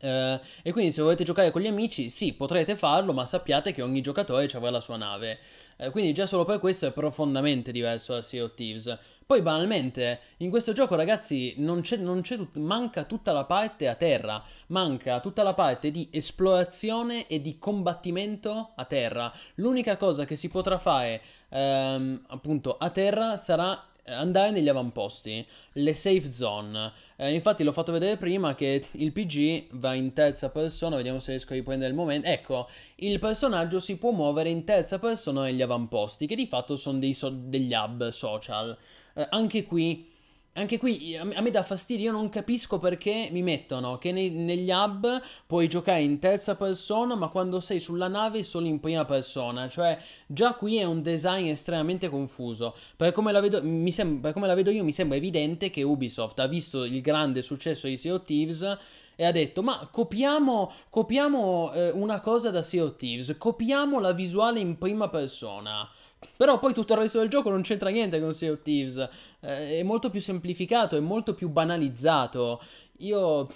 Uh, 0.00 0.38
e 0.62 0.72
quindi 0.72 0.92
se 0.92 1.02
volete 1.02 1.24
giocare 1.24 1.50
con 1.50 1.62
gli 1.62 1.66
amici, 1.66 2.08
sì, 2.08 2.34
potrete 2.34 2.76
farlo, 2.76 3.12
ma 3.12 3.24
sappiate 3.24 3.72
che 3.72 3.82
ogni 3.82 4.02
giocatore 4.02 4.48
avrà 4.52 4.70
la 4.70 4.80
sua 4.80 4.96
nave. 4.96 5.38
Uh, 5.78 5.90
quindi 5.90 6.12
già 6.12 6.26
solo 6.26 6.44
per 6.44 6.58
questo 6.58 6.86
è 6.86 6.92
profondamente 6.92 7.72
diverso 7.72 8.14
da 8.14 8.22
Sea 8.22 8.44
of 8.44 8.54
Thieves. 8.54 8.98
Poi 9.26 9.42
banalmente, 9.42 10.20
in 10.38 10.50
questo 10.50 10.72
gioco 10.72 10.94
ragazzi 10.94 11.54
non 11.56 11.80
c'è, 11.80 11.96
non 11.96 12.20
c'è 12.20 12.36
tut- 12.36 12.56
manca 12.56 13.04
tutta 13.04 13.32
la 13.32 13.44
parte 13.44 13.88
a 13.88 13.94
terra, 13.94 14.42
manca 14.68 15.18
tutta 15.20 15.42
la 15.42 15.54
parte 15.54 15.90
di 15.90 16.08
esplorazione 16.12 17.26
e 17.26 17.40
di 17.40 17.58
combattimento 17.58 18.72
a 18.76 18.84
terra. 18.84 19.32
L'unica 19.56 19.96
cosa 19.96 20.24
che 20.24 20.36
si 20.36 20.48
potrà 20.48 20.78
fare 20.78 21.22
um, 21.48 22.22
appunto 22.28 22.76
a 22.76 22.90
terra 22.90 23.36
sarà 23.36 23.84
andare 24.06 24.50
negli 24.50 24.68
avamposti, 24.68 25.44
le 25.72 25.94
safe 25.94 26.32
zone. 26.32 26.92
Eh, 27.16 27.34
infatti 27.34 27.64
l'ho 27.64 27.72
fatto 27.72 27.92
vedere 27.92 28.16
prima 28.16 28.54
che 28.54 28.86
il 28.92 29.12
PG 29.12 29.68
va 29.72 29.94
in 29.94 30.12
terza 30.12 30.50
persona, 30.50 30.96
vediamo 30.96 31.18
se 31.18 31.32
riesco 31.32 31.52
a 31.52 31.56
riprendere 31.56 31.90
il 31.90 31.96
momento. 31.96 32.28
Ecco, 32.28 32.68
il 32.96 33.18
personaggio 33.18 33.80
si 33.80 33.96
può 33.96 34.10
muovere 34.12 34.48
in 34.48 34.64
terza 34.64 34.98
persona 34.98 35.42
negli 35.42 35.62
avamposti, 35.62 36.26
che 36.26 36.36
di 36.36 36.46
fatto 36.46 36.76
sono 36.76 37.00
so- 37.12 37.30
degli 37.30 37.74
hub 37.74 38.08
social. 38.08 38.76
Eh, 39.14 39.26
anche 39.30 39.64
qui 39.64 40.14
anche 40.56 40.78
qui 40.78 41.14
a 41.16 41.24
me 41.24 41.50
dà 41.50 41.62
fastidio, 41.62 42.06
io 42.06 42.12
non 42.12 42.28
capisco 42.30 42.78
perché 42.78 43.28
mi 43.30 43.42
mettono 43.42 43.98
che 43.98 44.10
nei, 44.10 44.30
negli 44.30 44.70
hub 44.70 45.20
puoi 45.46 45.68
giocare 45.68 46.00
in 46.00 46.18
terza 46.18 46.56
persona, 46.56 47.14
ma 47.14 47.28
quando 47.28 47.60
sei 47.60 47.78
sulla 47.78 48.08
nave 48.08 48.42
solo 48.42 48.66
in 48.66 48.80
prima 48.80 49.04
persona. 49.04 49.68
Cioè, 49.68 49.98
già 50.26 50.54
qui 50.54 50.78
è 50.78 50.84
un 50.84 51.02
design 51.02 51.48
estremamente 51.48 52.08
confuso. 52.08 52.74
Per 52.96 53.12
come 53.12 53.32
la 53.32 53.40
vedo, 53.40 53.60
sem- 53.90 54.20
per 54.20 54.32
come 54.32 54.46
la 54.46 54.54
vedo 54.54 54.70
io, 54.70 54.82
mi 54.82 54.92
sembra 54.92 55.18
evidente 55.18 55.68
che 55.68 55.82
Ubisoft 55.82 56.38
ha 56.40 56.46
visto 56.46 56.84
il 56.84 57.00
grande 57.02 57.42
successo 57.42 57.86
di 57.86 57.98
Sea 57.98 58.14
of 58.14 58.24
Thieves 58.24 58.78
e 59.18 59.24
ha 59.24 59.32
detto 59.32 59.62
ma 59.62 59.88
copiamo, 59.90 60.72
copiamo 60.90 61.72
eh, 61.72 61.90
una 61.90 62.20
cosa 62.20 62.50
da 62.50 62.62
Sea 62.62 62.84
of 62.84 62.96
Thieves, 62.96 63.34
copiamo 63.38 63.98
la 63.98 64.12
visuale 64.12 64.60
in 64.60 64.78
prima 64.78 65.08
persona. 65.08 65.88
Però 66.36 66.58
poi 66.58 66.72
tutto 66.72 66.94
il 66.94 67.00
resto 67.00 67.18
del 67.18 67.28
gioco 67.28 67.50
non 67.50 67.62
c'entra 67.62 67.88
niente 67.90 68.20
con 68.20 68.32
Sea 68.34 68.52
of 68.52 68.62
Thieves. 68.62 68.96
Eh, 69.40 69.80
è 69.80 69.82
molto 69.82 70.10
più 70.10 70.20
semplificato, 70.20 70.96
è 70.96 71.00
molto 71.00 71.34
più 71.34 71.48
banalizzato. 71.48 72.62
Io. 72.98 73.48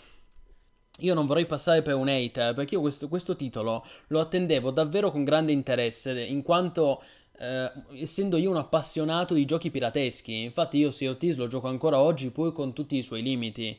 Io 1.03 1.15
non 1.15 1.25
vorrei 1.25 1.47
passare 1.47 1.81
per 1.81 1.95
un 1.95 2.09
hater, 2.09 2.53
perché 2.53 2.75
io 2.75 2.83
questo, 2.83 3.09
questo 3.09 3.35
titolo 3.35 3.87
lo 4.09 4.21
attendevo 4.21 4.71
davvero 4.71 5.11
con 5.11 5.25
grande 5.25 5.51
interesse, 5.51 6.21
in 6.21 6.43
quanto 6.43 7.03
eh, 7.39 7.73
essendo 7.95 8.37
io 8.37 8.51
un 8.51 8.59
appassionato 8.59 9.33
di 9.33 9.47
giochi 9.47 9.71
pirateschi, 9.71 10.43
infatti 10.43 10.77
io 10.77 10.91
Sea 10.91 11.11
of 11.13 11.17
Thieves 11.17 11.39
lo 11.39 11.47
gioco 11.47 11.69
ancora 11.69 11.99
oggi 12.03 12.31
pur 12.31 12.53
con 12.53 12.75
tutti 12.75 12.99
i 12.99 13.03
suoi 13.03 13.23
limiti. 13.23 13.79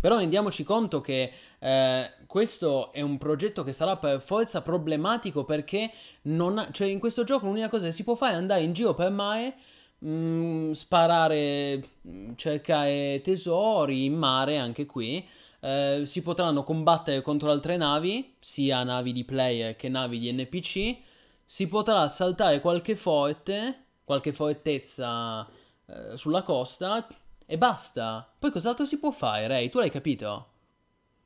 Però 0.00 0.18
rendiamoci 0.18 0.62
conto 0.62 1.00
che 1.00 1.32
eh, 1.58 2.10
questo 2.26 2.92
è 2.92 3.00
un 3.00 3.18
progetto 3.18 3.64
che 3.64 3.72
sarà 3.72 3.96
per 3.96 4.20
forza 4.20 4.62
problematico 4.62 5.44
perché 5.44 5.90
ha, 6.22 6.68
cioè 6.70 6.88
in 6.88 7.00
questo 7.00 7.24
gioco 7.24 7.46
l'unica 7.46 7.68
cosa 7.68 7.86
che 7.86 7.92
si 7.92 8.04
può 8.04 8.14
fare 8.14 8.34
è 8.34 8.36
andare 8.36 8.62
in 8.62 8.72
giro 8.72 8.94
per 8.94 9.10
mare, 9.10 9.54
mh, 9.98 10.08
mm, 10.08 10.70
sparare, 10.72 11.82
mm, 12.06 12.32
cercare 12.36 13.20
tesori 13.22 14.04
in 14.04 14.14
mare 14.14 14.58
anche 14.58 14.86
qui. 14.86 15.26
Eh, 15.60 16.02
si 16.04 16.22
potranno 16.22 16.62
combattere 16.62 17.22
contro 17.22 17.50
altre 17.50 17.76
navi, 17.76 18.36
sia 18.38 18.82
navi 18.84 19.12
di 19.12 19.24
player 19.24 19.74
che 19.76 19.88
navi 19.88 20.18
di 20.18 20.32
NPC. 20.32 20.96
Si 21.44 21.66
potrà 21.68 22.08
saltare 22.08 22.60
qualche 22.60 22.94
forte, 22.96 23.86
qualche 24.04 24.32
fortezza 24.32 25.48
eh, 25.86 26.16
sulla 26.16 26.42
costa 26.42 27.06
e 27.46 27.58
basta. 27.58 28.28
Poi 28.38 28.50
cos'altro 28.50 28.86
si 28.86 28.98
può 28.98 29.10
fare, 29.10 29.46
Ray? 29.46 29.68
Tu 29.68 29.78
l'hai 29.78 29.90
capito? 29.90 30.48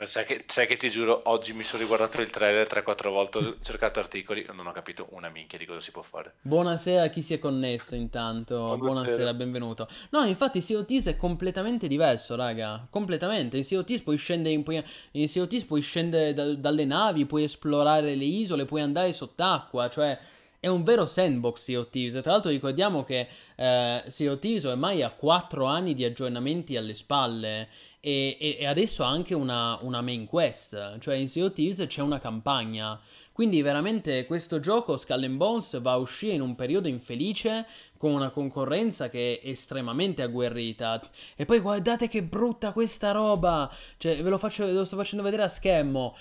Sai 0.00 0.24
che, 0.24 0.44
sai 0.46 0.68
che, 0.68 0.76
ti 0.76 0.90
giuro, 0.90 1.22
oggi 1.24 1.52
mi 1.52 1.64
sono 1.64 1.82
riguardato 1.82 2.20
il 2.20 2.30
trailer 2.30 2.68
3-4 2.68 3.08
volte, 3.08 3.38
ho 3.38 3.56
cercato 3.60 3.98
articoli, 3.98 4.46
non 4.54 4.68
ho 4.68 4.70
capito 4.70 5.08
una 5.10 5.28
minchia 5.28 5.58
di 5.58 5.66
cosa 5.66 5.80
si 5.80 5.90
può 5.90 6.02
fare. 6.02 6.36
Buonasera 6.42 7.02
a 7.02 7.08
chi 7.08 7.20
si 7.20 7.34
è 7.34 7.40
connesso 7.40 7.96
intanto, 7.96 8.76
buonasera, 8.76 8.78
buonasera 8.78 9.34
benvenuto. 9.34 9.88
No, 10.10 10.22
infatti 10.22 10.60
Sea 10.60 10.78
of 10.78 10.86
è 10.86 11.16
completamente 11.16 11.88
diverso, 11.88 12.36
raga, 12.36 12.86
completamente. 12.88 13.56
In 13.56 13.64
Sea 13.64 13.80
of 13.80 14.02
puoi 14.04 14.16
scendere 14.16 14.54
in, 14.54 14.84
in 15.12 15.28
Sea 15.28 15.42
of 15.42 15.64
puoi 15.64 15.80
scendere 15.80 16.32
da, 16.32 16.54
dalle 16.54 16.84
navi, 16.84 17.26
puoi 17.26 17.42
esplorare 17.42 18.14
le 18.14 18.24
isole, 18.24 18.66
puoi 18.66 18.82
andare 18.82 19.12
sott'acqua, 19.12 19.90
cioè 19.90 20.16
è 20.60 20.66
un 20.66 20.82
vero 20.82 21.06
sandbox 21.06 21.62
Sea 21.62 21.80
of 21.80 21.90
Thieves. 21.90 22.20
Tra 22.20 22.32
l'altro 22.32 22.50
ricordiamo 22.50 23.04
che 23.04 23.28
eh, 23.54 24.04
Sea 24.06 24.32
of 24.32 24.38
Thieves 24.38 24.64
ormai 24.64 25.02
ha 25.02 25.10
4 25.10 25.64
anni 25.64 25.94
di 25.94 26.04
aggiornamenti 26.04 26.76
alle 26.76 26.94
spalle 26.94 27.68
e, 28.00 28.36
e, 28.40 28.56
e 28.60 28.66
adesso 28.66 29.04
ha 29.04 29.08
anche 29.08 29.34
una, 29.34 29.78
una, 29.82 30.00
main 30.00 30.26
quest, 30.26 30.98
cioè 30.98 31.16
in 31.16 31.28
Sea 31.28 31.44
of 31.44 31.52
Thieves 31.52 31.84
c'è 31.86 32.02
una 32.02 32.18
campagna. 32.18 33.00
Quindi 33.32 33.62
veramente 33.62 34.26
questo 34.26 34.58
gioco 34.58 34.96
Skull 34.96 35.22
and 35.22 35.36
Bones 35.36 35.80
va 35.80 35.92
a 35.92 35.96
uscire 35.98 36.32
in 36.32 36.40
un 36.40 36.56
periodo 36.56 36.88
infelice 36.88 37.66
con 37.96 38.10
una 38.10 38.30
concorrenza 38.30 39.08
che 39.08 39.38
è 39.40 39.48
estremamente 39.48 40.22
agguerrita. 40.22 41.00
E 41.36 41.44
poi 41.44 41.60
guardate 41.60 42.08
che 42.08 42.24
brutta 42.24 42.72
questa 42.72 43.12
roba! 43.12 43.70
Cioè 43.96 44.20
ve 44.20 44.28
lo, 44.28 44.38
faccio, 44.38 44.64
ve 44.64 44.72
lo 44.72 44.84
sto 44.84 44.96
facendo 44.96 45.22
vedere 45.22 45.44
a 45.44 45.48
schermo. 45.48 46.16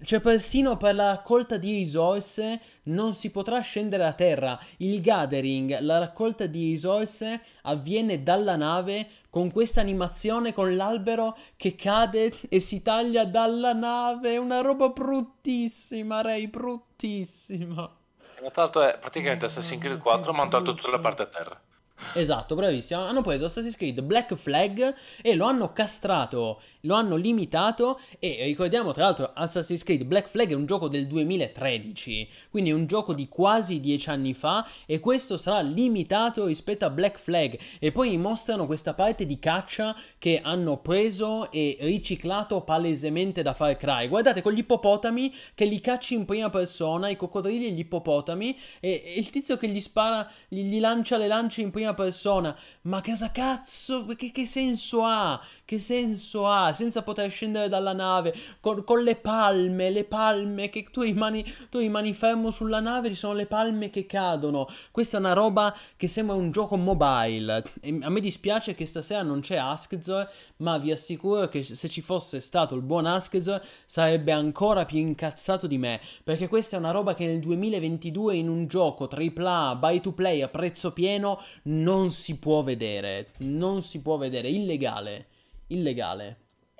Cioè, 0.00 0.20
persino 0.20 0.76
per 0.76 0.94
la 0.94 1.08
raccolta 1.08 1.56
di 1.56 1.72
risorse 1.72 2.60
non 2.84 3.14
si 3.14 3.30
potrà 3.30 3.58
scendere 3.60 4.04
a 4.04 4.12
terra. 4.12 4.58
Il 4.76 5.00
gathering, 5.00 5.80
la 5.80 5.98
raccolta 5.98 6.46
di 6.46 6.70
risorse 6.70 7.42
avviene 7.62 8.22
dalla 8.22 8.54
nave 8.54 9.08
con 9.28 9.50
questa 9.50 9.80
animazione 9.80 10.52
con 10.52 10.76
l'albero 10.76 11.36
che 11.56 11.74
cade 11.74 12.32
e 12.48 12.60
si 12.60 12.80
taglia 12.80 13.24
dalla 13.24 13.72
nave. 13.72 14.36
Una 14.36 14.60
roba 14.60 14.88
bruttissima, 14.88 16.20
Ray, 16.20 16.46
bruttissima. 16.46 17.96
Tra 18.36 18.50
l'altro 18.54 18.82
è 18.82 18.96
praticamente 18.98 19.46
Assassin's 19.46 19.80
Creed 19.80 19.98
4 19.98 20.32
ma 20.32 20.42
hanno 20.42 20.50
tolto 20.50 20.74
tutta 20.74 20.90
la 20.90 21.00
parte 21.00 21.22
a 21.22 21.26
terra. 21.26 21.60
Esatto, 22.14 22.54
bravissimo. 22.54 23.00
Hanno 23.00 23.22
preso 23.22 23.46
Assassin's 23.46 23.76
Creed 23.76 24.00
Black 24.02 24.34
Flag 24.34 24.94
e 25.20 25.34
lo 25.34 25.46
hanno 25.46 25.72
castrato, 25.72 26.60
lo 26.82 26.94
hanno 26.94 27.16
limitato 27.16 28.00
e 28.20 28.44
ricordiamo 28.44 28.92
tra 28.92 29.04
l'altro 29.04 29.32
Assassin's 29.34 29.82
Creed 29.82 30.04
Black 30.04 30.28
Flag 30.28 30.50
è 30.50 30.54
un 30.54 30.64
gioco 30.64 30.88
del 30.88 31.06
2013, 31.06 32.28
quindi 32.50 32.70
è 32.70 32.72
un 32.72 32.86
gioco 32.86 33.12
di 33.14 33.28
quasi 33.28 33.80
dieci 33.80 34.08
anni 34.10 34.32
fa 34.32 34.66
e 34.86 35.00
questo 35.00 35.36
sarà 35.36 35.60
limitato 35.60 36.46
rispetto 36.46 36.84
a 36.84 36.90
Black 36.90 37.18
Flag 37.18 37.58
e 37.80 37.90
poi 37.90 38.16
mostrano 38.16 38.66
questa 38.66 38.94
parte 38.94 39.26
di 39.26 39.38
caccia 39.38 39.94
che 40.18 40.40
hanno 40.42 40.78
preso 40.78 41.50
e 41.50 41.78
riciclato 41.80 42.62
palesemente 42.62 43.42
da 43.42 43.54
Far 43.54 43.76
Cry. 43.76 44.08
Guardate 44.08 44.40
con 44.40 44.52
gli 44.52 44.58
ippopotami 44.58 45.34
che 45.54 45.64
li 45.64 45.80
cacci 45.80 46.14
in 46.14 46.24
prima 46.24 46.48
persona, 46.48 47.08
i 47.08 47.16
coccodrilli 47.16 47.66
e 47.66 47.70
gli 47.72 47.80
ippopotami 47.80 48.56
e, 48.80 49.02
e 49.04 49.18
il 49.18 49.30
tizio 49.30 49.56
che 49.56 49.68
gli 49.68 49.80
spara, 49.80 50.28
gli, 50.46 50.62
gli 50.62 50.80
lancia 50.80 51.16
le 51.16 51.26
lance 51.26 51.60
in 51.60 51.70
prima 51.70 51.87
prima 51.88 51.94
persona. 51.94 52.56
Ma 52.82 53.00
cosa 53.02 53.30
cazzo? 53.30 54.06
Che, 54.06 54.30
che, 54.30 54.46
senso 54.46 55.04
ha? 55.04 55.40
Che 55.64 55.78
senso 55.78 56.46
ha? 56.46 56.72
Senza 56.72 57.02
poter 57.02 57.30
scendere 57.30 57.68
dalla 57.68 57.92
nave, 57.92 58.34
con, 58.60 58.84
con 58.84 59.02
le 59.02 59.16
palme, 59.16 59.90
le 59.90 60.04
palme 60.04 60.68
che 60.70 60.86
tu 60.90 61.02
rimani, 61.02 61.44
tu 61.70 61.78
rimani 61.78 62.12
fermo 62.14 62.50
sulla 62.50 62.80
nave, 62.80 63.08
ci 63.08 63.14
sono 63.14 63.34
le 63.34 63.46
palme 63.46 63.90
che 63.90 64.06
cadono. 64.06 64.68
Questa 64.90 65.16
è 65.16 65.20
una 65.20 65.32
roba 65.32 65.74
che 65.96 66.08
sembra 66.08 66.36
un 66.36 66.50
gioco 66.50 66.76
mobile. 66.76 67.64
E 67.80 67.98
a 68.02 68.10
me 68.10 68.20
dispiace 68.20 68.74
che 68.74 68.86
stasera 68.86 69.22
non 69.22 69.40
c'è 69.40 69.56
Askzor, 69.56 70.28
ma 70.56 70.78
vi 70.78 70.90
assicuro 70.90 71.48
che 71.48 71.62
se 71.62 71.88
ci 71.88 72.00
fosse 72.00 72.40
stato 72.40 72.74
il 72.74 72.82
buon 72.82 73.06
Askzor 73.06 73.62
sarebbe 73.84 74.32
ancora 74.32 74.84
più 74.84 74.98
incazzato 74.98 75.66
di 75.66 75.78
me. 75.78 76.00
Perché 76.24 76.48
questa 76.48 76.76
è 76.76 76.78
una 76.78 76.90
roba 76.90 77.14
che 77.14 77.26
nel 77.26 77.40
2022 77.40 78.36
in 78.36 78.48
un 78.48 78.66
gioco 78.66 79.08
AAA, 79.10 79.76
buy 79.76 80.00
to 80.00 80.12
play 80.12 80.42
a 80.42 80.48
prezzo 80.48 80.92
pieno 80.92 81.40
non 81.62 81.77
si 82.10 82.38
può 82.38 82.62
vedere, 82.62 83.30
non 83.38 83.82
si 83.82 84.00
può 84.00 84.16
vedere, 84.16 84.48
illegale, 84.48 85.26
illegale. 85.68 86.36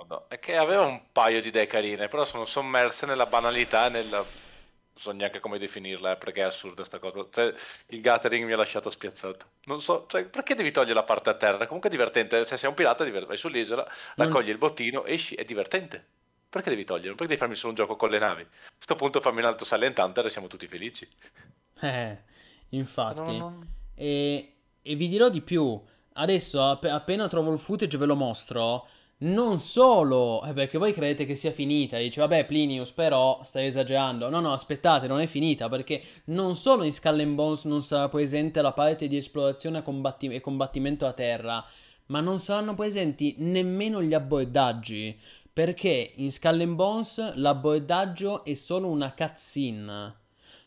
No, 0.08 0.24
è 0.28 0.38
che 0.38 0.56
aveva 0.56 0.84
un 0.84 1.02
paio 1.12 1.42
di 1.42 1.48
idee 1.48 1.66
carine, 1.66 2.08
però 2.08 2.24
sono 2.24 2.44
sommerse 2.44 3.04
nella 3.06 3.26
banalità 3.26 3.86
e 3.86 3.90
nella... 3.90 4.16
Non 4.18 5.06
so 5.06 5.12
neanche 5.12 5.38
come 5.38 5.58
definirla, 5.58 6.12
eh, 6.12 6.16
perché 6.16 6.40
è 6.40 6.44
assurda 6.44 6.82
sta 6.82 6.98
cosa. 6.98 7.24
Cioè, 7.30 7.54
il 7.88 8.00
gathering 8.00 8.44
mi 8.44 8.52
ha 8.52 8.56
lasciato 8.56 8.90
spiazzato. 8.90 9.46
Non 9.64 9.80
so, 9.80 10.06
cioè, 10.08 10.24
perché 10.24 10.54
devi 10.54 10.72
togliere 10.72 10.94
la 10.94 11.04
parte 11.04 11.30
a 11.30 11.34
terra? 11.34 11.66
Comunque 11.66 11.88
è 11.88 11.92
divertente. 11.92 12.44
Se 12.46 12.56
sei 12.56 12.68
un 12.68 12.74
pirata, 12.74 13.08
vai 13.08 13.36
sull'isola, 13.36 13.84
Non- 14.16 14.26
raccogli 14.26 14.48
il 14.48 14.58
bottino, 14.58 15.04
esci, 15.04 15.34
è 15.34 15.44
divertente. 15.44 16.04
Perché 16.48 16.70
devi 16.70 16.84
toglierlo? 16.84 17.14
Perché 17.14 17.26
devi 17.28 17.38
farmi 17.38 17.54
solo 17.54 17.68
un 17.68 17.76
gioco 17.76 17.94
con 17.96 18.10
le 18.10 18.18
navi? 18.18 18.42
A 18.42 18.74
questo 18.74 18.96
punto 18.96 19.20
fammi 19.20 19.38
un 19.38 19.44
altro 19.44 19.66
Silent 19.66 19.98
Hunter 19.98 20.24
e 20.24 20.30
siamo 20.30 20.46
tutti 20.48 20.66
felici. 20.66 21.06
Eh, 21.80 22.18
infatti. 22.70 23.20
No, 23.20 23.32
no. 23.32 23.66
E, 23.94 24.54
e 24.82 24.94
vi 24.94 25.08
dirò 25.08 25.28
di 25.28 25.40
più. 25.40 25.80
Adesso, 26.14 26.62
app- 26.62 26.84
appena 26.84 27.28
trovo 27.28 27.52
il 27.52 27.58
footage, 27.58 27.96
ve 27.98 28.06
lo 28.06 28.16
mostro. 28.16 28.86
Non 29.20 29.60
solo, 29.60 30.44
eh, 30.44 30.52
perché 30.52 30.78
voi 30.78 30.92
credete 30.92 31.26
che 31.26 31.34
sia 31.34 31.50
finita. 31.50 31.98
Dice, 31.98 32.20
vabbè, 32.20 32.44
Plinius, 32.46 32.92
però 32.92 33.40
stai 33.44 33.66
esagerando. 33.66 34.28
No, 34.28 34.40
no, 34.40 34.52
aspettate, 34.52 35.08
non 35.08 35.20
è 35.20 35.26
finita. 35.26 35.68
Perché 35.68 36.02
non 36.26 36.56
solo 36.56 36.84
in 36.84 36.92
Skull 36.92 37.20
and 37.20 37.34
Bones 37.34 37.64
non 37.64 37.82
sarà 37.82 38.08
presente 38.08 38.62
la 38.62 38.72
parte 38.72 39.08
di 39.08 39.16
esplorazione 39.16 39.82
combatti- 39.82 40.28
e 40.28 40.40
combattimento 40.40 41.04
a 41.06 41.12
terra, 41.12 41.64
ma 42.06 42.20
non 42.20 42.40
saranno 42.40 42.74
presenti 42.74 43.34
nemmeno 43.38 44.02
gli 44.02 44.14
abboeddaggi. 44.14 45.18
Perché 45.52 46.12
in 46.16 46.30
Skull 46.30 46.60
and 46.60 46.74
Bones 46.76 47.34
l'abboeddaggio 47.34 48.44
è 48.44 48.54
solo 48.54 48.88
una 48.88 49.12
cutscene. 49.12 50.14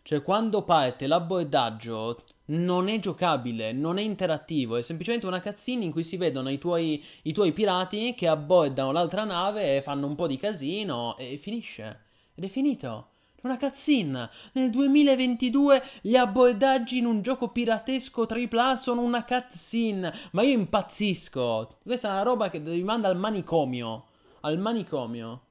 Cioè, 0.04 0.22
quando 0.22 0.64
parte 0.64 1.08
l'abboedaggio 1.08 2.24
non 2.52 2.88
è 2.88 3.00
giocabile, 3.00 3.72
non 3.72 3.98
è 3.98 4.02
interattivo, 4.02 4.76
è 4.76 4.82
semplicemente 4.82 5.28
una 5.28 5.42
cutscene 5.42 5.86
in 5.86 5.92
cui 5.92 6.04
si 6.04 6.18
vedono 6.18 6.50
i 6.50 6.58
tuoi, 6.58 7.04
i 7.24 7.34
tuoi 7.34 7.52
pirati 7.52 8.14
che 8.16 8.28
abboeddano 8.28 8.92
l'altra 8.92 9.24
nave 9.24 9.78
e 9.78 9.82
fanno 9.82 10.08
un 10.08 10.16
po' 10.16 10.28
di 10.28 10.38
casino 10.38 11.18
e 11.18 11.38
finisce. 11.38 12.02
Ed 12.36 12.44
è 12.44 12.48
finito. 12.48 13.08
Una 13.42 13.58
cutscene. 13.58 14.30
Nel 14.54 14.70
2022 14.70 15.84
gli 16.02 16.16
abboeddaggi 16.16 17.00
in 17.00 17.06
un 17.06 17.22
gioco 17.22 17.50
piratesco 17.50 18.28
AAA 18.28 18.78
sono 18.78 19.02
una 19.02 19.24
cutscene. 19.24 20.14
Ma 20.32 20.44
io 20.44 20.54
impazzisco. 20.54 21.78
Questa 21.84 22.10
è 22.10 22.12
una 22.12 22.24
roba 22.24 22.50
che 22.50 22.60
mi 22.60 22.84
manda 22.84 23.08
al 23.08 23.18
manicomio. 23.18 24.06
Al 24.42 24.60
manicomio. 24.60 25.42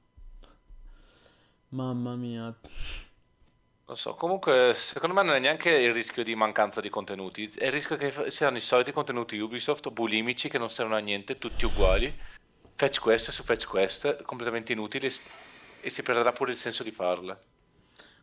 Mamma 1.69 2.15
mia. 2.15 2.55
Non 3.91 3.99
so, 3.99 4.15
comunque 4.15 4.73
secondo 4.73 5.13
me 5.13 5.21
non 5.21 5.35
è 5.35 5.39
neanche 5.39 5.69
il 5.69 5.91
rischio 5.91 6.23
di 6.23 6.33
mancanza 6.33 6.79
di 6.79 6.87
contenuti, 6.89 7.51
è 7.57 7.65
il 7.65 7.73
rischio 7.73 7.97
che 7.97 8.31
siano 8.31 8.55
i 8.55 8.61
soliti 8.61 8.93
contenuti 8.93 9.37
Ubisoft 9.37 9.89
bulimici 9.91 10.47
che 10.47 10.57
non 10.57 10.69
servono 10.69 10.95
a 10.95 11.01
niente, 11.01 11.37
tutti 11.37 11.65
uguali, 11.65 12.17
fetch 12.75 13.01
quest 13.01 13.31
su 13.31 13.43
fetch 13.43 13.67
quest, 13.67 14.21
completamente 14.23 14.71
inutili 14.71 15.07
e 15.07 15.11
e 15.81 15.89
si 15.89 16.03
perderà 16.03 16.31
pure 16.31 16.51
il 16.51 16.57
senso 16.57 16.83
di 16.83 16.91
farle. 16.91 17.37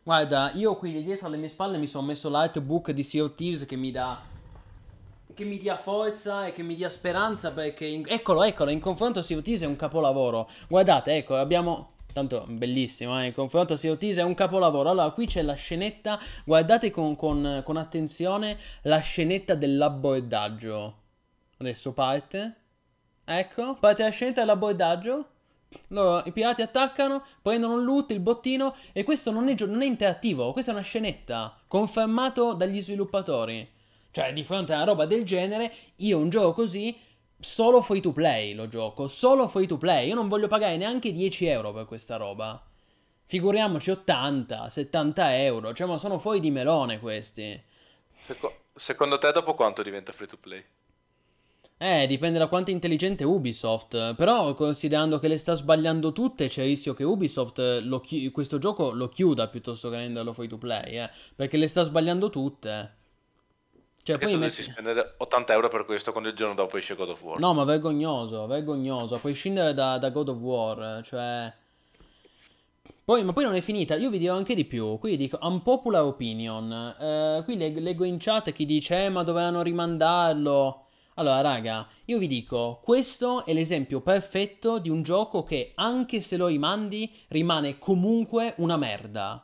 Guarda, 0.03 0.51
io 0.55 0.75
qui 0.75 1.03
dietro 1.03 1.27
alle 1.27 1.37
mie 1.37 1.49
spalle 1.49 1.77
mi 1.77 1.87
sono 1.87 2.05
messo 2.07 2.29
l'artbook 2.29 2.91
di 2.91 3.03
Sea 3.03 3.23
of 3.23 3.35
Thieves 3.35 3.65
che 3.65 3.75
mi 3.75 3.91
dà. 3.91 4.21
che 5.33 5.45
mi 5.45 5.57
dia 5.57 5.77
forza 5.77 6.45
e 6.47 6.51
che 6.51 6.63
mi 6.63 6.75
dia 6.75 6.89
speranza 6.89 7.51
perché. 7.53 7.85
in- 7.85 8.03
eccolo, 8.07 8.43
eccolo, 8.43 8.71
in 8.71 8.79
confronto 8.79 9.21
Sea 9.21 9.37
of 9.37 9.43
Thieves 9.43 9.63
è 9.63 9.67
un 9.67 9.75
capolavoro. 9.77 10.49
Guardate, 10.67 11.15
ecco, 11.15 11.35
abbiamo. 11.37 11.93
Tanto 12.11 12.45
bellissimo, 12.47 13.21
eh? 13.21 13.27
In 13.27 13.33
confronto 13.33 13.75
Sea 13.75 13.91
of 13.91 13.99
è 13.99 14.23
un 14.23 14.33
capolavoro. 14.33 14.89
Allora, 14.89 15.11
qui 15.11 15.27
c'è 15.27 15.41
la 15.41 15.53
scenetta. 15.53 16.19
Guardate 16.43 16.91
con, 16.91 17.15
con- 17.15 17.61
con 17.63 17.77
attenzione 17.77 18.57
la 18.83 18.99
scenetta 18.99 19.55
dell'abboedaggio. 19.55 20.97
Adesso 21.57 21.93
parte. 21.93 22.55
Ecco, 23.25 23.75
parte 23.75 24.03
la 24.03 24.09
scenetta 24.09 24.41
dell'abboedaggio. 24.41 25.27
Loro, 25.89 26.23
i 26.25 26.31
pirati 26.31 26.63
attaccano, 26.63 27.23
prendono 27.43 27.77
il 27.77 27.83
loot, 27.83 28.09
il 28.09 28.19
bottino, 28.19 28.75
e 28.91 29.03
questo 29.03 29.29
non 29.29 29.47
è, 29.49 29.55
non 29.65 29.83
è 29.83 29.85
interattivo, 29.85 30.51
questa 30.51 30.71
è 30.71 30.73
una 30.73 30.83
scenetta, 30.83 31.55
confermato 31.67 32.53
dagli 32.53 32.81
sviluppatori. 32.81 33.69
Cioè, 34.09 34.33
di 34.33 34.43
fronte 34.43 34.73
a 34.73 34.77
una 34.77 34.85
roba 34.85 35.05
del 35.05 35.23
genere, 35.23 35.71
io 35.97 36.17
un 36.17 36.29
gioco 36.29 36.53
così, 36.53 36.97
solo 37.39 37.81
free 37.81 38.01
to 38.01 38.11
play 38.11 38.53
lo 38.53 38.67
gioco, 38.67 39.07
solo 39.07 39.47
free 39.47 39.65
to 39.67 39.77
play, 39.77 40.07
io 40.07 40.15
non 40.15 40.27
voglio 40.27 40.47
pagare 40.47 40.77
neanche 40.77 41.11
10 41.11 41.45
euro 41.45 41.71
per 41.73 41.85
questa 41.85 42.17
roba. 42.17 42.61
Figuriamoci 43.25 43.91
80, 43.91 44.69
70 44.69 45.37
euro, 45.43 45.73
cioè 45.73 45.87
ma 45.87 45.97
sono 45.97 46.17
fuori 46.17 46.39
di 46.39 46.51
melone 46.51 46.99
questi. 46.99 47.61
Seco- 48.19 48.65
secondo 48.75 49.17
te 49.17 49.31
dopo 49.31 49.55
quanto 49.55 49.81
diventa 49.83 50.11
free 50.11 50.27
to 50.27 50.37
play? 50.37 50.63
Eh, 51.81 52.07
dipende 52.07 52.37
da 52.37 52.47
quanto 52.47 52.71
è 52.71 52.73
intelligente 52.73 53.23
Ubisoft. 53.23 54.13
Però, 54.15 54.53
considerando 54.53 55.17
che 55.17 55.29
le 55.29 55.37
sta 55.37 55.53
sbagliando 55.53 56.11
tutte, 56.11 56.47
c'è 56.47 56.63
il 56.63 56.69
rischio 56.69 56.93
che 56.93 57.03
Ubisoft 57.05 57.59
lo 57.83 58.01
chi- 58.01 58.29
questo 58.31 58.57
gioco 58.57 58.91
lo 58.91 59.07
chiuda 59.07 59.47
piuttosto 59.47 59.89
che 59.89 59.95
renderlo 59.97 60.33
free 60.33 60.47
to 60.49 60.57
play. 60.57 60.97
Eh, 60.97 61.09
perché 61.35 61.55
le 61.57 61.67
sta 61.67 61.83
sbagliando 61.83 62.29
tutte. 62.29 62.97
Cioè, 64.01 64.17
Perché 64.17 64.25
poi 64.25 64.33
tu 64.33 64.39
metti... 64.39 64.63
spendere 64.63 65.15
80 65.17 65.53
euro 65.53 65.67
per 65.67 65.85
questo 65.85 66.11
quando 66.11 66.29
il 66.29 66.35
giorno 66.35 66.55
dopo 66.55 66.77
esce 66.77 66.95
God 66.95 67.09
of 67.09 67.23
War? 67.23 67.39
No, 67.39 67.53
ma 67.53 67.63
vergognoso, 67.63 68.47
vergognoso. 68.47 69.15
A 69.15 69.19
prescindere 69.19 69.73
da, 69.73 69.97
da 69.97 70.09
God 70.09 70.29
of 70.29 70.37
War, 70.37 71.01
cioè... 71.03 71.53
Poi, 73.03 73.23
ma 73.23 73.33
poi 73.33 73.43
non 73.43 73.55
è 73.55 73.61
finita, 73.61 73.95
io 73.95 74.11
vi 74.11 74.19
dirò 74.19 74.35
anche 74.35 74.53
di 74.53 74.65
più. 74.65 74.99
Qui 74.99 75.17
dico 75.17 75.39
unpopular 75.41 76.03
opinion. 76.03 76.95
Eh, 76.99 77.41
qui 77.43 77.57
leg- 77.57 77.79
leggo 77.79 78.03
in 78.03 78.17
chat 78.19 78.51
chi 78.51 78.65
dice, 78.65 79.05
eh, 79.05 79.09
ma 79.09 79.23
dovevano 79.23 79.63
rimandarlo. 79.63 80.85
Allora, 81.15 81.41
raga, 81.41 81.87
io 82.05 82.19
vi 82.19 82.27
dico, 82.27 82.79
questo 82.83 83.45
è 83.45 83.53
l'esempio 83.53 84.01
perfetto 84.01 84.77
di 84.77 84.89
un 84.89 85.01
gioco 85.01 85.43
che, 85.43 85.71
anche 85.75 86.21
se 86.21 86.37
lo 86.37 86.47
rimandi, 86.47 87.11
rimane 87.29 87.79
comunque 87.79 88.53
una 88.57 88.77
merda. 88.77 89.43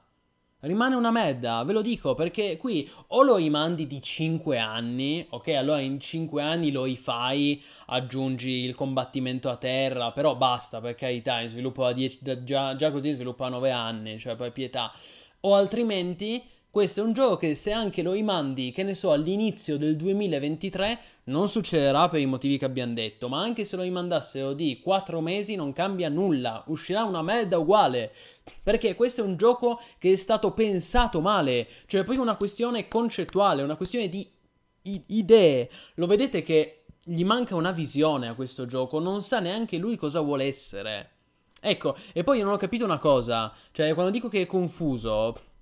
Rimane 0.66 0.96
una 0.96 1.12
merda, 1.12 1.64
ve 1.64 1.74
lo 1.74 1.84
dico, 1.84 2.16
perché 2.16 2.58
qui 2.58 2.90
o 3.10 3.22
lo 3.22 3.36
rimandi 3.36 3.86
di 3.86 4.02
5 4.02 4.58
anni, 4.58 5.24
ok, 5.30 5.50
allora 5.50 5.80
in 5.80 6.00
5 6.00 6.42
anni 6.42 6.72
lo 6.72 6.86
rifai, 6.86 7.64
aggiungi 7.88 8.50
il 8.50 8.74
combattimento 8.74 9.48
a 9.52 9.58
terra, 9.58 10.12
però 10.12 10.36
basta, 10.36 10.82
per 10.82 10.96
carità, 10.96 11.40
in 11.40 11.50
sviluppo 11.50 11.84
da 11.84 11.94
10, 11.94 12.18
da- 12.20 12.44
già, 12.44 12.76
già 12.76 12.90
così 12.90 13.12
sviluppa 13.12 13.48
9 13.48 13.70
anni, 13.70 14.18
cioè 14.18 14.36
per 14.36 14.52
pietà. 14.52 14.92
O 15.42 15.54
altrimenti, 15.54 16.44
questo 16.76 17.00
è 17.00 17.04
un 17.04 17.14
gioco 17.14 17.38
che 17.38 17.56
se 17.56 17.72
anche 17.72 18.02
lo 18.02 18.12
rimandi, 18.12 18.74
che 18.74 18.84
ne 18.84 18.96
so, 18.96 19.14
all'inizio 19.14 19.78
del 19.78 19.96
2023, 19.96 21.00
non 21.28 21.48
succederà 21.48 22.10
per 22.10 22.20
i 22.20 22.26
motivi 22.26 22.58
che 22.58 22.66
abbiamo 22.66 22.94
detto, 22.94 23.30
ma 23.30 23.40
anche 23.40 23.64
se 23.64 23.78
lo 23.78 23.84
rimandassero 23.84 24.52
di 24.52 24.82
4 24.82 25.22
mesi 25.22 25.56
non 25.56 25.72
cambia 25.72 26.10
nulla, 26.10 26.66
uscirà 26.68 27.06
una 27.06 27.22
merda 27.22 27.60
uguale. 27.60 28.12
Perché 28.62 28.94
questo 28.94 29.22
è 29.22 29.24
un 29.24 29.38
gioco 29.38 29.80
che 29.98 30.12
è 30.12 30.16
stato 30.18 30.52
pensato 30.52 31.22
male, 31.22 31.66
cioè 31.86 32.04
proprio 32.04 32.22
una 32.22 32.36
questione 32.36 32.90
concettuale, 32.90 33.64
una 33.64 33.78
questione 33.78 34.10
di 34.10 34.30
idee. 34.82 35.70
Lo 35.94 36.08
vedete 36.08 36.42
che 36.42 36.88
gli 37.02 37.24
manca 37.24 37.56
una 37.56 37.72
visione 37.72 38.28
a 38.28 38.34
questo 38.34 38.66
gioco, 38.66 39.00
non 39.00 39.22
sa 39.22 39.40
neanche 39.40 39.78
lui 39.78 39.96
cosa 39.96 40.20
vuole 40.20 40.44
essere. 40.44 41.12
Ecco, 41.62 41.96
e 42.12 42.26
poi 42.26 42.40
io 42.40 42.44
non 42.44 42.52
ho 42.52 42.58
capito 42.58 42.84
una 42.84 43.00
cosa, 43.00 43.54
cioè 43.72 43.94
quando 43.94 44.12
dico 44.12 44.28
che 44.28 44.42
è 44.42 44.46
confuso, 44.46 45.54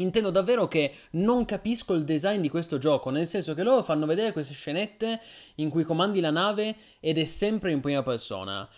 intendo 0.00 0.30
davvero 0.30 0.68
che 0.68 0.94
non 1.12 1.44
capisco 1.44 1.94
il 1.94 2.04
design 2.04 2.40
di 2.40 2.48
questo 2.48 2.78
gioco, 2.78 3.10
nel 3.10 3.26
senso 3.26 3.54
che 3.54 3.62
loro 3.62 3.82
fanno 3.82 4.06
vedere 4.06 4.32
queste 4.32 4.54
scenette 4.54 5.20
in 5.56 5.68
cui 5.70 5.84
comandi 5.84 6.20
la 6.20 6.30
nave 6.30 6.76
ed 7.00 7.18
è 7.18 7.24
sempre 7.24 7.72
in 7.72 7.80
prima 7.80 8.02
persona. 8.02 8.68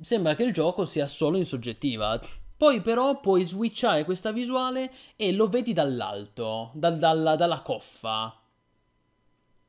Sembra 0.00 0.34
che 0.34 0.42
il 0.42 0.52
gioco 0.52 0.84
sia 0.84 1.06
solo 1.06 1.36
in 1.36 1.44
soggettiva. 1.44 2.20
Poi 2.56 2.80
però 2.80 3.20
puoi 3.20 3.44
switchare 3.44 4.04
questa 4.04 4.32
visuale 4.32 4.92
e 5.16 5.32
lo 5.32 5.48
vedi 5.48 5.72
dall'alto, 5.72 6.70
dal- 6.74 6.98
dalla, 6.98 7.36
dalla 7.36 7.60
coffa. 7.60 8.36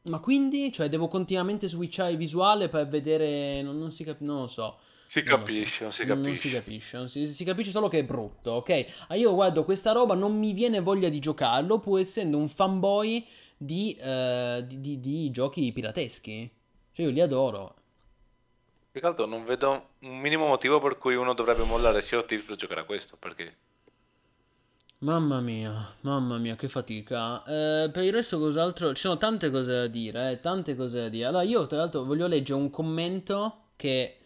Ma 0.03 0.19
quindi, 0.19 0.71
cioè, 0.71 0.89
devo 0.89 1.07
continuamente 1.07 1.67
switchare 1.67 2.17
visuale 2.17 2.67
per 2.67 2.87
vedere... 2.87 3.61
Non, 3.61 3.79
non 3.79 3.91
si 3.91 4.03
capisce, 4.03 4.25
non 4.25 4.41
lo 4.41 4.47
so. 4.47 4.79
Si 5.05 5.21
capisce, 5.23 5.83
non 5.83 5.91
si 5.91 6.05
capisce. 6.05 6.27
Non 6.27 6.35
si 6.37 6.49
capisce, 6.49 6.97
non 6.97 7.09
si, 7.09 7.27
si 7.33 7.43
capisce 7.43 7.71
solo 7.71 7.87
che 7.87 7.99
è 7.99 8.03
brutto, 8.03 8.51
ok? 8.51 8.85
Ah, 9.07 9.15
io 9.15 9.33
guardo 9.35 9.63
questa 9.63 9.91
roba, 9.91 10.15
non 10.15 10.37
mi 10.37 10.53
viene 10.53 10.79
voglia 10.79 11.09
di 11.09 11.19
giocarlo, 11.19 11.79
pur 11.79 11.99
essendo 11.99 12.37
un 12.37 12.49
fanboy 12.49 13.25
di, 13.55 13.95
eh, 13.95 14.63
di, 14.67 14.81
di- 14.81 14.99
di 14.99 15.31
giochi 15.31 15.71
pirateschi. 15.71 16.49
Cioè, 16.93 17.05
io 17.05 17.11
li 17.11 17.21
adoro. 17.21 17.75
Più 18.91 19.01
che 19.01 19.07
altro 19.07 19.25
non 19.25 19.43
vedo 19.45 19.89
un 19.99 20.19
minimo 20.19 20.47
motivo 20.47 20.79
per 20.79 20.97
cui 20.97 21.15
uno 21.15 21.33
dovrebbe 21.33 21.63
mollare 21.63 22.01
Sea 22.01 22.19
of 22.19 22.25
Thieves 22.25 22.47
per 22.47 22.55
giocare 22.55 22.81
a 22.81 22.83
questo, 22.85 23.17
perché 23.17 23.55
Mamma 24.99 25.41
mia, 25.41 25.93
mamma 26.01 26.37
mia, 26.37 26.55
che 26.55 26.69
fatica. 26.69 27.43
Eh, 27.43 27.89
per 27.91 28.03
il 28.03 28.13
resto, 28.13 28.39
cos'altro? 28.39 28.93
Ci 28.93 29.01
sono 29.01 29.17
tante 29.17 29.49
cose 29.51 29.71
da 29.73 29.87
dire, 29.87 30.31
eh, 30.31 30.39
tante 30.39 30.75
cose 30.75 31.01
da 31.01 31.09
dire. 31.09 31.25
Allora, 31.25 31.43
io 31.43 31.67
tra 31.67 31.77
l'altro 31.77 32.05
voglio 32.05 32.25
leggere 32.25 32.57
un 32.59 32.69
commento 32.69 33.71
che 33.75 34.22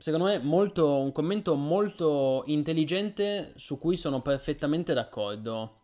secondo 0.00 0.26
me 0.26 0.40
molto, 0.40 0.98
un 0.98 1.12
commento 1.12 1.54
molto 1.54 2.42
intelligente 2.46 3.52
su 3.54 3.78
cui 3.78 3.96
sono 3.96 4.20
perfettamente 4.20 4.92
d'accordo. 4.94 5.76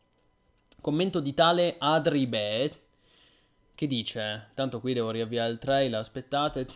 Commento 0.80 1.20
di 1.20 1.34
tale 1.34 1.76
Adribe 1.78 2.84
che 3.76 3.86
dice, 3.86 4.48
tanto 4.54 4.80
qui 4.80 4.94
devo 4.94 5.10
riavviare 5.10 5.52
il 5.52 5.58
trailer, 5.58 6.00
aspettate. 6.00 6.66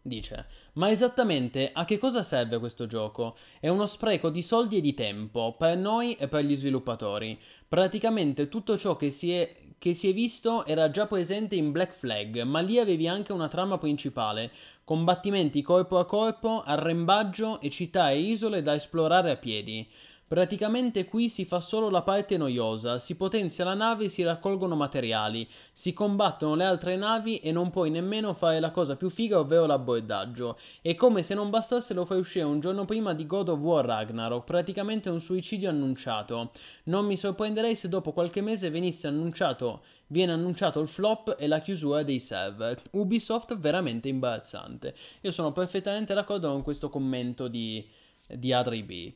Dice, 0.00 0.46
ma 0.74 0.88
esattamente 0.90 1.70
a 1.72 1.84
che 1.84 1.98
cosa 1.98 2.22
serve 2.22 2.58
questo 2.58 2.86
gioco? 2.86 3.36
È 3.60 3.68
uno 3.68 3.84
spreco 3.84 4.30
di 4.30 4.40
soldi 4.40 4.78
e 4.78 4.80
di 4.80 4.94
tempo 4.94 5.54
per 5.58 5.76
noi 5.76 6.14
e 6.14 6.26
per 6.26 6.44
gli 6.44 6.56
sviluppatori. 6.56 7.38
Praticamente 7.68 8.48
tutto 8.48 8.78
ciò 8.78 8.96
che 8.96 9.10
si 9.10 9.32
è, 9.32 9.54
che 9.76 9.92
si 9.92 10.08
è 10.08 10.14
visto 10.14 10.64
era 10.64 10.90
già 10.90 11.06
presente 11.06 11.56
in 11.56 11.70
Black 11.70 11.92
Flag, 11.92 12.40
ma 12.42 12.60
lì 12.60 12.78
avevi 12.78 13.06
anche 13.06 13.32
una 13.32 13.48
trama 13.48 13.76
principale, 13.76 14.50
combattimenti 14.88 15.60
corpo 15.60 15.98
a 15.98 16.06
corpo, 16.06 16.62
arrembaggio 16.64 17.60
e 17.60 17.68
città 17.68 18.10
e 18.10 18.20
isole 18.20 18.62
da 18.62 18.72
esplorare 18.72 19.30
a 19.30 19.36
piedi. 19.36 19.86
Praticamente 20.28 21.06
qui 21.06 21.30
si 21.30 21.46
fa 21.46 21.62
solo 21.62 21.88
la 21.88 22.02
parte 22.02 22.36
noiosa, 22.36 22.98
si 22.98 23.14
potenzia 23.14 23.64
la 23.64 23.72
nave 23.72 24.04
e 24.04 24.08
si 24.10 24.22
raccolgono 24.22 24.76
materiali, 24.76 25.48
si 25.72 25.94
combattono 25.94 26.54
le 26.54 26.64
altre 26.64 26.96
navi 26.96 27.38
e 27.38 27.50
non 27.50 27.70
puoi 27.70 27.88
nemmeno 27.88 28.34
fare 28.34 28.60
la 28.60 28.70
cosa 28.70 28.96
più 28.96 29.08
figa, 29.08 29.38
ovvero 29.38 29.64
l'abbordaggio. 29.64 30.58
E 30.82 30.94
come 30.96 31.22
se 31.22 31.32
non 31.32 31.48
bastasse 31.48 31.94
lo 31.94 32.04
fai 32.04 32.18
uscire 32.18 32.44
un 32.44 32.60
giorno 32.60 32.84
prima 32.84 33.14
di 33.14 33.26
God 33.26 33.48
of 33.48 33.60
War 33.60 33.86
Ragnarok, 33.86 34.44
praticamente 34.44 35.08
un 35.08 35.22
suicidio 35.22 35.70
annunciato. 35.70 36.50
Non 36.84 37.06
mi 37.06 37.16
sorprenderei 37.16 37.74
se 37.74 37.88
dopo 37.88 38.12
qualche 38.12 38.42
mese 38.42 38.68
venisse 38.68 39.06
annunciato, 39.06 39.80
viene 40.08 40.32
annunciato 40.32 40.78
il 40.80 40.88
flop 40.88 41.36
e 41.38 41.46
la 41.46 41.60
chiusura 41.60 42.02
dei 42.02 42.20
server. 42.20 42.78
Ubisoft 42.90 43.56
veramente 43.56 44.08
imbarazzante. 44.08 44.94
Io 45.22 45.32
sono 45.32 45.52
perfettamente 45.52 46.12
d'accordo 46.12 46.50
con 46.52 46.62
questo 46.62 46.90
commento 46.90 47.48
di, 47.48 47.88
di 48.26 48.50
A3B. 48.50 49.12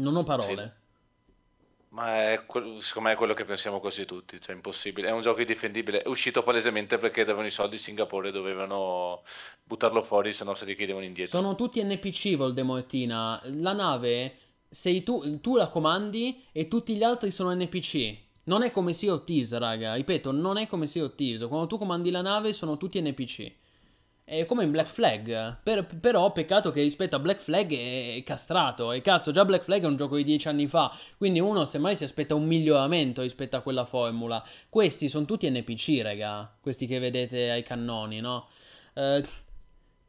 Non 0.00 0.16
ho 0.16 0.22
parole. 0.22 0.76
Ma 1.90 2.30
è, 2.30 2.44
secondo 2.78 3.08
me 3.08 3.12
è 3.12 3.16
quello 3.16 3.34
che 3.34 3.44
pensiamo 3.44 3.80
quasi 3.80 4.04
tutti, 4.04 4.40
cioè 4.40 4.54
impossibile. 4.54 5.08
È 5.08 5.10
un 5.10 5.22
gioco 5.22 5.40
indifendibile. 5.40 6.02
È 6.02 6.08
uscito 6.08 6.44
palesemente 6.44 6.98
perché 6.98 7.24
davano 7.24 7.48
i 7.48 7.50
soldi 7.50 7.74
in 7.74 7.80
Singapore, 7.80 8.30
dovevano 8.30 9.22
buttarlo 9.64 10.02
fuori, 10.02 10.32
se 10.32 10.44
no 10.44 10.54
se 10.54 10.64
li 10.64 10.76
chiedevano 10.76 11.04
indietro. 11.04 11.40
Sono 11.40 11.56
tutti 11.56 11.82
NPC, 11.82 12.36
Voldemortina. 12.36 13.40
La 13.44 13.72
nave, 13.72 14.36
sei 14.68 15.02
tu, 15.02 15.40
tu 15.40 15.56
la 15.56 15.68
comandi 15.68 16.44
e 16.52 16.68
tutti 16.68 16.94
gli 16.94 17.02
altri 17.02 17.32
sono 17.32 17.52
NPC. 17.52 18.16
Non 18.44 18.62
è 18.62 18.70
come 18.70 18.92
Sea 18.92 19.12
of 19.12 19.24
Thieves, 19.24 19.56
raga. 19.58 19.94
Ripeto, 19.94 20.30
non 20.30 20.58
è 20.58 20.68
come 20.68 20.86
Sea 20.86 21.04
of 21.04 21.16
Thieves. 21.16 21.46
Quando 21.48 21.66
tu 21.66 21.76
comandi 21.76 22.10
la 22.10 22.22
nave 22.22 22.52
sono 22.52 22.76
tutti 22.76 23.00
NPC. 23.02 23.52
È 24.30 24.46
come 24.46 24.62
in 24.62 24.70
Black 24.70 24.86
Flag. 24.86 25.56
Per- 25.60 25.98
però, 25.98 26.30
peccato 26.30 26.70
che 26.70 26.82
rispetto 26.82 27.16
a 27.16 27.18
Black 27.18 27.40
Flag 27.40 27.74
è 27.74 28.22
castrato. 28.24 28.92
E 28.92 29.00
cazzo, 29.00 29.32
già 29.32 29.44
Black 29.44 29.64
Flag 29.64 29.82
è 29.82 29.86
un 29.86 29.96
gioco 29.96 30.14
di 30.14 30.22
dieci 30.22 30.46
anni 30.46 30.68
fa. 30.68 30.96
Quindi 31.18 31.40
uno 31.40 31.64
semmai 31.64 31.96
si 31.96 32.04
aspetta 32.04 32.36
un 32.36 32.44
miglioramento 32.44 33.22
rispetto 33.22 33.56
a 33.56 33.60
quella 33.60 33.84
formula. 33.84 34.40
Questi 34.68 35.08
sono 35.08 35.24
tutti 35.24 35.50
NPC, 35.50 36.00
raga. 36.02 36.48
Questi 36.60 36.86
che 36.86 37.00
vedete 37.00 37.50
ai 37.50 37.64
cannoni, 37.64 38.20
no? 38.20 38.46
Eh, 38.94 39.24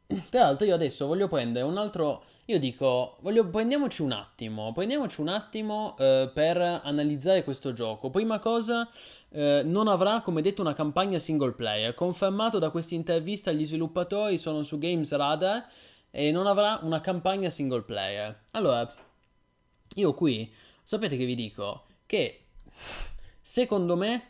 tra 0.30 0.40
l'altro, 0.42 0.66
io 0.68 0.74
adesso 0.74 1.08
voglio 1.08 1.26
prendere 1.26 1.64
un 1.66 1.76
altro. 1.76 2.22
Io 2.44 2.60
dico, 2.60 3.16
voglio, 3.22 3.44
prendiamoci 3.48 4.02
un 4.02 4.12
attimo, 4.12 4.72
prendiamoci 4.72 5.20
un 5.20 5.28
attimo 5.28 5.96
eh, 5.98 6.30
per 6.32 6.58
analizzare 6.58 7.42
questo 7.42 7.72
gioco. 7.72 8.10
Prima 8.10 8.38
cosa, 8.38 8.88
eh, 9.32 9.62
non 9.64 9.88
avrà, 9.88 10.20
come 10.20 10.42
detto, 10.42 10.60
una 10.60 10.74
campagna 10.74 11.18
single 11.18 11.52
player. 11.52 11.94
Confermato 11.94 12.58
da 12.58 12.70
questa 12.70 12.94
intervista 12.94 13.50
gli 13.50 13.64
sviluppatori 13.64 14.38
sono 14.38 14.62
su 14.62 14.78
Games 14.78 15.10
Radar 15.12 15.66
e 16.10 16.30
non 16.30 16.46
avrà 16.46 16.78
una 16.82 17.00
campagna 17.00 17.48
single 17.48 17.82
player. 17.82 18.44
Allora, 18.52 18.92
io 19.94 20.14
qui, 20.14 20.52
sapete 20.82 21.16
che 21.16 21.24
vi 21.24 21.34
dico? 21.34 21.84
Che 22.04 22.44
secondo 23.40 23.96
me, 23.96 24.22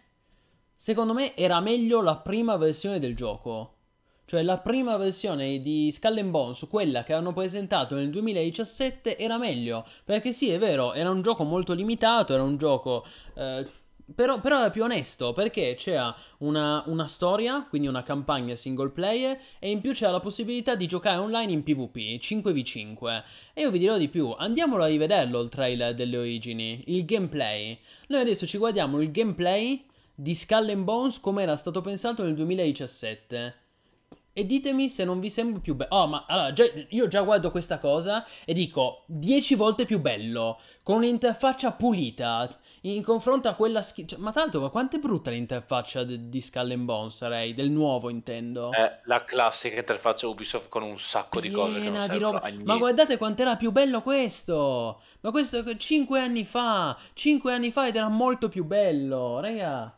secondo 0.76 1.12
me 1.12 1.34
era 1.36 1.60
meglio 1.60 2.00
la 2.00 2.16
prima 2.16 2.56
versione 2.56 3.00
del 3.00 3.16
gioco. 3.16 3.74
Cioè 4.24 4.42
la 4.42 4.58
prima 4.58 4.96
versione 4.96 5.60
di 5.60 5.90
Skull 5.90 6.18
and 6.18 6.30
Bones, 6.30 6.66
quella 6.70 7.02
che 7.02 7.12
hanno 7.12 7.32
presentato 7.32 7.96
nel 7.96 8.08
2017, 8.08 9.18
era 9.18 9.36
meglio. 9.36 9.84
Perché 10.04 10.32
sì, 10.32 10.48
è 10.48 10.58
vero, 10.58 10.94
era 10.94 11.10
un 11.10 11.22
gioco 11.22 11.42
molto 11.42 11.72
limitato, 11.72 12.32
era 12.32 12.42
un 12.44 12.56
gioco... 12.56 13.04
Eh, 13.34 13.80
però, 14.14 14.40
però 14.40 14.60
era 14.60 14.70
più 14.70 14.82
onesto 14.82 15.32
perché 15.32 15.74
c'era 15.76 16.14
una, 16.38 16.82
una, 16.86 17.06
storia, 17.06 17.66
quindi 17.68 17.88
una 17.88 18.02
campagna 18.02 18.54
single 18.56 18.90
player, 18.90 19.38
e 19.58 19.70
in 19.70 19.80
più 19.80 19.92
c'era 19.92 20.10
la 20.10 20.20
possibilità 20.20 20.74
di 20.74 20.86
giocare 20.86 21.18
online 21.18 21.52
in 21.52 21.62
PvP 21.62 22.20
5v5. 22.20 23.22
E 23.54 23.62
io 23.62 23.70
vi 23.70 23.78
dirò 23.78 23.96
di 23.96 24.08
più, 24.08 24.34
andiamolo 24.36 24.84
a 24.84 24.88
rivederlo 24.88 25.40
il 25.40 25.48
trailer 25.48 25.94
delle 25.94 26.16
origini, 26.16 26.82
il 26.86 27.04
gameplay. 27.04 27.78
Noi 28.08 28.20
adesso 28.20 28.46
ci 28.46 28.58
guardiamo 28.58 29.00
il 29.00 29.10
gameplay 29.10 29.84
di 30.14 30.34
Skull 30.34 30.70
and 30.70 30.84
Bones 30.84 31.20
come 31.20 31.42
era 31.42 31.56
stato 31.56 31.80
pensato 31.80 32.22
nel 32.22 32.34
2017. 32.34 33.60
E 34.34 34.46
ditemi 34.46 34.88
se 34.88 35.04
non 35.04 35.20
vi 35.20 35.28
sembra 35.28 35.60
più 35.60 35.74
bello. 35.74 35.94
Oh, 35.94 36.06
ma 36.06 36.24
allora, 36.26 36.52
già, 36.54 36.64
io 36.88 37.06
già 37.06 37.20
guardo 37.20 37.50
questa 37.50 37.78
cosa 37.78 38.24
e 38.46 38.54
dico 38.54 39.04
10 39.08 39.54
volte 39.56 39.84
più 39.84 40.00
bello. 40.00 40.58
Con 40.82 40.96
un'interfaccia 40.96 41.72
pulita. 41.72 42.58
In 42.84 43.04
confronto 43.04 43.48
a 43.48 43.54
quella 43.54 43.80
schi- 43.80 44.08
cioè, 44.08 44.18
ma 44.18 44.32
tanto, 44.32 44.60
ma 44.60 44.68
quanto 44.68 44.96
è 44.96 44.98
brutta 44.98 45.30
l'interfaccia 45.30 46.02
de- 46.02 46.28
di 46.28 46.40
Skull 46.40 46.72
and 46.72 46.84
Bones, 46.84 47.14
sarei? 47.16 47.54
Del 47.54 47.70
nuovo, 47.70 48.08
intendo. 48.08 48.72
È 48.72 49.00
la 49.04 49.24
classica 49.24 49.76
interfaccia 49.78 50.26
Ubisoft 50.26 50.68
con 50.68 50.82
un 50.82 50.98
sacco 50.98 51.38
di 51.38 51.50
cose 51.50 51.80
che 51.80 51.90
non 51.90 52.08
di 52.08 52.18
roba. 52.18 52.42
Ma 52.64 52.76
guardate 52.78 53.18
quanto 53.18 53.42
era 53.42 53.54
più 53.54 53.70
bello 53.70 54.02
questo! 54.02 55.00
Ma 55.20 55.30
questo 55.30 55.76
5 55.76 56.20
anni 56.20 56.44
fa! 56.44 56.98
5 57.12 57.52
anni 57.52 57.70
fa 57.70 57.86
ed 57.86 57.94
era 57.94 58.08
molto 58.08 58.48
più 58.48 58.64
bello, 58.64 59.38
raga. 59.38 59.94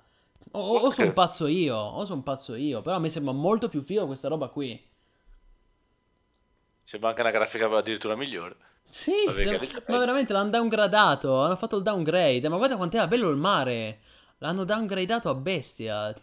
O, 0.51 0.61
o, 0.61 0.79
o 0.81 0.91
sono 0.91 1.13
pazzo 1.15 1.47
io, 1.47 1.75
o 1.77 2.05
sono 2.05 2.23
pazzo 2.23 2.55
io, 2.55 2.83
però 2.83 2.97
a 2.97 2.99
me 2.99 3.09
sembra 3.09 3.33
molto 3.33 3.71
più 3.71 3.81
figo 3.81 4.05
questa 4.07 4.29
roba 4.29 4.49
qui. 4.49 4.79
Sembra 6.83 7.09
anche 7.09 7.23
una 7.23 7.31
grafica 7.31 7.67
addirittura 7.67 8.15
migliore. 8.15 8.57
Sì, 8.95 9.13
sembra... 9.35 9.83
ma 9.89 9.99
veramente 9.99 10.33
l'hanno 10.33 10.51
downgradato, 10.51 11.41
hanno 11.41 11.57
fatto 11.57 11.79
il 11.79 11.83
downgrade, 11.83 12.49
ma 12.49 12.59
guarda 12.59 12.77
quanto 12.77 12.97
era 12.97 13.09
bello 13.09 13.29
il 13.29 13.37
mare. 13.37 13.99
L'hanno 14.39 14.63
downgradato 14.63 15.29
a 15.29 15.35
bestia. 15.35 16.15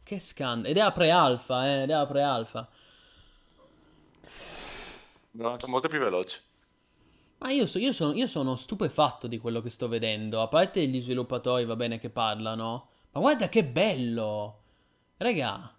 Che 0.00 0.18
scandalo. 0.20 0.68
Ed 0.68 0.76
era 0.76 0.92
pre-alfa, 0.92 1.66
eh, 1.66 1.82
ed 1.82 1.90
era 1.90 2.06
pre-alfa. 2.06 2.68
No, 5.32 5.56
molto 5.66 5.88
più 5.88 5.98
veloce. 5.98 6.42
Ma 7.38 7.50
io, 7.50 7.66
so, 7.66 7.78
io, 7.80 7.92
sono, 7.92 8.14
io 8.14 8.28
sono 8.28 8.54
stupefatto 8.54 9.26
di 9.26 9.38
quello 9.38 9.60
che 9.60 9.70
sto 9.70 9.88
vedendo. 9.88 10.42
A 10.42 10.46
parte 10.46 10.86
gli 10.86 11.00
sviluppatori, 11.00 11.64
va 11.64 11.74
bene, 11.74 11.98
che 11.98 12.08
parlano. 12.08 12.88
Ma 13.10 13.18
guarda 13.18 13.48
che 13.48 13.64
bello! 13.64 14.62
Raga, 15.16 15.74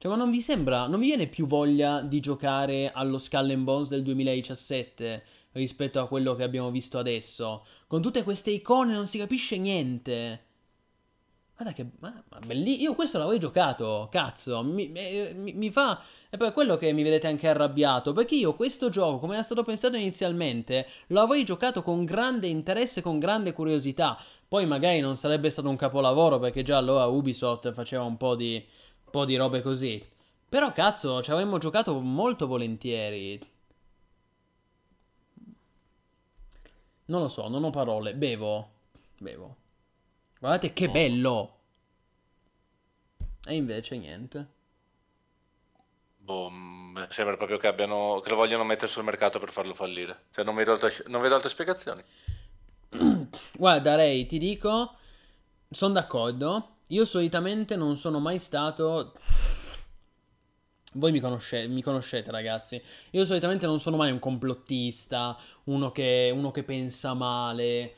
cioè, 0.00 0.12
ma 0.12 0.16
non 0.16 0.30
vi 0.30 0.40
sembra, 0.40 0.86
non 0.86 1.00
vi 1.00 1.06
viene 1.06 1.26
più 1.26 1.48
voglia 1.48 2.02
di 2.02 2.20
giocare 2.20 2.92
allo 2.92 3.18
Skull 3.18 3.50
and 3.50 3.64
Bones 3.64 3.88
del 3.88 4.04
2017 4.04 5.24
rispetto 5.58 6.00
a 6.00 6.08
quello 6.08 6.34
che 6.34 6.42
abbiamo 6.42 6.70
visto 6.70 6.98
adesso? 6.98 7.66
Con 7.86 8.00
tutte 8.00 8.22
queste 8.22 8.50
icone 8.50 8.94
non 8.94 9.06
si 9.06 9.18
capisce 9.18 9.58
niente. 9.58 10.46
Guarda 11.58 11.74
che... 11.74 11.86
Ma. 11.98 12.12
Io 12.52 12.94
questo 12.94 13.18
l'avevo 13.18 13.36
giocato, 13.36 14.08
cazzo. 14.12 14.62
Mi, 14.62 14.86
mi, 14.86 15.52
mi, 15.52 15.70
fa... 15.70 16.00
È 16.30 16.36
per 16.36 16.52
quello 16.52 16.76
che 16.76 16.92
mi 16.92 17.02
vedete 17.02 17.26
anche 17.26 17.48
arrabbiato. 17.48 18.12
Perché 18.12 18.36
io 18.36 18.54
questo 18.54 18.90
gioco, 18.90 19.18
come 19.18 19.34
era 19.34 19.42
stato 19.42 19.64
pensato 19.64 19.96
inizialmente, 19.96 20.86
lo 21.08 21.20
avrei 21.20 21.44
giocato 21.44 21.82
con 21.82 22.04
grande 22.04 22.46
interesse, 22.46 23.02
con 23.02 23.18
grande 23.18 23.52
curiosità. 23.52 24.16
Poi 24.46 24.66
magari 24.66 25.00
non 25.00 25.16
sarebbe 25.16 25.50
stato 25.50 25.68
un 25.68 25.76
capolavoro, 25.76 26.38
perché 26.38 26.62
già 26.62 26.76
allora 26.76 27.06
Ubisoft 27.06 27.72
faceva 27.72 28.04
un 28.04 28.16
po' 28.16 28.36
di... 28.36 28.54
un 28.54 29.10
po' 29.10 29.24
di 29.24 29.34
robe 29.34 29.60
così. 29.60 30.00
Però 30.48 30.70
cazzo, 30.70 31.22
ci 31.22 31.32
avremmo 31.32 31.58
giocato 31.58 31.98
molto 32.00 32.46
volentieri. 32.46 33.38
Non 37.08 37.22
lo 37.22 37.28
so, 37.28 37.48
non 37.48 37.64
ho 37.64 37.70
parole. 37.70 38.14
Bevo. 38.14 38.70
Bevo. 39.18 39.56
Guardate 40.38 40.72
che 40.72 40.88
bello! 40.88 41.56
E 43.44 43.54
invece 43.54 43.96
niente. 43.96 44.46
Boh, 46.18 46.50
sembra 47.08 47.36
proprio 47.36 47.56
che, 47.56 47.66
abbiano, 47.66 48.20
che 48.20 48.28
lo 48.28 48.36
vogliono 48.36 48.64
mettere 48.64 48.88
sul 48.88 49.04
mercato 49.04 49.38
per 49.38 49.50
farlo 49.50 49.74
fallire. 49.74 50.26
Cioè, 50.30 50.44
non 50.44 50.54
vedo 50.54 50.72
altre, 50.72 50.92
non 51.06 51.22
vedo 51.22 51.34
altre 51.34 51.48
spiegazioni. 51.48 52.02
Guarda, 53.56 53.94
Ray, 53.96 54.26
ti 54.26 54.38
dico, 54.38 54.94
sono 55.70 55.94
d'accordo. 55.94 56.76
Io 56.88 57.04
solitamente 57.04 57.76
non 57.76 57.96
sono 57.96 58.20
mai 58.20 58.38
stato... 58.38 59.14
Voi 60.94 61.12
mi, 61.12 61.20
conosce- 61.20 61.66
mi, 61.68 61.82
conoscete, 61.82 62.30
ragazzi. 62.30 62.80
Io 63.10 63.24
solitamente 63.24 63.66
non 63.66 63.80
sono 63.80 63.96
mai 63.96 64.10
un 64.10 64.18
complottista, 64.18 65.36
uno 65.64 65.90
che, 65.90 66.32
uno 66.34 66.50
che 66.50 66.62
pensa 66.64 67.14
male. 67.14 67.94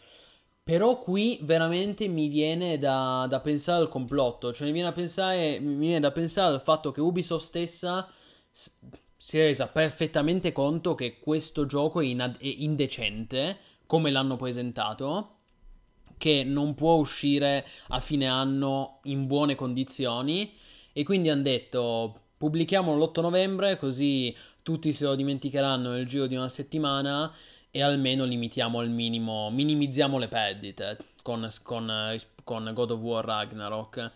Però 0.62 0.98
qui 0.98 1.38
veramente 1.42 2.08
mi 2.08 2.28
viene 2.28 2.78
da, 2.78 3.26
da, 3.28 3.40
pensare 3.40 3.80
al 3.82 3.88
complotto, 3.88 4.52
cioè 4.52 4.66
mi 4.66 4.72
viene, 4.72 4.92
pensare, 4.92 5.58
mi 5.60 5.74
viene 5.76 6.00
da 6.00 6.12
pensare 6.12 6.54
al 6.54 6.62
fatto 6.62 6.92
che 6.92 7.00
Ubisoft 7.00 7.46
stessa 7.46 8.08
si 8.50 9.38
è 9.38 9.42
resa 9.46 9.68
perfettamente 9.68 10.52
conto 10.52 10.94
che 10.94 11.18
questo 11.18 11.66
gioco 11.66 12.00
è, 12.00 12.04
inad- 12.04 12.38
è 12.38 12.46
indecente, 12.46 13.58
come 13.86 14.10
l'hanno 14.10 14.36
presentato, 14.36 15.38
che 16.16 16.44
non 16.44 16.74
può 16.74 16.94
uscire 16.94 17.66
a 17.88 18.00
fine 18.00 18.26
anno 18.26 19.00
in 19.04 19.26
buone 19.26 19.54
condizioni 19.54 20.54
e 20.92 21.02
quindi 21.02 21.30
hanno 21.30 21.42
detto 21.42 22.20
pubblichiamo 22.40 22.96
l'8 22.96 23.20
novembre 23.20 23.76
così 23.76 24.34
tutti 24.62 24.94
se 24.94 25.04
lo 25.04 25.14
dimenticheranno 25.14 25.90
nel 25.90 26.06
giro 26.06 26.26
di 26.26 26.36
una 26.36 26.48
settimana 26.48 27.30
e 27.70 27.82
almeno 27.82 28.24
limitiamo 28.24 28.78
al 28.78 28.88
minimo, 28.88 29.50
minimizziamo 29.50 30.16
le 30.16 30.26
perdite 30.26 30.96
con, 31.20 31.46
con, 31.62 32.16
con 32.42 32.70
God 32.72 32.90
of 32.92 33.00
War 33.00 33.26
Ragnarok. 33.26 34.10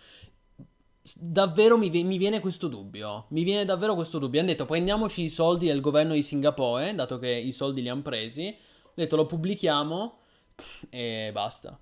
Davvero 1.16 1.76
mi, 1.76 1.90
mi, 1.90 2.16
viene 2.16 2.40
questo 2.40 2.68
dubbio. 2.68 3.26
Mi 3.28 3.42
viene 3.42 3.66
davvero 3.66 3.94
questo 3.94 4.18
dubbio. 4.18 4.40
Hanno 4.40 4.48
detto 4.48 4.64
prendiamoci 4.64 5.22
i 5.22 5.28
soldi 5.28 5.66
del 5.66 5.82
governo 5.82 6.14
di 6.14 6.22
Singapore, 6.22 6.94
dato 6.94 7.18
che 7.18 7.28
i 7.28 7.52
soldi 7.52 7.82
li 7.82 7.90
hanno 7.90 8.00
presi. 8.00 8.46
Hanno 8.46 8.94
detto 8.94 9.16
lo 9.16 9.26
pubblichiamo 9.26 10.18
e 10.88 11.28
basta. 11.30 11.78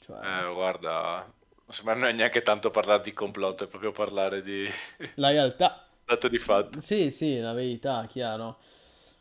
Cioè... 0.00 0.18
Eh, 0.18 0.52
guarda, 0.52 1.32
secondo 1.68 1.98
me 2.00 2.06
non 2.06 2.14
è 2.14 2.16
neanche 2.16 2.42
tanto 2.42 2.70
parlare 2.70 3.02
di 3.02 3.12
complotto, 3.12 3.64
è 3.64 3.68
proprio 3.68 3.92
parlare 3.92 4.42
di... 4.42 4.68
La 5.14 5.30
realtà. 5.30 5.86
Dato 6.04 6.28
di 6.28 6.38
fatto. 6.38 6.80
Sì, 6.80 7.10
sì, 7.10 7.38
la 7.38 7.52
verità, 7.52 8.06
chiaro. 8.06 8.58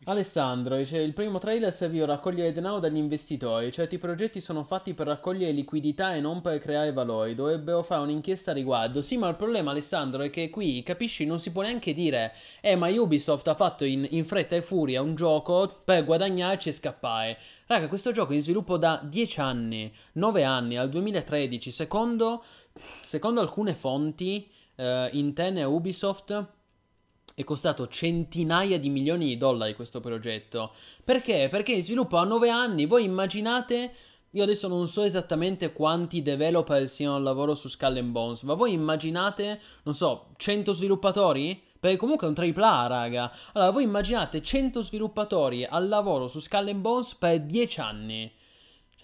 Alessandro 0.07 0.77
dice: 0.77 0.99
Il 0.99 1.13
primo 1.13 1.39
trailer 1.39 1.73
serviva 1.73 2.03
a 2.03 2.07
raccogliere 2.07 2.51
denaro 2.51 2.77
dagli 2.77 2.97
investitori. 2.97 3.71
Certi 3.71 3.97
progetti 3.97 4.39
sono 4.39 4.63
fatti 4.63 4.93
per 4.93 5.07
raccogliere 5.07 5.51
liquidità 5.51 6.13
e 6.13 6.19
non 6.19 6.41
per 6.41 6.59
creare 6.59 6.93
valori. 6.93 7.33
Dovrebbero 7.33 7.81
fare 7.81 8.03
un'inchiesta 8.03 8.51
a 8.51 8.53
riguardo. 8.53 9.01
Sì, 9.01 9.17
ma 9.17 9.27
il 9.29 9.35
problema, 9.35 9.71
Alessandro, 9.71 10.21
è 10.21 10.29
che 10.29 10.51
qui, 10.51 10.83
capisci, 10.83 11.25
non 11.25 11.39
si 11.39 11.51
può 11.51 11.63
neanche 11.63 11.95
dire: 11.95 12.33
Eh, 12.61 12.75
ma 12.75 12.87
Ubisoft 12.89 13.47
ha 13.47 13.55
fatto 13.55 13.83
in, 13.83 14.05
in 14.11 14.25
fretta 14.25 14.55
e 14.55 14.61
furia 14.61 15.01
un 15.01 15.15
gioco 15.15 15.81
per 15.83 16.05
guadagnarci 16.05 16.69
e 16.69 16.73
scappare. 16.73 17.37
Raga, 17.65 17.87
questo 17.87 18.11
gioco 18.11 18.33
è 18.33 18.35
in 18.35 18.41
sviluppo 18.41 18.77
da 18.77 19.01
10 19.03 19.39
anni, 19.39 19.91
9 20.13 20.43
anni, 20.43 20.77
al 20.77 20.89
2013. 20.89 21.71
Secondo, 21.71 22.43
secondo 23.01 23.41
alcune 23.41 23.73
fonti 23.73 24.47
eh, 24.75 25.09
interne 25.13 25.63
a 25.63 25.67
Ubisoft 25.67 26.53
è 27.35 27.43
costato 27.43 27.89
centinaia 27.89 28.79
di 28.79 28.89
milioni 28.89 29.25
di 29.25 29.37
dollari 29.37 29.75
questo 29.75 29.99
progetto. 29.99 30.71
Perché? 31.03 31.49
Perché 31.51 31.73
in 31.73 31.83
sviluppo 31.83 32.15
a 32.15 32.23
9 32.23 32.49
anni. 32.49 32.85
Voi 32.85 33.03
immaginate. 33.03 33.93
Io 34.31 34.43
adesso 34.43 34.69
non 34.69 34.87
so 34.87 35.03
esattamente 35.03 35.73
quanti 35.73 36.21
developer 36.21 36.87
siano 36.87 37.15
al 37.15 37.23
lavoro 37.23 37.53
su 37.53 37.67
Skull 37.67 37.97
and 37.97 38.11
Bones, 38.11 38.41
ma 38.43 38.53
voi 38.53 38.73
immaginate, 38.73 39.61
non 39.83 39.95
so, 39.95 40.31
100 40.35 40.73
sviluppatori? 40.73 41.61
Perché 41.79 41.95
comunque 41.95 42.27
è 42.27 42.29
un 42.29 42.35
AAA, 42.35 42.87
raga. 42.87 43.31
Allora, 43.53 43.71
voi 43.71 43.83
immaginate 43.83 44.41
100 44.41 44.81
sviluppatori 44.81 45.63
al 45.63 45.87
lavoro 45.87 46.27
su 46.27 46.39
Skull 46.39 46.67
and 46.67 46.81
Bones 46.81 47.15
per 47.15 47.41
10 47.41 47.79
anni. 47.79 48.31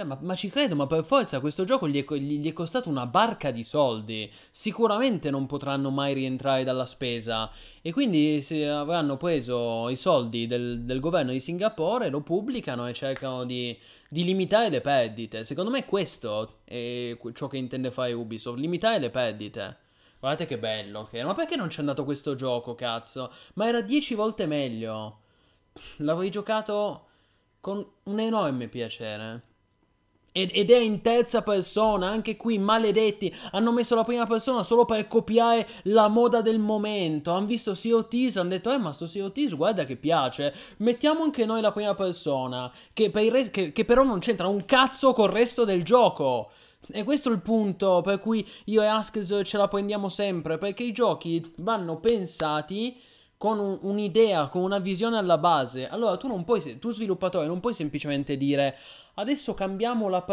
Cioè, 0.02 0.04
ma, 0.04 0.18
ma, 0.22 0.36
ci 0.36 0.50
credo, 0.50 0.76
ma 0.76 0.88
per 0.88 1.04
forza 1.04 1.40
questo 1.40 1.64
gioco 1.64 1.88
gli 1.88 2.04
è, 2.04 2.14
gli 2.16 2.48
è, 2.48 2.54
costato 2.54 2.90
una 2.90 3.06
barca 3.06 3.52
di 3.52 3.64
soldi. 3.64 4.32
Sicuramente 4.50 5.30
non 5.30 5.46
potranno 5.46 5.92
mai 5.92 6.14
rientrare 6.14 6.64
dalla 6.64 6.86
spesa. 6.86 7.52
E 7.82 7.92
quindi 7.94 8.44
avranno 8.68 9.18
preso 9.18 9.90
i 9.90 9.96
soldi 9.96 10.48
del, 10.48 10.82
del 10.82 11.00
governo 11.00 11.32
di 11.32 11.40
Singapore, 11.40 12.10
lo 12.10 12.22
pubblicano 12.22 12.88
e 12.88 12.94
cercano 12.94 13.44
di, 13.44 13.78
di, 14.10 14.24
limitare 14.24 14.70
le 14.70 14.82
perdite. 14.82 15.44
Secondo 15.44 15.70
me 15.70 15.86
questo 15.86 16.62
è 16.64 17.16
ciò 17.34 17.48
che 17.48 17.58
intende 17.58 17.92
fare 17.92 18.14
Ubisoft, 18.14 18.58
limitare 18.58 19.00
le 19.00 19.10
perdite. 19.12 19.78
Guardate 20.20 20.46
che 20.46 20.58
bello 20.58 21.04
che 21.04 21.18
era. 21.18 21.28
Ma 21.28 21.34
perché 21.36 21.56
non 21.56 21.68
c'è 21.68 21.80
andato 21.80 22.04
questo 22.06 22.36
gioco, 22.36 22.74
cazzo? 22.76 23.32
Ma 23.56 23.68
era 23.68 23.82
10 23.82 24.16
volte 24.16 24.46
meglio. 24.48 25.20
L'avrei 25.98 26.30
giocato 26.32 27.08
con 27.60 27.86
un 28.04 28.20
enorme 28.20 28.68
piacere. 28.68 29.50
Ed 30.34 30.72
è 30.72 30.78
in 30.78 31.02
terza 31.02 31.42
persona, 31.42 32.08
anche 32.08 32.38
qui 32.38 32.58
maledetti, 32.58 33.36
hanno 33.52 33.74
messo 33.74 33.96
la 33.96 34.06
prima 34.06 34.26
persona 34.26 34.64
solo 34.64 34.86
per 34.86 35.06
copiare 35.08 35.68
la 35.84 36.08
moda 36.08 36.40
del 36.42 36.58
momento. 36.58 37.32
Hanno 37.32 37.48
visto 37.48 37.76
Sea 37.76 38.06
hanno 38.36 38.50
detto, 38.50 38.72
eh 38.72 38.78
ma 38.78 38.94
sto 38.94 39.08
Sea 39.08 39.30
guarda 39.52 39.84
che 39.84 39.98
piace, 39.98 40.54
mettiamo 40.78 41.24
anche 41.24 41.46
noi 41.46 41.60
la 41.60 41.74
prima 41.74 41.96
persona, 41.96 42.72
che, 42.94 43.12
re- 43.14 43.50
che, 43.50 43.74
che 43.74 43.84
però 43.84 44.04
non 44.04 44.20
c'entra 44.20 44.48
un 44.48 44.64
cazzo 44.64 45.12
col 45.12 45.30
resto 45.30 45.66
del 45.66 45.84
gioco. 45.84 46.52
E 46.94 47.04
questo 47.04 47.30
è 47.30 47.34
il 47.34 47.42
punto 47.42 48.02
per 48.02 48.20
cui 48.20 48.48
io 48.66 48.82
e 48.82 48.86
Askes 48.86 49.42
ce 49.44 49.58
la 49.58 49.68
prendiamo 49.68 50.08
sempre, 50.08 50.58
perché 50.58 50.84
i 50.84 50.94
giochi 50.94 51.54
vanno 51.58 52.00
pensati 52.00 52.98
con 53.42 53.58
un, 53.58 53.80
un'idea, 53.82 54.50
con 54.50 54.62
una 54.62 54.78
visione 54.78 55.18
alla 55.18 55.40
base. 55.40 55.88
Allora 55.88 56.16
tu 56.16 56.28
non 56.28 56.44
puoi, 56.44 56.78
tu 56.78 56.92
sviluppatore, 56.92 57.48
non 57.48 57.60
puoi 57.60 57.74
semplicemente 57.74 58.38
dire 58.38 58.78
adesso 59.16 59.56
cambiamo 59.56 60.10
la, 60.10 60.24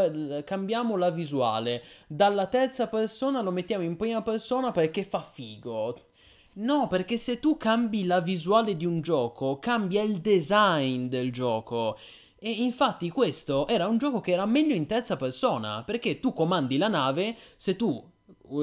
cambiamo 0.44 0.94
la 0.98 1.08
visuale, 1.08 1.82
dalla 2.06 2.48
terza 2.48 2.86
persona 2.88 3.40
lo 3.40 3.50
mettiamo 3.50 3.82
in 3.82 3.96
prima 3.96 4.20
persona 4.20 4.72
perché 4.72 5.04
fa 5.04 5.22
figo. 5.22 5.98
No, 6.56 6.86
perché 6.86 7.16
se 7.16 7.38
tu 7.38 7.56
cambi 7.56 8.04
la 8.04 8.20
visuale 8.20 8.76
di 8.76 8.84
un 8.84 9.00
gioco, 9.00 9.58
cambia 9.58 10.02
il 10.02 10.18
design 10.18 11.06
del 11.06 11.32
gioco. 11.32 11.96
E 12.38 12.50
infatti 12.50 13.08
questo 13.08 13.66
era 13.68 13.86
un 13.86 13.96
gioco 13.96 14.20
che 14.20 14.32
era 14.32 14.44
meglio 14.44 14.74
in 14.74 14.84
terza 14.84 15.16
persona, 15.16 15.82
perché 15.82 16.20
tu 16.20 16.34
comandi 16.34 16.76
la 16.76 16.88
nave, 16.88 17.36
se 17.56 17.74
tu 17.74 18.04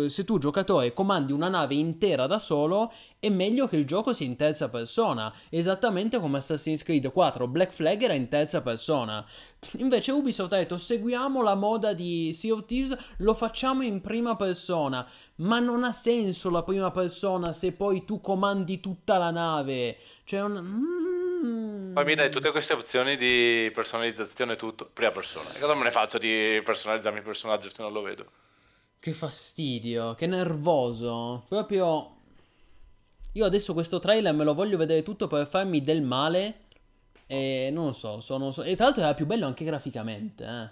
se 0.07 0.24
tu 0.24 0.38
giocatore 0.38 0.94
comandi 0.94 1.32
una 1.32 1.48
nave 1.48 1.76
intera 1.76 2.28
da 2.28 2.40
solo, 2.40 2.91
è 3.20 3.30
meglio 3.30 3.68
che 3.68 3.78
il 3.78 3.86
gioco 3.86 4.14
sia 4.14 4.26
in 4.26 4.36
terza 4.36 4.70
persona, 4.70 5.34
esattamente 5.49 6.20
come 6.20 6.38
Assassin's 6.38 6.84
Creed 6.84 7.12
4 7.12 7.48
Black 7.48 7.72
Flag 7.72 8.02
era 8.02 8.14
in 8.14 8.28
terza 8.28 8.62
persona. 8.62 9.26
Invece 9.78 10.12
Ubisoft 10.12 10.53
ha 10.53 10.57
detto 10.57 10.78
seguiamo 10.78 11.41
la 11.41 11.56
moda 11.56 11.94
di 11.94 12.34
Sea 12.34 12.53
of 12.53 12.66
Thieves, 12.66 12.98
lo 13.18 13.34
facciamo 13.34 13.84
in 13.84 14.02
prima 14.02 14.36
persona, 14.36 15.07
ma 15.38 15.60
non 15.60 15.84
ha 15.84 15.91
senso 15.91 16.49
la 16.49 16.64
prima 16.64 16.91
persona 16.91 17.53
se 17.53 17.72
poi 17.72 18.06
tu 18.06 18.22
comandi 18.22 18.80
tutta 18.80 19.18
la 19.18 19.32
nave. 19.32 19.98
Cioè 20.24 20.41
un... 20.41 21.14
Mm. 21.45 21.94
Poi 21.94 22.06
mi 22.06 22.16
dai 22.16 22.32
tutte 22.32 22.52
queste 22.52 22.74
opzioni 22.74 23.16
di 23.16 23.70
personalizzazione 23.74 24.56
tutto, 24.56 24.90
prima 24.91 25.12
persona. 25.12 25.53
E 25.53 25.60
cosa 25.60 25.76
me 25.76 25.84
ne 25.84 25.91
faccio 25.91 26.18
di 26.18 26.62
personalizzarmi 26.64 27.20
il 27.20 27.26
personaggio 27.26 27.70
se 27.70 27.82
non 27.82 27.91
lo 27.91 28.02
vedo? 28.02 28.26
Che 29.06 29.14
fastidio, 29.14 30.15
che 30.15 30.26
nervoso. 30.26 31.45
Proprio... 31.48 32.15
Io 33.34 33.45
adesso 33.45 33.73
questo 33.73 33.99
trailer 33.99 34.34
me 34.34 34.44
lo 34.44 34.56
voglio 34.56 34.77
vedere 34.77 35.03
tutto 35.03 35.27
per 35.27 35.45
farmi 35.45 35.84
del 35.84 36.02
male. 36.02 36.61
E 37.27 37.69
non 37.72 37.86
lo 37.86 37.91
so, 37.94 38.19
sono... 38.19 38.52
E 38.64 38.76
tra 38.76 38.86
l'altro 38.86 39.03
era 39.03 39.14
più 39.14 39.27
bello 39.27 39.45
anche 39.45 39.64
graficamente, 39.64 40.44
eh. 40.44 40.69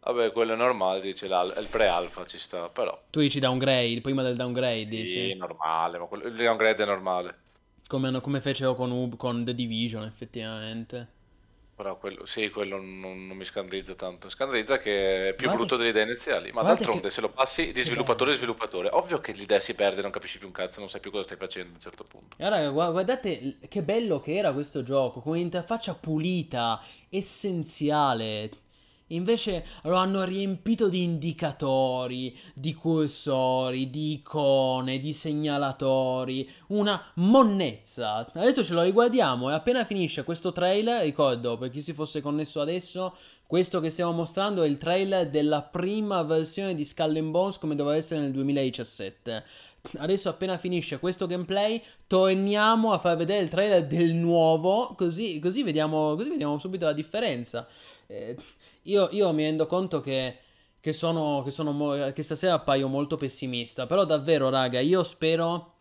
Vabbè, 0.00 0.32
quello 0.32 0.54
è 0.54 0.56
normale, 0.56 1.02
dice 1.02 1.26
il 1.26 1.66
pre-alpha 1.68 2.24
ci 2.24 2.38
sta, 2.38 2.70
però. 2.70 2.98
Tu 3.10 3.20
dici 3.20 3.38
downgrade, 3.38 4.00
prima 4.00 4.22
del 4.22 4.36
downgrade, 4.36 4.86
dici? 4.86 5.26
Sì, 5.26 5.34
normale, 5.34 5.98
ma 5.98 6.06
quello, 6.06 6.26
il 6.26 6.34
downgrade 6.34 6.82
è 6.82 6.86
normale. 6.86 7.38
Come, 7.86 8.18
come 8.22 8.40
fecero 8.40 8.74
con, 8.74 9.14
con 9.18 9.44
The 9.44 9.54
Division, 9.54 10.04
effettivamente. 10.04 11.18
Però 11.80 11.96
quello, 11.96 12.26
sì, 12.26 12.50
quello 12.50 12.76
non, 12.76 13.26
non 13.26 13.34
mi 13.34 13.44
scandalizza 13.46 13.94
tanto. 13.94 14.28
Scandalizza 14.28 14.76
che 14.76 15.28
è 15.28 15.34
più 15.34 15.46
guardate, 15.46 15.56
brutto 15.56 15.76
delle 15.76 15.88
idee 15.88 16.02
iniziali. 16.02 16.52
Ma 16.52 16.60
d'altronde, 16.62 17.04
che... 17.04 17.08
se 17.08 17.22
lo 17.22 17.30
passi 17.30 17.72
di 17.72 17.80
sviluppatore 17.80 18.32
a 18.32 18.34
sviluppatore, 18.34 18.90
ovvio 18.92 19.18
che 19.20 19.32
l'idea 19.32 19.60
si 19.60 19.74
perde, 19.74 20.02
non 20.02 20.10
capisci 20.10 20.36
più 20.36 20.46
un 20.46 20.52
cazzo, 20.52 20.80
non 20.80 20.90
sai 20.90 21.00
più 21.00 21.10
cosa 21.10 21.22
stai 21.22 21.38
facendo 21.38 21.70
a 21.70 21.74
un 21.76 21.80
certo 21.80 22.04
punto. 22.04 22.36
E 22.36 22.46
raga, 22.50 22.68
guardate 22.68 23.56
che 23.66 23.82
bello 23.82 24.20
che 24.20 24.36
era 24.36 24.52
questo 24.52 24.82
gioco, 24.82 25.22
come 25.22 25.38
interfaccia 25.40 25.94
pulita, 25.94 26.84
essenziale. 27.08 28.50
Invece 29.12 29.64
lo 29.82 29.94
hanno 29.94 30.24
riempito 30.24 30.88
di 30.88 31.02
indicatori, 31.02 32.36
di 32.54 32.74
cursori, 32.74 33.90
di 33.90 34.12
icone, 34.12 34.98
di 34.98 35.12
segnalatori, 35.12 36.48
una 36.68 37.02
monnezza. 37.14 38.30
Adesso 38.32 38.64
ce 38.64 38.74
lo 38.74 38.82
riguardiamo 38.82 39.50
e 39.50 39.54
appena 39.54 39.84
finisce 39.84 40.24
questo 40.24 40.52
trailer, 40.52 41.02
ricordo 41.02 41.56
per 41.56 41.70
chi 41.70 41.82
si 41.82 41.92
fosse 41.92 42.20
connesso 42.20 42.60
adesso, 42.60 43.14
questo 43.50 43.80
che 43.80 43.90
stiamo 43.90 44.12
mostrando 44.12 44.62
è 44.62 44.68
il 44.68 44.78
trailer 44.78 45.28
della 45.28 45.62
prima 45.62 46.22
versione 46.22 46.72
di 46.72 46.84
Skull 46.84 47.16
and 47.16 47.30
Bones 47.30 47.58
come 47.58 47.74
doveva 47.74 47.96
essere 47.96 48.20
nel 48.20 48.30
2017. 48.30 49.44
Adesso 49.98 50.28
appena 50.28 50.56
finisce 50.56 51.00
questo 51.00 51.26
gameplay 51.26 51.82
torniamo 52.06 52.92
a 52.92 52.98
far 52.98 53.16
vedere 53.16 53.42
il 53.42 53.48
trailer 53.48 53.88
del 53.88 54.14
nuovo 54.14 54.94
così, 54.96 55.40
così, 55.40 55.64
vediamo, 55.64 56.14
così 56.14 56.28
vediamo 56.28 56.58
subito 56.58 56.84
la 56.84 56.92
differenza. 56.92 57.66
Eh, 58.06 58.36
io, 58.82 59.08
io 59.12 59.32
mi 59.32 59.44
rendo 59.44 59.66
conto 59.66 60.00
che, 60.00 60.38
che, 60.80 60.92
sono, 60.92 61.42
che, 61.44 61.50
sono, 61.50 62.12
che 62.12 62.22
stasera 62.22 62.54
appaio 62.54 62.88
molto 62.88 63.16
pessimista. 63.16 63.86
Però 63.86 64.04
davvero, 64.04 64.48
raga, 64.48 64.80
io 64.80 65.02
spero. 65.02 65.74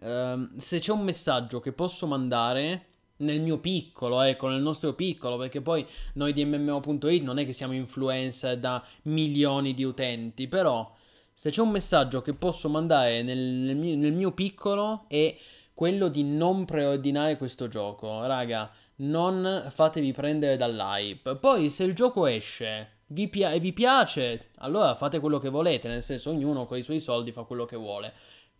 Ehm, 0.00 0.56
se 0.56 0.78
c'è 0.78 0.92
un 0.92 1.02
messaggio 1.02 1.60
che 1.60 1.72
posso 1.72 2.06
mandare 2.06 2.86
nel 3.18 3.40
mio 3.40 3.58
piccolo, 3.58 4.20
ecco, 4.22 4.48
nel 4.48 4.60
nostro 4.60 4.94
piccolo, 4.94 5.36
perché 5.36 5.60
poi 5.60 5.86
noi 6.14 6.32
di 6.32 6.44
MMO.it 6.44 7.22
non 7.22 7.38
è 7.38 7.46
che 7.46 7.52
siamo 7.52 7.72
influencer 7.72 8.58
da 8.58 8.84
milioni 9.02 9.74
di 9.74 9.84
utenti, 9.84 10.48
però 10.48 10.92
se 11.32 11.50
c'è 11.50 11.60
un 11.60 11.70
messaggio 11.70 12.20
che 12.20 12.34
posso 12.34 12.68
mandare 12.68 13.22
nel, 13.22 13.38
nel, 13.38 13.76
mio, 13.76 13.96
nel 13.96 14.12
mio 14.12 14.32
piccolo 14.32 15.04
è 15.08 15.36
quello 15.74 16.08
di 16.08 16.24
non 16.24 16.64
preordinare 16.64 17.36
questo 17.36 17.68
gioco, 17.68 18.24
raga 18.26 18.70
non 18.96 19.66
fatevi 19.68 20.12
prendere 20.12 20.56
dall'hype. 20.56 21.36
Poi 21.36 21.70
se 21.70 21.84
il 21.84 21.94
gioco 21.94 22.26
esce 22.26 23.00
vi 23.06 23.28
pi- 23.28 23.42
e 23.42 23.60
vi 23.60 23.72
piace, 23.72 24.50
allora 24.56 24.94
fate 24.94 25.20
quello 25.20 25.38
che 25.38 25.48
volete, 25.48 25.88
nel 25.88 26.02
senso 26.02 26.30
ognuno 26.30 26.66
con 26.66 26.78
i 26.78 26.82
suoi 26.82 27.00
soldi 27.00 27.32
fa 27.32 27.42
quello 27.42 27.64
che 27.64 27.76
vuole. 27.76 28.12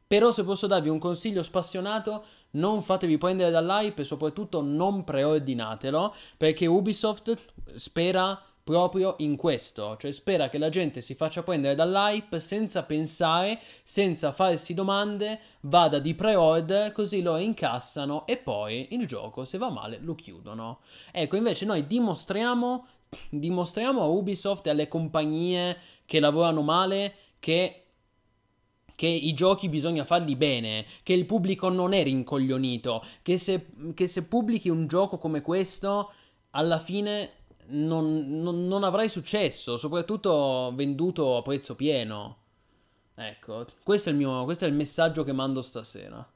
Però 0.06 0.30
se 0.30 0.44
posso 0.44 0.66
darvi 0.66 0.90
un 0.90 0.98
consiglio 0.98 1.42
spassionato, 1.42 2.24
non 2.52 2.82
fatevi 2.82 3.16
prendere 3.16 3.50
dall'hype 3.50 4.02
e 4.02 4.04
soprattutto 4.04 4.60
non 4.60 5.04
preordinatelo, 5.04 6.14
perché 6.36 6.66
Ubisoft 6.66 7.34
spera 7.76 8.38
proprio 8.64 9.16
in 9.18 9.36
questo, 9.36 9.96
cioè 9.96 10.12
spera 10.12 10.48
che 10.48 10.58
la 10.58 10.68
gente 10.68 11.00
si 11.00 11.14
faccia 11.14 11.42
prendere 11.42 11.74
dall'hype 11.74 12.38
senza 12.38 12.84
pensare, 12.84 13.58
senza 13.82 14.30
farsi 14.32 14.72
domande, 14.72 15.40
vada 15.62 15.98
di 15.98 16.14
pre-order, 16.14 16.92
così 16.92 17.22
lo 17.22 17.36
incassano 17.38 18.26
e 18.26 18.36
poi 18.36 18.88
il 18.92 19.06
gioco, 19.06 19.44
se 19.44 19.58
va 19.58 19.70
male, 19.70 19.98
lo 20.00 20.14
chiudono. 20.14 20.80
Ecco, 21.10 21.36
invece 21.36 21.64
noi 21.64 21.86
dimostriamo, 21.86 22.86
dimostriamo 23.30 24.00
a 24.00 24.06
Ubisoft 24.06 24.66
e 24.66 24.70
alle 24.70 24.88
compagnie 24.88 25.78
che 26.06 26.20
lavorano 26.20 26.62
male 26.62 27.14
che 27.40 27.78
che 28.94 29.08
i 29.08 29.34
giochi 29.34 29.68
bisogna 29.68 30.04
farli 30.04 30.36
bene, 30.36 30.86
che 31.02 31.12
il 31.12 31.26
pubblico 31.26 31.68
non 31.68 31.92
è 31.92 32.04
rincoglionito, 32.04 33.04
che 33.22 33.36
se, 33.36 33.72
che 33.94 34.06
se 34.06 34.26
pubblichi 34.26 34.68
un 34.68 34.86
gioco 34.86 35.18
come 35.18 35.40
questo, 35.40 36.12
alla 36.50 36.78
fine 36.78 37.41
non, 37.72 38.40
non, 38.42 38.66
non 38.66 38.84
avrai 38.84 39.08
successo, 39.08 39.76
soprattutto 39.76 40.72
venduto 40.74 41.36
a 41.36 41.42
prezzo 41.42 41.74
pieno. 41.74 42.38
Ecco, 43.14 43.66
questo 43.82 44.08
è 44.08 44.12
il, 44.12 44.18
mio, 44.18 44.44
questo 44.44 44.64
è 44.64 44.68
il 44.68 44.74
messaggio 44.74 45.22
che 45.24 45.32
mando 45.32 45.62
stasera. 45.62 46.26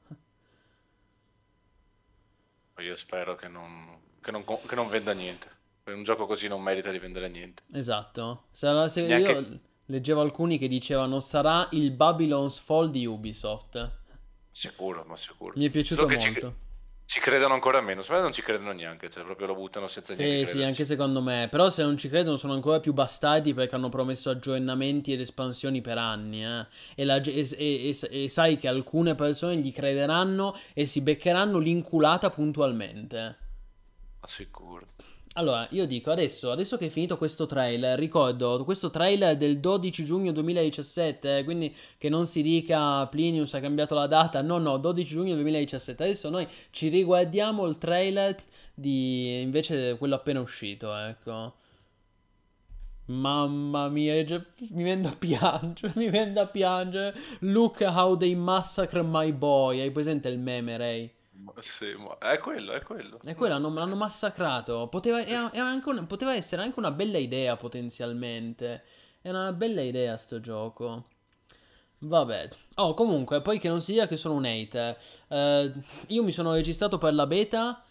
Io 2.78 2.96
spero 2.96 3.34
che 3.36 3.48
non, 3.48 3.98
che 4.20 4.30
non, 4.30 4.44
che 4.44 4.74
non 4.74 4.88
venda 4.88 5.12
niente. 5.12 5.48
Un 5.84 6.02
gioco 6.02 6.26
così 6.26 6.48
non 6.48 6.62
merita 6.62 6.90
di 6.90 6.98
vendere 6.98 7.28
niente. 7.28 7.62
Esatto. 7.72 8.44
Sarà, 8.50 8.88
se 8.88 9.06
Neanche- 9.06 9.32
Io 9.32 9.60
leggevo 9.86 10.20
alcuni 10.20 10.58
che 10.58 10.68
dicevano 10.68 11.20
sarà 11.20 11.68
il 11.72 11.90
Babylon's 11.92 12.58
Fall 12.58 12.90
di 12.90 13.06
Ubisoft. 13.06 13.98
Sicuro, 14.50 15.04
ma 15.06 15.16
sicuro. 15.16 15.54
Mi 15.56 15.66
è 15.66 15.70
piaciuto 15.70 16.02
Solo 16.02 16.12
che 16.12 16.20
ci- 16.20 16.30
molto. 16.30 16.56
Ci, 17.06 17.20
credono 17.20 17.54
ancora 17.54 17.80
meno. 17.80 18.02
Secondo 18.02 18.22
me 18.22 18.28
non 18.28 18.32
ci 18.36 18.42
credono 18.42 18.72
neanche. 18.72 19.08
Cioè, 19.08 19.24
proprio 19.24 19.46
lo 19.46 19.54
buttano 19.54 19.86
senza 19.86 20.14
Sì, 20.14 20.20
niente. 20.22 20.38
sì, 20.38 20.50
crederci. 20.52 20.68
anche 20.70 20.84
secondo 20.84 21.22
me. 21.22 21.46
Però 21.50 21.68
se 21.70 21.82
non 21.82 21.96
ci 21.96 22.08
credono 22.08 22.36
sono 22.36 22.52
ancora 22.52 22.80
più 22.80 22.92
bastardi 22.92 23.54
perché 23.54 23.76
hanno 23.76 23.88
promesso 23.88 24.28
aggiornamenti 24.28 25.12
ed 25.12 25.20
espansioni 25.20 25.80
per 25.80 25.98
anni. 25.98 26.44
eh. 26.44 26.66
E, 26.96 27.04
la 27.04 27.16
e- 27.22 27.48
e- 27.56 27.96
e- 28.10 28.24
e 28.24 28.28
sai 28.28 28.56
che 28.58 28.66
alcune 28.68 29.14
persone 29.14 29.56
gli 29.58 29.72
crederanno 29.72 30.56
e 30.74 30.86
si 30.86 31.00
beccheranno 31.00 31.58
l'inculata 31.58 32.28
puntualmente. 32.30 33.36
Ma 34.20 34.26
sicuro. 34.26 34.84
Allora, 35.38 35.66
io 35.72 35.86
dico 35.86 36.10
adesso, 36.10 36.50
adesso 36.50 36.78
che 36.78 36.86
è 36.86 36.88
finito 36.88 37.18
questo 37.18 37.44
trailer, 37.44 37.98
ricordo 37.98 38.64
questo 38.64 38.88
trailer 38.88 39.36
del 39.36 39.60
12 39.60 40.02
giugno 40.02 40.32
2017, 40.32 41.38
eh, 41.38 41.44
quindi 41.44 41.74
che 41.98 42.08
non 42.08 42.26
si 42.26 42.40
dica 42.40 43.06
Plinius 43.06 43.52
ha 43.52 43.60
cambiato 43.60 43.94
la 43.94 44.06
data, 44.06 44.40
no, 44.40 44.56
no, 44.56 44.78
12 44.78 45.10
giugno 45.10 45.34
2017. 45.34 46.02
Adesso 46.02 46.30
noi 46.30 46.48
ci 46.70 46.88
riguardiamo 46.88 47.66
il 47.66 47.76
trailer 47.76 48.34
di 48.72 49.42
invece 49.42 49.96
quello 49.98 50.14
appena 50.14 50.40
uscito, 50.40 50.94
ecco. 50.94 51.54
Mamma 53.08 53.88
mia, 53.88 54.14
mi 54.70 54.82
viene 54.82 55.02
da 55.02 55.14
piangere, 55.18 55.92
mi 55.96 56.08
viene 56.08 56.32
da 56.32 56.46
piangere. 56.46 57.14
Look 57.40 57.82
how 57.82 58.16
they 58.16 58.34
massacre 58.34 59.02
my 59.02 59.32
boy. 59.32 59.80
Hai 59.80 59.90
presente 59.90 60.28
il 60.28 60.38
meme, 60.38 60.76
Ray? 60.78 61.15
Sì, 61.60 61.94
ma 61.94 62.16
è 62.18 62.38
quello, 62.38 62.72
è 62.72 62.82
quello. 62.82 63.18
E 63.24 63.34
quello 63.34 63.54
hanno, 63.54 63.72
l'hanno 63.72 63.96
massacrato. 63.96 64.88
Poteva, 64.88 65.24
era- 65.24 65.52
era 65.52 65.66
anche 65.66 65.88
un- 65.88 66.06
poteva 66.06 66.34
essere 66.34 66.62
anche 66.62 66.78
una 66.78 66.90
bella 66.90 67.18
idea, 67.18 67.56
potenzialmente. 67.56 68.82
Era 69.22 69.38
una 69.40 69.52
bella 69.52 69.82
idea, 69.82 70.16
sto 70.16 70.40
gioco. 70.40 71.04
Vabbè. 71.98 72.48
Oh, 72.76 72.94
comunque, 72.94 73.40
poi 73.42 73.58
che 73.58 73.68
non 73.68 73.80
si 73.82 73.92
dica 73.92 74.06
che 74.06 74.16
sono 74.16 74.34
un 74.34 74.44
hater. 74.44 74.98
Eh, 75.28 75.72
io 76.08 76.22
mi 76.24 76.32
sono 76.32 76.52
registrato 76.52 76.98
per 76.98 77.14
la 77.14 77.26
beta. 77.26 77.82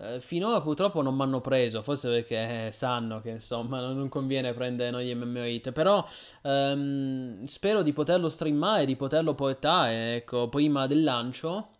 eh, 0.00 0.20
finora 0.20 0.60
purtroppo 0.60 1.02
non 1.02 1.14
mi 1.16 1.22
hanno 1.22 1.40
preso. 1.40 1.82
Forse 1.82 2.08
perché 2.08 2.68
eh, 2.68 2.72
sanno 2.72 3.20
che 3.20 3.30
insomma 3.30 3.80
non 3.80 4.08
conviene 4.08 4.52
prendere 4.54 4.90
noi 4.90 5.12
MMO 5.14 5.44
hit. 5.44 5.72
Però 5.72 6.06
ehm, 6.42 7.44
spero 7.46 7.82
di 7.82 7.92
poterlo 7.92 8.28
streamare, 8.30 8.86
di 8.86 8.96
poterlo 8.96 9.34
portare, 9.34 10.16
ecco, 10.16 10.48
prima 10.48 10.86
del 10.86 11.02
lancio. 11.04 11.70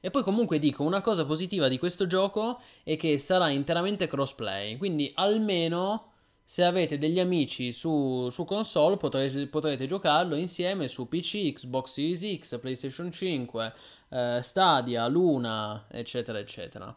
E 0.00 0.10
poi 0.10 0.22
comunque 0.22 0.58
dico 0.58 0.84
una 0.84 1.00
cosa 1.00 1.24
positiva 1.26 1.68
di 1.68 1.78
questo 1.78 2.06
gioco 2.06 2.60
è 2.84 2.96
che 2.96 3.18
sarà 3.18 3.50
interamente 3.50 4.06
crossplay, 4.06 4.76
quindi 4.76 5.10
almeno 5.14 6.12
se 6.44 6.64
avete 6.64 6.96
degli 6.96 7.20
amici 7.20 7.72
su, 7.72 8.30
su 8.30 8.44
console 8.44 8.96
potrete, 8.96 9.46
potrete 9.48 9.86
giocarlo 9.86 10.34
insieme 10.34 10.88
su 10.88 11.06
PC, 11.06 11.52
Xbox 11.52 11.92
Series 11.92 12.38
X, 12.38 12.58
PlayStation 12.58 13.12
5, 13.12 13.74
eh, 14.08 14.40
Stadia, 14.42 15.06
Luna, 15.08 15.86
eccetera, 15.90 16.38
eccetera. 16.38 16.96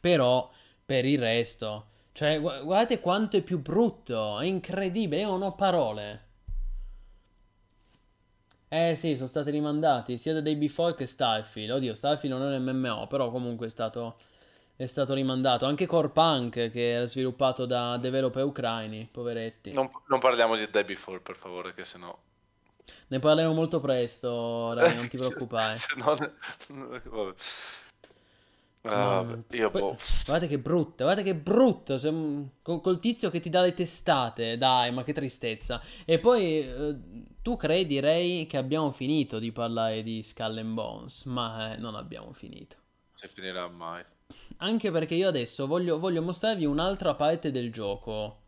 Però 0.00 0.50
per 0.84 1.04
il 1.04 1.20
resto, 1.20 1.86
cioè 2.10 2.40
gu- 2.40 2.64
guardate 2.64 2.98
quanto 2.98 3.36
è 3.36 3.42
più 3.42 3.60
brutto, 3.60 4.40
è 4.40 4.46
incredibile, 4.46 5.20
io 5.20 5.28
non 5.28 5.42
ho 5.42 5.54
parole. 5.54 6.29
Eh 8.72 8.94
sì, 8.94 9.16
sono 9.16 9.26
stati 9.26 9.50
rimandati 9.50 10.16
sia 10.16 10.32
da 10.32 10.40
Day 10.40 10.54
Before 10.54 10.94
che 10.94 11.06
Starfield. 11.06 11.72
Oddio, 11.72 11.92
Starfield 11.92 12.38
non 12.38 12.52
è 12.52 12.56
un 12.56 12.78
MMO, 12.78 13.08
però 13.08 13.28
comunque 13.28 13.66
è 13.66 13.68
stato, 13.68 14.18
è 14.76 14.86
stato 14.86 15.12
rimandato. 15.12 15.66
Anche 15.66 15.86
Core 15.86 16.10
Punk, 16.10 16.70
che 16.70 16.92
era 16.92 17.06
sviluppato 17.06 17.66
da 17.66 17.96
developer 17.96 18.44
ucraini, 18.44 19.08
poveretti. 19.10 19.72
Non, 19.72 19.90
non 20.06 20.20
parliamo 20.20 20.54
di 20.54 20.70
Dead 20.70 20.86
Before, 20.86 21.18
per 21.18 21.34
favore, 21.34 21.74
che 21.74 21.84
sennò... 21.84 22.16
Ne 23.08 23.18
parleremo 23.18 23.52
molto 23.52 23.80
presto, 23.80 24.72
Rai, 24.72 24.94
non 24.94 25.08
ti 25.08 25.16
preoccupare. 25.18 25.76
Se 25.76 25.88
no... 25.96 26.14
Vabbè. 27.10 27.34
Ah, 28.82 29.20
No, 29.22 29.44
io 29.50 29.70
poi- 29.70 29.80
boh. 29.82 29.96
Guardate 30.24 30.48
che 30.48 30.58
brutto, 30.58 31.04
guardate 31.04 31.22
che 31.22 31.34
brutto. 31.34 31.98
sem- 31.98 32.48
col, 32.62 32.80
col 32.80 32.98
tizio 32.98 33.28
che 33.28 33.38
ti 33.40 33.50
dà 33.50 33.60
le 33.60 33.74
testate, 33.74 34.56
dai, 34.56 34.90
ma 34.92 35.02
che 35.04 35.12
tristezza. 35.12 35.82
E 36.06 36.18
poi 36.18 36.60
eh, 36.60 36.96
tu 37.42 37.56
credi, 37.56 38.00
Ray, 38.00 38.46
che 38.46 38.56
abbiamo 38.56 38.90
finito 38.90 39.38
di 39.38 39.52
parlare 39.52 40.02
di 40.02 40.22
Skull 40.22 40.56
and 40.58 40.72
Bones, 40.74 41.24
ma 41.24 41.74
eh, 41.74 41.76
non 41.76 41.94
abbiamo 41.94 42.32
finito. 42.32 42.76
Se 43.12 43.28
finirà 43.28 43.68
mai. 43.68 44.02
Anche 44.58 44.90
perché 44.90 45.14
io 45.14 45.28
adesso 45.28 45.66
voglio, 45.66 45.98
voglio 45.98 46.22
mostrarvi 46.22 46.64
un'altra 46.64 47.14
parte 47.14 47.50
del 47.50 47.70
gioco. 47.72 48.39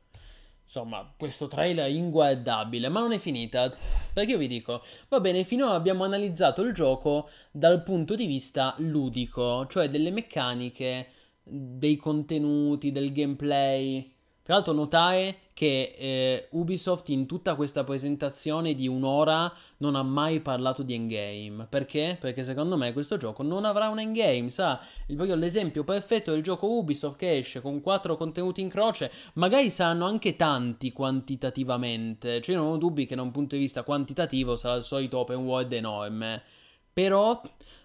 Insomma, 0.75 1.07
questo 1.19 1.49
trailer 1.49 1.91
inguardabile, 1.91 2.89
ma 2.89 3.01
non 3.01 3.13
è 3.13 3.19
finita. 3.19 3.71
Perché 4.15 4.31
io 4.31 4.39
vi 4.39 4.49
dico, 4.49 4.83
va 5.11 5.21
bene, 5.21 5.45
finora 5.45 5.75
abbiamo 5.75 6.03
analizzato 6.03 6.63
il 6.63 6.73
gioco 6.73 7.29
dal 7.51 7.83
punto 7.83 8.15
di 8.15 8.25
vista 8.25 8.75
ludico, 8.79 9.67
cioè 9.67 9.91
delle 9.91 10.11
meccaniche, 10.11 11.09
dei 11.43 11.97
contenuti, 11.97 12.91
del 12.91 13.13
gameplay. 13.13 14.15
Tra 14.43 14.55
l'altro 14.55 14.73
notare 14.73 15.37
che 15.55 15.95
eh, 15.97 16.49
Ubisoft 16.51 17.09
in 17.11 17.27
tutta 17.27 17.55
questa 17.55 17.85
presentazione 17.85 18.75
di 18.75 18.89
un'ora 18.89 19.53
non 19.79 19.95
ha 19.95 20.03
mai 20.03 20.41
parlato 20.41 20.83
di 20.83 20.95
endgame. 20.95 21.67
Perché? 21.69 22.17
Perché 22.21 22.43
secondo 22.43 22.77
me 22.77 22.93
questo 22.93 23.17
gioco 23.17 23.45
non 23.45 23.65
avrà 23.65 23.89
un 23.89 24.01
endgame, 24.01 24.51
sa? 24.51 24.81
Il, 25.07 25.17
l'esempio 25.39 25.85
perfetto 25.85 26.33
del 26.33 26.43
gioco 26.43 26.67
Ubisoft 26.67 27.19
che 27.19 27.37
esce 27.37 27.61
con 27.61 27.81
quattro 27.81 28.17
contenuti 28.17 28.61
in 28.61 28.69
croce, 28.69 29.13
magari 29.35 29.71
saranno 29.71 30.07
anche 30.07 30.35
tanti 30.35 30.93
quantitativamente, 30.93 32.41
cioè 32.41 32.57
io 32.57 32.63
non 32.63 32.73
ho 32.73 32.77
dubbi 32.79 33.07
che 33.07 33.15
da 33.15 33.23
un 33.23 33.31
punto 33.31 33.55
di 33.55 33.61
vista 33.61 33.85
quantitativo 33.85 34.57
sarà 34.57 34.75
il 34.75 34.83
solito 34.83 35.19
open 35.19 35.45
world 35.45 35.73
enorme, 35.73 36.43
però 36.93 37.41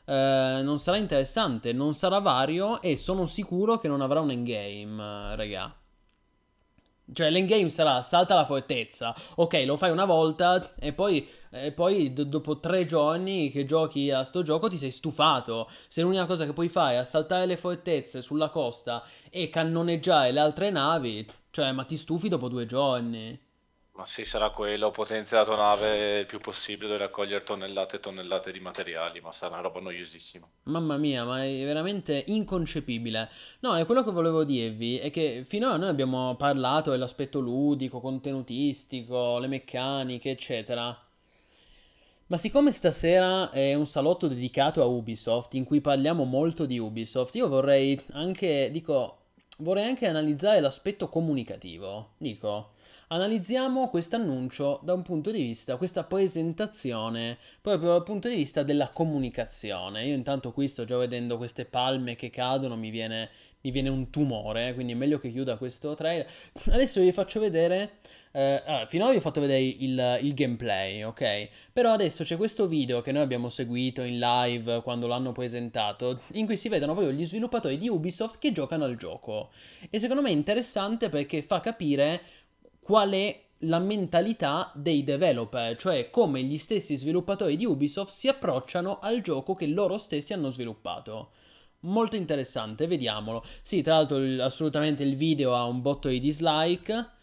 eh, 0.06 0.62
non 0.64 0.80
sarà 0.80 0.98
interessante, 0.98 1.74
non 1.74 1.94
sarà 1.94 2.18
vario 2.20 2.82
e 2.82 2.98
sono 2.98 3.28
sicuro 3.28 3.78
che 3.78 3.88
non 3.88 4.02
avrà 4.02 4.22
un 4.22 4.32
endgame, 4.32 5.36
raga. 5.36 5.76
Cioè, 7.14 7.30
l'endgame 7.30 7.70
sarà 7.70 8.02
salta 8.02 8.36
la 8.36 8.46
fortezza. 8.46 9.16
Ok, 9.36 9.64
lo 9.66 9.78
fai 9.78 9.92
una 9.92 10.06
volta 10.06 10.74
e 10.76 10.94
poi, 10.94 11.28
e 11.50 11.72
poi 11.72 12.12
do- 12.14 12.26
dopo 12.26 12.60
tre 12.60 12.86
giorni 12.86 13.50
che 13.50 13.66
giochi 13.66 14.12
a 14.12 14.24
sto 14.24 14.44
gioco 14.44 14.68
ti 14.68 14.78
sei 14.78 14.92
stufato. 14.92 15.70
Se 15.88 16.02
l'unica 16.02 16.26
cosa 16.26 16.46
che 16.46 16.54
puoi 16.54 16.70
fare 16.70 16.96
è 16.96 16.98
assaltare 16.98 17.46
le 17.46 17.58
fortezze 17.58 18.22
sulla 18.22 18.50
costa 18.50 19.04
e 19.30 19.50
cannoneggiare 19.50 20.32
le 20.32 20.40
altre 20.40 20.70
navi, 20.70 21.26
cioè, 21.52 21.72
ma 21.72 21.86
ti 21.86 21.96
stufi 21.98 22.28
dopo 22.30 22.50
due 22.50 22.66
giorni. 22.66 23.47
Ma 23.98 24.06
sì, 24.06 24.26
sarà 24.26 24.52
quello, 24.52 24.92
potenzia 24.92 25.40
la 25.40 25.44
tua 25.44 25.56
nave 25.56 26.20
il 26.20 26.28
più 26.28 26.40
possibile 26.40 26.88
dove 26.88 27.00
raccogliere 27.00 27.44
tonnellate 27.44 27.96
e 27.96 28.00
tonnellate 28.00 28.52
di 28.52 28.60
materiali, 28.60 29.20
ma 29.22 29.32
sarà 29.32 29.54
una 29.54 29.64
roba 29.64 29.80
noiosissima. 29.80 30.48
Mamma 30.66 30.98
mia, 30.98 31.26
ma 31.26 31.44
è 31.44 31.64
veramente 31.66 32.24
inconcepibile. 32.28 33.28
No, 33.62 33.76
e 33.76 33.86
quello 33.86 34.04
che 34.04 34.12
volevo 34.12 34.44
dirvi 34.44 35.00
è 35.00 35.10
che 35.10 35.44
finora 35.48 35.78
noi 35.78 35.90
abbiamo 35.90 36.36
parlato 36.36 36.92
dell'aspetto 36.92 37.40
ludico, 37.40 38.00
contenutistico, 38.00 39.40
le 39.40 39.48
meccaniche, 39.48 40.30
eccetera. 40.30 40.96
Ma 42.28 42.38
siccome 42.38 42.72
stasera 42.72 43.50
è 43.50 43.74
un 43.74 43.88
salotto 43.88 44.28
dedicato 44.28 44.84
a 44.84 44.86
Ubisoft, 44.86 45.56
in 45.56 45.64
cui 45.64 45.82
parliamo 45.82 46.24
molto 46.24 46.68
di 46.68 46.78
Ubisoft, 46.78 47.34
io 47.34 47.48
vorrei 47.48 48.00
anche, 48.12 48.70
dico, 48.72 49.22
vorrei 49.58 49.86
anche 49.86 50.06
analizzare 50.06 50.60
l'aspetto 50.60 51.10
comunicativo. 51.10 52.12
Dico, 52.20 52.74
analizziamo 53.08 53.90
questo 53.90 54.16
annuncio 54.16 54.80
da 54.84 54.94
un 54.94 55.02
punto 55.02 55.32
di 55.32 55.42
vista, 55.42 55.78
questa 55.78 56.04
presentazione, 56.04 57.38
proprio 57.62 57.92
dal 57.92 58.04
punto 58.04 58.28
di 58.28 58.36
vista 58.36 58.64
della 58.64 58.90
comunicazione. 58.90 60.06
Io 60.06 60.16
intanto 60.16 60.52
qui 60.52 60.68
sto 60.68 60.86
già 60.86 60.98
vedendo 60.98 61.38
queste 61.38 61.66
palme 61.66 62.16
che 62.16 62.30
cadono, 62.30 62.76
mi 62.76 62.90
viene, 62.90 63.30
mi 63.62 63.72
viene 63.72 63.90
un 63.90 64.10
tumore, 64.10 64.74
quindi 64.74 64.94
è 64.94 64.96
meglio 64.96 65.20
che 65.20 65.30
chiuda 65.30 65.58
questo 65.58 65.96
trailer. 65.96 66.28
Adesso 66.70 67.02
vi 67.02 67.12
faccio 67.12 67.40
vedere 67.40 68.00
eh, 68.38 68.62
allora, 68.66 68.86
finora 68.86 69.10
vi 69.10 69.18
ho 69.18 69.22
fatto 69.22 69.42
vedere 69.42 69.62
il, 69.62 70.20
il, 70.22 70.34
gameplay, 70.36 71.02
ok? 71.02 71.50
Però 71.74 71.92
adesso 71.92 72.24
c'è 72.24 72.38
questo 72.38 72.68
video 72.68 73.02
che 73.02 73.12
noi 73.12 73.24
abbiamo 73.24 73.50
seguito 73.50 74.04
in 74.04 74.20
live 74.20 74.82
quando 74.84 75.08
l'hanno 75.08 75.32
presentato, 75.32 76.22
in 76.34 76.46
cui 76.46 76.56
si 76.56 76.70
vedono 76.70 76.94
proprio 76.94 77.14
gli 77.14 77.26
sviluppatori 77.26 77.80
di 77.80 77.90
Ubisoft 77.90 78.38
che 78.38 78.52
giocano 78.52 78.84
al 78.84 78.96
gioco. 78.96 79.50
E 79.90 79.98
secondo 80.00 80.22
me 80.22 80.30
è 80.30 80.34
interessante 80.34 81.10
perché 81.10 81.42
fa 81.42 81.60
capire 81.62 82.22
qual 82.88 83.12
è 83.12 83.44
la 83.62 83.80
mentalità 83.80 84.72
dei 84.74 85.04
developer, 85.04 85.76
cioè 85.76 86.10
come 86.10 86.42
gli 86.44 86.58
stessi 86.58 86.96
sviluppatori 86.96 87.58
di 87.58 87.66
Ubisoft 87.66 88.14
si 88.14 88.30
approcciano 88.30 89.00
al 89.00 89.20
gioco 89.20 89.56
che 89.56 89.68
loro 89.68 89.98
stessi 89.98 90.32
hanno 90.32 90.52
sviluppato. 90.52 91.32
Molto 91.82 92.16
interessante, 92.16 92.88
vediamolo. 92.88 93.44
Sì, 93.62 93.82
tra 93.82 93.96
l'altro 93.96 94.18
assolutamente 94.42 95.04
il 95.04 95.18
video 95.18 95.54
ha 95.54 95.66
un 95.66 95.82
botto 95.82 96.08
di 96.08 96.22
dislike 96.22 97.16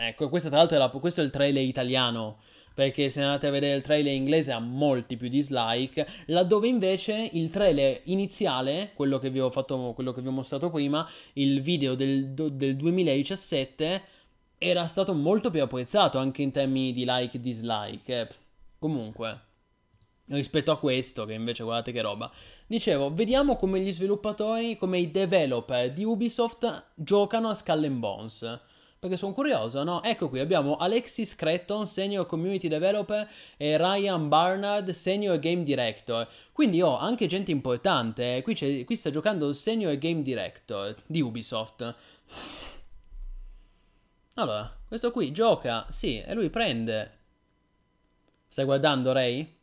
Ecco, 0.00 0.28
questo 0.28 0.48
tra 0.48 0.58
l'altro 0.58 0.76
è, 0.76 0.80
la, 0.80 0.88
questo 0.88 1.20
è 1.20 1.24
il 1.24 1.30
trailer 1.30 1.62
italiano. 1.62 2.38
Perché 2.74 3.10
se 3.10 3.20
andate 3.20 3.48
a 3.48 3.50
vedere 3.50 3.74
il 3.74 3.82
trailer 3.82 4.14
inglese 4.14 4.52
ha 4.52 4.60
molti 4.60 5.16
più 5.16 5.28
dislike. 5.28 6.06
Laddove 6.26 6.68
invece 6.68 7.30
il 7.32 7.50
trailer 7.50 8.02
iniziale, 8.04 8.92
quello 8.94 9.18
che 9.18 9.30
vi 9.30 9.40
ho, 9.40 9.50
fatto, 9.50 9.92
quello 9.94 10.12
che 10.12 10.22
vi 10.22 10.28
ho 10.28 10.32
mostrato 10.32 10.70
prima, 10.70 11.08
il 11.34 11.60
video 11.60 11.96
del, 11.96 12.28
del 12.28 12.76
2017, 12.76 14.02
era 14.58 14.86
stato 14.86 15.14
molto 15.14 15.50
più 15.50 15.62
apprezzato 15.62 16.18
anche 16.18 16.42
in 16.42 16.50
termini 16.50 16.92
di 16.92 17.04
like 17.06 17.36
e 17.36 17.40
dislike. 17.40 18.20
Eh. 18.20 18.28
Comunque 18.78 19.40
rispetto 20.30 20.70
a 20.70 20.78
questo, 20.78 21.24
che 21.24 21.32
invece 21.32 21.62
guardate 21.62 21.90
che 21.90 22.02
roba. 22.02 22.30
Dicevo, 22.66 23.14
vediamo 23.14 23.56
come 23.56 23.80
gli 23.80 23.90
sviluppatori, 23.90 24.76
come 24.76 24.98
i 24.98 25.10
developer 25.10 25.90
di 25.90 26.04
Ubisoft 26.04 26.90
giocano 26.94 27.48
a 27.48 27.54
Skull 27.54 27.84
and 27.84 27.98
Bones 27.98 28.60
perché 28.98 29.16
sono 29.16 29.32
curioso, 29.32 29.84
no? 29.84 30.02
Ecco 30.02 30.28
qui, 30.28 30.40
abbiamo 30.40 30.76
Alexis 30.76 31.36
Cretton, 31.36 31.86
Senior 31.86 32.26
Community 32.26 32.66
Developer, 32.66 33.28
e 33.56 33.76
Ryan 33.76 34.28
Barnard, 34.28 34.90
Senior 34.90 35.38
Game 35.38 35.62
Director. 35.62 36.26
Quindi 36.52 36.82
ho 36.82 36.88
oh, 36.88 36.98
anche 36.98 37.26
gente 37.26 37.52
importante, 37.52 38.36
eh. 38.36 38.42
qui, 38.42 38.84
qui 38.84 38.96
sta 38.96 39.10
giocando 39.10 39.48
il 39.48 39.54
Senior 39.54 39.96
Game 39.98 40.22
Director 40.22 40.96
di 41.06 41.20
Ubisoft. 41.20 41.94
Allora, 44.38 44.72
questo 44.86 45.10
qui 45.10 45.32
gioca, 45.32 45.86
sì, 45.90 46.20
e 46.20 46.32
lui 46.32 46.48
prende... 46.48 47.16
Stai 48.46 48.64
guardando, 48.64 49.10
Ray? 49.12 49.56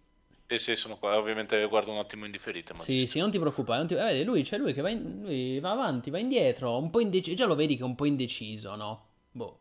Sì, 0.48 0.60
sì, 0.60 0.76
sono 0.76 0.98
qua. 0.98 1.18
Ovviamente 1.18 1.66
guardo 1.68 1.92
un 1.92 1.98
attimo 1.98 2.26
in 2.26 2.32
differita. 2.32 2.74
Ma 2.74 2.82
sì, 2.82 3.08
sì, 3.08 3.20
non 3.20 3.32
ti 3.32 3.40
preoccupare. 3.40 3.80
Non 3.80 3.88
ti... 3.88 3.96
Eh, 3.96 4.24
lui, 4.26 4.44
c'è 4.44 4.58
lui 4.58 4.74
che 4.74 4.82
va, 4.82 4.90
in... 4.90 5.22
lui 5.22 5.60
va 5.62 5.72
avanti, 5.72 6.10
va 6.10 6.20
indietro, 6.20 6.78
un 6.78 6.90
po' 6.90 7.00
indeciso. 7.00 7.36
Già 7.36 7.46
lo 7.46 7.56
vedi 7.56 7.76
che 7.78 7.84
è 7.84 7.86
un 7.86 7.96
po' 7.96 8.06
indeciso, 8.06 8.76
no? 8.76 9.08
Boh. 9.32 9.60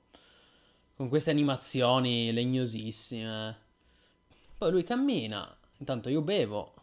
Con 0.97 1.09
queste 1.09 1.31
animazioni 1.31 2.33
legnosissime. 2.33 3.59
Poi 4.59 4.71
lui 4.73 4.83
cammina. 4.83 5.57
Intanto 5.79 6.09
io 6.09 6.23
bevo. 6.23 6.75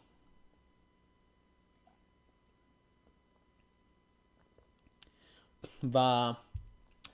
Va. 5.82 6.44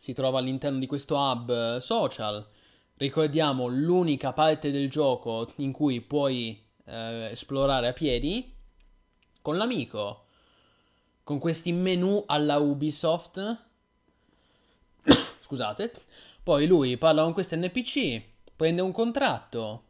Si 0.07 0.13
trova 0.13 0.39
all'interno 0.39 0.79
di 0.79 0.87
questo 0.87 1.17
hub 1.17 1.79
social. 1.79 2.47
Ricordiamo 2.95 3.67
l'unica 3.67 4.31
parte 4.31 4.71
del 4.71 4.89
gioco 4.89 5.51
in 5.57 5.73
cui 5.73 5.99
puoi 5.99 6.57
eh, 6.85 7.27
esplorare 7.31 7.89
a 7.89 7.91
piedi. 7.91 8.55
Con 9.41 9.57
l'amico. 9.57 10.27
Con 11.25 11.39
questi 11.39 11.73
menu 11.73 12.23
alla 12.25 12.55
Ubisoft 12.55 13.57
scusate. 15.41 15.91
Poi 16.41 16.67
lui 16.67 16.95
parla 16.95 17.23
con 17.23 17.33
questo 17.33 17.57
NPC, 17.57 18.21
prende 18.55 18.81
un 18.81 18.93
contratto. 18.93 19.83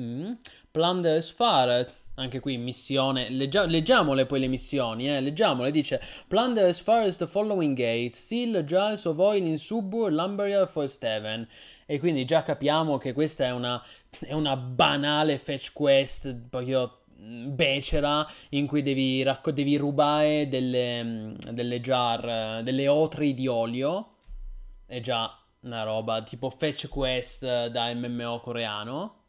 Mm. 0.00 0.32
Plunder 0.70 1.18
as 1.18 1.30
far, 1.30 1.92
anche 2.16 2.40
qui 2.40 2.56
missione, 2.56 3.28
leggia- 3.30 3.66
leggiamole 3.66 4.26
poi 4.26 4.40
le 4.40 4.48
missioni, 4.48 5.08
eh, 5.08 5.20
leggiamole, 5.20 5.70
dice 5.70 6.00
Plunder 6.28 6.66
as 6.66 6.80
far 6.80 7.02
as 7.02 7.16
the 7.16 7.26
following 7.26 7.76
gate, 7.76 8.14
seal 8.14 8.62
jars 8.64 9.04
of 9.04 9.18
oil 9.18 9.44
in 9.44 9.58
Subur, 9.58 10.12
Lumberyard 10.12 10.68
for 10.68 10.88
Steven. 10.88 11.46
E 11.86 11.98
quindi 11.98 12.24
già 12.24 12.42
capiamo 12.42 12.98
che 12.98 13.12
questa 13.12 13.44
è 13.44 13.52
una, 13.52 13.82
è 14.20 14.32
una 14.32 14.56
banale 14.56 15.38
fetch 15.38 15.72
quest, 15.72 16.34
proprio 16.48 17.00
mm, 17.18 17.54
becera 17.54 18.26
in 18.50 18.66
cui 18.66 18.82
devi, 18.82 19.22
racco- 19.22 19.52
devi 19.52 19.76
rubare 19.76 20.48
delle, 20.48 21.02
mm, 21.02 21.34
delle 21.50 21.80
jar, 21.80 22.62
delle 22.62 22.88
otri 22.88 23.34
di 23.34 23.46
olio 23.46 24.10
è 24.86 25.00
già 25.00 25.36
una 25.60 25.82
roba 25.82 26.22
tipo 26.22 26.50
fetch 26.50 26.88
quest 26.88 27.66
da 27.66 27.92
MMO 27.94 28.40
coreano. 28.40 29.23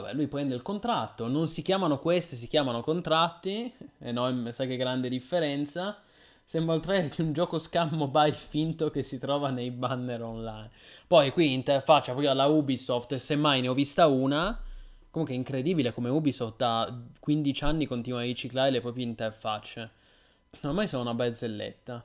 Vabbè, 0.00 0.14
lui 0.14 0.26
prende 0.26 0.54
il 0.54 0.62
contratto, 0.62 1.28
non 1.28 1.48
si 1.48 1.62
chiamano 1.62 1.98
queste, 1.98 2.36
si 2.36 2.48
chiamano 2.48 2.82
contratti, 2.82 3.72
e 3.98 4.12
no, 4.12 4.50
sai 4.50 4.66
che 4.66 4.76
grande 4.76 5.08
differenza. 5.08 5.98
Sembra 6.46 6.74
il 6.74 6.82
trailer 6.82 7.08
di 7.08 7.22
un 7.22 7.32
gioco 7.32 7.58
scam 7.58 7.94
mobile 7.94 8.32
finto 8.32 8.90
che 8.90 9.02
si 9.02 9.18
trova 9.18 9.48
nei 9.50 9.70
banner 9.70 10.22
online. 10.22 10.70
Poi 11.06 11.30
qui 11.30 11.54
interfaccia 11.54 12.10
proprio 12.10 12.30
alla 12.30 12.46
Ubisoft, 12.46 13.14
semmai 13.14 13.62
ne 13.62 13.68
ho 13.68 13.74
vista 13.74 14.06
una. 14.08 14.60
Comunque 15.10 15.34
è 15.34 15.38
incredibile 15.38 15.94
come 15.94 16.10
Ubisoft 16.10 16.56
da 16.56 16.92
15 17.20 17.64
anni 17.64 17.86
continua 17.86 18.18
a 18.18 18.24
riciclare 18.24 18.70
le 18.70 18.80
proprie 18.80 19.04
interfacce. 19.04 19.90
Ormai 20.62 20.86
sono 20.86 21.02
una 21.02 21.14
barzelletta. 21.14 22.04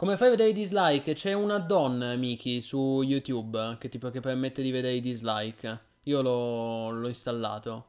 Come 0.00 0.16
fai 0.16 0.28
a 0.28 0.30
vedere 0.30 0.48
i 0.48 0.54
dislike? 0.54 1.12
C'è 1.12 1.34
un 1.34 1.50
add-on, 1.50 2.14
Miki, 2.16 2.62
su 2.62 3.02
YouTube 3.02 3.76
che, 3.78 3.90
tipo, 3.90 4.08
che 4.08 4.20
permette 4.20 4.62
di 4.62 4.70
vedere 4.70 4.94
i 4.94 5.02
dislike. 5.02 5.78
Io 6.04 6.22
l'ho, 6.22 7.06
installato. 7.06 7.88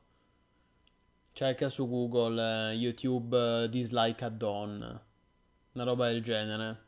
Cerca 1.32 1.70
su 1.70 1.88
Google 1.88 2.72
eh, 2.72 2.74
YouTube 2.74 3.70
dislike 3.70 4.26
add-on. 4.26 5.02
Una 5.72 5.84
roba 5.86 6.08
del 6.10 6.22
genere. 6.22 6.84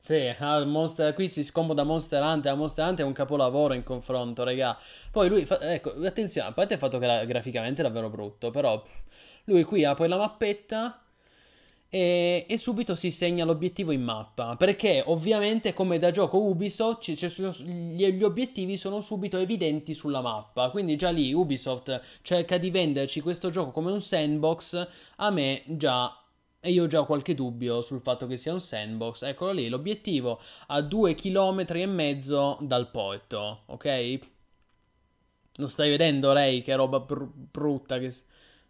Sì, 0.00 0.34
Monster, 0.40 1.14
qui 1.14 1.28
si 1.28 1.44
scomoda 1.44 1.84
Monster 1.84 2.20
Hunter. 2.20 2.56
Monster 2.56 2.88
Hunter 2.88 3.04
è 3.04 3.06
un 3.06 3.14
capolavoro 3.14 3.74
in 3.74 3.84
confronto, 3.84 4.42
raga. 4.42 4.76
Poi 5.12 5.28
lui, 5.28 5.44
fa, 5.44 5.60
ecco, 5.60 5.94
attenzione, 6.04 6.48
a 6.48 6.52
parte 6.52 6.74
il 6.74 6.80
fatto 6.80 6.98
che 6.98 7.06
la, 7.06 7.24
graficamente 7.24 7.82
è 7.82 7.84
davvero 7.84 8.10
brutto, 8.10 8.50
però 8.50 8.84
lui 9.44 9.62
qui 9.62 9.84
apre 9.84 10.08
la 10.08 10.16
mappetta 10.16 11.03
e, 11.88 12.46
e, 12.48 12.58
subito 12.58 12.94
si 12.94 13.10
segna 13.10 13.44
l'obiettivo 13.44 13.92
in 13.92 14.02
mappa. 14.02 14.56
Perché 14.56 15.02
ovviamente, 15.06 15.72
come 15.74 15.98
da 15.98 16.10
gioco 16.10 16.42
Ubisoft, 16.42 17.14
c- 17.14 17.26
c- 17.26 17.62
gli, 17.62 18.22
obiettivi 18.22 18.76
sono 18.76 19.00
subito 19.00 19.38
evidenti 19.38 19.94
sulla 19.94 20.20
mappa. 20.20 20.70
Quindi 20.70 20.96
già 20.96 21.10
lì 21.10 21.32
Ubisoft 21.32 22.00
cerca 22.22 22.58
di 22.58 22.70
venderci 22.70 23.20
questo 23.20 23.50
gioco 23.50 23.70
come 23.70 23.92
un 23.92 24.02
sandbox. 24.02 24.88
A 25.16 25.30
me 25.30 25.62
già. 25.66 26.18
E 26.60 26.70
io 26.72 26.84
ho 26.84 26.86
già 26.86 27.04
qualche 27.04 27.34
dubbio 27.34 27.80
sul 27.82 28.00
fatto 28.00 28.26
che 28.26 28.36
sia 28.38 28.52
un 28.52 28.60
sandbox. 28.60 29.22
Eccolo 29.22 29.52
lì, 29.52 29.68
l'obiettivo 29.68 30.40
a 30.68 30.80
due 30.80 31.14
chilometri 31.14 31.82
e 31.82 31.86
mezzo 31.86 32.58
dal 32.60 32.90
porto, 32.90 33.62
ok? 33.66 34.18
Lo 35.56 35.68
stai 35.68 35.88
vedendo, 35.90 36.32
Ray? 36.32 36.62
Che 36.62 36.74
roba 36.74 37.00
br- 37.00 37.28
brutta 37.32 37.98
che... 37.98 38.12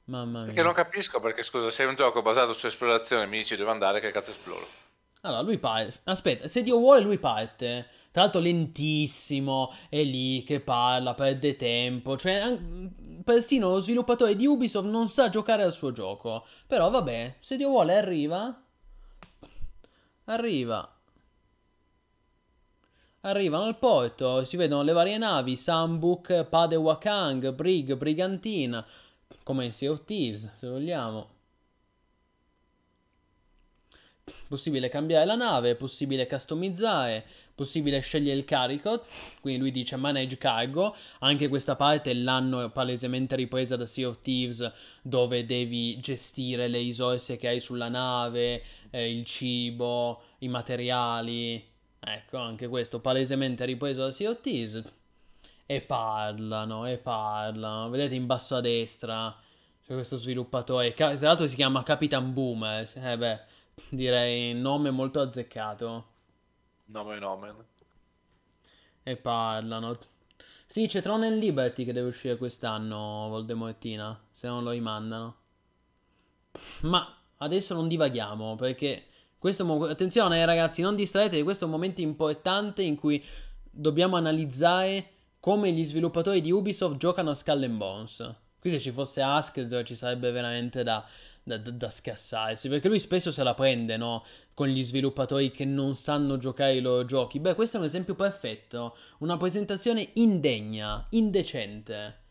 Mamma 0.06 0.38
mia. 0.38 0.46
Perché 0.46 0.62
non 0.62 0.74
capisco 0.74 1.20
perché, 1.20 1.42
scusa, 1.42 1.70
se 1.70 1.84
è 1.84 1.86
un 1.86 1.94
gioco 1.94 2.22
basato 2.22 2.52
su 2.52 2.66
esplorazione 2.66 3.26
mi 3.26 3.38
dici 3.38 3.56
dove 3.56 3.70
andare, 3.70 4.00
che 4.00 4.10
cazzo 4.10 4.30
esploro? 4.30 4.66
Allora, 5.22 5.40
lui 5.40 5.58
parte. 5.58 6.00
Aspetta, 6.04 6.46
se 6.48 6.62
Dio 6.62 6.78
vuole, 6.78 7.00
lui 7.00 7.18
parte. 7.18 7.88
Tra 8.10 8.22
l'altro, 8.22 8.40
lentissimo. 8.40 9.74
È 9.88 10.02
lì 10.02 10.44
che 10.44 10.60
parla, 10.60 11.14
perde 11.14 11.56
tempo. 11.56 12.16
Cioè, 12.16 12.58
persino 13.24 13.70
lo 13.70 13.78
sviluppatore 13.78 14.36
di 14.36 14.46
Ubisoft 14.46 14.86
non 14.86 15.08
sa 15.08 15.30
giocare 15.30 15.62
al 15.62 15.72
suo 15.72 15.92
gioco. 15.92 16.46
Però, 16.66 16.90
vabbè, 16.90 17.36
se 17.40 17.56
Dio 17.56 17.70
vuole, 17.70 17.96
arriva. 17.96 18.62
Arriva. 20.26 20.88
Arrivano 23.22 23.64
al 23.64 23.78
porto, 23.78 24.44
si 24.44 24.58
vedono 24.58 24.82
le 24.82 24.92
varie 24.92 25.16
navi, 25.16 25.56
Sambuk, 25.56 26.44
Padewakang, 26.44 27.52
Brig, 27.52 27.94
Brigantina, 27.94 28.84
come 29.42 29.64
in 29.64 29.72
Sea 29.72 29.90
of 29.90 30.04
Thieves, 30.04 30.50
se 30.54 30.68
vogliamo. 30.68 31.34
possibile 34.54 34.88
cambiare 34.88 35.24
la 35.26 35.34
nave, 35.34 35.70
è 35.70 35.74
possibile 35.76 36.26
customizzare, 36.26 37.24
possibile 37.54 37.98
scegliere 38.00 38.38
il 38.38 38.44
carico, 38.44 39.04
quindi 39.40 39.60
lui 39.60 39.70
dice 39.70 39.96
manage 39.96 40.38
cargo, 40.38 40.94
anche 41.20 41.48
questa 41.48 41.76
parte 41.76 42.14
l'hanno 42.14 42.70
palesemente 42.70 43.36
ripresa 43.36 43.76
da 43.76 43.86
Sea 43.86 44.08
of 44.08 44.20
Thieves 44.22 44.70
dove 45.02 45.44
devi 45.44 45.98
gestire 45.98 46.68
le 46.68 46.78
risorse 46.78 47.36
che 47.36 47.48
hai 47.48 47.60
sulla 47.60 47.88
nave, 47.88 48.62
eh, 48.90 49.10
il 49.10 49.24
cibo, 49.24 50.22
i 50.38 50.48
materiali, 50.48 51.62
ecco 51.98 52.36
anche 52.36 52.68
questo 52.68 53.00
palesemente 53.00 53.64
ripreso 53.64 54.02
da 54.02 54.10
Sea 54.10 54.30
of 54.30 54.40
Thieves. 54.40 54.82
E 55.66 55.80
parlano, 55.80 56.86
e 56.86 56.98
parlano, 56.98 57.88
vedete 57.88 58.14
in 58.14 58.26
basso 58.26 58.56
a 58.56 58.60
destra 58.60 59.34
c'è 59.86 59.92
questo 59.92 60.16
sviluppatore, 60.16 60.94
tra 60.94 61.12
l'altro 61.12 61.46
si 61.46 61.56
chiama 61.56 61.82
Capitan 61.82 62.32
Boomer, 62.32 62.90
eh 62.94 63.18
beh, 63.18 63.40
direi 63.90 64.54
nome 64.54 64.90
molto 64.90 65.20
azzeccato. 65.20 66.06
Nome 66.86 67.18
nomen. 67.18 67.54
E 69.02 69.16
parlano. 69.16 69.98
Sì, 70.64 70.86
c'è 70.86 71.02
Tron 71.02 71.24
and 71.24 71.38
Liberty 71.38 71.84
che 71.84 71.92
deve 71.92 72.08
uscire 72.08 72.38
quest'anno, 72.38 73.28
Voldemortina, 73.28 74.18
se 74.30 74.48
non 74.48 74.64
lo 74.64 74.70
rimandano. 74.70 75.36
Ma 76.80 77.14
adesso 77.38 77.74
non 77.74 77.86
divaghiamo, 77.86 78.56
perché 78.56 79.04
questo 79.38 79.66
mo- 79.66 79.84
attenzione 79.84 80.46
ragazzi, 80.46 80.80
non 80.80 80.96
distraetevi, 80.96 81.42
questo 81.42 81.64
è 81.64 81.66
un 81.66 81.74
momento 81.74 82.00
importante 82.00 82.82
in 82.82 82.96
cui 82.96 83.22
dobbiamo 83.70 84.16
analizzare 84.16 85.10
come 85.44 85.72
gli 85.72 85.84
sviluppatori 85.84 86.40
di 86.40 86.50
Ubisoft 86.50 86.96
giocano 86.96 87.28
a 87.28 87.34
Skull 87.34 87.64
and 87.64 87.76
Bones. 87.76 88.34
Qui 88.58 88.70
se 88.70 88.80
ci 88.80 88.90
fosse 88.90 89.20
Ask 89.20 89.82
ci 89.82 89.94
sarebbe 89.94 90.30
veramente 90.30 90.82
da, 90.82 91.04
da, 91.42 91.58
da, 91.58 91.90
scassarsi, 91.90 92.70
perché 92.70 92.88
lui 92.88 92.98
spesso 92.98 93.30
se 93.30 93.42
la 93.42 93.52
prende, 93.52 93.98
no? 93.98 94.24
Con 94.54 94.68
gli 94.68 94.82
sviluppatori 94.82 95.50
che 95.50 95.66
non 95.66 95.96
sanno 95.96 96.38
giocare 96.38 96.76
i 96.76 96.80
loro 96.80 97.04
giochi. 97.04 97.40
Beh, 97.40 97.54
questo 97.54 97.76
è 97.76 97.80
un 97.80 97.84
esempio 97.84 98.14
perfetto. 98.14 98.96
Una 99.18 99.36
presentazione 99.36 100.12
indegna, 100.14 101.06
indecente. 101.10 102.22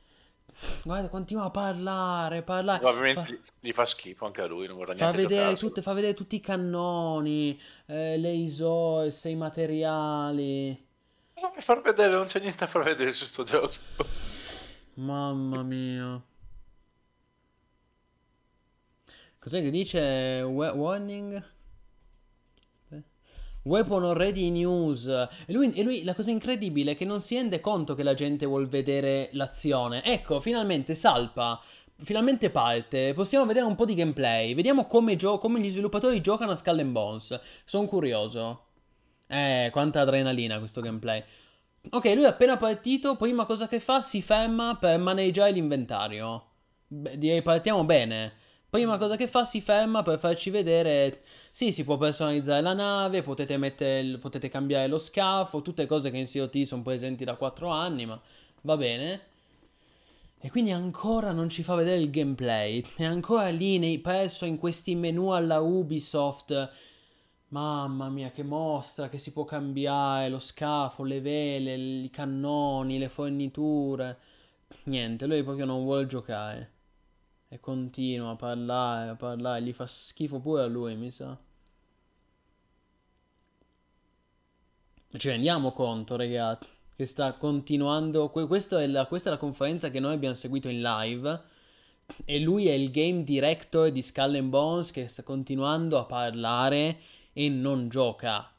Guarda, 0.84 1.10
continua 1.10 1.44
a 1.44 1.52
parlare, 1.52 2.42
parlare. 2.42 2.80
Probabilmente 2.80 3.36
fa... 3.44 3.52
gli 3.60 3.72
fa 3.74 3.86
schifo 3.86 4.26
anche 4.26 4.42
a 4.42 4.48
lui, 4.48 4.66
non 4.66 4.78
vorrà 4.78 4.96
fa 4.96 5.12
neanche 5.12 5.22
vedere, 5.22 5.56
tutte, 5.56 5.84
fa 5.84 5.94
vedere 5.94 6.16
tutti 6.16 6.38
i 6.38 6.40
cannoni, 6.40 7.62
eh, 7.86 8.18
le 8.18 8.32
risorse, 8.32 9.30
i 9.30 9.36
materiali. 9.36 10.83
Non 11.44 11.52
mi 11.54 11.62
far 11.62 11.82
vedere, 11.82 12.14
non 12.14 12.26
c'è 12.26 12.40
niente 12.40 12.60
da 12.60 12.68
far 12.68 12.84
vedere 12.84 13.12
su 13.12 13.26
sto 13.26 13.44
gioco. 13.44 13.74
Mamma 14.94 15.62
mia. 15.62 16.24
Cos'è 19.40 19.62
che 19.62 19.70
dice? 19.70 20.42
warning? 20.42 21.52
Weapon 23.64 24.06
already 24.06 24.64
use. 24.64 25.28
E 25.46 25.52
lui, 25.52 25.74
e 25.74 25.84
lui, 25.84 26.06
la 26.06 26.16
cosa 26.16 26.32
incredibile 26.32 26.92
è 26.92 26.96
che 26.96 27.04
non 27.04 27.20
si 27.20 27.36
rende 27.36 27.60
conto 27.60 27.94
che 27.94 28.04
la 28.04 28.14
gente 28.14 28.46
vuol 28.46 28.70
vedere 28.70 29.28
l'azione. 29.34 30.02
Ecco, 30.02 30.40
finalmente 30.40 30.96
salpa. 30.96 31.62
Finalmente 31.98 32.52
parte. 32.52 33.14
Possiamo 33.14 33.46
vedere 33.46 33.66
un 33.66 33.76
po' 33.76 33.84
di 33.84 33.96
gameplay. 33.96 34.56
Vediamo 34.56 34.88
come, 34.88 35.18
come 35.18 35.60
gli 35.60 35.70
sviluppatori 35.70 36.22
giocano 36.22 36.52
a 36.52 36.56
Skull 36.56 36.90
Bones. 36.90 37.38
Sono 37.66 37.86
curioso. 37.86 38.68
Eh, 39.34 39.70
quanta 39.72 40.02
adrenalina 40.02 40.60
questo 40.60 40.80
gameplay. 40.80 41.24
Ok, 41.90 42.06
lui 42.14 42.24
è 42.24 42.28
appena 42.28 42.56
partito, 42.56 43.16
prima 43.16 43.46
cosa 43.46 43.68
che 43.68 43.80
fa 43.80 44.04
si 44.04 44.22
ferma 44.22 44.78
per 44.80 45.00
maneggiare 45.00 45.52
l'inventario. 45.52 46.52
Beh, 46.88 47.18
direi 47.18 47.42
partiamo 47.42 47.84
bene. 47.84 48.34
Prima 48.70 48.98
cosa 48.98 49.16
che 49.16 49.28
fa 49.28 49.44
si 49.44 49.60
ferma 49.60 50.04
per 50.04 50.20
farci 50.20 50.52
vedere, 50.52 51.22
sì, 51.52 51.72
si 51.72 51.84
può 51.84 51.98
personalizzare 51.98 52.62
la 52.62 52.74
nave, 52.74 53.24
potete, 53.24 53.58
mettere, 53.58 54.18
potete 54.20 54.50
cambiare 54.50 54.88
lo 54.88 55.00
scafo, 55.00 55.64
tutte 55.64 55.88
cose 55.88 56.12
che 56.12 56.18
in 56.18 56.30
COT 56.32 56.62
sono 56.62 56.84
presenti 56.84 57.24
da 57.24 57.36
4 57.36 57.70
anni, 57.70 58.06
ma 58.06 58.20
va 58.62 58.78
bene. 58.78 59.22
E 60.40 60.50
quindi 60.52 60.72
ancora 60.72 61.32
non 61.32 61.50
ci 61.50 61.64
fa 61.64 61.74
vedere 61.76 62.02
il 62.02 62.12
gameplay, 62.12 62.84
è 62.98 63.04
ancora 63.04 63.50
lì 63.50 63.80
nei, 63.80 64.00
presso 64.00 64.46
in 64.46 64.58
questi 64.58 64.94
menu 64.94 65.30
alla 65.30 65.60
Ubisoft 65.60 66.72
Mamma 67.54 68.10
mia, 68.10 68.32
che 68.32 68.42
mostra 68.42 69.10
che 69.10 69.20
si 69.20 69.32
può 69.32 69.44
cambiare 69.44 70.28
lo 70.28 70.40
scafo, 70.40 71.04
le 71.04 71.22
vele, 71.22 71.76
i 71.76 72.10
cannoni, 72.10 72.98
le 72.98 73.10
forniture. 73.10 74.18
Niente, 74.86 75.28
lui 75.28 75.44
proprio 75.44 75.66
non 75.66 75.84
vuole 75.84 76.08
giocare. 76.08 76.72
E 77.50 77.60
continua 77.60 78.32
a 78.32 78.36
parlare, 78.36 79.12
a 79.12 79.16
parlare. 79.16 79.62
Gli 79.62 79.72
fa 79.72 79.86
schifo 79.86 80.40
pure 80.40 80.64
a 80.64 80.66
lui, 80.66 80.96
mi 80.96 81.12
sa. 81.12 81.38
Ci 85.16 85.30
rendiamo 85.30 85.74
conto, 85.74 86.16
ragazzi, 86.16 86.68
che 86.96 87.06
sta 87.06 87.34
continuando. 87.34 88.32
Questa 88.32 88.82
è, 88.82 88.88
la, 88.88 89.06
questa 89.06 89.30
è 89.30 89.32
la 89.32 89.38
conferenza 89.38 89.92
che 89.92 90.00
noi 90.00 90.16
abbiamo 90.16 90.34
seguito 90.34 90.70
in 90.70 90.82
live. 90.82 91.42
E 92.26 92.40
lui 92.40 92.68
è 92.68 92.74
il 92.74 92.90
game 92.90 93.24
director 93.24 93.92
di 93.92 94.02
Skull 94.02 94.42
Bones 94.50 94.90
che 94.90 95.08
sta 95.08 95.22
continuando 95.22 96.00
a 96.00 96.06
parlare 96.06 97.00
e 97.34 97.50
non 97.50 97.90
gioca. 97.90 98.52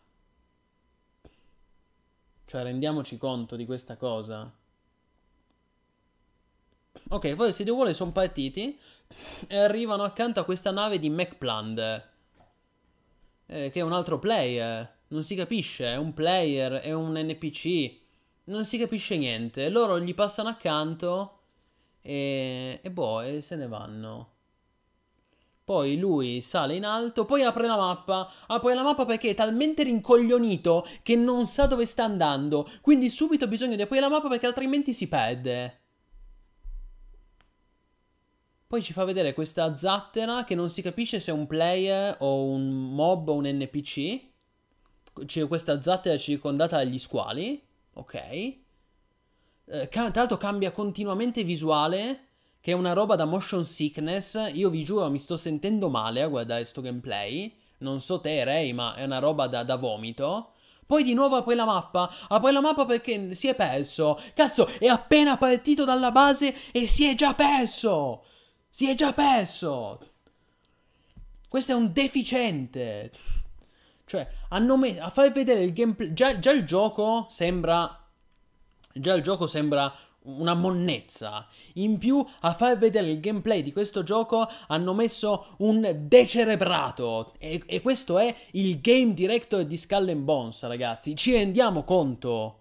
Cioè, 2.44 2.62
rendiamoci 2.62 3.16
conto 3.16 3.56
di 3.56 3.64
questa 3.64 3.96
cosa. 3.96 4.52
Ok, 7.08 7.52
se 7.52 7.64
Dio 7.64 7.74
vuole 7.74 7.94
sono 7.94 8.12
partiti 8.12 8.78
e 9.46 9.56
arrivano 9.58 10.02
accanto 10.02 10.40
a 10.40 10.44
questa 10.44 10.70
nave 10.70 10.98
di 10.98 11.10
MacPland. 11.10 12.08
Eh, 13.46 13.70
che 13.70 13.80
è 13.80 13.82
un 13.82 13.92
altro 13.92 14.18
player. 14.18 14.92
Non 15.08 15.22
si 15.22 15.34
capisce, 15.34 15.86
è 15.86 15.96
un 15.96 16.14
player, 16.14 16.74
è 16.74 16.92
un 16.92 17.12
NPC. 17.12 18.00
Non 18.44 18.64
si 18.64 18.78
capisce 18.78 19.16
niente. 19.16 19.68
Loro 19.68 20.00
gli 20.00 20.14
passano 20.14 20.48
accanto 20.48 21.40
e, 22.00 22.80
e 22.82 22.90
boh, 22.90 23.20
e 23.22 23.40
se 23.40 23.56
ne 23.56 23.66
vanno. 23.66 24.33
Poi 25.64 25.96
lui 25.96 26.42
sale 26.42 26.76
in 26.76 26.84
alto, 26.84 27.24
poi 27.24 27.42
apre 27.42 27.66
la 27.66 27.78
mappa. 27.78 28.30
Apre 28.48 28.74
la 28.74 28.82
mappa 28.82 29.06
perché 29.06 29.30
è 29.30 29.34
talmente 29.34 29.82
rincoglionito 29.82 30.86
che 31.02 31.16
non 31.16 31.46
sa 31.46 31.64
dove 31.64 31.86
sta 31.86 32.04
andando. 32.04 32.70
Quindi 32.82 33.08
subito 33.08 33.44
ha 33.44 33.48
bisogno 33.48 33.74
di 33.74 33.80
aprire 33.80 34.02
la 34.02 34.10
mappa 34.10 34.28
perché 34.28 34.44
altrimenti 34.44 34.92
si 34.92 35.08
perde. 35.08 35.80
Poi 38.66 38.82
ci 38.82 38.92
fa 38.92 39.04
vedere 39.04 39.32
questa 39.32 39.74
zattera 39.74 40.44
che 40.44 40.54
non 40.54 40.68
si 40.68 40.82
capisce 40.82 41.18
se 41.18 41.30
è 41.30 41.34
un 41.34 41.46
player 41.46 42.16
o 42.18 42.44
un 42.44 42.94
mob 42.94 43.28
o 43.28 43.34
un 43.34 43.46
NPC. 43.46 44.20
C'è 45.24 45.46
questa 45.46 45.80
zattera 45.80 46.18
circondata 46.18 46.76
dagli 46.76 46.98
squali. 46.98 47.62
Ok. 47.94 48.14
Eh, 48.14 49.88
tra 49.88 50.10
l'altro 50.12 50.36
cambia 50.36 50.72
continuamente 50.72 51.42
visuale 51.42 52.23
che 52.64 52.70
è 52.70 52.74
una 52.74 52.94
roba 52.94 53.14
da 53.14 53.26
motion 53.26 53.66
sickness. 53.66 54.52
Io 54.54 54.70
vi 54.70 54.84
giuro, 54.84 55.10
mi 55.10 55.18
sto 55.18 55.36
sentendo 55.36 55.90
male 55.90 56.22
a 56.22 56.28
guardare 56.28 56.64
sto 56.64 56.80
gameplay. 56.80 57.54
Non 57.80 58.00
so 58.00 58.20
te, 58.20 58.42
Ray, 58.42 58.72
ma 58.72 58.94
è 58.94 59.04
una 59.04 59.18
roba 59.18 59.48
da, 59.48 59.64
da 59.64 59.76
vomito. 59.76 60.52
Poi 60.86 61.02
di 61.02 61.12
nuovo 61.12 61.36
apre 61.36 61.56
la 61.56 61.66
mappa. 61.66 62.10
Apre 62.26 62.52
la 62.52 62.62
mappa 62.62 62.86
perché 62.86 63.34
si 63.34 63.48
è 63.48 63.54
perso. 63.54 64.18
Cazzo, 64.32 64.66
è 64.78 64.86
appena 64.86 65.36
partito 65.36 65.84
dalla 65.84 66.10
base 66.10 66.56
e 66.72 66.86
si 66.86 67.04
è 67.04 67.14
già 67.14 67.34
perso. 67.34 68.24
Si 68.70 68.88
è 68.88 68.94
già 68.94 69.12
perso. 69.12 70.12
Questo 71.46 71.72
è 71.72 71.74
un 71.74 71.92
deficiente. 71.92 73.12
Cioè, 74.06 74.26
hanno 74.48 74.78
me- 74.78 74.98
a 74.98 75.10
far 75.10 75.30
vedere 75.32 75.64
il 75.64 75.74
gameplay. 75.74 76.14
Già, 76.14 76.38
già 76.38 76.52
il 76.52 76.64
gioco 76.64 77.26
sembra. 77.28 78.08
Già 78.90 79.12
il 79.12 79.22
gioco 79.22 79.46
sembra 79.46 79.94
una 80.24 80.54
monnezza. 80.54 81.46
In 81.74 81.98
più, 81.98 82.24
a 82.40 82.54
far 82.54 82.78
vedere 82.78 83.10
il 83.10 83.20
gameplay 83.20 83.62
di 83.62 83.72
questo 83.72 84.02
gioco 84.02 84.48
hanno 84.68 84.94
messo 84.94 85.54
un 85.58 86.06
decerebrato. 86.06 87.34
E, 87.38 87.62
e 87.66 87.80
questo 87.80 88.18
è 88.18 88.34
il 88.52 88.80
game 88.80 89.14
director 89.14 89.64
di 89.64 89.76
Skull 89.76 90.08
and 90.08 90.22
Bones, 90.22 90.62
ragazzi. 90.66 91.16
Ci 91.16 91.32
rendiamo 91.32 91.84
conto. 91.84 92.60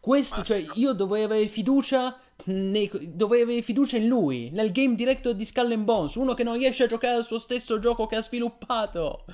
Questo, 0.00 0.42
cioè, 0.42 0.64
io 0.74 0.92
dovrei 0.92 1.22
avere 1.22 1.46
fiducia. 1.46 2.18
Nei, 2.44 2.90
dovrei 3.14 3.42
avere 3.42 3.62
fiducia 3.62 3.96
in 3.98 4.08
lui, 4.08 4.50
nel 4.50 4.72
game 4.72 4.96
director 4.96 5.32
di 5.32 5.44
Skull 5.44 5.70
and 5.70 5.84
Bones, 5.84 6.16
uno 6.16 6.34
che 6.34 6.42
non 6.42 6.58
riesce 6.58 6.82
a 6.82 6.88
giocare 6.88 7.14
al 7.14 7.24
suo 7.24 7.38
stesso 7.38 7.78
gioco 7.78 8.08
che 8.08 8.16
ha 8.16 8.22
sviluppato. 8.22 9.26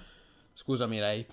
Scusami, 0.52 1.00
Ray. 1.00 1.26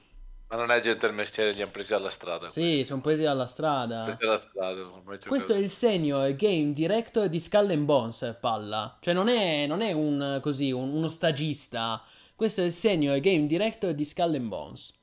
Ma 0.47 0.57
non 0.57 0.69
è 0.69 0.79
gente 0.79 1.07
del 1.07 1.15
mestiere, 1.15 1.51
li 1.51 1.61
hanno 1.61 1.71
presi 1.71 1.91
dalla 1.91 2.09
strada. 2.09 2.49
Sì, 2.49 2.83
sono 2.83 3.01
presi 3.01 3.23
dalla 3.23 3.47
strada. 3.47 4.03
Presi 4.03 4.17
dalla 4.19 4.39
strada 4.39 4.81
Questo 5.27 5.53
è 5.53 5.57
il 5.57 5.71
senior 5.71 6.33
game 6.35 6.71
director 6.73 7.27
di 7.27 7.39
Skull 7.39 7.71
and 7.71 7.85
Bones, 7.85 8.37
palla. 8.39 8.97
Cioè 8.99 9.13
non 9.13 9.27
è, 9.27 9.65
non 9.65 9.81
è 9.81 9.91
un, 9.91 10.39
così, 10.41 10.71
un, 10.71 10.93
uno 10.93 11.07
stagista. 11.07 12.03
Questo 12.35 12.61
è 12.61 12.65
il 12.65 12.73
senior 12.73 13.19
game 13.19 13.47
director 13.47 13.93
di 13.93 14.05
Skull 14.05 14.35
and 14.35 14.47
Bones. 14.47 14.93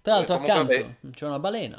Tra 0.00 0.14
l'altro 0.14 0.36
accanto 0.36 0.96
beh. 1.00 1.10
c'è 1.10 1.26
una 1.26 1.38
balena. 1.38 1.78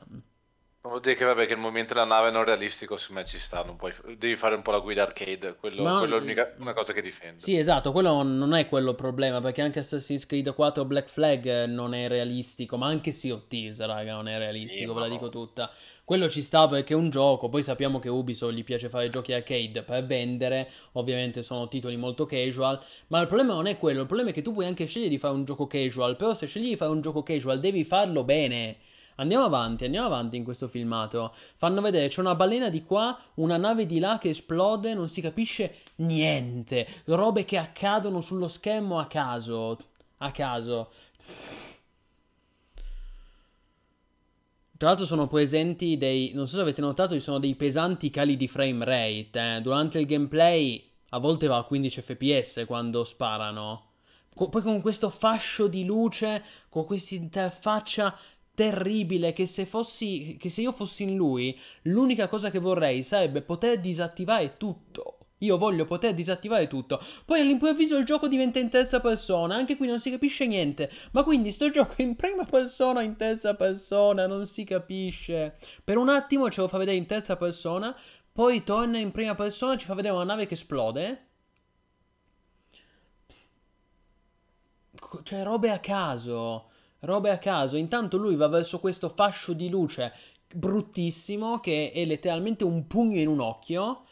Vuol 0.82 1.00
dire 1.00 1.16
che 1.16 1.24
vabbè 1.24 1.46
che 1.48 1.54
il 1.54 1.60
movimento 1.60 1.94
della 1.94 2.06
nave 2.06 2.32
non 2.32 2.44
realistico 2.44 2.98
su 2.98 3.14
me 3.14 3.24
ci 3.24 3.40
sta, 3.40 3.64
non 3.64 3.78
puoi, 3.78 3.94
devi 4.18 4.36
fare 4.36 4.56
un 4.56 4.62
po' 4.62 4.72
la 4.72 4.80
guida 4.80 5.04
arcade, 5.04 5.56
quello, 5.56 5.84
Ma- 5.84 5.98
quello 5.98 6.18
è 6.18 6.20
l'unica 6.20 6.54
una 6.58 6.74
cosa 6.74 6.92
che 6.92 7.02
difende. 7.02 7.42
Sì, 7.42 7.56
esatto, 7.58 7.94
quello 7.94 8.22
non 8.22 8.54
è 8.54 8.68
quello 8.68 8.90
il 8.90 8.96
problema, 8.98 9.40
perché 9.40 9.62
anche 9.62 9.80
Assassin's 9.80 10.26
Creed 10.26 10.54
4 10.54 10.84
Black 10.84 11.08
Flag 11.10 11.46
eh, 11.46 11.66
non 11.68 11.94
è 11.94 12.08
realistico, 12.10 12.76
ma 12.78 12.88
anche 12.88 13.14
Sea 13.14 13.34
of 13.34 13.48
Thieves, 13.48 13.80
raga, 13.86 14.14
non 14.14 14.28
è 14.28 14.38
realistico, 14.38 14.92
Sì, 14.92 14.94
ve 14.94 15.00
la 15.00 15.08
ma 15.08 15.08
dico 15.08 15.24
no. 15.26 15.30
tutta. 15.30 15.72
Quello 16.04 16.30
ci 16.30 16.42
sta 16.42 16.68
perché 16.68 16.94
è 16.94 16.98
un 16.98 17.10
gioco, 17.10 17.48
poi 17.48 17.64
sappiamo 17.64 18.00
che 18.00 18.10
Ubisoft 18.10 18.54
gli 18.54 18.64
piace 18.66 18.90
fare 18.90 19.10
giochi 19.10 19.32
arcade 19.32 19.84
per 19.84 20.06
vendere, 20.06 20.70
ovviamente 20.94 21.42
sono 21.42 21.70
titoli 21.70 21.96
molto 21.96 22.26
casual, 22.26 22.78
ma 23.08 23.22
il 23.22 23.28
problema 23.28 23.54
non 23.54 23.68
è 23.68 23.78
quello, 23.78 24.02
il 24.02 24.06
problema 24.08 24.32
è 24.32 24.34
che 24.34 24.42
tu 24.42 24.52
puoi 24.52 24.66
anche 24.66 24.86
scegliere 24.86 25.10
di 25.10 25.18
fare 25.18 25.34
un 25.34 25.46
gioco 25.46 25.66
casual, 25.66 26.18
però 26.18 26.34
se 26.34 26.46
scegli 26.46 26.68
di 26.70 26.76
fare 26.76 26.92
un 26.92 27.00
gioco 27.02 27.24
casual 27.24 27.60
devi 27.62 27.86
farlo 27.86 28.26
bene. 28.26 28.76
Andiamo 29.20 29.44
avanti, 29.44 29.84
andiamo 29.84 30.06
avanti 30.06 30.38
in 30.38 30.46
questo 30.46 30.70
filmato. 30.70 31.34
Fanno 31.56 31.82
vedere, 31.82 32.08
c'è 32.08 32.22
una 32.22 32.36
balena 32.36 32.70
di 32.70 32.84
qua, 32.84 33.18
una 33.36 33.58
nave 33.58 33.86
di 33.86 34.00
là 34.00 34.18
che 34.18 34.30
esplode, 34.30 34.94
non 34.94 35.10
si 35.10 35.20
capisce 35.20 35.80
niente. 35.98 36.88
Robe 37.06 37.44
che 37.44 37.58
accadono 37.58 38.22
sullo 38.22 38.48
schermo 38.48 38.98
a 38.98 39.08
caso. 39.08 39.78
A 40.20 40.32
caso. 40.32 40.92
Tra 44.78 44.88
l'altro 44.88 45.06
sono 45.06 45.28
presenti 45.28 45.98
dei... 45.98 46.32
Non 46.34 46.48
so 46.48 46.56
se 46.56 46.62
avete 46.62 46.80
notato, 46.80 47.14
ci 47.14 47.20
sono 47.20 47.40
dei 47.40 47.56
pesanti 47.56 48.10
cali 48.10 48.38
di 48.38 48.48
frame 48.48 48.86
rate. 48.86 49.58
eh. 49.58 49.62
Durante 49.62 50.00
il 50.00 50.06
gameplay 50.06 50.90
a 51.10 51.20
volte 51.20 51.48
va 51.48 51.58
a 51.58 51.64
15 51.64 52.02
fps 52.02 52.64
quando 52.66 53.04
sparano. 53.04 53.88
Co- 54.34 54.48
poi 54.48 54.62
con 54.62 54.80
questo 54.80 55.10
fascio 55.10 55.68
di 55.68 55.84
luce, 55.84 56.42
con 56.70 56.86
questa 56.86 57.16
interfaccia 57.16 58.18
terribile 58.60 59.32
che 59.32 59.46
se 59.46 59.66
fossi... 59.66 60.36
che 60.38 60.50
se 60.50 60.60
io 60.60 60.74
fossi 60.74 61.04
in 61.04 61.16
lui, 61.16 61.58
l'unica 61.84 62.28
cosa 62.28 62.52
che 62.52 62.60
vorrei 62.60 63.04
sarebbe 63.04 63.42
poter 63.42 63.80
disattivare 63.80 64.58
tutto. 64.58 65.20
Io 65.38 65.58
voglio 65.58 65.86
poter 65.86 66.14
disattivare 66.14 66.68
tutto. 66.68 67.02
Poi 67.24 67.40
all'improvviso 67.40 67.96
il 67.96 68.04
gioco 68.04 68.28
diventa 68.28 68.60
in 68.60 68.68
terza 68.68 69.00
persona. 69.00 69.56
Anche 69.56 69.78
qui 69.78 69.88
non 69.88 70.02
si 70.02 70.10
capisce 70.12 70.46
niente. 70.46 70.92
Ma 71.12 71.24
quindi 71.24 71.54
sto 71.54 71.70
gioco 71.70 72.02
in 72.02 72.18
prima 72.18 72.44
persona 72.44 73.00
o 73.00 73.04
in 73.04 73.16
terza 73.16 73.56
persona? 73.56 74.28
Non 74.28 74.46
si 74.46 74.66
capisce. 74.66 75.58
Per 75.82 75.96
un 75.96 76.10
attimo 76.10 76.50
ce 76.50 76.60
lo 76.60 76.68
fa 76.68 76.78
vedere 76.78 76.98
in 76.98 77.06
terza 77.06 77.38
persona. 77.38 77.96
Poi 78.30 78.62
torna 78.66 78.98
in 78.98 79.12
prima 79.12 79.36
persona. 79.36 79.78
Ci 79.78 79.86
fa 79.86 79.94
vedere 79.94 80.16
una 80.16 80.26
nave 80.26 80.48
che 80.48 80.56
esplode. 80.56 81.28
Cioè, 85.24 85.44
robe 85.44 85.72
a 85.72 85.80
caso. 85.80 86.69
Robe 87.02 87.30
a 87.30 87.38
caso. 87.38 87.78
Intanto 87.78 88.18
lui 88.18 88.36
va 88.36 88.48
verso 88.48 88.80
questo 88.80 89.10
fascio 89.10 89.54
di 89.54 89.70
luce 89.70 90.14
bruttissimo. 90.54 91.60
Che 91.60 91.92
è 91.94 92.06
letteralmente 92.06 92.64
un 92.64 92.88
pugno 92.88 93.20
in 93.20 93.28
un 93.28 93.40
occhio 93.40 94.04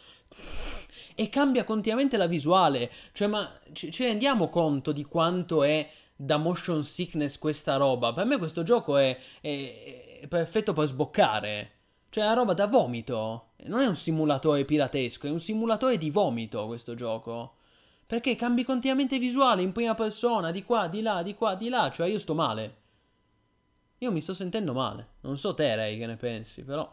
e 1.15 1.30
cambia 1.30 1.64
continuamente 1.64 2.18
la 2.18 2.27
visuale. 2.27 2.91
Cioè, 3.11 3.27
ma 3.27 3.59
ci, 3.73 3.91
rendiamo 4.03 4.49
conto 4.49 4.91
di 4.91 5.03
quanto 5.03 5.64
è 5.64 5.89
da 6.15 6.38
motion 6.38 6.84
sickness 6.84 7.38
questa 7.38 7.76
roba? 7.76 8.14
Per 8.14 8.26
me 8.26 8.38
questo 8.38 8.64
gioco 8.64 8.97
è, 8.97 9.18
è- 9.41 10.19
è 10.22 10.27
perfetto 10.27 10.73
per 10.73 10.85
sboccare. 10.85 11.72
Cioè, 12.09 12.23
è 12.23 12.27
una 12.27 12.35
roba 12.35 12.53
da 12.53 12.68
vomito. 12.68 13.49
Non 13.65 13.81
è 13.81 13.88
un 13.88 13.95
simulatore 13.95 14.65
piratesco, 14.65 15.27
è 15.27 15.31
un 15.31 15.39
simulatore 15.39 15.97
di 15.97 16.09
vomito 16.09 16.65
questo 16.68 16.93
gioco. 16.95 17.56
Perché 18.07 18.38
cambi 18.38 18.63
continuamente 18.63 19.19
visuale 19.19 19.61
in 19.61 19.73
prima 19.73 19.93
persona, 19.93 20.51
di 20.51 20.63
qua, 20.63 20.88
di 20.88 21.01
là, 21.01 21.21
di 21.21 21.35
qua, 21.35 21.55
di 21.55 21.67
là. 21.67 21.91
Cioè, 21.91 22.07
io 22.07 22.19
sto 22.19 22.34
male. 22.34 22.77
Io 23.97 24.11
mi 24.11 24.21
sto 24.21 24.34
sentendo 24.34 24.71
male. 24.73 25.15
Non 25.21 25.38
so 25.38 25.53
te, 25.53 25.75
Ray, 25.75 25.97
che 25.97 26.05
ne 26.05 26.15
pensi, 26.15 26.63
però. 26.63 26.89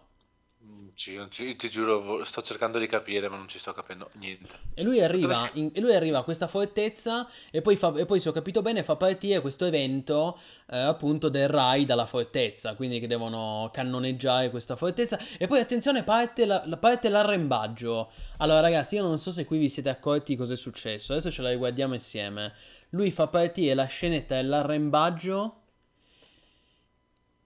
Mm, 0.66 0.88
Ci, 0.94 1.16
non 1.16 1.30
ci- 1.30 1.56
ti 1.56 1.68
giuro, 1.68 2.22
sto 2.24 2.40
cercando 2.42 2.78
di 2.78 2.86
capire, 2.86 3.28
ma 3.28 3.36
non 3.36 3.48
ci 3.48 3.58
sto 3.58 3.72
capendo 3.72 4.10
niente. 4.14 4.56
E 4.74 4.82
lui 4.82 5.00
arriva, 5.02 5.50
in- 5.54 5.70
e 5.74 5.80
lui 5.80 5.94
arriva 5.94 6.18
a 6.18 6.22
questa 6.24 6.46
fortezza 6.46 7.28
e 7.50 7.60
poi, 7.60 7.76
fa- 7.76 7.92
e 7.96 8.06
poi, 8.06 8.18
se 8.20 8.28
ho 8.28 8.32
capito 8.32 8.62
bene, 8.62 8.82
fa 8.82 8.96
partire 8.96 9.40
questo 9.40 9.64
evento 9.66 10.38
eh, 10.68 10.78
appunto 10.78 11.28
del 11.28 11.48
raid 11.48 11.90
alla 11.90 12.06
fortezza, 12.06 12.74
quindi 12.74 12.98
che 13.00 13.06
devono 13.06 13.68
cannoneggiare 13.72 14.50
questa 14.50 14.76
fortezza. 14.76 15.18
E 15.38 15.46
poi 15.46 15.60
attenzione, 15.60 16.02
parte, 16.04 16.44
la- 16.46 16.60
parte 16.80 17.08
l'arrembaggio. 17.08 18.10
Allora 18.38 18.60
ragazzi, 18.60 18.94
io 18.96 19.02
non 19.02 19.18
so 19.18 19.30
se 19.32 19.44
qui 19.44 19.58
vi 19.58 19.68
siete 19.68 19.88
accorti 19.90 20.34
cosa 20.36 20.54
è 20.54 20.56
successo, 20.56 21.12
adesso 21.12 21.30
ce 21.30 21.42
la 21.42 21.50
riguardiamo 21.50 21.94
insieme. 21.94 22.52
Lui 22.90 23.10
fa 23.10 23.26
partire 23.26 23.74
la 23.74 23.86
scenetta 23.86 24.36
dell'arrembaggio 24.36 25.60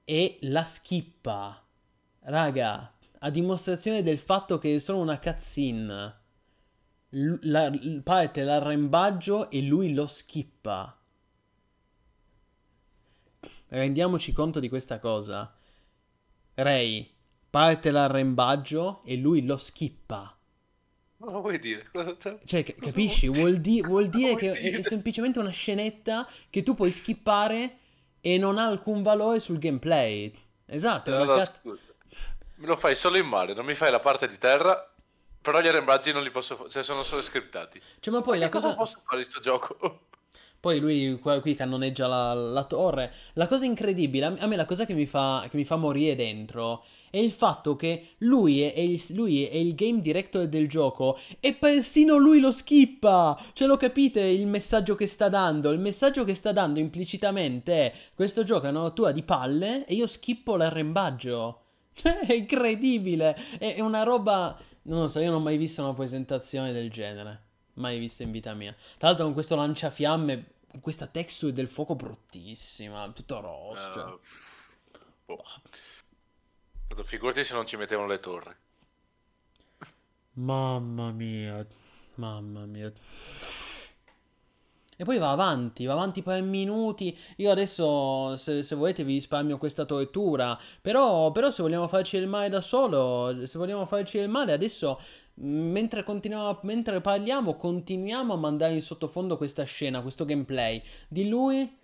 e 0.05 0.39
la 0.43 0.65
skippa. 0.65 1.63
Raga, 2.21 2.93
a 3.21 3.31
dimostrazione 3.31 4.03
del 4.03 4.19
fatto 4.19 4.59
che 4.59 4.75
è 4.77 4.79
solo 4.79 4.99
una 5.01 5.19
cutscene. 5.19 6.17
L- 7.11 7.35
la- 7.43 7.71
parte 8.03 8.43
l'arrembaggio 8.45 9.51
e 9.51 9.63
lui 9.63 9.95
lo 9.95 10.07
skippa. 10.07 10.95
Rendiamoci 13.69 14.33
conto 14.33 14.61
di 14.61 14.69
questa 14.69 14.99
cosa. 14.99 15.55
Ray, 16.55 17.09
parte 17.51 17.91
l'arrembaggio 17.91 19.03
e 19.05 19.17
lui 19.17 19.45
lo 19.45 19.57
skippa. 19.57 20.35
Cosa 21.19 21.39
vuoi 21.39 21.59
dire? 21.59 21.89
Cosa, 21.91 22.17
cioè, 22.17 22.39
Cioè, 22.45 22.63
cosa 22.65 22.77
capisci? 22.81 23.29
Vuol, 23.29 23.59
di- 23.59 23.83
vuol 23.83 24.09
dire 24.09 24.37
che 24.37 24.51
è- 24.53 24.57
è 24.59 24.71
dire? 24.71 24.83
semplicemente 24.83 25.39
una 25.39 25.51
scenetta 25.51 26.27
che 26.49 26.63
tu 26.63 26.75
puoi 26.75 26.91
skippare 26.93 27.77
e 28.21 28.39
non 28.39 28.57
ha 28.59 28.67
alcun 28.67 29.03
valore 29.03 29.41
sul 29.41 29.59
gameplay. 29.59 30.33
Esatto, 30.67 31.11
una 31.11 31.21
Allora, 31.23 31.39
cat-. 31.39 31.88
Me 32.59 32.67
lo 32.67 32.77
fai 32.77 32.95
solo 32.95 33.17
in 33.17 33.27
mare, 33.27 33.55
non 33.55 33.65
mi 33.65 33.75
fai 33.75 33.91
la 33.91 34.01
parte 34.01 34.29
di 34.29 34.37
terra, 34.37 34.93
però 35.41 35.61
gli 35.61 35.69
arrembraggi 35.69 36.13
non 36.13 36.23
li 36.23 36.31
posso 36.31 36.57
fare, 36.57 36.69
cioè 36.69 36.83
sono 36.83 37.03
solo 37.03 37.23
scriptati. 37.23 37.81
Cioè, 38.01 38.13
ma 38.13 38.21
poi 38.21 38.39
Che 38.39 38.45
la 38.45 38.49
cosa... 38.51 38.75
posso 38.75 39.01
fare 39.05 39.19
in 39.21 39.25
sto 39.25 39.41
gioco? 39.41 40.01
Poi 40.61 40.81
lui 40.81 41.19
qua- 41.21 41.41
qui 41.41 41.55
cannoneggia 41.55 42.09
la, 42.09 42.35
la 42.35 42.65
torre. 42.65 43.13
La 43.35 43.47
cosa 43.47 43.65
incredibile, 43.65 44.27
a 44.27 44.47
me- 44.47 44.57
la 44.57 44.65
cosa 44.65 44.85
che 44.87 44.93
mi 44.93 45.07
fa, 45.07 45.47
che 45.49 45.57
mi 45.57 45.65
fa 45.65 45.77
morire 45.77 46.17
dentro 46.17 46.85
è 47.11 47.19
il 47.19 47.31
fatto 47.31 47.77
che 47.77 48.15
lui 48.19 48.63
è, 48.63 48.75
è 48.75 48.81
il, 48.81 49.01
lui 49.11 49.47
è 49.47 49.55
il 49.55 49.75
game 49.77 50.01
director 50.01 50.49
del 50.49 50.69
gioco 50.69 51.17
e 51.39 51.55
persino 51.55 52.17
lui 52.17 52.41
lo 52.41 52.51
skippa. 52.51 53.41
Cioè, 53.53 53.69
lo 53.69 53.77
capite 53.77 54.21
il 54.21 54.49
messaggio 54.49 54.97
che 54.97 55.07
sta 55.07 55.29
dando? 55.29 55.71
Il 55.71 55.79
messaggio 55.79 56.25
che 56.25 56.35
sta 56.35 56.51
dando 56.53 56.81
implicitamente 56.81 57.93
è 57.93 57.95
questo 58.17 58.43
gioco 58.43 58.67
è 58.67 58.71
una 58.71 58.81
rottura 58.81 59.13
di 59.13 59.23
palle 59.23 59.87
e 59.87 59.95
io 59.95 60.09
skippo 60.09 60.57
l'arrembaggio. 60.57 61.63
Cioè, 61.99 62.21
è 62.21 62.33
incredibile. 62.33 63.35
È, 63.59 63.81
una 63.81 64.05
roba... 64.05 64.57
Non 64.83 65.01
lo 65.01 65.09
so, 65.09 65.19
io 65.19 65.31
non 65.31 65.41
ho 65.41 65.43
mai 65.43 65.57
visto 65.57 65.83
una 65.83 65.95
presentazione 65.95 66.73
del 66.73 66.91
genere. 66.91 67.43
Mai 67.75 67.99
vista 67.99 68.23
in 68.23 68.31
vita 68.31 68.55
mia. 68.55 68.75
Tra 68.97 69.09
l'altro 69.09 69.25
con 69.25 69.35
questo 69.35 69.57
lanciafiamme, 69.57 70.53
con 70.71 70.81
questa 70.81 71.07
texture 71.07 71.53
del 71.53 71.69
fuoco 71.69 71.95
bruttissima, 71.95 73.11
tutto 73.11 73.41
rosso. 73.41 74.21
Eh, 74.93 74.99
boh. 75.27 75.45
Figurati 77.03 77.45
se 77.45 77.55
non 77.55 77.67
ci 77.67 77.77
mettevano 77.77 78.09
le 78.09 78.19
torri. 78.21 78.55
Mamma 80.35 81.11
mia, 81.11 81.67
mamma 82.15 82.65
mia. 82.65 82.93
E 85.01 85.05
poi 85.05 85.19
va 85.19 85.31
avanti, 85.31 85.85
va 85.85 85.93
avanti 85.93 86.23
per 86.23 86.43
minuti. 86.43 87.17
Io 87.37 87.53
adesso, 87.53 88.35
se, 88.37 88.65
se 88.65 88.75
volete, 88.75 89.05
vi 89.05 89.13
risparmio 89.15 89.57
questa 89.57 89.85
tortura. 89.85 90.59
Però, 90.81 91.31
però 91.31 91.53
se 91.53 91.63
vogliamo 91.63 91.87
farci 91.87 92.17
il 92.17 92.27
male 92.27 92.49
da 92.49 92.61
solo, 92.61 93.47
se 93.47 93.59
vogliamo 93.59 93.87
farci 93.87 94.19
il 94.19 94.29
male, 94.29 94.53
adesso, 94.53 94.99
mh, 95.35 95.47
mentre, 95.49 96.05
mentre 96.63 97.01
parliamo, 97.01 97.55
continuiamo 97.55 98.33
a 98.33 98.37
mandare 98.37 98.75
in 98.75 98.83
sottofondo 98.83 99.37
questa 99.37 99.63
scena, 99.63 100.03
questo 100.03 100.25
gameplay 100.25 100.83
di 101.07 101.29
lui, 101.29 101.77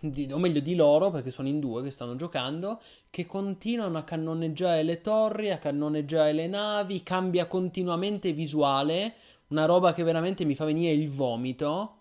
di- 0.00 0.32
o 0.32 0.38
meglio 0.38 0.60
di 0.60 0.74
loro, 0.74 1.10
perché 1.10 1.30
sono 1.30 1.48
in 1.48 1.60
due 1.60 1.82
che 1.82 1.90
stanno 1.90 2.16
giocando, 2.16 2.80
che 3.10 3.26
continuano 3.26 3.98
a 3.98 4.04
cannoneggiare 4.04 4.82
le 4.82 5.02
torri, 5.02 5.50
a 5.50 5.58
cannoneggiare 5.58 6.32
le 6.32 6.46
navi, 6.46 7.02
cambia 7.02 7.46
continuamente 7.46 8.32
visuale, 8.32 9.14
una 9.48 9.66
roba 9.66 9.92
che 9.92 10.02
veramente 10.02 10.44
mi 10.46 10.54
fa 10.54 10.64
venire 10.64 10.92
il 10.94 11.10
vomito. 11.10 11.98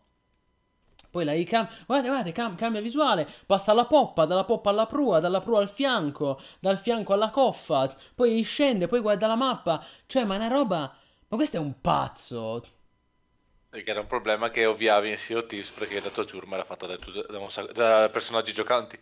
Poi 1.14 1.24
la 1.26 1.34
ricam- 1.34 1.68
guardate, 1.86 2.10
guardate, 2.10 2.32
cam- 2.34 2.56
cambia 2.56 2.82
visuale, 2.82 3.28
passa 3.46 3.72
alla 3.72 3.86
poppa, 3.86 4.26
dalla 4.26 4.46
poppa 4.46 4.72
alla 4.72 4.88
prua, 4.88 5.20
dalla 5.20 5.42
prua 5.42 5.60
al 5.62 5.70
fianco, 5.70 6.40
dal 6.60 6.78
fianco 6.80 7.14
alla 7.14 7.30
coffa, 7.30 7.94
poi 8.16 8.42
scende, 8.44 8.88
poi 8.88 9.00
guarda 9.00 9.28
la 9.28 9.36
mappa, 9.36 9.84
cioè, 10.08 10.26
ma 10.26 10.34
è 10.36 10.38
una 10.38 10.48
roba, 10.48 10.80
ma 11.28 11.38
questo 11.38 11.58
è 11.58 11.60
un 11.60 11.80
pazzo. 11.82 12.64
Perché 13.68 13.90
era 13.92 14.00
un 14.00 14.08
problema 14.08 14.50
che 14.50 14.66
ovviavi 14.66 15.10
in 15.10 15.18
Sea 15.18 15.36
of 15.38 15.48
Thieves 15.48 15.72
perché 15.72 16.00
la 16.00 16.10
tua 16.10 16.24
giurma 16.24 16.56
era 16.56 16.64
fatta 16.64 16.88
da, 16.88 16.96
da 16.96 17.72
da 17.74 18.10
personaggi 18.10 18.54
giocanti. 18.54 18.98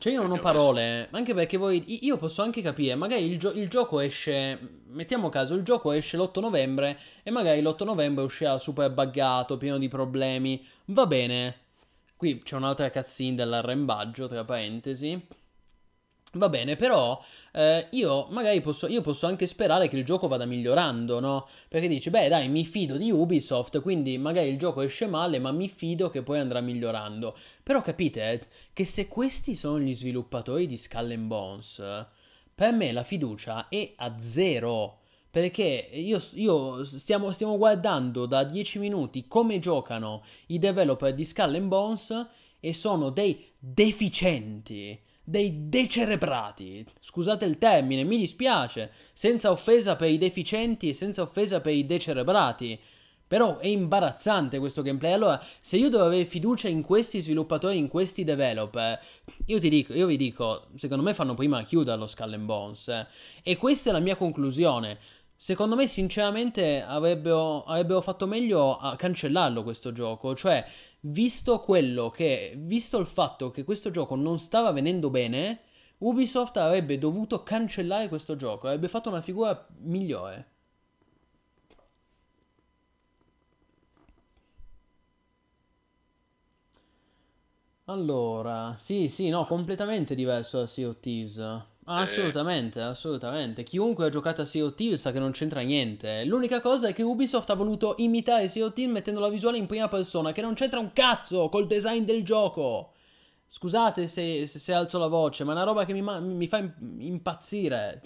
Cioè 0.00 0.14
io 0.14 0.22
non 0.22 0.30
ho 0.32 0.38
parole, 0.38 1.08
anche 1.10 1.34
perché 1.34 1.58
voi, 1.58 1.84
io 2.06 2.16
posso 2.16 2.40
anche 2.40 2.62
capire, 2.62 2.94
magari 2.94 3.22
il, 3.26 3.38
gio- 3.38 3.52
il 3.52 3.68
gioco 3.68 4.00
esce, 4.00 4.58
mettiamo 4.86 5.28
caso, 5.28 5.52
il 5.54 5.62
gioco 5.62 5.92
esce 5.92 6.16
l'8 6.16 6.40
novembre 6.40 6.98
e 7.22 7.30
magari 7.30 7.60
l'8 7.60 7.84
novembre 7.84 8.24
uscirà 8.24 8.56
super 8.56 8.90
buggato, 8.90 9.58
pieno 9.58 9.76
di 9.76 9.88
problemi, 9.88 10.66
va 10.86 11.06
bene. 11.06 11.58
Qui 12.16 12.40
c'è 12.42 12.56
un'altra 12.56 12.90
cutscene 12.90 13.34
dell'arrembaggio, 13.34 14.26
tra 14.26 14.42
parentesi. 14.42 15.22
Va 16.34 16.48
bene, 16.48 16.76
però 16.76 17.20
eh, 17.52 17.88
io 17.90 18.28
magari 18.30 18.60
posso, 18.60 18.86
io 18.86 19.00
posso 19.00 19.26
anche 19.26 19.46
sperare 19.46 19.88
che 19.88 19.96
il 19.96 20.04
gioco 20.04 20.28
vada 20.28 20.44
migliorando, 20.44 21.18
no? 21.18 21.48
Perché 21.68 21.88
dici, 21.88 22.08
beh 22.08 22.28
dai, 22.28 22.48
mi 22.48 22.64
fido 22.64 22.96
di 22.96 23.10
Ubisoft, 23.10 23.80
quindi 23.82 24.16
magari 24.16 24.48
il 24.48 24.56
gioco 24.58 24.80
esce 24.82 25.08
male, 25.08 25.40
ma 25.40 25.50
mi 25.50 25.68
fido 25.68 26.08
che 26.08 26.22
poi 26.22 26.38
andrà 26.38 26.60
migliorando. 26.60 27.36
Però 27.64 27.82
capite 27.82 28.30
eh, 28.30 28.46
che 28.72 28.84
se 28.84 29.08
questi 29.08 29.56
sono 29.56 29.80
gli 29.80 29.92
sviluppatori 29.92 30.66
di 30.66 30.76
Skull 30.76 31.10
and 31.10 31.26
Bones, 31.26 31.82
per 32.54 32.72
me 32.74 32.92
la 32.92 33.02
fiducia 33.02 33.68
è 33.68 33.94
a 33.96 34.16
zero. 34.20 34.98
Perché 35.30 35.88
io, 35.92 36.22
io 36.34 36.84
stiamo, 36.84 37.32
stiamo 37.32 37.56
guardando 37.56 38.26
da 38.26 38.44
10 38.44 38.78
minuti 38.78 39.26
come 39.26 39.58
giocano 39.58 40.22
i 40.46 40.60
developer 40.60 41.12
di 41.12 41.24
Skull 41.24 41.56
and 41.56 41.68
Bones 41.68 42.28
e 42.60 42.72
sono 42.72 43.10
dei 43.10 43.44
deficienti 43.58 45.08
dei 45.30 45.68
decerebrati. 45.68 46.84
Scusate 46.98 47.44
il 47.44 47.56
termine, 47.56 48.02
mi 48.02 48.18
dispiace, 48.18 48.90
senza 49.12 49.50
offesa 49.50 49.94
per 49.94 50.10
i 50.10 50.18
deficienti 50.18 50.88
e 50.88 50.94
senza 50.94 51.22
offesa 51.22 51.60
per 51.60 51.72
i 51.72 51.86
decerebrati. 51.86 52.78
Però 53.28 53.58
è 53.58 53.68
imbarazzante 53.68 54.58
questo 54.58 54.82
gameplay. 54.82 55.12
Allora, 55.12 55.40
se 55.60 55.76
io 55.76 55.88
devo 55.88 56.06
avere 56.06 56.24
fiducia 56.24 56.66
in 56.66 56.82
questi 56.82 57.20
sviluppatori, 57.20 57.78
in 57.78 57.86
questi 57.86 58.24
developer, 58.24 59.00
io 59.46 59.60
ti 59.60 59.68
dico, 59.68 59.94
io 59.94 60.06
vi 60.06 60.16
dico, 60.16 60.66
secondo 60.74 61.04
me 61.04 61.14
fanno 61.14 61.34
prima 61.34 61.58
a 61.58 61.62
chiudere 61.62 61.96
lo 61.96 62.08
Skull 62.08 62.32
and 62.32 62.44
Bones. 62.44 62.88
Eh. 62.88 63.06
E 63.44 63.56
questa 63.56 63.90
è 63.90 63.92
la 63.92 64.00
mia 64.00 64.16
conclusione. 64.16 64.98
Secondo 65.36 65.76
me, 65.76 65.86
sinceramente, 65.86 66.82
avrebbero, 66.82 67.62
avrebbero 67.62 68.00
fatto 68.00 68.26
meglio 68.26 68.76
a 68.76 68.96
cancellarlo 68.96 69.62
questo 69.62 69.92
gioco. 69.92 70.34
Cioè, 70.34 70.66
visto 71.00 71.60
quello 71.60 72.10
che. 72.10 72.54
Visto 72.56 72.98
il 72.98 73.06
fatto 73.06 73.50
che 73.50 73.64
questo 73.64 73.90
gioco 73.90 74.14
non 74.16 74.38
stava 74.38 74.72
venendo 74.72 75.10
bene, 75.10 75.60
Ubisoft 75.98 76.56
avrebbe 76.56 76.98
dovuto 76.98 77.42
cancellare 77.42 78.08
questo 78.08 78.36
gioco. 78.36 78.66
Avrebbe 78.66 78.88
fatto 78.88 79.08
una 79.08 79.20
figura 79.20 79.66
migliore. 79.80 80.48
Allora, 87.84 88.74
sì, 88.78 89.08
sì, 89.08 89.28
no, 89.28 89.44
completamente 89.46 90.14
diverso 90.14 90.60
da 90.60 90.66
Sea 90.66 90.88
of 90.88 90.98
Thieves. 91.00 91.68
Assolutamente, 91.92 92.80
assolutamente. 92.80 93.64
Chiunque 93.64 94.06
ha 94.06 94.08
giocato 94.10 94.42
a 94.42 94.44
Sea 94.44 94.64
of 94.64 94.74
Thieves 94.74 95.00
sa 95.00 95.10
che 95.10 95.18
non 95.18 95.32
c'entra 95.32 95.60
niente. 95.60 96.24
L'unica 96.24 96.60
cosa 96.60 96.88
è 96.88 96.94
che 96.94 97.02
Ubisoft 97.02 97.50
ha 97.50 97.54
voluto 97.54 97.96
imitare 97.98 98.46
Sea 98.46 98.66
of 98.66 98.74
Thieves 98.74 98.94
mettendo 98.94 99.18
la 99.18 99.28
visuale 99.28 99.58
in 99.58 99.66
prima 99.66 99.88
persona, 99.88 100.30
che 100.30 100.40
non 100.40 100.54
c'entra 100.54 100.78
un 100.78 100.92
cazzo 100.92 101.48
col 101.48 101.66
design 101.66 102.04
del 102.04 102.24
gioco. 102.24 102.92
Scusate 103.48 104.06
se, 104.06 104.46
se, 104.46 104.58
se 104.60 104.72
alzo 104.72 104.98
la 104.98 105.08
voce, 105.08 105.42
ma 105.42 105.50
è 105.50 105.54
una 105.56 105.64
roba 105.64 105.84
che 105.84 105.92
mi, 105.92 106.02
mi 106.02 106.46
fa 106.46 106.58
impazzire. 106.98 108.02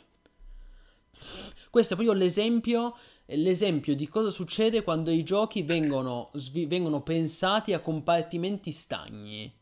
Questo 1.68 1.92
è 1.92 1.96
proprio 1.96 2.16
l'esempio, 2.16 2.96
l'esempio 3.26 3.94
di 3.94 4.08
cosa 4.08 4.30
succede 4.30 4.82
quando 4.82 5.10
i 5.10 5.22
giochi 5.22 5.62
vengono, 5.62 6.30
vengono 6.66 7.02
pensati 7.02 7.74
a 7.74 7.80
compartimenti 7.80 8.72
stagni. 8.72 9.52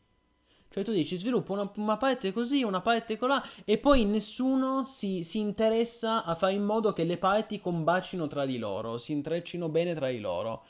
Cioè 0.73 0.83
tu 0.83 0.91
dici 0.91 1.17
sviluppo 1.17 1.53
una, 1.53 1.71
una 1.75 1.97
parte 1.97 2.33
così, 2.33 2.63
una 2.63 2.81
parte 2.81 3.15
colà 3.15 3.47
e 3.63 3.77
poi 3.77 4.05
nessuno 4.05 4.85
si, 4.87 5.21
si, 5.21 5.37
interessa 5.37 6.23
a 6.23 6.33
fare 6.33 6.53
in 6.53 6.63
modo 6.63 6.93
che 6.93 7.03
le 7.03 7.17
parti 7.17 7.61
combacino 7.61 8.25
tra 8.25 8.43
di 8.47 8.57
loro, 8.57 8.97
si 8.97 9.11
intreccino 9.11 9.69
bene 9.69 9.93
tra 9.93 10.09
di 10.09 10.19
loro. 10.19 10.63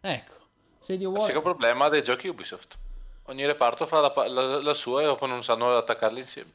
Ecco, 0.00 0.34
se 0.80 0.96
Dio 0.96 1.10
vuole... 1.10 1.32
Il 1.32 1.40
problema 1.40 1.88
dei 1.88 2.02
giochi 2.02 2.26
Ubisoft. 2.26 2.76
Ogni 3.26 3.46
reparto 3.46 3.86
fa 3.86 4.00
la, 4.00 4.12
la, 4.26 4.60
la 4.60 4.74
sua 4.74 5.02
e 5.02 5.04
dopo 5.04 5.24
non 5.26 5.44
sanno 5.44 5.76
attaccarli 5.76 6.18
insieme. 6.18 6.50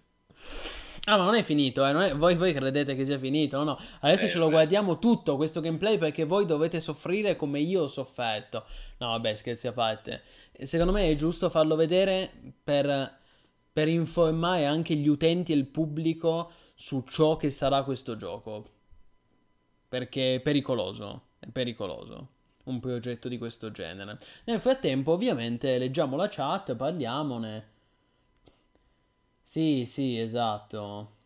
Ah, 1.05 1.17
ma 1.17 1.23
non 1.23 1.35
è 1.35 1.43
finito, 1.43 1.85
eh? 1.85 1.91
non 1.91 2.01
è... 2.01 2.15
Voi, 2.15 2.35
voi, 2.35 2.53
credete 2.53 2.95
che 2.95 3.05
sia 3.05 3.17
finito? 3.17 3.57
No, 3.57 3.63
no. 3.63 3.79
Adesso 4.01 4.25
eh, 4.25 4.29
ce 4.29 4.37
lo 4.37 4.45
beh. 4.45 4.51
guardiamo 4.51 4.99
tutto 4.99 5.35
questo 5.35 5.61
gameplay 5.61 5.97
perché 5.97 6.25
voi 6.25 6.45
dovete 6.45 6.79
soffrire 6.79 7.35
come 7.35 7.59
io 7.59 7.83
ho 7.83 7.87
sofferto. 7.87 8.65
No, 8.97 9.09
vabbè, 9.09 9.35
scherzi 9.35 9.67
a 9.67 9.73
parte. 9.73 10.21
Secondo 10.61 10.91
me 10.91 11.09
è 11.09 11.15
giusto 11.15 11.49
farlo 11.49 11.75
vedere 11.75 12.31
per, 12.63 13.17
per 13.71 13.87
informare 13.87 14.65
anche 14.65 14.95
gli 14.95 15.07
utenti 15.07 15.51
e 15.51 15.55
il 15.55 15.65
pubblico 15.65 16.51
su 16.75 17.03
ciò 17.07 17.37
che 17.37 17.49
sarà 17.49 17.83
questo 17.83 18.15
gioco. 18.15 18.69
Perché 19.87 20.35
è 20.35 20.39
pericoloso. 20.41 21.23
È 21.39 21.47
pericoloso 21.47 22.37
un 22.65 22.79
progetto 22.79 23.27
di 23.27 23.37
questo 23.37 23.71
genere. 23.71 24.17
Nel 24.45 24.59
frattempo, 24.59 25.11
ovviamente, 25.11 25.77
leggiamo 25.77 26.15
la 26.15 26.29
chat, 26.29 26.75
parliamone. 26.75 27.77
Sì, 29.51 29.85
sì, 29.85 30.17
esatto. 30.19 31.17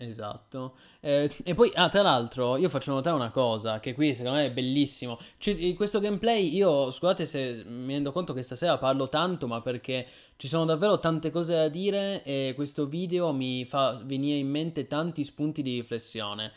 Esatto. 0.00 0.76
Eh, 1.00 1.28
e 1.42 1.54
poi, 1.54 1.72
ah, 1.74 1.88
tra 1.88 2.02
l'altro, 2.02 2.56
io 2.56 2.68
faccio 2.68 2.92
notare 2.92 3.16
una 3.16 3.30
cosa, 3.32 3.80
che 3.80 3.94
qui 3.94 4.14
secondo 4.14 4.38
me 4.38 4.46
è 4.46 4.52
bellissimo. 4.52 5.18
C- 5.38 5.74
questo 5.74 5.98
gameplay, 5.98 6.54
io, 6.54 6.92
scusate 6.92 7.26
se 7.26 7.64
mi 7.66 7.94
rendo 7.94 8.12
conto 8.12 8.32
che 8.32 8.42
stasera 8.42 8.78
parlo 8.78 9.08
tanto, 9.08 9.48
ma 9.48 9.60
perché 9.60 10.06
ci 10.36 10.46
sono 10.46 10.64
davvero 10.64 11.00
tante 11.00 11.30
cose 11.32 11.54
da 11.54 11.68
dire 11.68 12.22
e 12.22 12.52
questo 12.54 12.86
video 12.86 13.32
mi 13.32 13.64
fa 13.64 14.00
venire 14.04 14.38
in 14.38 14.48
mente 14.48 14.86
tanti 14.86 15.24
spunti 15.24 15.62
di 15.62 15.74
riflessione. 15.74 16.52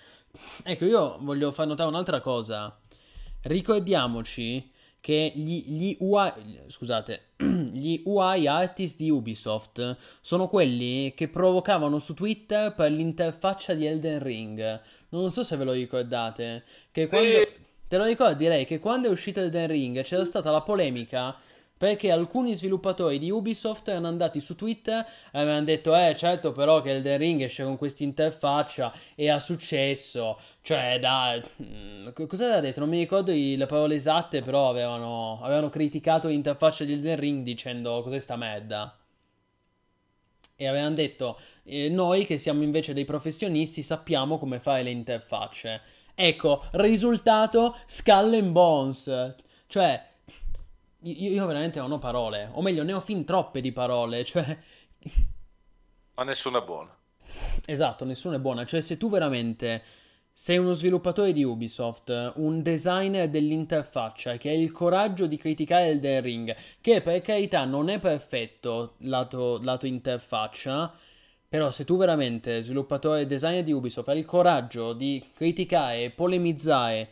Ecco, 0.63 0.85
io 0.85 1.17
voglio 1.21 1.51
far 1.51 1.65
notare 1.65 1.89
un'altra 1.89 2.21
cosa. 2.21 2.77
Ricordiamoci 3.43 4.70
che 5.01 5.33
gli, 5.35 5.63
gli, 5.65 5.97
UI, 5.99 6.31
scusate, 6.67 7.29
gli 7.73 8.01
UI 8.05 8.47
artist 8.47 8.97
di 8.97 9.09
Ubisoft 9.09 9.97
sono 10.21 10.47
quelli 10.47 11.13
che 11.15 11.27
provocavano 11.27 11.97
su 11.97 12.13
Twitter 12.13 12.73
per 12.75 12.91
l'interfaccia 12.91 13.73
di 13.73 13.87
Elden 13.87 14.21
Ring. 14.21 14.81
Non 15.09 15.31
so 15.31 15.43
se 15.43 15.57
ve 15.57 15.63
lo 15.63 15.71
ricordate. 15.71 16.63
Che 16.91 17.07
quando... 17.09 17.47
Te 17.87 17.97
lo 17.97 18.05
ricordi? 18.05 18.35
Direi 18.35 18.65
che 18.65 18.79
quando 18.79 19.09
è 19.09 19.11
uscito 19.11 19.41
Elden 19.41 19.67
Ring 19.67 20.01
c'era 20.03 20.23
stata 20.23 20.49
la 20.49 20.61
polemica 20.61 21.35
perché 21.81 22.11
alcuni 22.11 22.53
sviluppatori 22.53 23.17
di 23.17 23.31
Ubisoft 23.31 23.87
erano 23.87 24.07
andati 24.07 24.39
su 24.39 24.53
Twitter 24.53 25.03
e 25.31 25.39
avevano 25.39 25.63
detto 25.63 25.95
eh 25.95 26.15
certo 26.15 26.51
però 26.51 26.79
che 26.79 26.91
Elden 26.91 27.17
Ring 27.17 27.41
esce 27.41 27.63
con 27.63 27.75
questa 27.75 28.03
interfaccia 28.03 28.93
e 29.15 29.31
ha 29.31 29.39
successo. 29.39 30.39
Cioè 30.61 30.99
da 30.99 31.41
mm, 31.63 32.09
cosa 32.27 32.43
aveva 32.45 32.59
detto? 32.59 32.81
Non 32.81 32.89
mi 32.89 32.99
ricordo 32.99 33.31
le 33.31 33.65
parole 33.65 33.95
esatte 33.95 34.43
però 34.43 34.69
avevano, 34.69 35.39
avevano 35.41 35.69
criticato 35.69 36.27
l'interfaccia 36.27 36.83
di 36.83 36.93
Elden 36.93 37.19
Ring 37.19 37.43
dicendo 37.43 38.03
cos'è 38.03 38.19
sta 38.19 38.35
merda? 38.35 38.95
E 40.55 40.67
avevano 40.67 40.93
detto 40.93 41.39
eh, 41.63 41.89
noi 41.89 42.27
che 42.27 42.37
siamo 42.37 42.61
invece 42.61 42.93
dei 42.93 43.05
professionisti 43.05 43.81
sappiamo 43.81 44.37
come 44.37 44.59
fare 44.59 44.83
le 44.83 44.91
interfacce. 44.91 45.81
Ecco 46.13 46.63
risultato 46.73 47.75
Skull 47.87 48.35
and 48.35 48.51
Bones. 48.51 49.35
Cioè 49.65 50.09
io, 51.01 51.29
io, 51.29 51.45
veramente 51.45 51.79
non 51.79 51.91
ho 51.91 51.97
parole, 51.97 52.49
o 52.53 52.61
meglio, 52.61 52.83
ne 52.83 52.93
ho 52.93 52.99
fin 52.99 53.25
troppe 53.25 53.61
di 53.61 53.71
parole, 53.71 54.23
cioè... 54.25 54.57
Ma 56.15 56.23
nessuna 56.23 56.59
è 56.59 56.63
buona. 56.63 56.95
Esatto, 57.65 58.05
nessuna 58.05 58.35
è 58.35 58.39
buona, 58.39 58.65
cioè 58.65 58.81
se 58.81 58.97
tu 58.97 59.09
veramente 59.09 59.83
sei 60.33 60.57
uno 60.57 60.73
sviluppatore 60.73 61.33
di 61.33 61.43
Ubisoft, 61.43 62.33
un 62.35 62.61
designer 62.61 63.29
dell'interfaccia 63.29 64.37
che 64.37 64.49
ha 64.49 64.53
il 64.53 64.71
coraggio 64.71 65.27
di 65.27 65.37
criticare 65.37 65.87
Elden 65.87 66.21
Ring, 66.21 66.55
che 66.79 67.01
per 67.01 67.21
carità 67.21 67.65
non 67.65 67.89
è 67.89 67.99
perfetto 67.99 68.95
lato, 68.99 69.59
lato 69.61 69.85
interfaccia, 69.85 70.93
però 71.47 71.69
se 71.69 71.83
tu 71.83 71.97
veramente, 71.97 72.61
sviluppatore 72.61 73.21
e 73.21 73.25
designer 73.25 73.63
di 73.63 73.73
Ubisoft, 73.73 74.07
hai 74.07 74.19
il 74.19 74.25
coraggio 74.25 74.93
di 74.93 75.23
criticare 75.33 76.05
e 76.05 76.09
polemizzare 76.11 77.09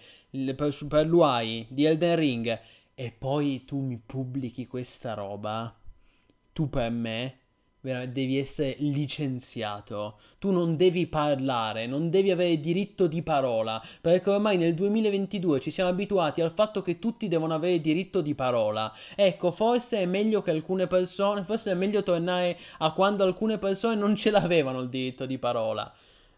per, 0.56 0.76
per 0.88 1.06
l'UI 1.06 1.66
di 1.70 1.86
Elden 1.86 2.16
Ring 2.16 2.60
e 3.00 3.12
poi 3.18 3.64
tu 3.64 3.80
mi 3.80 3.98
pubblichi 3.98 4.68
questa 4.68 5.14
roba, 5.14 5.74
tu 6.52 6.70
per 6.70 6.92
me 6.92 7.38
devi 7.80 8.38
essere 8.38 8.76
licenziato. 8.80 10.20
Tu 10.38 10.52
non 10.52 10.76
devi 10.76 11.08
parlare, 11.08 11.88
non 11.88 12.10
devi 12.10 12.30
avere 12.30 12.60
diritto 12.60 13.08
di 13.08 13.24
parola, 13.24 13.82
perché 14.02 14.30
ormai 14.30 14.58
nel 14.58 14.74
2022 14.74 15.62
ci 15.62 15.72
siamo 15.72 15.90
abituati 15.90 16.42
al 16.42 16.52
fatto 16.52 16.82
che 16.82 17.00
tutti 17.00 17.30
devono 17.30 17.54
avere 17.54 17.80
diritto 17.80 18.20
di 18.20 18.36
parola. 18.36 18.94
Ecco, 19.16 19.52
forse 19.52 20.00
è 20.00 20.06
meglio 20.06 20.42
che 20.42 20.52
alcune 20.52 20.88
persone, 20.88 21.46
forse 21.46 21.72
è 21.72 21.76
meglio 21.76 22.04
tornare 22.04 22.58
a 22.80 22.92
quando 22.92 23.24
alcune 23.24 23.60
persone 23.60 23.96
non 23.96 24.14
ce 24.16 24.30
l'avevano 24.30 24.82
il 24.82 24.90
diritto 24.90 25.26
di 25.26 25.38
parola. 25.38 25.90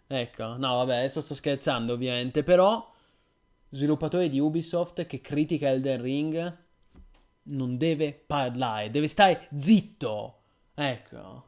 Ecco, 0.06 0.58
no, 0.58 0.76
vabbè, 0.76 0.98
adesso 0.98 1.22
sto 1.22 1.34
scherzando 1.34 1.94
ovviamente, 1.94 2.44
però 2.44 2.88
sviluppatore 3.72 4.30
di 4.30 4.40
Ubisoft 4.40 5.06
che 5.06 5.22
critica 5.22 5.70
Elden 5.70 6.02
Ring 6.02 6.58
non 7.44 7.78
deve 7.78 8.14
parlare, 8.14 8.92
deve 8.92 9.08
stare 9.08 9.48
zitto. 9.56 10.36
Ecco. 10.76 11.46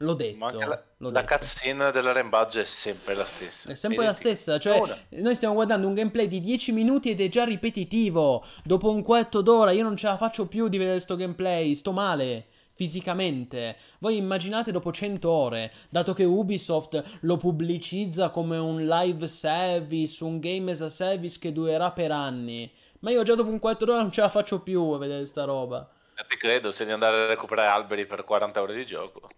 L'ho 0.00 0.14
detto. 0.14 0.36
Ma 0.36 0.52
la, 0.52 0.84
l'ho 0.98 1.10
la 1.10 1.22
detto. 1.22 1.34
cutscene 1.34 1.90
della 1.90 2.12
Rembaggia 2.12 2.60
è 2.60 2.64
sempre 2.64 3.14
la 3.14 3.24
stessa. 3.24 3.70
È 3.70 3.74
sempre 3.74 4.04
la 4.04 4.12
stessa. 4.12 4.58
Cioè, 4.58 4.78
Ora. 4.78 4.98
noi 5.08 5.34
stiamo 5.34 5.54
guardando 5.54 5.86
un 5.86 5.94
gameplay 5.94 6.28
di 6.28 6.40
10 6.40 6.72
minuti 6.72 7.10
ed 7.10 7.20
è 7.20 7.28
già 7.28 7.44
ripetitivo. 7.44 8.44
Dopo 8.62 8.90
un 8.90 9.02
quarto 9.02 9.40
d'ora 9.40 9.70
io 9.70 9.82
non 9.82 9.96
ce 9.96 10.06
la 10.06 10.18
faccio 10.18 10.46
più 10.46 10.68
di 10.68 10.76
vedere 10.76 11.00
sto 11.00 11.16
gameplay. 11.16 11.74
Sto 11.74 11.92
male. 11.92 12.46
Fisicamente. 12.76 13.76
Voi 13.98 14.16
immaginate 14.18 14.70
dopo 14.70 14.92
100 14.92 15.28
ore, 15.28 15.72
dato 15.88 16.12
che 16.12 16.24
Ubisoft 16.24 17.18
lo 17.22 17.36
pubblicizza 17.38 18.28
come 18.28 18.58
un 18.58 18.86
live 18.86 19.26
service, 19.26 20.22
un 20.22 20.38
game 20.38 20.70
as 20.70 20.82
a 20.82 20.90
service 20.90 21.38
che 21.40 21.52
durerà 21.52 21.90
per 21.90 22.12
anni. 22.12 22.70
Ma 23.00 23.10
io 23.10 23.22
già 23.22 23.34
dopo 23.34 23.50
un 23.50 23.58
4 23.58 23.90
ore 23.90 24.02
non 24.02 24.12
ce 24.12 24.20
la 24.20 24.28
faccio 24.28 24.60
più 24.60 24.82
a 24.90 24.98
vedere 24.98 25.24
sta 25.24 25.44
roba. 25.44 25.90
Eh, 26.14 26.24
Ti 26.28 26.36
credo, 26.36 26.70
se 26.70 26.84
di 26.84 26.92
andare 26.92 27.22
a 27.22 27.26
recuperare 27.26 27.68
alberi 27.68 28.06
per 28.06 28.24
40 28.24 28.62
ore 28.62 28.74
di 28.76 28.86
gioco. 28.86 29.28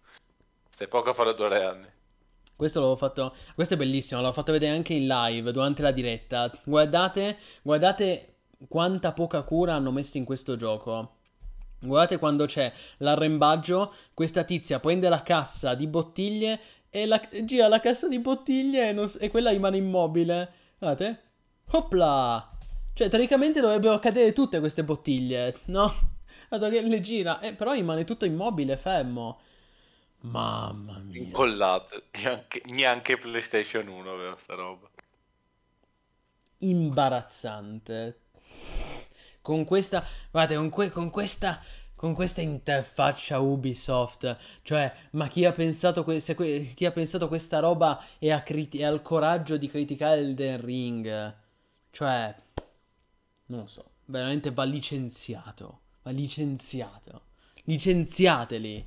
Stai 0.69 0.89
poco 0.89 1.10
a 1.10 1.15
fare 1.15 1.35
due 1.35 1.65
anni. 1.65 1.86
Questo 2.56 2.81
l'avevo 2.81 2.98
fatto. 2.98 3.35
Questo 3.55 3.74
è 3.74 3.77
bellissimo, 3.77 4.20
l'ho 4.20 4.32
fatto 4.32 4.51
vedere 4.51 4.74
anche 4.74 4.94
in 4.94 5.06
live 5.06 5.52
durante 5.52 5.81
la 5.82 5.93
diretta. 5.93 6.51
Guardate, 6.65 7.39
guardate 7.62 8.39
quanta 8.69 9.12
poca 9.12 9.43
cura 9.43 9.74
hanno 9.74 9.93
messo 9.93 10.16
in 10.19 10.24
questo 10.24 10.56
gioco. 10.56 11.18
Guardate 11.80 12.18
quando 12.18 12.46
c'è 12.46 12.72
l'arrembaggio, 12.98 13.94
questa 14.14 14.44
tizia 14.44 14.80
prende 14.80 15.09
la 15.09 15.22
cassa 15.22 15.74
di 15.74 15.86
bottiglie 15.86 16.60
e 16.90 17.06
la- 17.06 17.20
gira 17.44 17.68
la 17.68 17.80
cassa 17.80 18.09
di 18.09 18.18
bottiglie 18.18 18.88
e, 18.88 18.92
non 18.92 19.10
e 19.18 19.30
quella 19.30 19.50
rimane 19.50 19.76
immobile. 19.76 20.52
Guardate. 20.78 21.22
Opla! 21.70 22.50
Cioè, 22.94 23.09
teoricamente 23.09 23.60
dovrebbero 23.60 23.98
cadere 24.00 24.32
tutte 24.32 24.59
queste 24.59 24.82
bottiglie, 24.84 25.60
no? 25.66 25.92
Dato 26.48 26.68
che 26.68 26.80
le 26.82 27.00
gira, 27.00 27.40
eh, 27.40 27.55
però 27.55 27.72
rimane 27.72 28.05
tutto 28.05 28.24
immobile, 28.24 28.76
fermo. 28.76 29.40
Mamma 30.20 30.98
mia. 31.00 31.20
Incollate. 31.22 32.05
Neanche, 32.12 32.62
neanche 32.66 33.18
PlayStation 33.18 33.88
1 33.88 34.12
aveva 34.12 34.36
sta 34.36 34.55
roba. 34.55 34.88
imbarazzante. 36.59 38.20
Con 39.49 39.65
questa, 39.65 40.05
guardate, 40.31 40.57
con, 40.59 40.69
que- 40.69 40.91
con 40.91 41.09
questa, 41.09 41.59
con 41.95 42.12
questa 42.12 42.43
interfaccia 42.43 43.39
Ubisoft, 43.39 44.37
cioè, 44.61 44.93
ma 45.12 45.27
chi 45.29 45.47
ha 45.47 45.53
pensato, 45.53 46.05
que- 46.05 46.20
que- 46.35 46.73
chi 46.75 46.85
ha 46.85 46.91
pensato 46.93 47.29
questa 47.29 47.59
roba 47.59 47.99
e 48.19 48.31
ha, 48.31 48.45
e 48.47 48.85
ha 48.85 48.91
il 48.91 49.01
coraggio 49.01 49.57
di 49.57 49.66
criticare 49.69 50.20
Elden 50.20 50.61
Ring? 50.61 51.35
Cioè, 51.91 52.35
non 53.47 53.61
lo 53.61 53.66
so, 53.66 53.85
veramente 54.05 54.51
va 54.53 54.65
licenziato, 54.65 55.81
va 56.03 56.11
licenziato. 56.11 57.23
Licenziateli. 57.65 58.87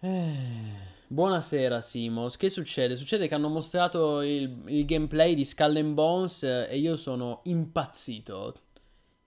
Eh, 0.00 0.72
Buonasera 1.12 1.82
Simos, 1.82 2.38
che 2.38 2.48
succede? 2.48 2.96
Succede 2.96 3.28
che 3.28 3.34
hanno 3.34 3.50
mostrato 3.50 4.22
il, 4.22 4.62
il 4.68 4.86
gameplay 4.86 5.34
di 5.34 5.44
Skull 5.44 5.76
and 5.76 5.92
Bones 5.92 6.42
eh, 6.42 6.68
e 6.70 6.78
io 6.78 6.96
sono 6.96 7.42
impazzito. 7.44 8.54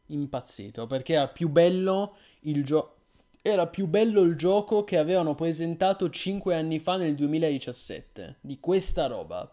Impazzito 0.08 0.88
perché 0.88 1.14
era 1.14 1.28
più 1.28 1.48
bello 1.48 2.16
il 2.40 2.66
gioco. 2.66 2.96
Era 3.40 3.68
più 3.68 3.86
bello 3.86 4.22
il 4.22 4.36
gioco 4.36 4.84
che 4.84 4.98
avevano 4.98 5.36
presentato 5.36 6.10
5 6.10 6.56
anni 6.56 6.80
fa 6.80 6.98
nel 6.98 7.14
2017. 7.14 8.38
Di 8.42 8.60
questa 8.60 9.06
roba. 9.06 9.48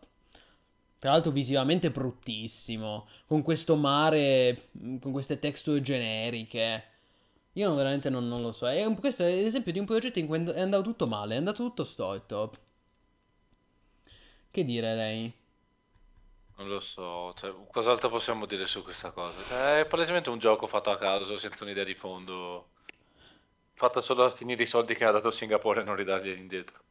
Tra 0.98 1.10
l'altro 1.10 1.32
visivamente 1.32 1.90
bruttissimo. 1.90 3.09
Con 3.26 3.42
questo 3.42 3.76
mare. 3.76 4.68
mm, 4.82 4.96
Con 4.96 5.12
queste 5.12 5.38
texture 5.38 5.82
generiche. 5.82 6.91
Io 7.55 7.74
veramente 7.74 8.11
non, 8.11 8.29
non 8.29 8.43
lo 8.43 8.53
so. 8.53 8.69
È 8.69 8.85
un- 8.85 8.99
questo 9.01 9.23
è 9.23 9.35
l'esempio 9.43 9.73
di 9.73 9.79
un 9.79 9.87
progetto 9.87 10.19
in 10.19 10.27
cui 10.27 10.37
è 10.53 10.61
andato 10.61 10.83
tutto 10.83 11.07
male, 11.07 11.35
è 11.35 11.39
andato 11.39 11.62
tutto 11.62 11.85
storto. 11.85 12.53
Che 14.53 14.65
dire, 14.65 14.95
Ray? 14.95 15.35
Non 16.57 16.66
lo 16.66 16.81
so, 16.81 17.35
cioè, 17.35 17.53
cos'altro 17.70 18.09
possiamo 18.09 18.47
dire 18.47 18.65
su 18.66 18.83
questa 18.83 19.11
cosa? 19.11 19.43
Cioè, 19.45 19.81
è 19.81 19.87
palesemente 19.87 20.31
un 20.31 20.39
gioco 20.39 20.66
fatto 20.66 20.91
a 20.91 20.97
caso, 20.97 21.37
senza 21.37 21.65
un'idea 21.65 21.85
di 21.85 21.95
fondo. 21.95 22.70
Fatto 23.74 24.01
solo 24.03 24.24
a 24.24 24.31
finire 24.31 24.62
i 24.62 24.66
soldi 24.66 24.95
che 24.95 25.05
ha 25.05 25.11
dato 25.11 25.31
Singapore 25.31 25.83
e 25.83 25.85
non 25.85 25.97
ridarglieli 25.97 26.41
indietro. 26.41 26.81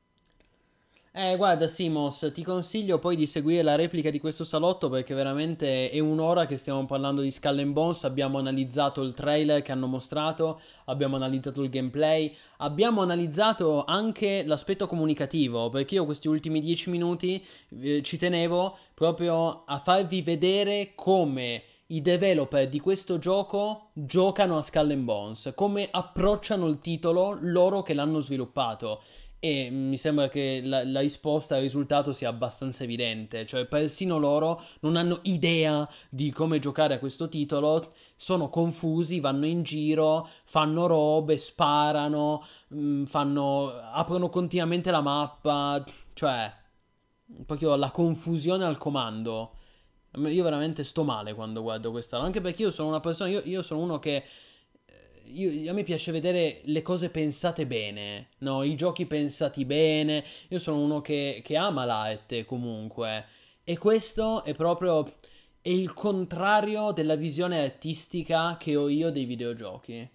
Eh, 1.14 1.36
guarda, 1.36 1.68
Simos, 1.68 2.32
ti 2.34 2.42
consiglio 2.42 2.98
poi 2.98 3.18
di 3.18 3.26
seguire 3.26 3.64
la 3.64 3.76
replica 3.76 4.10
di 4.10 4.18
questo 4.18 4.46
salotto 4.46 4.88
perché 4.88 5.14
veramente 5.14 5.90
è 5.90 6.00
un'ora 6.00 6.46
che 6.46 6.56
stiamo 6.56 6.86
parlando 6.86 7.20
di 7.20 7.30
Skull 7.30 7.60
and 7.60 7.74
Bones. 7.74 8.06
Abbiamo 8.06 8.38
analizzato 8.38 9.02
il 9.02 9.14
trailer 9.14 9.62
che 9.62 9.74
hanno 9.74 9.88
mostrato, 9.88 10.62
abbiamo 10.86 11.18
analizzato 11.18 11.64
il 11.64 11.70
gameplay, 11.70 12.34
abbiamo 12.60 13.02
analizzato 13.02 13.84
anche 13.84 14.46
l'aspetto 14.46 14.88
comunicativo 14.88 15.70
perché 15.70 15.96
io 15.96 16.06
questi 16.06 16.30
ultimi 16.30 16.62
10 16.62 16.90
minuti 16.90 17.46
eh, 17.82 18.02
ci 18.04 18.16
tenevo 18.16 18.78
proprio 18.94 19.66
a 19.66 19.80
farvi 19.80 20.22
vedere 20.22 20.94
come 20.96 21.64
i 21.88 22.02
developer 22.02 22.70
di 22.70 22.80
questo 22.80 23.20
gioco 23.20 23.90
giocano 23.92 24.56
a 24.56 24.62
Skull 24.62 24.92
and 24.92 25.04
Bones, 25.04 25.52
come 25.56 25.90
approcciano 25.92 26.68
il 26.68 26.80
titolo 26.80 27.38
loro 27.42 27.82
che 27.82 27.94
l'hanno 27.94 28.22
sviluppato. 28.22 29.02
E 29.44 29.72
mi 29.72 29.98
sembra 29.98 30.30
che 30.30 30.62
la, 30.64 30.86
la 30.86 31.00
risposta 31.00 31.56
al 31.56 31.62
risultato 31.62 32.14
sia 32.14 32.30
abbastanza 32.30 32.84
evidente, 32.84 33.48
cioè 33.48 33.66
persino 33.66 34.20
loro 34.20 34.62
non 34.82 34.96
hanno 34.96 35.18
idea 35.24 35.90
di 36.12 36.30
come 36.30 36.60
giocare 36.60 36.94
a 36.94 37.00
questo 37.00 37.28
titolo, 37.28 37.94
sono 38.16 38.50
confusi, 38.50 39.20
vanno 39.20 39.48
in 39.48 39.64
giro, 39.64 40.30
fanno 40.44 40.86
robe, 40.86 41.40
sparano, 41.40 42.46
mm, 42.76 43.06
fanno, 43.06 43.72
aprono 43.72 44.30
continuamente 44.30 44.92
la 44.92 45.02
mappa, 45.02 45.84
cioè 46.14 46.54
proprio 47.44 47.76
la 47.76 47.90
confusione 47.90 48.64
al 48.64 48.78
comando. 48.78 49.56
Io 50.18 50.44
veramente 50.44 50.84
sto 50.84 51.04
male 51.04 51.34
quando 51.34 51.64
guardo 51.64 51.90
questa 51.90 52.20
anche 52.20 52.42
perché 52.42 52.62
io 52.62 52.70
sono 52.70 52.90
una 52.90 53.00
persona, 53.00 53.32
io, 53.32 53.42
io 53.46 53.64
sono 53.64 53.80
uno 53.80 53.98
che 53.98 54.24
io- 55.34 55.70
a 55.72 55.74
me 55.74 55.84
piace 55.84 56.12
vedere 56.12 56.62
le 56.66 56.82
cose 56.82 57.10
pensate 57.10 57.66
bene, 57.66 58.30
no? 58.40 58.64
I 58.64 58.76
giochi 58.76 59.06
pensati 59.06 59.66
bene. 59.66 60.24
Io 60.50 60.60
sono 60.60 60.80
uno 60.80 61.02
che, 61.02 61.42
che 61.44 61.56
ama 61.58 61.86
l'arte 61.86 62.46
comunque. 62.46 63.26
E 63.64 63.78
questo 63.78 64.44
è 64.44 64.54
proprio 64.56 65.04
è 65.62 65.70
il 65.70 65.94
contrario 65.94 66.92
della 66.92 67.16
visione 67.16 67.62
artistica 67.62 68.58
che 68.58 68.76
ho 68.76 68.90
io 68.90 69.12
dei 69.12 69.26
videogiochi. 69.26 70.10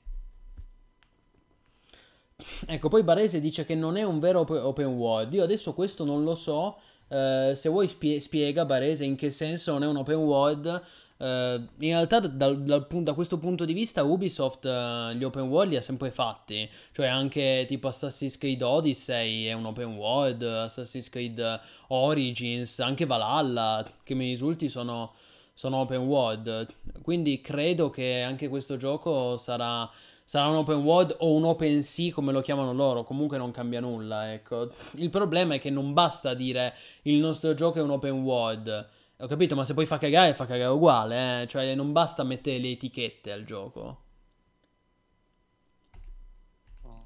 Ecco, 2.66 2.88
poi 2.88 3.02
Barese 3.02 3.40
dice 3.40 3.64
che 3.64 3.74
non 3.74 3.96
è 3.96 4.02
un 4.02 4.18
vero 4.18 4.40
op- 4.40 4.50
open 4.50 4.86
world. 4.88 5.32
Io 5.32 5.42
adesso 5.42 5.72
questo 5.72 6.04
non 6.04 6.24
lo 6.24 6.34
so. 6.34 6.78
Eh, 7.08 7.52
se 7.54 7.68
vuoi 7.68 7.86
spie- 7.88 8.20
spiega 8.20 8.64
Barese 8.64 9.04
in 9.04 9.14
che 9.16 9.30
senso 9.30 9.72
non 9.72 9.84
è 9.84 9.86
un 9.86 9.96
open 9.96 10.16
world. 10.16 10.84
Eh, 11.18 11.60
in 11.78 11.90
realtà 11.90 12.20
da, 12.20 12.28
dal- 12.28 12.62
dal 12.62 12.86
da 13.02 13.14
questo 13.14 13.38
punto 13.38 13.64
di 13.64 13.72
vista 13.72 14.02
Ubisoft 14.02 14.66
eh, 14.66 15.14
gli 15.16 15.24
open 15.24 15.44
world 15.48 15.70
li 15.70 15.76
ha 15.76 15.80
sempre 15.82 16.10
fatti. 16.10 16.68
Cioè 16.92 17.06
anche 17.06 17.64
tipo 17.68 17.88
Assassin's 17.88 18.38
Creed 18.38 18.62
Odyssey 18.62 19.44
è 19.44 19.52
un 19.52 19.66
open 19.66 19.94
world, 19.96 20.42
Assassin's 20.42 21.08
Creed 21.08 21.60
Origins, 21.88 22.80
anche 22.80 23.06
Valhalla, 23.06 23.88
che 24.02 24.14
mi 24.14 24.26
risulti 24.26 24.68
sono, 24.68 25.14
sono 25.54 25.78
open 25.78 26.00
world. 26.00 26.66
Quindi 27.02 27.40
credo 27.40 27.90
che 27.90 28.22
anche 28.22 28.48
questo 28.48 28.76
gioco 28.76 29.36
sarà 29.36 29.90
sarà 30.28 30.48
un 30.48 30.56
open 30.56 30.78
world 30.78 31.14
o 31.20 31.34
un 31.34 31.44
open 31.44 31.82
sea 31.82 32.12
come 32.12 32.32
lo 32.32 32.40
chiamano 32.40 32.72
loro, 32.72 33.04
comunque 33.04 33.38
non 33.38 33.52
cambia 33.52 33.78
nulla, 33.78 34.32
ecco. 34.32 34.70
Il 34.96 35.08
problema 35.08 35.54
è 35.54 35.60
che 35.60 35.70
non 35.70 35.92
basta 35.92 36.34
dire 36.34 36.74
il 37.02 37.18
nostro 37.18 37.54
gioco 37.54 37.78
è 37.78 37.82
un 37.82 37.90
open 37.90 38.22
world. 38.22 38.88
Ho 39.18 39.26
capito, 39.26 39.54
ma 39.54 39.64
se 39.64 39.74
poi 39.74 39.84
fa 39.84 39.98
cagare, 39.98 40.32
fa 40.32 40.46
cagare 40.46 40.72
uguale, 40.72 41.42
eh. 41.42 41.46
Cioè 41.46 41.74
non 41.74 41.92
basta 41.92 42.22
mettere 42.24 42.58
le 42.58 42.70
etichette 42.70 43.30
al 43.32 43.44
gioco. 43.44 44.00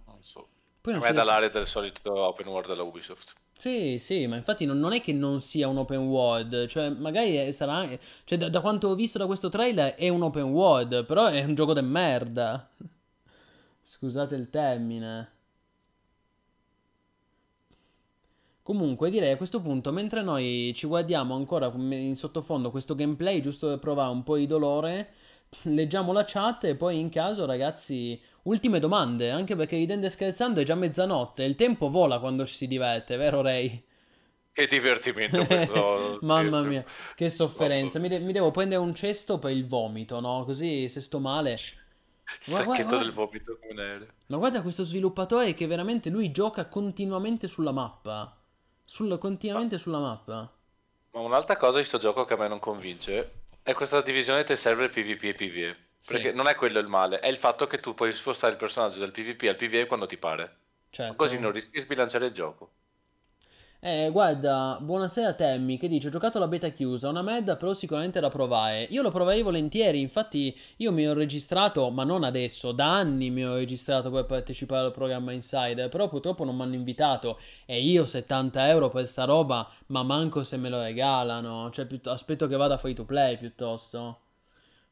Non 0.06 0.22
so. 0.22 0.48
Poi 0.80 0.92
A 0.92 0.98
non 0.98 1.02
me 1.02 1.08
so 1.08 1.12
è 1.12 1.12
dall'area 1.12 1.48
del 1.48 1.66
solito 1.66 2.12
open 2.16 2.46
world 2.46 2.68
della 2.68 2.84
Ubisoft. 2.84 3.34
Sì, 3.56 3.98
sì, 4.00 4.26
ma 4.26 4.34
infatti 4.36 4.64
non, 4.64 4.78
non 4.80 4.92
è 4.94 5.00
che 5.02 5.12
non 5.12 5.40
sia 5.40 5.68
un 5.68 5.76
open 5.76 5.98
world, 6.08 6.66
cioè 6.66 6.88
magari 6.90 7.34
è- 7.36 7.52
sarà. 7.52 7.86
Cioè 8.24 8.38
da, 8.38 8.48
da 8.48 8.60
quanto 8.60 8.88
ho 8.88 8.94
visto 8.94 9.18
da 9.18 9.26
questo 9.26 9.48
trailer 9.50 9.94
è 9.94 10.08
un 10.08 10.22
open 10.22 10.44
world, 10.44 11.04
però 11.04 11.26
è 11.26 11.44
un 11.44 11.54
gioco 11.54 11.72
de 11.74 11.82
merda. 11.82 12.68
Scusate 13.82 14.34
il 14.36 14.48
termine. 14.50 15.30
Comunque 18.70 19.10
direi 19.10 19.32
a 19.32 19.36
questo 19.36 19.60
punto, 19.60 19.90
mentre 19.90 20.22
noi 20.22 20.72
ci 20.76 20.86
guardiamo 20.86 21.34
ancora 21.34 21.72
in 21.74 22.14
sottofondo 22.14 22.70
questo 22.70 22.94
gameplay, 22.94 23.42
giusto 23.42 23.66
per 23.66 23.80
provare 23.80 24.12
un 24.12 24.22
po' 24.22 24.36
di 24.36 24.46
dolore, 24.46 25.08
leggiamo 25.62 26.12
la 26.12 26.22
chat 26.24 26.62
e 26.62 26.76
poi 26.76 27.00
in 27.00 27.08
caso 27.08 27.46
ragazzi, 27.46 28.22
ultime 28.42 28.78
domande, 28.78 29.32
anche 29.32 29.56
perché 29.56 29.74
ridendo 29.74 30.06
e 30.06 30.10
scherzando 30.10 30.60
è 30.60 30.62
già 30.62 30.76
mezzanotte, 30.76 31.42
il 31.42 31.56
tempo 31.56 31.90
vola 31.90 32.20
quando 32.20 32.46
ci 32.46 32.54
si 32.54 32.68
diverte, 32.68 33.16
vero 33.16 33.40
Ray? 33.40 33.82
Che 34.52 34.66
divertimento 34.66 35.44
questo. 35.44 36.18
Mamma 36.22 36.62
mia, 36.62 36.84
che 37.16 37.28
sofferenza. 37.28 37.98
Mi, 37.98 38.06
de- 38.06 38.20
mi 38.20 38.30
devo 38.30 38.52
prendere 38.52 38.80
un 38.80 38.94
cesto 38.94 39.40
per 39.40 39.50
il 39.50 39.66
vomito, 39.66 40.20
no? 40.20 40.44
Così 40.44 40.88
se 40.88 41.00
sto 41.00 41.18
male. 41.18 41.56
Sacchetto 41.56 42.52
guarda- 42.52 42.64
guarda- 42.84 42.98
del 42.98 43.10
vomito 43.10 43.58
come 43.58 43.72
un 43.72 43.78
aereo. 43.80 44.06
Ma 44.26 44.36
guarda 44.36 44.62
questo 44.62 44.84
sviluppatore 44.84 45.54
che 45.54 45.66
veramente 45.66 46.08
lui 46.08 46.30
gioca 46.30 46.66
continuamente 46.66 47.48
sulla 47.48 47.72
mappa. 47.72 48.36
Sul- 48.90 49.16
continuamente 49.18 49.78
sulla 49.78 50.00
mappa. 50.00 50.52
Ma 51.12 51.20
un'altra 51.20 51.56
cosa 51.56 51.78
di 51.78 51.84
sto 51.84 51.98
gioco 51.98 52.24
che 52.24 52.34
a 52.34 52.36
me 52.36 52.48
non 52.48 52.58
convince 52.58 53.42
è 53.62 53.74
questa 53.74 54.00
divisione 54.02 54.42
tra 54.42 54.56
server 54.56 54.90
PvP 54.90 55.22
e 55.24 55.34
PvE. 55.34 55.76
Sì, 55.98 56.12
Perché 56.14 56.32
non 56.32 56.48
è 56.48 56.56
quello 56.56 56.80
il 56.80 56.88
male, 56.88 57.20
è 57.20 57.28
il 57.28 57.36
fatto 57.36 57.66
che 57.68 57.78
tu 57.78 57.94
puoi 57.94 58.12
spostare 58.12 58.52
il 58.54 58.58
personaggio 58.58 58.98
dal 58.98 59.12
PvP 59.12 59.42
al 59.48 59.54
PvE 59.54 59.86
quando 59.86 60.06
ti 60.06 60.16
pare. 60.16 60.56
certo. 60.90 61.14
Così 61.14 61.38
non 61.38 61.52
rischi 61.52 61.78
di 61.78 61.80
sbilanciare 61.84 62.26
il 62.26 62.32
gioco. 62.32 62.72
Eh, 63.82 64.10
guarda, 64.12 64.78
buonasera 64.80 65.32
Temmi 65.34 65.78
che 65.78 65.88
dice: 65.88 66.08
Ho 66.08 66.10
giocato 66.10 66.38
la 66.38 66.48
beta 66.48 66.68
chiusa, 66.68 67.08
una 67.08 67.22
merda, 67.22 67.56
però 67.56 67.72
sicuramente 67.72 68.20
da 68.20 68.28
provare. 68.28 68.82
Io 68.90 69.00
lo 69.02 69.10
provai 69.10 69.40
volentieri, 69.42 70.00
infatti 70.00 70.54
io 70.76 70.92
mi 70.92 71.06
ho 71.06 71.14
registrato, 71.14 71.88
ma 71.90 72.04
non 72.04 72.22
adesso, 72.24 72.72
da 72.72 72.94
anni 72.96 73.30
mi 73.30 73.42
ho 73.44 73.54
registrato 73.54 74.10
per 74.10 74.26
partecipare 74.26 74.84
al 74.86 74.92
programma 74.92 75.32
Insider, 75.32 75.88
però 75.88 76.08
purtroppo 76.08 76.44
non 76.44 76.56
mi 76.56 76.62
hanno 76.62 76.74
invitato 76.74 77.38
e 77.64 77.80
io 77.82 78.04
70 78.04 78.68
euro 78.68 78.90
per 78.90 79.06
sta 79.06 79.24
roba, 79.24 79.66
ma 79.86 80.02
manco 80.02 80.44
se 80.44 80.56
me 80.58 80.68
lo 80.68 80.80
regalano, 80.82 81.70
cioè 81.70 81.86
aspetto 82.04 82.46
che 82.46 82.56
vada 82.56 82.76
free 82.76 82.94
to 82.94 83.04
play 83.06 83.38
piuttosto. 83.38 84.20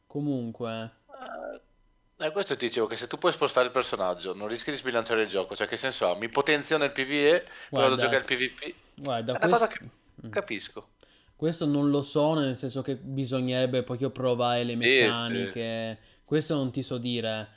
Comunque, 0.06 0.90
Eh, 2.20 2.32
questo 2.32 2.57
ti 2.57 2.66
dicevo 2.66 2.86
che 2.86 2.97
se 2.97 3.07
tu 3.07 3.16
puoi 3.16 3.32
spostare 3.32 3.66
il 3.66 3.73
personaggio 3.73 4.35
non 4.35 4.49
rischi 4.49 4.70
di 4.70 4.77
sbilanciare 4.77 5.23
il 5.23 5.28
gioco, 5.28 5.55
cioè 5.57 5.66
che 5.69 5.77
senso 5.77 6.09
ha? 6.11 6.16
Mi 6.16 6.28
potenzio 6.28 6.77
nel 6.77 6.93
PvE, 6.93 7.47
poi 7.73 7.82
vado 7.82 7.95
a 7.95 7.97
Guarda, 7.97 7.97
giocare 7.97 8.16
al 8.19 8.24
PvP. 8.24 8.74
guarda, 8.95 9.32
È 9.39 9.45
una 9.45 9.49
cosa 9.49 9.69
che 9.69 9.81
capisco. 10.28 10.89
Questo 11.36 11.66
non 11.66 11.90
lo 11.90 12.03
so, 12.03 12.35
nel 12.35 12.57
senso 12.57 12.82
che 12.82 12.97
bisognerebbe 12.97 13.82
proprio 13.85 14.11
provare 14.11 14.65
le 14.65 14.74
Sì, 14.81 14.81
meccaniche. 15.07 15.99
Questo 16.24 16.55
non 16.57 16.70
ti 16.73 16.82
so 16.82 16.99
dire. 16.99 17.51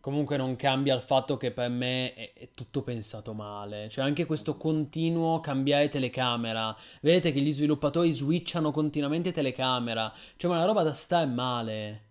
Comunque 0.00 0.36
non 0.36 0.56
cambia 0.56 0.94
il 0.94 1.00
fatto 1.00 1.36
che 1.38 1.50
per 1.52 1.70
me 1.70 2.12
è, 2.14 2.32
è 2.34 2.50
tutto 2.54 2.82
pensato 2.82 3.32
male. 3.32 3.88
Cioè 3.88 4.04
anche 4.04 4.26
questo 4.26 4.56
continuo 4.56 5.40
cambiare 5.40 5.88
telecamera. 5.88 6.76
Vedete 7.00 7.32
che 7.32 7.40
gli 7.40 7.52
sviluppatori 7.52 8.10
switchano 8.12 8.70
continuamente 8.70 9.32
telecamera. 9.32 10.12
Cioè 10.36 10.50
ma 10.50 10.56
una 10.58 10.66
roba 10.66 10.82
da 10.82 10.92
stare 10.92 11.26
male. 11.26 12.02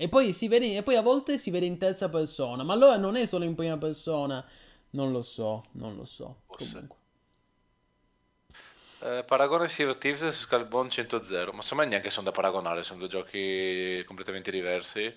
E 0.00 0.08
poi, 0.08 0.32
si 0.32 0.46
vede, 0.46 0.76
e 0.76 0.82
poi 0.84 0.94
a 0.94 1.02
volte 1.02 1.38
si 1.38 1.50
vede 1.50 1.66
in 1.66 1.76
terza 1.76 2.08
persona. 2.08 2.62
Ma 2.62 2.72
allora 2.72 2.96
non 2.96 3.16
è 3.16 3.26
solo 3.26 3.44
in 3.44 3.56
prima 3.56 3.76
persona. 3.78 4.44
Non 4.90 5.10
lo 5.10 5.22
so, 5.22 5.64
non 5.72 5.96
lo 5.96 6.04
so. 6.04 6.42
Forse. 6.46 6.72
Comunque. 6.72 6.96
Eh, 9.00 9.24
paragone 9.24 9.68
Sea 9.68 9.88
of 9.88 9.98
Thieves 9.98 10.22
e 10.22 10.32
Skullbone 10.32 10.88
100 10.88 11.20
ma 11.30 11.50
insomma 11.54 11.84
neanche 11.84 12.10
sono 12.10 12.26
da 12.26 12.32
paragonare, 12.32 12.82
sono 12.82 13.00
due 13.00 13.08
giochi 13.08 14.02
completamente 14.06 14.50
diversi. 14.50 15.12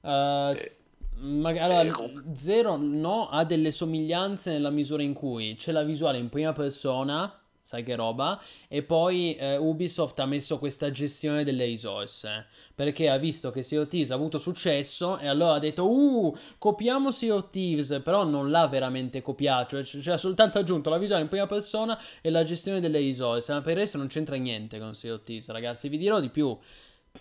Eh, 0.00 0.76
Magari 1.20 1.72
eh, 1.72 1.76
allora, 1.76 2.22
Zero 2.34 2.76
no, 2.76 3.28
ha 3.28 3.44
delle 3.44 3.72
somiglianze 3.72 4.52
nella 4.52 4.70
misura 4.70 5.02
in 5.02 5.14
cui 5.14 5.56
c'è 5.56 5.72
la 5.72 5.82
visuale 5.82 6.18
in 6.18 6.28
prima 6.28 6.52
persona, 6.52 7.40
sai 7.68 7.82
che 7.82 7.96
roba, 7.96 8.40
e 8.66 8.82
poi 8.82 9.36
eh, 9.36 9.58
Ubisoft 9.58 10.18
ha 10.20 10.24
messo 10.24 10.58
questa 10.58 10.90
gestione 10.90 11.44
delle 11.44 11.66
risorse, 11.66 12.46
perché 12.74 13.10
ha 13.10 13.18
visto 13.18 13.50
che 13.50 13.62
Sea 13.62 13.82
of 13.82 13.88
Thieves 13.88 14.10
ha 14.10 14.14
avuto 14.14 14.38
successo 14.38 15.18
e 15.18 15.28
allora 15.28 15.56
ha 15.56 15.58
detto 15.58 15.86
uh, 15.86 16.34
copiamo 16.56 17.10
Sea 17.10 17.34
of 17.34 17.50
Thieves, 17.50 18.00
però 18.02 18.24
non 18.24 18.50
l'ha 18.50 18.66
veramente 18.68 19.20
copiato, 19.20 19.84
cioè, 19.84 20.00
cioè 20.00 20.14
ha 20.14 20.16
soltanto 20.16 20.58
aggiunto 20.58 20.88
la 20.88 20.96
visuale 20.96 21.24
in 21.24 21.28
prima 21.28 21.46
persona 21.46 22.00
e 22.22 22.30
la 22.30 22.42
gestione 22.42 22.80
delle 22.80 23.00
risorse, 23.00 23.52
ma 23.52 23.60
per 23.60 23.72
il 23.72 23.80
resto 23.80 23.98
non 23.98 24.06
c'entra 24.06 24.36
niente 24.36 24.78
con 24.78 24.94
Sea 24.94 25.12
of 25.12 25.24
Thieves, 25.24 25.50
ragazzi, 25.50 25.90
vi 25.90 25.98
dirò 25.98 26.20
di 26.20 26.30
più, 26.30 26.56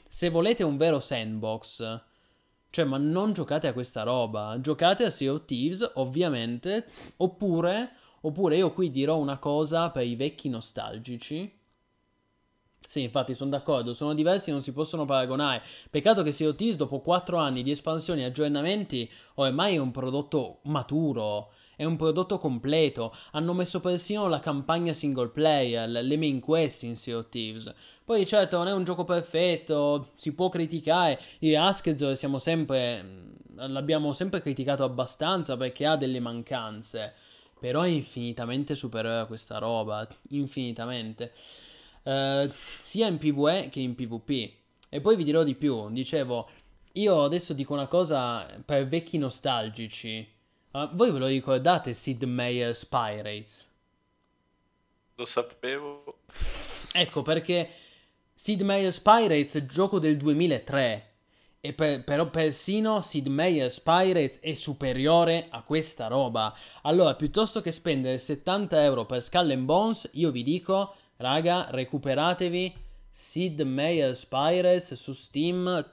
se 0.07 0.29
volete 0.29 0.63
un 0.63 0.77
vero 0.77 1.01
sandbox... 1.01 2.01
Cioè, 2.69 2.83
ma 2.83 2.97
non 2.97 3.31
giocate 3.31 3.67
a 3.67 3.73
questa 3.73 4.03
roba. 4.03 4.57
Giocate 4.59 5.05
a 5.05 5.09
Sea 5.09 5.31
of 5.31 5.45
Thieves, 5.45 5.89
ovviamente. 5.95 6.85
Oppure, 7.15 7.91
oppure 8.21 8.57
io 8.57 8.71
qui 8.71 8.89
dirò 8.91 9.17
una 9.17 9.37
cosa 9.37 9.89
per 9.89 10.05
i 10.05 10.15
vecchi 10.15 10.49
nostalgici. 10.49 11.51
Sì, 12.87 13.01
infatti 13.01 13.35
sono 13.35 13.49
d'accordo, 13.49 13.93
sono 13.93 14.13
diversi 14.13 14.49
e 14.49 14.53
non 14.53 14.61
si 14.63 14.71
possono 14.71 15.03
paragonare. 15.03 15.61
Peccato 15.89 16.23
che 16.23 16.31
Sea 16.31 16.53
Thieves 16.53 16.77
dopo 16.77 17.01
4 17.01 17.37
anni 17.37 17.61
di 17.61 17.71
espansioni 17.71 18.21
e 18.21 18.25
aggiornamenti 18.25 19.09
ormai 19.35 19.75
è 19.75 19.77
un 19.77 19.91
prodotto 19.91 20.59
maturo, 20.63 21.51
è 21.75 21.83
un 21.83 21.97
prodotto 21.97 22.37
completo. 22.37 23.13
Hanno 23.31 23.53
messo 23.53 23.81
persino 23.81 24.27
la 24.29 24.39
campagna 24.39 24.93
single 24.93 25.29
player, 25.29 25.89
le 25.89 26.17
main 26.17 26.39
quest 26.39 26.83
in 26.83 26.95
Sea 26.95 27.21
Thieves. 27.23 27.73
Poi 28.05 28.25
certo 28.25 28.57
non 28.57 28.67
è 28.67 28.73
un 28.73 28.85
gioco 28.85 29.03
perfetto, 29.03 30.11
si 30.15 30.33
può 30.33 30.47
criticare. 30.47 31.19
Il 31.39 31.57
Asked 31.57 32.13
siamo 32.13 32.37
sempre 32.39 33.01
mh, 33.01 33.33
l'abbiamo 33.67 34.13
sempre 34.13 34.41
criticato 34.41 34.83
abbastanza 34.85 35.57
perché 35.57 35.85
ha 35.85 35.97
delle 35.97 36.21
mancanze. 36.21 37.13
Però 37.59 37.81
è 37.81 37.87
infinitamente 37.87 38.75
superiore 38.75 39.19
a 39.19 39.25
questa 39.25 39.57
roba, 39.57 40.07
infinitamente. 40.29 41.33
Eh, 42.03 42.51
sia 42.79 43.07
in 43.07 43.17
PvE 43.17 43.69
che 43.69 43.79
in 43.79 43.95
PvP. 43.95 44.53
E 44.89 45.01
poi 45.01 45.15
vi 45.15 45.23
dirò 45.23 45.43
di 45.43 45.55
più, 45.55 45.89
dicevo, 45.89 46.49
io 46.93 47.23
adesso 47.23 47.53
dico 47.53 47.73
una 47.73 47.87
cosa 47.87 48.45
per 48.63 48.87
vecchi 48.87 49.17
nostalgici. 49.17 50.27
Ma 50.71 50.89
voi 50.93 51.11
ve 51.11 51.19
lo 51.19 51.27
ricordate 51.27 51.93
Sid 51.93 52.23
Meier's 52.23 52.85
Pirates? 52.85 53.69
Lo 55.15 55.25
sapevo. 55.25 56.19
Ecco 56.93 57.21
perché 57.21 57.69
Sid 58.33 58.61
Meier's 58.61 58.99
Pirates 58.99 59.55
è 59.55 59.65
gioco 59.65 59.99
del 59.99 60.17
2003 60.17 61.06
e 61.59 61.73
per- 61.73 62.03
però 62.03 62.29
persino 62.29 63.01
Sid 63.01 63.27
Meier's 63.27 63.79
Pirates 63.79 64.39
è 64.39 64.53
superiore 64.53 65.47
a 65.49 65.61
questa 65.63 66.07
roba. 66.07 66.53
Allora, 66.83 67.15
piuttosto 67.15 67.61
che 67.61 67.71
spendere 67.71 68.17
70 68.17 68.83
euro 68.83 69.05
per 69.05 69.21
Skull 69.21 69.51
and 69.51 69.65
Bones, 69.65 70.09
io 70.13 70.31
vi 70.31 70.43
dico, 70.43 70.93
raga, 71.17 71.67
recuperatevi 71.71 72.73
Sid 73.11 73.61
Meier's 73.61 74.25
Pirates 74.25 74.93
su 74.93 75.11
Steam. 75.13 75.85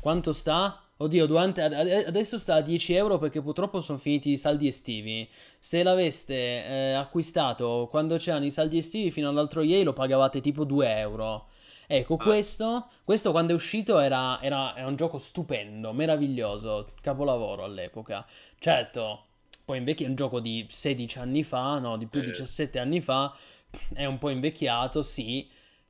Quanto 0.00 0.32
sta? 0.32 0.80
Oddio, 0.98 1.26
durante, 1.26 1.60
ad- 1.62 1.72
ad- 1.74 2.04
adesso 2.06 2.38
sta 2.38 2.54
a 2.56 2.60
10 2.62 2.94
euro 2.94 3.18
perché 3.18 3.42
purtroppo 3.42 3.80
sono 3.82 3.98
finiti 3.98 4.30
i 4.30 4.38
saldi 4.38 4.66
estivi. 4.66 5.28
Se 5.58 5.82
l'aveste 5.82 6.34
eh, 6.34 6.92
acquistato 6.92 7.86
quando 7.90 8.16
c'erano 8.16 8.46
i 8.46 8.50
saldi 8.50 8.78
estivi 8.78 9.10
fino 9.10 9.28
all'altro 9.28 9.62
ieri 9.62 9.84
lo 9.84 9.92
pagavate 9.92 10.40
tipo 10.40 10.64
2 10.64 10.98
euro. 10.98 11.48
Ecco, 11.86 12.14
Ah. 12.14 12.22
questo, 12.24 12.88
questo 13.04 13.30
quando 13.30 13.52
è 13.52 13.54
uscito 13.54 13.98
era, 13.98 14.40
era, 14.42 14.76
era 14.76 14.86
un 14.86 14.96
gioco 14.96 15.18
stupendo, 15.18 15.92
meraviglioso, 15.92 16.88
capolavoro 17.00 17.64
all'epoca. 17.64 18.26
Certo, 18.58 19.24
poi 19.64 19.78
invecchia 19.78 20.06
è 20.06 20.08
un 20.08 20.14
gioco 20.16 20.40
di 20.40 20.66
16 20.68 21.18
anni 21.18 21.42
fa, 21.42 21.78
no, 21.78 21.96
di 21.96 22.06
più 22.06 22.20
di 22.20 22.26
Eh. 22.28 22.30
17 22.30 22.78
anni 22.78 23.00
fa, 23.00 23.34
è 23.94 24.04
un 24.04 24.18
po' 24.18 24.30
invecchiato, 24.30 25.02
sì, 25.02 25.48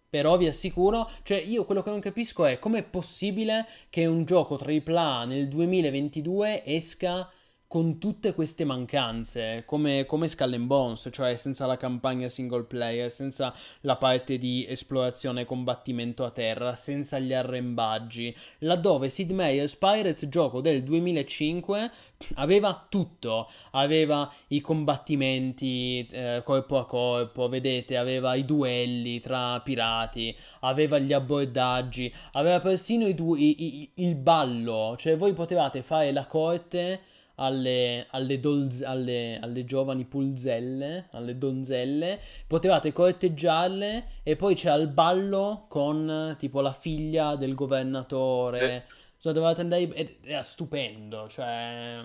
però 0.08 0.36
vi 0.36 0.46
assicuro, 0.46 1.10
cioè 1.22 1.38
io 1.38 1.64
quello 1.64 1.82
che 1.82 1.90
non 1.90 2.00
capisco 2.00 2.44
è 2.46 2.58
com'è 2.58 2.82
possibile 2.82 3.66
che 3.90 4.06
un 4.06 4.24
gioco 4.24 4.56
AAA 4.56 5.24
nel 5.24 5.48
2022 5.48 6.64
esca 6.64 7.30
con 7.68 7.98
tutte 7.98 8.32
queste 8.32 8.64
mancanze, 8.64 9.64
come, 9.66 10.04
come 10.06 10.28
Skull 10.28 10.52
and 10.54 10.66
Bones, 10.66 11.08
cioè 11.12 11.34
senza 11.36 11.66
la 11.66 11.76
campagna 11.76 12.28
single 12.28 12.62
player, 12.62 13.10
senza 13.10 13.52
la 13.80 13.96
parte 13.96 14.38
di 14.38 14.64
esplorazione 14.68 15.40
e 15.40 15.44
combattimento 15.44 16.24
a 16.24 16.30
terra, 16.30 16.76
senza 16.76 17.18
gli 17.18 17.32
arrembaggi, 17.32 18.34
laddove 18.58 19.08
Sid 19.08 19.32
Meier's 19.32 19.74
Pirates, 19.76 20.28
gioco 20.28 20.60
del 20.60 20.84
2005, 20.84 21.90
aveva 22.34 22.86
tutto, 22.88 23.48
aveva 23.72 24.32
i 24.48 24.60
combattimenti 24.60 26.06
eh, 26.10 26.42
corpo 26.44 26.78
a 26.78 26.86
corpo, 26.86 27.48
vedete, 27.48 27.96
aveva 27.96 28.34
i 28.36 28.44
duelli 28.44 29.20
tra 29.20 29.60
pirati, 29.60 30.34
aveva 30.60 30.98
gli 30.98 31.12
abbordaggi, 31.12 32.12
aveva 32.32 32.60
persino 32.60 33.06
i 33.06 33.14
du- 33.14 33.34
i- 33.34 33.64
i- 33.80 33.90
il 33.96 34.14
ballo, 34.14 34.94
cioè 34.98 35.16
voi 35.16 35.32
potevate 35.32 35.82
fare 35.82 36.12
la 36.12 36.26
corte 36.26 37.00
alle, 37.36 38.06
alle, 38.10 38.40
dolz- 38.40 38.82
alle, 38.82 39.38
alle 39.40 39.64
giovani 39.64 40.04
pulzelle, 40.04 41.08
alle 41.12 41.38
donzelle, 41.38 42.20
potevate 42.46 42.92
corteggiarle 42.92 44.08
e 44.22 44.36
poi 44.36 44.54
c'era 44.54 44.74
il 44.74 44.88
ballo 44.88 45.66
con 45.68 46.34
tipo 46.38 46.60
la 46.60 46.72
figlia 46.72 47.36
del 47.36 47.54
governatore. 47.54 48.86
Cioè, 49.18 49.32
dovevate 49.32 49.60
andare. 49.62 49.82
ed 49.94 50.16
Era 50.24 50.42
stupendo, 50.42 51.28
cioè. 51.28 52.02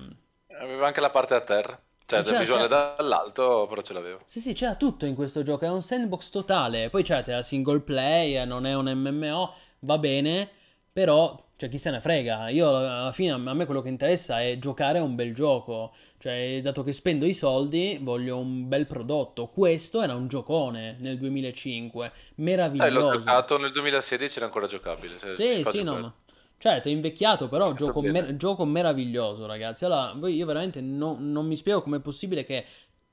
Aveva 0.60 0.86
anche 0.86 1.02
la 1.02 1.10
parte 1.10 1.34
a 1.34 1.40
terra. 1.42 1.82
Cioè, 2.06 2.20
Eh, 2.20 2.24
certo, 2.24 2.40
visuale 2.40 2.68
certo. 2.70 3.02
dall'alto, 3.02 3.66
però 3.68 3.82
ce 3.82 3.94
l'avevo. 3.94 4.20
Sì, 4.26 4.40
sì, 4.40 4.54
c'era 4.54 4.76
tutto 4.76 5.06
in 5.06 5.14
questo 5.14 5.44
gioco, 5.44 5.66
è 5.66 5.70
un 5.70 5.82
sandbox 5.82 6.30
totale. 6.30 6.90
Poi 6.90 7.04
certo, 7.04 7.32
era 7.32 7.42
single 7.42 7.82
player, 7.82 8.48
non 8.48 8.66
è 8.66 8.74
un 8.74 8.86
MMO, 8.90 9.54
va 9.80 9.98
bene, 9.98 10.50
però, 10.92 11.51
cioè, 11.62 11.70
chi 11.70 11.78
se 11.78 11.92
ne 11.92 12.02
frega. 12.02 12.50
Io 12.50 12.76
alla 12.76 13.12
fine, 13.12 13.34
a 13.34 13.38
me 13.38 13.66
quello 13.66 13.84
che 13.84 13.90
interessa 13.90 14.42
è 14.42 14.58
giocare 14.58 14.98
a 14.98 15.04
un 15.04 15.14
bel 15.14 15.32
gioco. 15.32 15.94
Cioè, 16.18 16.60
dato 16.64 16.82
che 16.82 16.92
spendo 16.92 17.24
i 17.28 17.36
soldi, 17.36 18.00
voglio 18.02 18.40
un 18.40 18.68
bel 18.68 18.88
prodotto. 18.88 19.46
Questo 19.46 20.02
era 20.02 20.16
un 20.16 20.28
giocone 20.28 20.96
nel 21.02 21.20
2005, 21.20 22.06
Eh, 22.08 22.10
l'ho 22.10 22.44
meraviglioso. 22.44 23.18
giocato 23.20 23.60
nel 23.60 23.72
2016, 23.72 24.38
era 24.38 24.48
ancora 24.48 24.66
giocabile. 24.66 25.20
se- 25.20 25.36
Sì, 25.36 25.64
sì, 25.64 25.84
no, 25.84 26.00
ma... 26.00 26.14
Certo, 26.58 26.88
è 26.88 26.92
invecchiato, 26.92 27.48
però 27.48 27.66
Fatto 27.70 27.86
gioco, 27.86 28.02
mer- 28.02 28.36
gioco 28.38 28.66
meraviglioso, 28.66 29.46
ragazzi. 29.46 29.86
Allora, 29.86 30.16
io 30.30 30.46
veramente 30.48 30.82
no- 30.82 31.18
non 31.20 31.46
mi 31.46 31.56
spiego 31.56 31.84
com'è 31.84 32.00
possibile 32.00 32.44
che 32.44 32.66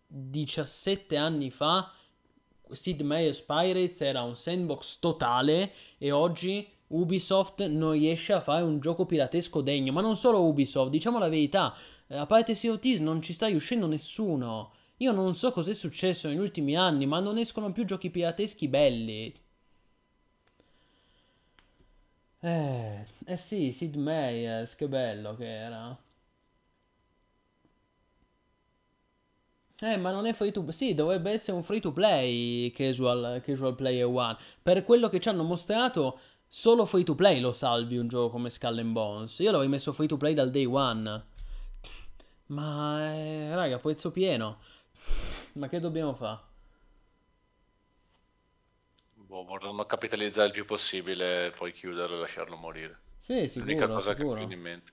17 0.06 1.16
anni 1.16 1.50
fa 1.50 1.92
Sid 2.70 3.02
Meier's 3.02 3.40
Pirates 3.42 4.00
era 4.00 4.22
un 4.22 4.36
sandbox 4.36 4.98
totale 5.00 5.72
e 5.98 6.10
oggi 6.12 6.66
Ubisoft 6.88 7.64
non 7.66 7.92
riesce 7.92 8.32
a 8.32 8.40
fare 8.40 8.62
un 8.62 8.80
gioco 8.80 9.06
piratesco 9.06 9.60
degno. 9.60 9.92
Ma 9.92 10.00
non 10.00 10.16
solo 10.16 10.44
Ubisoft, 10.44 10.90
diciamo 10.90 11.18
la 11.18 11.28
verità. 11.28 11.74
eh, 12.08 12.16
A 12.16 12.26
parte 12.26 12.54
Sea 12.54 12.78
non 13.00 13.22
ci 13.22 13.32
sta 13.32 13.46
riuscendo 13.46 13.86
nessuno. 13.86 14.72
Io 14.98 15.12
non 15.12 15.34
so 15.34 15.52
cos'è 15.52 15.74
successo 15.74 16.28
negli 16.28 16.38
ultimi 16.38 16.76
anni, 16.76 17.06
ma 17.06 17.20
non 17.20 17.38
escono 17.38 17.72
più 17.72 17.84
giochi 17.84 18.10
pirateschi 18.10 18.68
belli. 18.68 19.32
Eh, 22.42 23.06
eh 23.26 23.36
sì, 23.36 23.70
Sid 23.72 23.94
Meier's, 23.96 24.74
che 24.74 24.88
bello 24.88 25.34
che 25.36 25.46
era. 25.46 25.96
Eh, 29.80 29.96
ma 29.96 30.10
non 30.10 30.26
è 30.26 30.32
free 30.32 30.50
to 30.50 30.64
Sì, 30.72 30.94
dovrebbe 30.94 31.30
essere 31.30 31.56
un 31.56 31.62
free 31.62 31.78
to 31.80 31.92
play 31.92 32.70
casual, 32.72 33.40
casual 33.44 33.74
Player 33.76 34.06
One. 34.06 34.36
Per 34.62 34.82
quello 34.82 35.08
che 35.08 35.20
ci 35.20 35.28
hanno 35.28 35.44
mostrato, 35.44 36.18
solo 36.48 36.84
free 36.86 37.04
to 37.04 37.14
play 37.14 37.40
lo 37.40 37.52
salvi 37.52 37.96
un 37.96 38.08
gioco 38.08 38.30
come 38.30 38.50
Skull 38.50 38.78
and 38.78 38.92
Bones. 38.92 39.38
Io 39.38 39.50
l'avrei 39.50 39.68
messo 39.68 39.92
free 39.92 40.08
to 40.08 40.16
play 40.16 40.34
dal 40.34 40.50
day 40.50 40.64
one. 40.64 41.24
Ma, 42.46 43.14
eh, 43.14 43.54
raga, 43.54 43.78
prezzo 43.78 44.10
pieno. 44.10 44.58
Ma 45.54 45.68
che 45.68 45.80
dobbiamo 45.80 46.14
fare? 46.14 46.40
Boh, 49.12 49.44
vorranno 49.44 49.84
capitalizzare 49.84 50.46
il 50.46 50.52
più 50.54 50.64
possibile 50.64 51.52
poi 51.54 51.72
chiuderlo 51.72 52.16
e 52.16 52.20
lasciarlo 52.20 52.56
morire. 52.56 53.02
Sì, 53.20 53.46
L'unica 53.56 53.86
sicuro, 53.86 53.90
cosa 53.90 54.14
che 54.14 54.24
mi 54.24 54.32
sicuro. 54.32 54.34
viene 54.34 54.54
in 54.54 54.60
mente. 54.60 54.92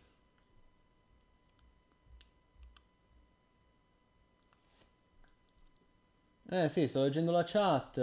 Eh 6.49 6.69
sì, 6.69 6.88
sto 6.88 7.02
leggendo 7.03 7.32
la 7.32 7.44
chat. 7.44 7.99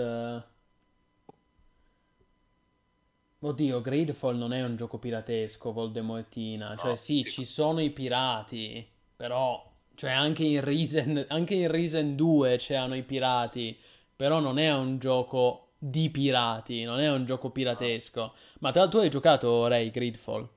Oddio, 3.44 3.80
Gridfall 3.80 4.36
non 4.36 4.52
è 4.52 4.62
un 4.64 4.76
gioco 4.76 4.98
piratesco, 4.98 5.72
Voldemortina. 5.72 6.76
Cioè, 6.76 6.90
No, 6.90 6.96
sì, 6.96 7.16
dico- 7.16 7.28
ci 7.30 7.44
sono 7.44 7.80
i 7.80 7.90
pirati, 7.90 8.86
però... 9.16 9.68
Cioè, 9.94 10.10
anche 10.12 10.44
in 10.44 10.64
Risen, 10.64 11.26
anche 11.28 11.54
in 11.54 11.70
Risen 11.70 12.16
2 12.16 12.56
c'erano 12.56 12.94
i 12.94 13.02
pirati, 13.02 13.78
però 14.16 14.38
non 14.40 14.58
è 14.58 14.72
un 14.72 14.98
gioco 14.98 15.72
di 15.76 16.08
pirati, 16.10 16.84
non 16.84 17.00
è 17.00 17.10
un 17.10 17.24
gioco 17.26 17.50
piratesco. 17.50 18.32
Ma 18.60 18.70
tra 18.70 18.82
l'altro 18.82 19.00
hai 19.00 19.10
giocato, 19.10 19.66
Ray, 19.66 19.90
Gridfall? 19.90 20.48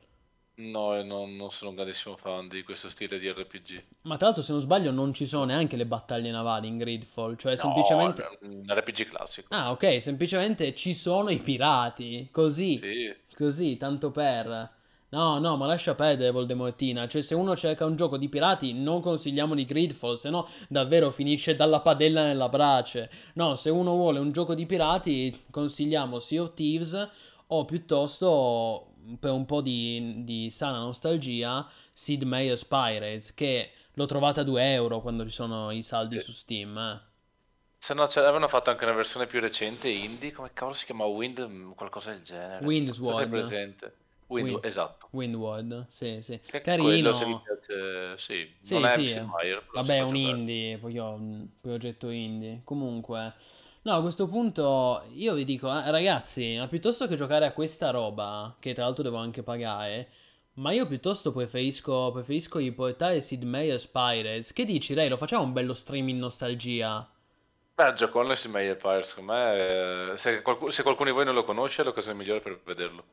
No, 0.57 0.95
e 0.97 1.03
non, 1.03 1.35
non 1.35 1.51
sono 1.51 1.71
un 1.71 1.75
grandissimo 1.75 2.15
fan 2.15 2.47
di 2.47 2.63
questo 2.63 2.87
stile 2.89 3.19
di 3.19 3.29
RPG. 3.29 3.83
Ma 4.03 4.15
tra 4.15 4.27
l'altro, 4.27 4.43
se 4.43 4.53
non 4.53 4.61
sbaglio, 4.61 4.91
non 4.91 5.13
ci 5.13 5.25
sono 5.25 5.43
neanche 5.43 5.75
le 5.75 5.85
battaglie 5.85 6.31
navali 6.31 6.67
in 6.67 6.77
Gridfall, 6.77 7.35
cioè 7.35 7.51
No, 7.51 7.57
semplicemente... 7.57 8.37
un 8.41 8.63
RPG 8.65 9.09
classico. 9.09 9.47
Ah, 9.53 9.71
ok, 9.71 10.01
semplicemente 10.01 10.73
ci 10.73 10.93
sono 10.93 11.29
i 11.29 11.39
pirati, 11.39 12.29
così. 12.31 12.77
Sì, 12.77 13.13
Così, 13.35 13.75
tanto 13.75 14.11
per. 14.11 14.71
No, 15.09 15.39
no, 15.39 15.55
ma 15.57 15.65
lascia 15.65 15.93
perdere 15.93 16.31
Voldemortina. 16.31 17.07
Cioè, 17.07 17.21
se 17.21 17.35
uno 17.35 17.55
cerca 17.55 17.85
un 17.85 17.95
gioco 17.95 18.17
di 18.17 18.27
pirati, 18.29 18.73
non 18.73 19.01
consigliamo 19.01 19.55
di 19.55 19.65
Gridfall, 19.65 20.15
se 20.15 20.29
no 20.29 20.47
davvero 20.69 21.11
finisce 21.11 21.53
dalla 21.55 21.81
padella 21.81 22.23
nella 22.25 22.49
brace. 22.49 23.09
No, 23.33 23.55
se 23.55 23.69
uno 23.69 23.91
vuole 23.95 24.19
un 24.19 24.31
gioco 24.31 24.55
di 24.55 24.65
pirati, 24.65 25.43
consigliamo 25.51 26.19
Sea 26.19 26.41
of 26.41 26.53
Thieves 26.53 27.09
o 27.47 27.65
piuttosto, 27.65 28.94
per 29.19 29.31
un 29.31 29.45
po' 29.45 29.61
di, 29.61 30.23
di 30.23 30.49
sana 30.49 30.79
nostalgia, 30.79 31.67
Sid 31.93 32.23
Meier's 32.23 32.65
Pirates, 32.65 33.33
che 33.33 33.71
l'ho 33.93 34.05
trovata 34.05 34.41
a 34.41 34.43
2 34.43 34.73
euro 34.73 35.01
quando 35.01 35.23
ci 35.23 35.31
sono 35.31 35.71
i 35.71 35.81
saldi 35.83 36.17
Sì. 36.17 36.25
su 36.25 36.31
Steam. 36.31 36.77
eh. 36.77 37.13
se 37.77 37.93
no 37.93 38.05
ce 38.07 38.19
l'avevano 38.19 38.47
fatto 38.49 38.69
anche 38.69 38.83
una 38.83 38.93
versione 38.93 39.27
più 39.27 39.39
recente 39.39 39.87
indie, 39.87 40.31
come 40.33 40.51
cavolo 40.53 40.75
si 40.75 40.85
chiama 40.85 41.05
Wind, 41.05 41.39
mm, 41.47 41.71
qualcosa 41.71 42.11
del 42.11 42.23
genere. 42.23 42.57
È 43.21 43.27
presente. 43.29 43.93
Wind, 44.27 44.47
Wind- 44.47 44.65
esatto. 44.65 45.07
Windward, 45.11 45.85
sì, 45.89 46.19
sì. 46.21 46.39
Che 46.45 46.61
Carino. 46.61 46.87
quello, 46.89 47.13
se 47.13 47.25
vi 47.25 47.39
piace, 47.43 48.17
sì, 48.17 48.53
Sì, 48.61 48.73
non 48.73 48.85
è 48.85 48.89
sì, 48.89 49.05
Sid 49.05 49.21
eh. 49.21 49.25
Meier, 49.25 49.59
però 49.65 49.81
Vabbè, 49.81 49.97
è 49.97 50.01
un 50.01 50.15
indie, 50.15 50.77
poi 50.77 50.97
ho 50.97 51.11
un 51.13 51.47
progetto 51.61 52.09
indie. 52.09 52.61
Comunque, 52.63 53.33
no, 53.85 53.95
a 53.95 54.01
questo 54.01 54.27
punto 54.27 55.03
io 55.13 55.33
vi 55.33 55.45
dico, 55.45 55.67
eh, 55.69 55.89
ragazzi, 55.91 56.55
ma 56.57 56.67
piuttosto 56.67 57.07
che 57.07 57.15
giocare 57.15 57.45
a 57.45 57.53
questa 57.53 57.91
roba, 57.91 58.55
che 58.59 58.73
tra 58.73 58.83
l'altro 58.83 59.03
devo 59.03 59.17
anche 59.17 59.43
pagare, 59.43 60.09
ma 60.55 60.71
io 60.71 60.87
piuttosto 60.87 61.31
preferisco, 61.31 62.11
preferisco 62.11 62.57
riportare 62.59 63.21
Sid 63.21 63.43
Meier's 63.43 63.87
Pirates. 63.87 64.53
Che 64.53 64.65
dici, 64.65 64.93
Ray? 64.93 65.07
Lo 65.09 65.17
facciamo 65.17 65.43
un 65.43 65.53
bello 65.53 65.73
stream 65.73 66.09
in 66.09 66.17
nostalgia? 66.17 67.07
Beh, 67.75 67.93
giocone 67.93 68.35
Sid 68.35 68.51
Meier 68.51 68.77
Pirates, 68.77 69.09
secondo 69.09 69.33
me, 69.33 70.11
eh, 70.11 70.17
se, 70.17 70.41
qualcu- 70.41 70.69
se 70.69 70.81
qualcuno 70.81 71.09
di 71.09 71.15
voi 71.15 71.25
non 71.25 71.35
lo 71.35 71.43
conosce, 71.43 71.81
è 71.81 71.85
l'occasione 71.85 72.17
migliore 72.17 72.39
per 72.39 72.61
vederlo. 72.63 73.03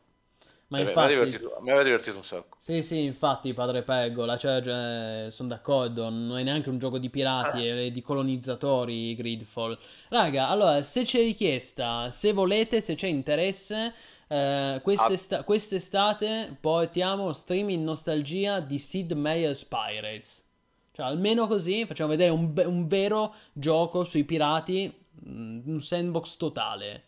Ma 0.72 0.78
mi 0.78 0.84
aveva 0.84 1.02
infatti... 1.02 1.14
divertito, 1.14 1.58
mi 1.60 1.68
aveva 1.68 1.84
divertito 1.84 2.16
un 2.16 2.24
sacco. 2.24 2.56
Sì, 2.58 2.80
sì, 2.80 3.02
infatti, 3.04 3.52
padre 3.52 3.82
Pergola, 3.82 4.38
cioè, 4.38 5.26
sono 5.30 5.48
d'accordo, 5.50 6.08
non 6.08 6.38
è 6.38 6.42
neanche 6.42 6.70
un 6.70 6.78
gioco 6.78 6.96
di 6.96 7.10
pirati, 7.10 7.66
è 7.66 7.90
di 7.90 8.00
colonizzatori 8.00 9.14
Gridfall. 9.14 9.78
Raga, 10.08 10.48
allora, 10.48 10.82
se 10.82 11.02
c'è 11.02 11.20
richiesta, 11.22 12.10
se 12.10 12.32
volete, 12.32 12.80
se 12.80 12.94
c'è 12.94 13.06
interesse, 13.06 13.92
eh, 14.28 14.80
quest'esta- 14.82 15.42
quest'estate 15.44 16.56
portiamo 16.58 17.34
stream 17.34 17.68
in 17.68 17.84
nostalgia 17.84 18.60
di 18.60 18.78
Sid 18.78 19.12
Meier's 19.12 19.66
Pirates. 19.66 20.42
Cioè, 20.92 21.04
almeno 21.04 21.46
così 21.46 21.84
facciamo 21.84 22.08
vedere 22.10 22.30
un, 22.30 22.50
be- 22.52 22.64
un 22.64 22.86
vero 22.86 23.34
gioco 23.52 24.04
sui 24.04 24.24
pirati, 24.24 24.90
mm, 25.28 25.60
un 25.66 25.80
sandbox 25.82 26.36
totale. 26.36 27.04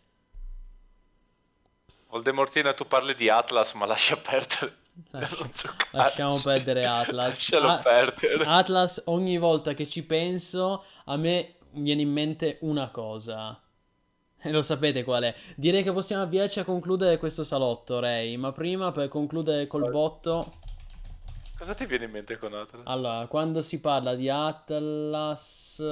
Voldemortina, 2.15 2.71
tu 2.73 2.87
parli 2.87 3.13
di 3.13 3.27
Atlas, 3.27 3.73
ma 3.73 3.85
lascia 3.85 4.15
perdere. 4.15 4.83
Lascia- 5.11 5.75
lasciamo 5.91 6.39
perdere 6.41 6.85
Atlas. 6.85 7.51
Ah, 7.51 7.81
perdere. 7.83 8.45
Atlas, 8.45 9.01
ogni 9.07 9.37
volta 9.37 9.73
che 9.73 9.85
ci 9.85 10.01
penso, 10.03 10.85
a 11.07 11.17
me 11.17 11.55
viene 11.71 12.03
in 12.03 12.09
mente 12.13 12.59
una 12.61 12.87
cosa. 12.87 13.61
E 14.41 14.49
lo 14.49 14.61
sapete 14.61 15.03
qual 15.03 15.23
è. 15.23 15.35
Direi 15.57 15.83
che 15.83 15.91
possiamo 15.91 16.23
avviarci 16.23 16.61
a 16.61 16.63
concludere 16.63 17.17
questo 17.17 17.43
salotto, 17.43 17.99
Ray. 17.99 18.37
Ma 18.37 18.53
prima, 18.53 18.93
per 18.93 19.09
concludere 19.09 19.67
col 19.67 19.91
botto, 19.91 20.53
Cosa 21.57 21.73
ti 21.73 21.85
viene 21.85 22.05
in 22.05 22.11
mente 22.11 22.37
con 22.37 22.53
Atlas? 22.53 22.83
allora, 22.85 23.27
quando 23.27 23.61
si 23.61 23.81
parla 23.81 24.15
di 24.15 24.29
Atlas, 24.29 25.83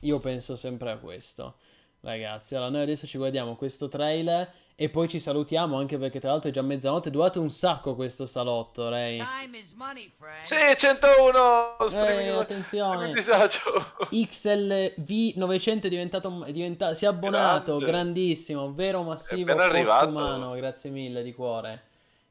io 0.00 0.18
penso 0.20 0.56
sempre 0.56 0.90
a 0.92 0.96
questo. 0.96 1.56
Ragazzi, 2.00 2.54
allora 2.54 2.70
noi 2.70 2.82
adesso 2.82 3.06
ci 3.06 3.18
guardiamo 3.18 3.54
questo 3.56 3.88
trailer 3.88 4.50
e 4.82 4.88
poi 4.88 5.08
ci 5.08 5.20
salutiamo 5.20 5.76
anche 5.76 5.96
perché 5.96 6.18
tra 6.18 6.30
l'altro 6.30 6.48
è 6.50 6.52
già 6.52 6.62
mezzanotte. 6.62 7.08
È 7.08 7.12
durato 7.12 7.40
un 7.40 7.50
sacco 7.50 7.94
questo 7.94 8.26
salotto, 8.26 8.88
Ray. 8.88 9.18
Time 9.18 9.58
is 9.58 9.72
money, 9.74 10.10
friend. 10.18 10.42
Sì, 10.42 10.56
101! 10.76 11.76
streaming- 11.88 12.20
Eh, 12.28 12.28
attenzione. 12.30 12.92
streaming 12.94 13.14
disagio. 13.14 13.94
XLV900 14.10 15.82
è 15.84 15.88
diventato, 15.88 16.44
è 16.44 16.52
diventa- 16.52 16.94
si 16.94 17.04
è 17.04 17.08
abbonato, 17.08 17.76
Grande. 17.76 17.86
grandissimo, 17.86 18.72
vero 18.74 19.02
massivo 19.02 19.52
umano, 19.54 20.54
grazie 20.54 20.90
mille 20.90 21.22
di 21.22 21.32
cuore. 21.32 21.82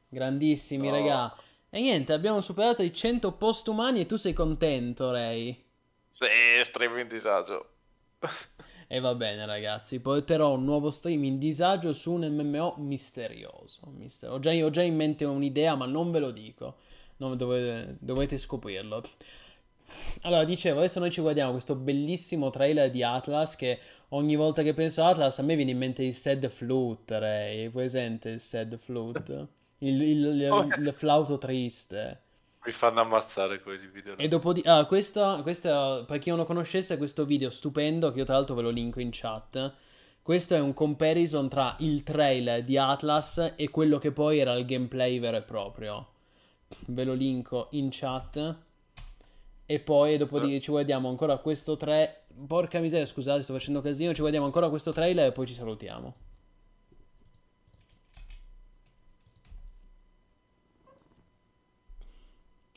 Grandissimi, 0.08 0.88
No. 0.88 0.94
regà. 0.94 1.34
E 1.70 1.80
niente, 1.80 2.12
abbiamo 2.12 2.42
superato 2.42 2.82
i 2.82 2.92
100 2.92 3.32
postumani 3.32 4.00
e 4.00 4.06
tu 4.06 4.16
sei 4.16 4.34
contento, 4.34 5.10
Ray. 5.10 5.64
Sì, 6.10 6.26
streaming 6.62 7.08
disagio. 7.08 7.68
E 8.94 9.00
va 9.00 9.14
bene, 9.14 9.46
ragazzi, 9.46 10.00
porterò 10.00 10.52
un 10.52 10.64
nuovo 10.64 10.90
stream 10.90 11.24
in 11.24 11.38
disagio 11.38 11.94
su 11.94 12.12
un 12.12 12.26
MMO 12.26 12.74
misterioso. 12.76 13.80
Mister- 13.96 14.30
Ho, 14.30 14.38
già, 14.38 14.50
ho 14.52 14.68
già 14.68 14.82
in 14.82 14.94
mente 14.96 15.24
un'idea, 15.24 15.74
ma 15.76 15.86
non 15.86 16.10
ve 16.10 16.18
lo 16.18 16.30
dico. 16.30 16.76
Non 17.16 17.34
dovete, 17.38 17.96
dovete 18.00 18.36
scoprirlo. 18.36 19.02
Allora, 20.22 20.44
dicevo, 20.44 20.78
adesso 20.80 20.98
noi 20.98 21.10
ci 21.10 21.22
guardiamo 21.22 21.52
questo 21.52 21.74
bellissimo 21.74 22.50
trailer 22.50 22.90
di 22.90 23.02
Atlas 23.02 23.56
che 23.56 23.78
ogni 24.10 24.36
volta 24.36 24.62
che 24.62 24.74
penso 24.74 25.02
a 25.02 25.08
Atlas 25.08 25.38
a 25.38 25.42
me 25.42 25.56
viene 25.56 25.70
in 25.70 25.78
mente 25.78 26.02
il 26.04 26.12
Sad 26.14 26.46
Flute, 26.48 27.18
Ray. 27.18 27.70
Presente 27.70 28.28
il 28.28 28.40
Sad 28.40 28.76
Flute? 28.76 29.46
Il, 29.78 30.02
il- 30.02 30.24
il- 30.26 30.74
il 30.86 30.92
flauto 30.92 31.38
triste. 31.38 32.20
Mi 32.64 32.70
fanno 32.70 33.00
ammazzare 33.00 33.60
questi 33.60 33.88
video. 33.88 34.16
E 34.16 34.28
dopo 34.28 34.52
di... 34.52 34.62
Ah, 34.64 34.84
questo, 34.84 35.40
questo, 35.42 36.04
per 36.06 36.18
chi 36.18 36.28
non 36.28 36.38
lo 36.38 36.44
conoscesse, 36.44 36.96
questo 36.96 37.24
video 37.24 37.50
stupendo, 37.50 38.12
che 38.12 38.20
io 38.20 38.24
tra 38.24 38.36
l'altro 38.36 38.54
ve 38.54 38.62
lo 38.62 38.70
linko 38.70 39.00
in 39.00 39.08
chat. 39.10 39.74
Questo 40.22 40.54
è 40.54 40.60
un 40.60 40.72
comparison 40.72 41.48
tra 41.48 41.74
il 41.80 42.04
trailer 42.04 42.62
di 42.62 42.78
Atlas 42.78 43.54
e 43.56 43.68
quello 43.70 43.98
che 43.98 44.12
poi 44.12 44.38
era 44.38 44.54
il 44.54 44.64
gameplay 44.64 45.18
vero 45.18 45.38
e 45.38 45.42
proprio. 45.42 46.06
Ve 46.86 47.02
lo 47.02 47.14
linko 47.14 47.66
in 47.72 47.88
chat. 47.90 48.56
E 49.66 49.80
poi 49.80 50.16
dopo 50.16 50.38
di... 50.38 50.60
ci 50.60 50.70
guardiamo 50.70 51.08
ancora 51.08 51.38
questo 51.38 51.76
tre... 51.76 52.26
Porca 52.46 52.78
miseria, 52.78 53.04
scusate, 53.04 53.42
sto 53.42 53.54
facendo 53.54 53.80
casino. 53.80 54.14
Ci 54.14 54.20
guardiamo 54.20 54.46
ancora 54.46 54.68
questo 54.68 54.92
trailer 54.92 55.26
e 55.26 55.32
poi 55.32 55.46
ci 55.48 55.54
salutiamo. 55.54 56.14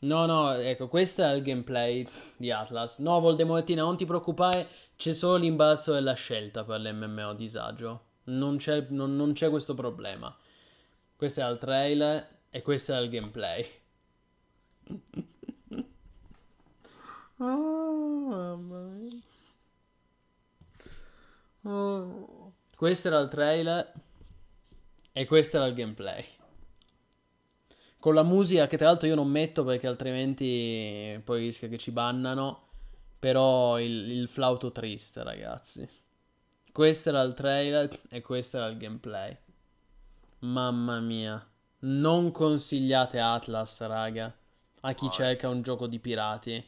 No, 0.06 0.26
no, 0.28 0.52
ecco, 0.54 0.88
questo 0.88 1.24
è 1.24 1.34
il 1.34 1.42
gameplay 1.42 2.08
di 2.38 2.52
Atlas. 2.52 3.00
No, 3.00 3.20
Voldemortina, 3.20 3.82
non 3.82 3.98
ti 3.98 4.06
preoccupare, 4.06 4.68
c'è 4.96 5.14
solo 5.14 5.38
l'imbarazzo 5.38 5.94
della 5.94 6.14
scelta 6.14 6.64
per 6.64 6.80
l'MMO 6.82 7.34
disagio. 7.34 8.04
Non 8.26 8.58
c'è, 8.58 8.86
non- 8.90 9.16
non 9.16 9.34
c'è 9.34 9.50
questo 9.50 9.74
problema. 9.74 10.36
Questo 11.16 11.40
era 11.42 11.50
il 11.50 11.58
trailer 11.58 12.28
e 12.50 12.62
questo 12.62 12.92
era 12.94 13.02
il 13.02 13.10
gameplay. 13.10 13.66
Oh, 17.38 18.28
mamma 18.30 18.80
mia. 18.96 19.22
Oh. 21.64 22.54
Questo 22.76 23.08
era 23.10 23.20
il 23.20 23.28
trailer 23.28 23.92
e 25.12 25.26
questo 25.26 25.58
era 25.58 25.66
il 25.66 25.74
gameplay. 25.74 26.26
Con 28.06 28.14
la 28.14 28.22
musica 28.22 28.68
che 28.68 28.78
tra 28.78 28.86
l'altro 28.86 29.08
io 29.08 29.16
non 29.16 29.28
metto 29.28 29.64
perché 29.64 29.88
altrimenti 29.88 31.20
poi 31.24 31.40
rischia 31.40 31.68
che 31.68 31.80
ci 31.80 31.90
bannano. 31.90 32.68
Però 33.18 33.80
il, 33.80 34.12
il 34.12 34.28
flauto 34.28 34.72
triste, 34.72 35.24
ragazzi. 35.24 35.90
Questo 36.72 37.10
era 37.10 37.24
il 37.24 37.34
trailer 37.34 38.02
e 38.10 38.22
questo 38.22 38.58
era 38.58 38.68
il 38.68 38.78
gameplay. 38.78 39.36
Mamma 40.42 41.00
mia. 41.00 41.44
Non 41.80 42.30
consigliate 42.30 43.18
Atlas, 43.18 43.82
raga. 43.88 44.32
A 44.82 44.94
chi 44.94 45.10
cerca 45.10 45.50
un 45.50 45.64
gioco 45.64 45.88
di 45.88 45.98
pirati. 45.98 46.64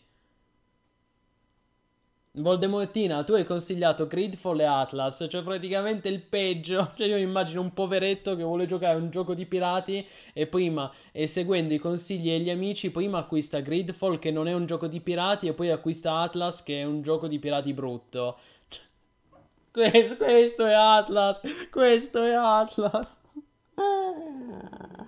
Voldemortina, 2.39 3.23
tu 3.23 3.33
hai 3.33 3.43
consigliato 3.43 4.05
Gridfall 4.05 4.59
e 4.59 4.65
Atlas, 4.65 5.25
cioè 5.27 5.41
praticamente 5.41 6.07
il 6.07 6.21
peggio. 6.21 6.91
Cioè 6.97 7.07
io 7.07 7.17
immagino 7.17 7.61
un 7.61 7.73
poveretto 7.73 8.35
che 8.35 8.43
vuole 8.43 8.67
giocare 8.67 8.93
a 8.93 8.97
un 8.97 9.09
gioco 9.09 9.33
di 9.33 9.45
pirati 9.45 10.05
e 10.33 10.45
prima, 10.47 10.91
e 11.11 11.27
seguendo 11.27 11.73
i 11.73 11.79
consigli 11.79 12.29
degli 12.29 12.49
amici, 12.49 12.91
prima 12.91 13.19
acquista 13.19 13.59
Gridfall 13.59 14.19
che 14.19 14.29
non 14.31 14.47
è 14.47 14.53
un 14.53 14.65
gioco 14.65 14.87
di 14.87 15.01
pirati 15.01 15.47
e 15.47 15.53
poi 15.53 15.71
acquista 15.71 16.17
Atlas 16.19 16.61
che 16.63 16.81
è 16.81 16.83
un 16.83 17.01
gioco 17.01 17.27
di 17.27 17.39
pirati 17.39 17.73
brutto. 17.73 18.37
Questo, 19.71 20.17
questo 20.17 20.65
è 20.65 20.73
Atlas, 20.73 21.39
questo 21.69 22.23
è 22.23 22.31
Atlas. 22.33 23.15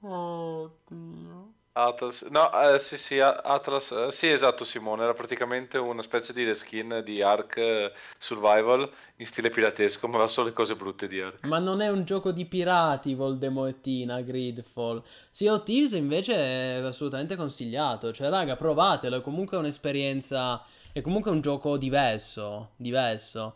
Oddio. 0.00 1.57
Atlas, 1.78 2.22
no, 2.22 2.50
eh, 2.60 2.78
sì, 2.80 2.98
sì, 2.98 3.20
Atlas, 3.20 3.92
eh, 3.92 4.10
sì, 4.10 4.28
esatto, 4.28 4.64
Simone, 4.64 5.04
era 5.04 5.14
praticamente 5.14 5.78
una 5.78 6.02
specie 6.02 6.32
di 6.32 6.44
reskin 6.44 7.02
di 7.04 7.22
Ark 7.22 7.56
eh, 7.56 7.92
Survival 8.18 8.90
in 9.16 9.26
stile 9.26 9.48
piratesco, 9.50 10.08
ma 10.08 10.14
aveva 10.14 10.28
solo 10.28 10.48
le 10.48 10.54
cose 10.54 10.74
brutte 10.74 11.06
di 11.06 11.20
Ark. 11.20 11.46
Ma 11.46 11.58
non 11.58 11.80
è 11.80 11.88
un 11.88 12.04
gioco 12.04 12.32
di 12.32 12.46
pirati, 12.46 13.14
Voldemortina, 13.14 14.20
Gridfall. 14.22 15.02
Sea 15.30 15.52
of 15.52 15.62
Thieves 15.62 15.92
invece 15.92 16.34
è 16.34 16.80
assolutamente 16.82 17.36
consigliato. 17.36 18.12
Cioè, 18.12 18.28
raga, 18.28 18.56
provatelo, 18.56 19.18
è 19.18 19.20
comunque 19.20 19.56
un'esperienza... 19.56 20.64
È 20.90 21.00
comunque 21.00 21.30
un 21.30 21.40
gioco 21.40 21.76
diverso, 21.76 22.70
diverso. 22.74 23.54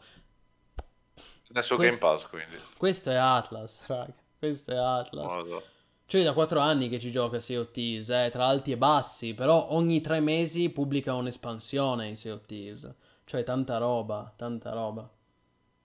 Nel 1.49 1.63
suo 1.65 1.77
Questo- 1.77 1.77
Game 1.77 1.99
Pass, 1.99 2.29
quindi. 2.29 2.55
Questo 2.77 3.11
è 3.11 3.17
Atlas, 3.17 3.81
raga. 3.87 4.15
Questo 4.39 4.71
è 4.71 4.77
Atlas. 4.77 5.25
Modo. 5.25 5.63
Cioè, 6.13 6.23
da 6.25 6.35
4 6.35 6.61
anni 6.61 6.91
che 6.91 6.99
ci 7.01 7.11
gioca 7.11 7.41
Sea 7.41 7.61
of 7.61 7.71
Thieves, 7.71 8.11
eh, 8.11 8.29
tra 8.31 8.45
alti 8.45 8.71
e 8.71 8.77
bassi, 8.77 9.33
però 9.33 9.69
ogni 9.71 10.03
3 10.03 10.21
mesi 10.21 10.69
pubblica 10.69 11.15
un'espansione 11.15 12.07
in 12.07 12.17
Sea 12.17 12.35
of 12.35 12.45
Thieves. 12.45 12.95
Cioè, 13.25 13.43
tanta 13.45 13.79
roba, 13.79 14.31
tanta 14.37 14.73
roba. 14.75 15.09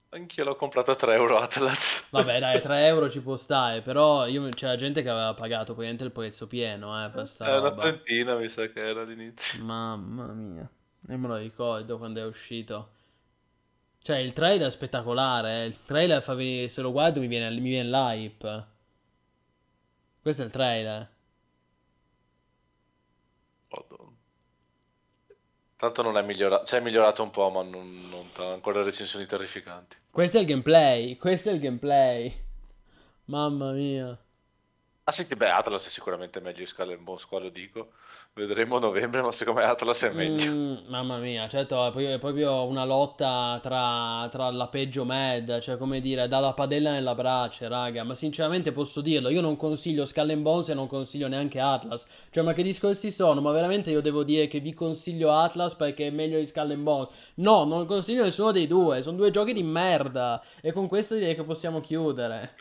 Anch'io 0.09 0.43
l'ho 0.43 0.57
comprato 0.57 0.91
a 0.91 0.95
3 0.95 1.13
euro 1.13 1.37
Atlas. 1.37 2.07
Vabbè, 2.11 2.39
dai, 2.39 2.61
3 2.61 2.87
euro 2.87 3.09
ci 3.09 3.21
può 3.21 3.37
stare, 3.37 3.81
però 3.81 4.27
io, 4.27 4.49
c'era 4.49 4.75
gente 4.75 5.01
che 5.01 5.07
aveva 5.09 5.33
pagato 5.33 5.67
praticamente 5.71 6.03
il 6.03 6.11
prezzo 6.11 6.45
pieno, 6.45 7.05
eh, 7.05 7.09
per 7.09 7.25
sta 7.25 7.45
È 7.45 7.57
una 7.57 7.69
roba. 7.69 7.83
trentina, 7.83 8.35
mi 8.35 8.49
sa 8.49 8.67
che 8.67 8.81
era 8.81 9.03
all'inizio. 9.03 9.63
Mamma 9.63 10.27
mia, 10.33 10.69
io 11.07 11.17
me 11.17 11.27
lo 11.29 11.37
ricordo 11.37 11.97
quando 11.97 12.19
è 12.19 12.25
uscito. 12.25 12.89
Cioè, 14.01 14.17
il 14.17 14.33
trailer 14.33 14.67
è 14.67 14.71
spettacolare, 14.71 15.63
eh. 15.63 15.65
Il 15.67 15.83
trailer 15.85 16.21
fa 16.21 16.33
venire, 16.33 16.67
se 16.67 16.81
lo 16.81 16.91
guardo 16.91 17.21
mi 17.21 17.27
viene, 17.27 17.49
mi 17.49 17.69
viene 17.69 17.87
l'hype. 17.89 18.75
Questo 20.27 20.43
è 20.43 20.47
il 20.47 20.51
trailer. 20.51 21.09
Madonna. 23.69 24.11
Tanto 25.77 26.01
non 26.01 26.17
è 26.17 26.21
migliorato, 26.21 26.65
cioè 26.65 26.81
è 26.81 26.83
migliorato 26.83 27.23
un 27.23 27.31
po', 27.31 27.49
ma 27.49 27.63
non, 27.63 28.09
non 28.09 28.29
ta- 28.33 28.51
ancora 28.51 28.83
recensioni 28.83 29.25
terrificanti. 29.25 29.95
Questo 30.11 30.37
è 30.37 30.41
il 30.41 30.47
gameplay, 30.47 31.15
questo 31.15 31.47
è 31.47 31.53
il 31.53 31.61
gameplay. 31.61 32.45
Mamma 33.27 33.71
mia. 33.71 34.21
Ah 35.09 35.13
sì, 35.13 35.25
beh, 35.25 35.49
Atlas 35.49 35.87
è 35.87 35.89
sicuramente 35.89 36.41
meglio 36.41 36.57
di 36.57 36.65
Skull 36.65 36.91
and 36.91 36.99
Bones, 36.99 37.25
qua 37.25 37.39
lo 37.39 37.47
dico. 37.47 37.91
Vedremo 38.33 38.75
a 38.75 38.79
novembre, 38.79 39.21
ma 39.23 39.31
secondo 39.31 39.61
me 39.61 39.65
Atlas 39.65 40.03
è 40.03 40.11
meglio. 40.11 40.51
Mm, 40.51 40.75
mamma 40.89 41.17
mia, 41.19 41.47
certo, 41.47 41.87
è 41.87 42.19
proprio, 42.19 42.65
una 42.65 42.83
lotta 42.83 43.57
tra, 43.61 44.27
tra 44.29 44.51
la 44.51 44.67
peggio 44.67 45.05
med, 45.05 45.59
cioè 45.59 45.77
come 45.77 46.01
dire, 46.01 46.27
dalla 46.27 46.51
padella 46.53 46.91
nella 46.91 47.15
brace, 47.15 47.69
raga. 47.69 48.03
Ma 48.03 48.15
sinceramente 48.15 48.73
posso 48.73 48.99
dirlo, 48.99 49.29
io 49.29 49.39
non 49.39 49.55
consiglio 49.55 50.03
Skull 50.03 50.31
and 50.31 50.41
Bones 50.41 50.67
e 50.67 50.73
non 50.73 50.87
consiglio 50.87 51.29
neanche 51.29 51.61
Atlas. 51.61 52.05
Cioè, 52.29 52.43
ma 52.43 52.51
che 52.51 52.63
discorsi 52.63 53.09
sono? 53.09 53.39
Ma 53.39 53.51
veramente 53.51 53.91
io 53.91 54.01
devo 54.01 54.25
dire 54.25 54.47
che 54.47 54.59
vi 54.59 54.73
consiglio 54.73 55.31
Atlas 55.31 55.75
perché 55.75 56.07
è 56.07 56.11
meglio 56.11 56.37
di 56.37 56.45
Skull 56.45 56.71
and 56.71 56.83
Bones. 56.83 57.13
No, 57.35 57.63
non 57.63 57.85
consiglio 57.85 58.25
nessuno 58.25 58.51
dei 58.51 58.67
due, 58.67 59.01
sono 59.01 59.15
due 59.15 59.31
giochi 59.31 59.53
di 59.53 59.63
merda. 59.63 60.43
E 60.59 60.73
con 60.73 60.89
questo 60.89 61.13
direi 61.13 61.33
che 61.33 61.45
possiamo 61.45 61.79
chiudere. 61.79 62.57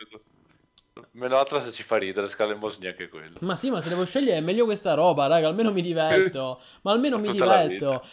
Meno 1.11 1.37
Atlas 1.37 1.69
ci 1.73 1.83
fa 1.83 1.97
ridere, 1.97 2.27
and 2.51 2.59
Bones 2.59 2.77
neanche 2.79 3.09
quello. 3.09 3.37
Ma 3.41 3.55
sì, 3.55 3.69
ma 3.69 3.81
se 3.81 3.89
devo 3.89 4.05
scegliere 4.05 4.37
è 4.37 4.41
meglio 4.41 4.65
questa 4.65 4.93
roba, 4.93 5.27
raga, 5.27 5.47
almeno 5.47 5.71
mi 5.71 5.81
diverto. 5.81 6.61
Ma 6.83 6.91
almeno 6.91 7.17
mi 7.19 7.31
diverto. 7.31 8.03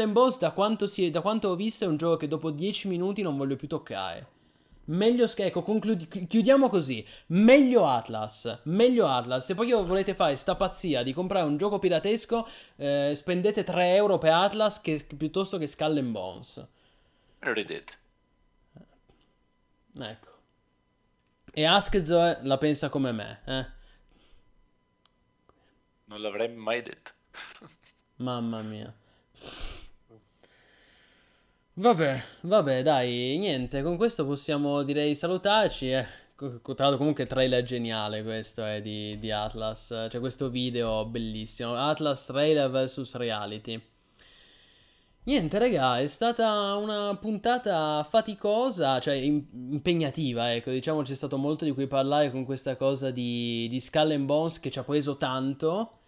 And 0.00 0.12
Bones, 0.12 0.38
da 0.38 0.50
quanto, 0.52 0.86
si- 0.86 1.10
da 1.10 1.20
quanto 1.20 1.48
ho 1.48 1.54
visto, 1.56 1.84
è 1.84 1.88
un 1.88 1.96
gioco 1.96 2.16
che 2.16 2.28
dopo 2.28 2.50
10 2.50 2.88
minuti 2.88 3.22
non 3.22 3.36
voglio 3.36 3.56
più 3.56 3.68
toccare. 3.68 4.26
Meglio, 4.86 5.26
ecco, 5.36 5.62
concludi- 5.62 6.08
chi- 6.08 6.26
chiudiamo 6.26 6.68
così. 6.68 7.06
Meglio 7.28 7.86
Atlas. 7.86 8.60
Meglio 8.64 9.06
Atlas. 9.06 9.44
Se 9.44 9.54
poi 9.54 9.70
volete 9.72 10.14
fare 10.14 10.34
sta 10.34 10.56
pazzia 10.56 11.02
di 11.04 11.12
comprare 11.12 11.46
un 11.46 11.56
gioco 11.56 11.78
piratesco, 11.78 12.48
eh, 12.76 13.12
spendete 13.14 13.62
3 13.62 13.94
euro 13.94 14.18
per 14.18 14.32
Atlas 14.32 14.80
che- 14.80 15.06
piuttosto 15.16 15.58
che 15.58 15.66
Skull 15.68 15.98
and 15.98 16.10
Bones. 16.10 16.66
Ridete. 17.38 17.92
Ecco. 19.98 20.28
E 21.52 21.64
Askzoe 21.64 22.38
la 22.42 22.58
pensa 22.58 22.88
come 22.88 23.12
me, 23.12 23.40
eh. 23.44 23.66
Non 26.04 26.20
l'avrei 26.20 26.48
mai 26.48 26.82
detto. 26.82 27.12
Mamma 28.16 28.62
mia. 28.62 28.92
Vabbè, 31.74 32.22
vabbè, 32.42 32.82
dai, 32.82 33.38
niente, 33.38 33.82
con 33.82 33.96
questo 33.96 34.26
possiamo 34.26 34.82
direi 34.82 35.14
salutarci. 35.14 35.90
Eh. 35.90 36.06
Tra 36.36 36.54
l'altro 36.62 36.96
comunque 36.96 37.26
trailer 37.26 37.62
geniale 37.64 38.22
questo 38.22 38.64
è 38.64 38.80
di, 38.80 39.18
di 39.18 39.30
Atlas, 39.30 40.06
c'è 40.08 40.18
questo 40.20 40.48
video 40.48 41.04
bellissimo, 41.04 41.74
Atlas 41.74 42.26
trailer 42.26 42.70
vs 42.70 43.14
reality. 43.14 43.89
Niente, 45.30 45.58
raga, 45.58 46.00
è 46.00 46.08
stata 46.08 46.74
una 46.74 47.16
puntata 47.16 48.02
faticosa, 48.02 48.98
cioè 48.98 49.14
im- 49.14 49.46
impegnativa, 49.70 50.52
ecco, 50.52 50.70
diciamo 50.72 51.02
c'è 51.02 51.14
stato 51.14 51.36
molto 51.38 51.64
di 51.64 51.70
cui 51.70 51.86
parlare 51.86 52.32
con 52.32 52.44
questa 52.44 52.74
cosa 52.74 53.12
di, 53.12 53.68
di 53.70 53.78
Skull 53.78 54.10
and 54.10 54.24
Bones 54.24 54.58
che 54.58 54.72
ci 54.72 54.80
ha 54.80 54.82
preso 54.82 55.16
tanto. 55.16 55.98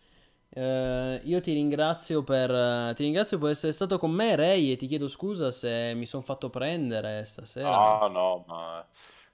Eh, 0.48 1.20
io 1.22 1.40
ti 1.40 1.52
ringrazio 1.52 2.24
per, 2.24 2.94
ti 2.96 3.04
ringrazio 3.04 3.38
per 3.38 3.50
essere 3.50 3.70
stato 3.72 3.96
con 3.96 4.10
me, 4.10 4.34
Ray, 4.34 4.72
e 4.72 4.76
ti 4.76 4.88
chiedo 4.88 5.06
scusa 5.06 5.52
se 5.52 5.92
mi 5.94 6.04
sono 6.04 6.22
fatto 6.24 6.50
prendere 6.50 7.24
stasera. 7.24 8.00
No, 8.00 8.08
no, 8.08 8.44
ma 8.46 8.86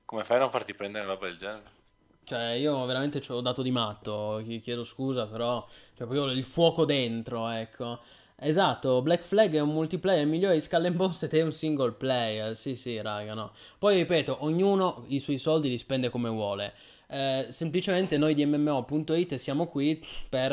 come 0.05 0.23
fai 0.25 0.37
a 0.37 0.41
non 0.41 0.51
farti 0.51 0.75
prendere 0.75 1.05
una 1.05 1.15
roba 1.15 1.27
del 1.27 1.37
genere? 1.37 1.71
Cioè, 2.23 2.51
io 2.51 2.85
veramente 2.85 3.21
ci 3.21 3.33
ho 3.33 3.41
dato 3.41 3.63
di 3.63 3.71
matto, 3.71 4.41
chi- 4.45 4.61
chiedo 4.61 4.85
scusa, 4.85 5.27
però, 5.27 5.67
cioè, 5.97 6.07
proprio 6.07 6.27
il 6.27 6.45
fuoco 6.45 6.85
dentro, 6.85 7.49
ecco. 7.49 8.01
Esatto, 8.41 9.03
Black 9.03 9.25
Flag 9.25 9.53
è 9.53 9.61
un 9.61 9.71
multiplayer 9.71 10.25
migliore 10.25 10.55
di 10.55 10.61
Skull 10.61 10.95
Bones 10.95 11.25
ed 11.25 11.35
è 11.35 11.43
un 11.43 11.51
single 11.53 11.93
player, 11.93 12.55
sì 12.55 12.77
sì 12.77 13.01
raga, 13.01 13.35
no. 13.35 13.53
Poi 13.79 13.97
ripeto, 13.97 14.45
ognuno 14.45 15.05
i 15.09 15.19
suoi 15.19 15.39
soldi 15.39 15.69
li 15.69 15.77
spende 15.79 16.09
come 16.09 16.29
vuole. 16.29 16.73
Eh, 17.09 17.47
semplicemente 17.49 18.17
noi 18.17 18.35
di 18.35 18.47
MMO.it 18.47 19.35
siamo 19.35 19.67
qui 19.67 20.05
per... 20.29 20.53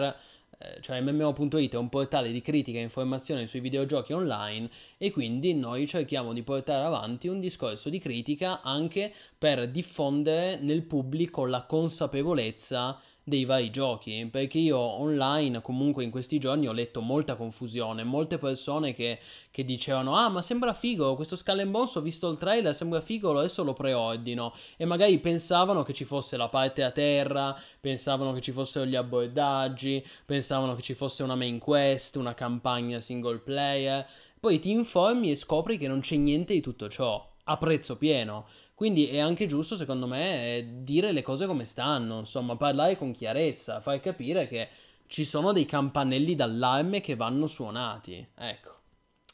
eh, 0.58 0.82
Cioè 0.82 1.00
MMO.it 1.02 1.74
è 1.74 1.78
un 1.78 1.90
portale 1.90 2.32
di 2.32 2.42
critica 2.42 2.80
e 2.80 2.82
informazione 2.82 3.46
sui 3.46 3.60
videogiochi 3.60 4.14
online 4.14 4.68
e 4.98 5.12
quindi 5.12 5.54
noi 5.54 5.86
cerchiamo 5.86 6.34
di 6.34 6.42
portare 6.42 6.84
avanti 6.84 7.28
un 7.28 7.40
discorso 7.40 7.90
di 7.90 8.00
critica 8.00 8.62
anche 8.62 9.14
per 9.38 9.70
diffondere 9.70 10.58
nel 10.60 10.82
pubblico 10.84 11.46
la 11.46 11.66
consapevolezza 11.68 13.00
dei 13.28 13.44
vari 13.44 13.72
giochi, 13.72 14.28
perché 14.32 14.60
io 14.60 14.78
online 14.78 15.60
comunque 15.62 16.04
in 16.04 16.12
questi 16.12 16.38
giorni 16.38 16.68
ho 16.68 16.72
letto 16.72 17.02
molta 17.02 17.36
confusione, 17.36 18.04
molte 18.04 18.38
persone 18.38 18.94
che, 18.94 19.20
che 19.50 19.66
dicevano 19.66 20.16
ah 20.16 20.30
ma 20.30 20.44
sembra 20.44 20.74
figo, 20.74 21.16
questo 21.16 21.36
Skull 21.36 21.60
and 21.60 21.72
Bones 21.72 21.96
ho 21.96 22.02
visto 22.02 22.30
il 22.30 22.38
trailer, 22.38 22.76
sembra 22.76 23.02
figo, 23.02 23.36
adesso 23.36 23.64
lo 23.64 23.74
preordino 23.74 24.54
e 24.78 24.86
magari 24.86 25.18
pensavano 25.18 25.82
che 25.82 25.94
ci 25.94 26.06
fosse 26.06 26.38
la 26.38 26.50
parte 26.50 26.84
a 26.84 26.92
terra, 26.92 27.60
pensavano 27.80 28.32
che 28.32 28.42
ci 28.42 28.52
fossero 28.52 28.86
gli 28.86 28.96
abbordaggi, 28.96 30.06
pensavano 30.24 30.76
che 30.76 30.84
ci 30.84 30.94
fosse 30.94 31.24
una 31.24 31.36
main 31.36 31.58
quest, 31.58 32.18
una 32.18 32.36
campagna 32.36 33.00
single 33.00 33.40
player, 33.40 34.06
poi 34.40 34.60
ti 34.60 34.70
informi 34.70 35.32
e 35.32 35.36
scopri 35.36 35.80
che 35.80 35.88
non 35.88 36.02
c'è 36.02 36.16
niente 36.16 36.54
di 36.54 36.62
tutto 36.62 36.88
ciò. 36.90 37.28
A 37.46 37.58
prezzo 37.58 37.98
pieno. 37.98 38.48
Quindi 38.74 39.08
è 39.08 39.20
anche 39.20 39.46
giusto, 39.48 39.76
secondo 39.76 40.08
me, 40.08 40.58
eh, 40.58 40.68
dire 40.84 41.12
le 41.12 41.22
cose 41.22 41.46
come 41.48 41.66
stanno, 41.66 42.20
insomma, 42.20 42.56
parlare 42.56 42.98
con 42.98 43.12
chiarezza, 43.12 43.80
far 43.80 44.00
capire 44.00 44.48
che 44.48 44.70
ci 45.08 45.24
sono 45.26 45.52
dei 45.52 45.66
campanelli 45.66 46.36
d'allarme 46.36 47.02
che 47.02 47.16
vanno 47.16 47.48
suonati. 47.48 48.28
Ecco, 48.36 48.76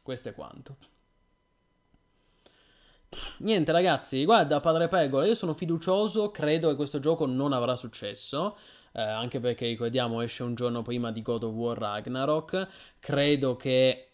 questo 0.04 0.30
è 0.30 0.34
quanto. 0.34 0.78
Niente 3.40 3.74
ragazzi, 3.74 4.24
guarda 4.24 4.62
Padre 4.62 4.88
Pegola, 4.88 5.26
io 5.26 5.36
sono 5.36 5.54
fiducioso, 5.54 6.32
credo 6.32 6.70
che 6.70 6.76
questo 6.76 7.00
gioco 7.00 7.26
non 7.26 7.52
avrà 7.52 7.76
successo, 7.76 8.58
eh, 8.94 9.02
anche 9.02 9.42
perché 9.42 9.68
ricordiamo 9.68 10.22
esce 10.22 10.44
un 10.44 10.56
giorno 10.56 10.82
prima 10.82 11.12
di 11.12 11.22
God 11.22 11.44
of 11.44 11.54
War 11.54 11.78
Ragnarok, 11.78 12.68
credo 13.00 13.58
che 13.58 14.11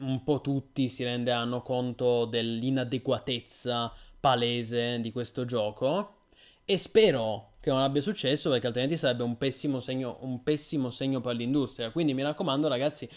un 0.00 0.22
po' 0.24 0.40
tutti 0.40 0.88
si 0.88 1.04
renderanno 1.04 1.62
conto 1.62 2.24
dell'inadeguatezza 2.24 3.92
palese 4.20 5.00
di 5.00 5.12
questo 5.12 5.44
gioco 5.44 6.16
e 6.64 6.76
spero 6.76 7.52
che 7.60 7.70
non 7.70 7.80
abbia 7.80 8.00
successo 8.02 8.50
perché 8.50 8.66
altrimenti 8.66 8.96
sarebbe 8.96 9.22
un 9.22 9.36
pessimo 9.36 9.80
segno, 9.80 10.18
un 10.20 10.42
pessimo 10.42 10.90
segno 10.90 11.20
per 11.20 11.34
l'industria. 11.36 11.90
Quindi 11.90 12.14
mi 12.14 12.22
raccomando 12.22 12.68
ragazzi, 12.68 13.08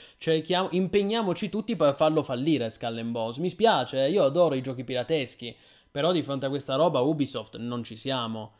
impegniamoci 0.71 1.49
tutti 1.49 1.75
per 1.75 1.95
farlo 1.95 2.23
fallire 2.23 2.69
Skull 2.69 2.97
and 2.97 3.11
Boss. 3.11 3.37
Mi 3.37 3.49
spiace, 3.49 4.07
io 4.07 4.23
adoro 4.23 4.55
i 4.55 4.61
giochi 4.61 4.83
pirateschi, 4.83 5.55
però 5.89 6.11
di 6.11 6.23
fronte 6.23 6.45
a 6.45 6.49
questa 6.49 6.75
roba 6.75 7.01
Ubisoft 7.01 7.57
non 7.57 7.83
ci 7.83 7.95
siamo. 7.95 8.53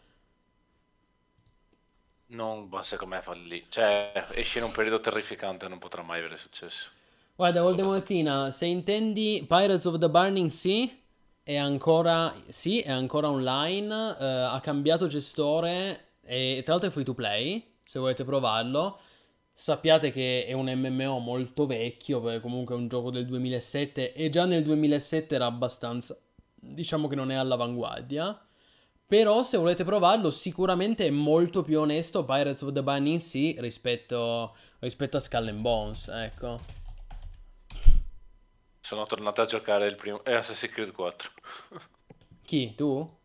Non, 2.27 2.67
ma 2.69 2.82
secondo 2.83 3.16
me 3.16 3.22
fallì. 3.22 3.66
Cioè, 3.69 4.27
esce 4.32 4.58
in 4.59 4.66
un 4.66 4.72
periodo 4.72 5.00
terrificante, 5.00 5.67
non 5.67 5.77
potrà 5.80 6.01
mai 6.01 6.19
avere 6.19 6.38
successo. 6.38 6.90
Guarda, 7.35 7.61
Voldemortina, 7.61 8.51
se 8.51 8.66
intendi 8.68 9.45
Pirates 9.48 9.85
of 9.85 9.98
the 9.98 10.10
Burning 10.10 10.50
Sea, 10.50 10.88
è 11.42 11.56
ancora, 11.56 12.34
sì, 12.50 12.82
è 12.82 12.92
ancora 12.92 13.30
online, 13.30 14.16
eh, 14.19 14.26
ha 14.26 14.60
cambiato 14.60 15.08
gestore 15.08 16.18
e 16.24 16.61
tra 16.64 16.74
l'altro 16.74 16.90
è 16.90 16.92
free 16.92 17.03
to 17.03 17.14
play, 17.14 17.76
se 17.84 18.00
volete 18.00 18.24
provarlo. 18.24 19.00
Sappiate 19.53 20.11
che 20.11 20.45
è 20.45 20.53
un 20.53 20.72
MMO 20.72 21.19
molto 21.19 21.66
vecchio, 21.66 22.22
perché 22.22 22.42
comunque 22.42 22.76
è 22.76 22.77
un 22.77 22.88
gioco 22.88 23.10
del 23.10 23.26
2007 23.26 24.14
e 24.14 24.30
già 24.30 24.45
nel 24.45 24.64
2007 24.64 25.35
era 25.35 25.45
abbastanza, 25.45 26.16
diciamo 26.53 27.08
che 27.08 27.16
non 27.16 27.32
è 27.32 27.35
all'avanguardia. 27.35 28.40
Però 29.06 29.43
se 29.43 29.58
volete 29.58 29.84
provarlo 29.84 30.32
sicuramente 30.32 31.08
è 31.08 31.10
molto 31.10 31.64
più 31.64 31.80
onesto 31.80 32.24
Pirates 32.24 32.61
of 32.61 32.72
the 32.72 32.84
Burning 32.84 33.19
Sea 33.19 33.60
rispetto, 33.60 34.56
rispetto 34.80 35.18
a 35.18 35.19
Skull 35.19 35.48
and 35.48 35.61
Bones, 35.61 36.08
ecco 36.08 36.81
sono 38.92 39.06
tornato 39.06 39.42
a 39.42 39.45
giocare 39.45 39.88
il 39.88 39.95
primo 39.95 40.22
eh, 40.26 40.34
Assassin's 40.34 40.74
Creed 40.74 40.92
4. 40.92 41.32
Chi? 42.44 42.76
Tu? 42.76 43.20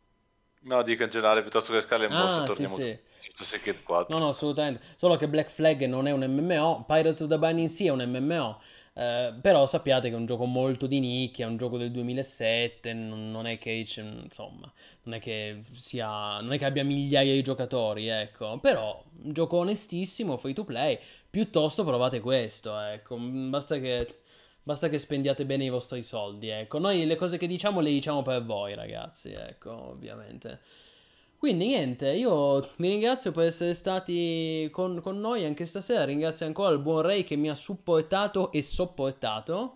No, 0.61 0.83
dico 0.85 1.03
in 1.03 1.11
generale, 1.11 1.43
piuttosto 1.43 1.73
che 1.73 1.81
Scala 1.81 2.05
e 2.05 2.07
ah, 2.07 2.23
Boss, 2.23 2.45
torniamo 2.45 2.75
sì, 2.77 2.83
sì. 2.83 3.31
Assassin's 3.33 3.63
Creed 3.63 3.83
4. 3.83 4.17
No, 4.17 4.25
no, 4.25 4.31
assolutamente. 4.31 4.81
Solo 4.95 5.17
che 5.17 5.27
Black 5.27 5.51
Flag 5.51 5.85
non 5.87 6.07
è 6.07 6.13
un 6.13 6.25
MMO, 6.25 6.85
Pirates 6.87 7.19
of 7.19 7.29
the 7.29 7.39
Binding 7.39 7.69
Sea 7.69 7.89
è 7.89 7.91
un 7.91 8.09
MMO. 8.09 8.61
Eh, 8.93 9.35
però 9.43 9.67
sappiate 9.67 10.09
che 10.09 10.15
è 10.15 10.17
un 10.17 10.27
gioco 10.27 10.45
molto 10.45 10.87
di 10.87 11.01
nicchia, 11.01 11.47
è 11.47 11.49
un 11.49 11.57
gioco 11.57 11.79
del 11.79 11.91
2007, 11.91 12.93
non, 12.93 13.33
non 13.33 13.49
è 13.49 13.59
che 13.59 13.85
insomma, 13.97 14.73
non 15.03 15.15
è 15.15 15.19
che 15.19 15.65
sia 15.73 16.41
non 16.41 16.53
è 16.53 16.59
che 16.59 16.65
abbia 16.65 16.85
migliaia 16.85 17.33
di 17.33 17.43
giocatori, 17.43 18.07
ecco, 18.07 18.59
però 18.61 19.03
un 19.25 19.33
gioco 19.33 19.57
onestissimo, 19.57 20.37
free 20.37 20.55
to 20.55 20.65
play, 20.65 20.97
piuttosto 21.29 21.83
provate 21.83 22.21
questo, 22.21 22.79
ecco, 22.79 23.17
basta 23.19 23.79
che 23.79 24.21
Basta 24.67 24.89
che 24.89 24.99
spendiate 24.99 25.47
bene 25.47 25.63
i 25.63 25.69
vostri 25.69 26.03
soldi, 26.03 26.49
ecco. 26.49 26.81
Noi 26.81 27.07
le 27.07 27.15
cose 27.15 27.39
che 27.39 27.47
diciamo 27.47 27.79
le 27.79 27.91
diciamo 27.91 28.23
per 28.23 28.45
voi, 28.45 28.75
ragazzi, 28.75 29.31
ecco, 29.31 29.91
ovviamente. 29.91 30.59
Quindi 31.39 31.67
niente, 31.67 32.11
io 32.11 32.59
vi 32.75 32.89
ringrazio 32.89 33.31
per 33.31 33.47
essere 33.47 33.75
stati 33.75 34.69
con, 34.73 35.01
con 35.01 35.21
noi 35.21 35.45
anche 35.45 35.67
stasera. 35.67 36.05
Ringrazio 36.05 36.47
ancora 36.47 36.71
il 36.71 36.81
buon 36.81 37.03
Ray 37.03 37.23
che 37.23 37.37
mi 37.37 37.49
ha 37.49 37.55
supportato 37.55 38.51
e 38.51 38.61
sopportato. 38.61 39.75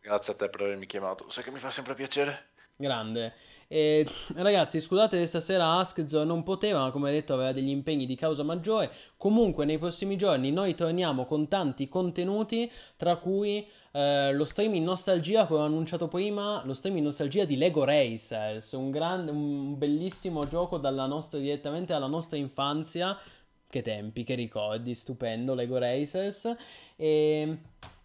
Grazie 0.00 0.32
a 0.32 0.36
te 0.36 0.48
per 0.48 0.62
avermi 0.62 0.86
chiamato, 0.86 1.30
sai 1.30 1.44
che 1.44 1.52
mi 1.52 1.60
fa 1.60 1.70
sempre 1.70 1.94
piacere. 1.94 2.48
Grande. 2.74 3.34
E, 3.68 4.06
ragazzi, 4.34 4.80
scusate 4.80 5.18
che 5.18 5.26
stasera 5.26 5.78
Askzo 5.78 6.24
non 6.24 6.42
poteva, 6.42 6.80
ma 6.80 6.90
come 6.90 7.10
detto 7.10 7.34
aveva 7.34 7.52
degli 7.52 7.70
impegni 7.70 8.06
di 8.06 8.14
causa 8.14 8.42
maggiore. 8.42 8.90
Comunque 9.16 9.64
nei 9.64 9.78
prossimi 9.78 10.16
giorni 10.16 10.52
noi 10.52 10.74
torniamo 10.74 11.24
con 11.24 11.48
tanti 11.48 11.88
contenuti, 11.88 12.70
tra 12.96 13.16
cui 13.16 13.66
eh, 13.92 14.32
lo 14.32 14.44
stream 14.44 14.74
in 14.74 14.84
nostalgia, 14.84 15.46
come 15.46 15.60
ho 15.60 15.64
annunciato 15.64 16.06
prima, 16.06 16.62
lo 16.64 16.74
stream 16.74 16.98
in 16.98 17.04
nostalgia 17.04 17.44
di 17.44 17.56
Lego 17.56 17.84
Racers, 17.84 18.72
un, 18.72 18.90
grande, 18.90 19.30
un 19.30 19.76
bellissimo 19.78 20.46
gioco 20.46 20.78
dalla 20.78 21.06
nostra, 21.06 21.38
direttamente 21.38 21.92
alla 21.92 22.06
nostra 22.06 22.36
infanzia. 22.36 23.18
Che 23.68 23.82
tempi, 23.82 24.22
che 24.22 24.36
ricordi, 24.36 24.94
stupendo 24.94 25.52
Lego 25.54 25.78
Racers. 25.78 26.54
E, 26.94 27.58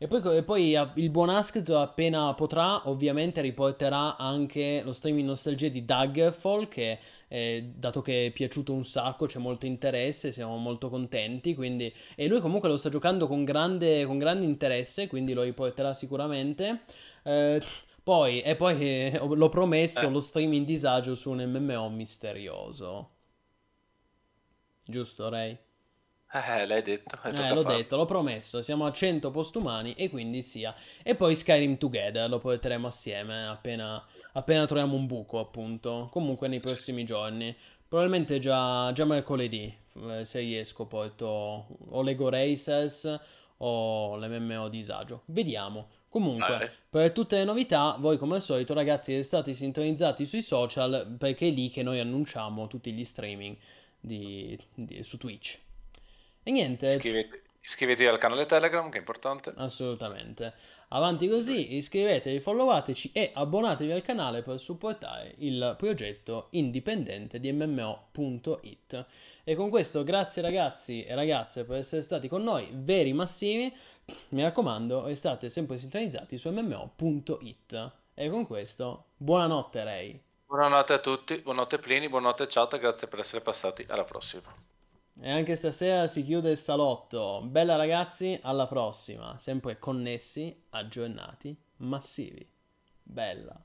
e, 0.04 0.08
poi, 0.08 0.38
e 0.38 0.42
poi, 0.42 0.76
il 0.96 1.12
buon 1.12 1.30
Askzo 1.30 1.78
appena 1.78 2.34
potrà 2.34 2.90
ovviamente 2.90 3.40
riporterà 3.40 4.18
anche 4.18 4.82
lo 4.84 4.94
streaming 4.94 5.28
nostalgia 5.28 5.68
di 5.68 5.86
Daggerfall 5.86 6.68
che 6.70 6.98
eh, 7.28 7.72
dato 7.76 8.02
che 8.02 8.26
è 8.26 8.32
piaciuto 8.32 8.74
un 8.74 8.84
sacco 8.84 9.28
c'è 9.28 9.38
molto 9.38 9.68
interesse, 9.68 10.32
siamo 10.32 10.58
molto 10.58 10.90
contenti 10.90 11.54
quindi, 11.54 11.94
e 12.16 12.28
lui 12.28 12.40
comunque 12.40 12.68
lo 12.68 12.78
sta 12.78 12.90
giocando 12.90 13.28
con 13.28 13.44
grande, 13.44 14.04
con 14.06 14.18
grande 14.18 14.44
interesse 14.44 15.06
quindi 15.06 15.34
lo 15.34 15.44
riporterà 15.44 15.94
sicuramente. 15.94 16.82
Eh, 17.22 17.62
poi, 18.02 18.42
e 18.42 18.56
poi 18.56 18.82
eh, 18.82 19.20
l'ho 19.20 19.50
promesso, 19.50 20.08
eh. 20.08 20.10
lo 20.10 20.20
streaming 20.20 20.66
disagio 20.66 21.14
su 21.14 21.30
un 21.30 21.44
MMO 21.44 21.90
misterioso. 21.90 23.10
Giusto, 24.84 25.30
Ray? 25.30 25.56
Eh, 26.34 26.66
l'hai 26.66 26.82
detto. 26.82 27.18
Eh, 27.24 27.54
l'ho 27.54 27.64
detto, 27.64 27.98
l'ho 27.98 28.06
promesso. 28.06 28.62
Siamo 28.62 28.86
a 28.86 28.92
100 28.92 29.32
postumani 29.32 29.94
e 29.96 30.10
quindi 30.10 30.42
sia. 30.42 30.74
E 31.04 31.16
poi 31.16 31.36
Skyrim 31.36 31.78
Together 31.78 32.30
lo 32.30 32.40
porteremo 32.40 32.88
assieme 32.88 33.48
appena, 33.48 34.04
appena 34.34 34.66
troviamo 34.66 34.96
un 34.96 35.08
buco, 35.08 35.40
appunto. 35.40 36.08
Comunque 36.10 36.48
nei 36.48 36.60
prossimi 36.60 37.04
giorni. 37.04 37.56
Probabilmente 37.86 38.40
già, 38.40 38.92
già 38.94 39.04
mercoledì, 39.04 39.74
eh, 40.10 40.24
se 40.24 40.40
riesco, 40.40 40.86
porto 40.86 41.68
o 41.90 42.02
Lego 42.02 42.30
Racers 42.30 43.20
o 43.58 44.16
l'MMO 44.16 44.70
disagio. 44.70 45.24
Vediamo. 45.26 45.90
Comunque, 46.08 46.48
vale. 46.48 46.72
per 46.90 47.12
tutte 47.12 47.38
le 47.38 47.44
novità, 47.44 47.96
voi 48.00 48.18
come 48.18 48.36
al 48.36 48.42
solito, 48.42 48.74
ragazzi, 48.74 49.22
state 49.24 49.54
sintonizzati 49.54 50.26
sui 50.26 50.42
social 50.42 51.16
perché 51.18 51.48
è 51.48 51.52
lì 51.52 51.70
che 51.70 51.84
noi 51.84 52.00
annunciamo 52.00 52.68
tutti 52.68 52.92
gli 52.92 53.04
streaming 53.04 53.56
di, 54.00 54.58
di, 54.74 55.04
su 55.04 55.18
Twitch. 55.18 55.60
E 56.44 56.52
niente. 56.52 56.88
Iscrivete, 56.88 57.42
iscrivetevi 57.62 58.10
al 58.10 58.18
canale 58.18 58.46
Telegram, 58.46 58.90
che 58.90 58.98
è 58.98 59.00
importante. 59.00 59.54
Assolutamente. 59.56 60.54
Avanti 60.90 61.28
così, 61.28 61.76
iscrivetevi, 61.76 62.40
followateci 62.40 63.12
e 63.14 63.32
abbonatevi 63.34 63.92
al 63.92 64.02
canale 64.02 64.42
per 64.42 64.60
supportare 64.60 65.36
il 65.38 65.76
progetto 65.78 66.48
indipendente 66.52 67.40
di 67.40 67.52
MMO.it. 67.52 69.06
E 69.44 69.56
con 69.56 69.70
questo, 69.70 70.04
grazie 70.04 70.42
ragazzi 70.42 71.06
e 71.06 71.16
ragazze 71.16 71.64
per 71.64 71.78
essere 71.78 72.02
stati 72.02 72.28
con 72.28 72.44
noi, 72.44 72.70
veri 72.74 73.14
massimi. 73.14 73.74
Mi 74.30 74.42
raccomando, 74.42 75.06
restate 75.06 75.50
sempre 75.50 75.78
sintonizzati 75.78 76.38
su 76.38 76.50
MMO.it. 76.50 77.92
E 78.14 78.30
con 78.30 78.46
questo, 78.46 79.06
buonanotte 79.16 79.84
Ray. 79.84 80.22
Buonanotte 80.48 80.94
a 80.94 81.00
tutti, 81.00 81.38
buonanotte 81.38 81.78
Plini, 81.78 82.10
buonanotte 82.10 82.48
chat, 82.48 82.78
grazie 82.78 83.08
per 83.08 83.20
essere 83.20 83.40
passati, 83.42 83.86
alla 83.88 84.04
prossima. 84.04 84.71
E 85.20 85.30
anche 85.30 85.56
stasera 85.56 86.08
si 86.08 86.24
chiude 86.24 86.52
il 86.52 86.58
salotto. 86.58 87.42
Bella 87.46 87.76
ragazzi, 87.76 88.40
alla 88.42 88.68
prossima. 88.68 89.38
Sempre 89.40 89.78
connessi, 89.80 90.66
aggiornati, 90.70 91.56
massivi. 91.78 92.48
Bella. 93.04 93.62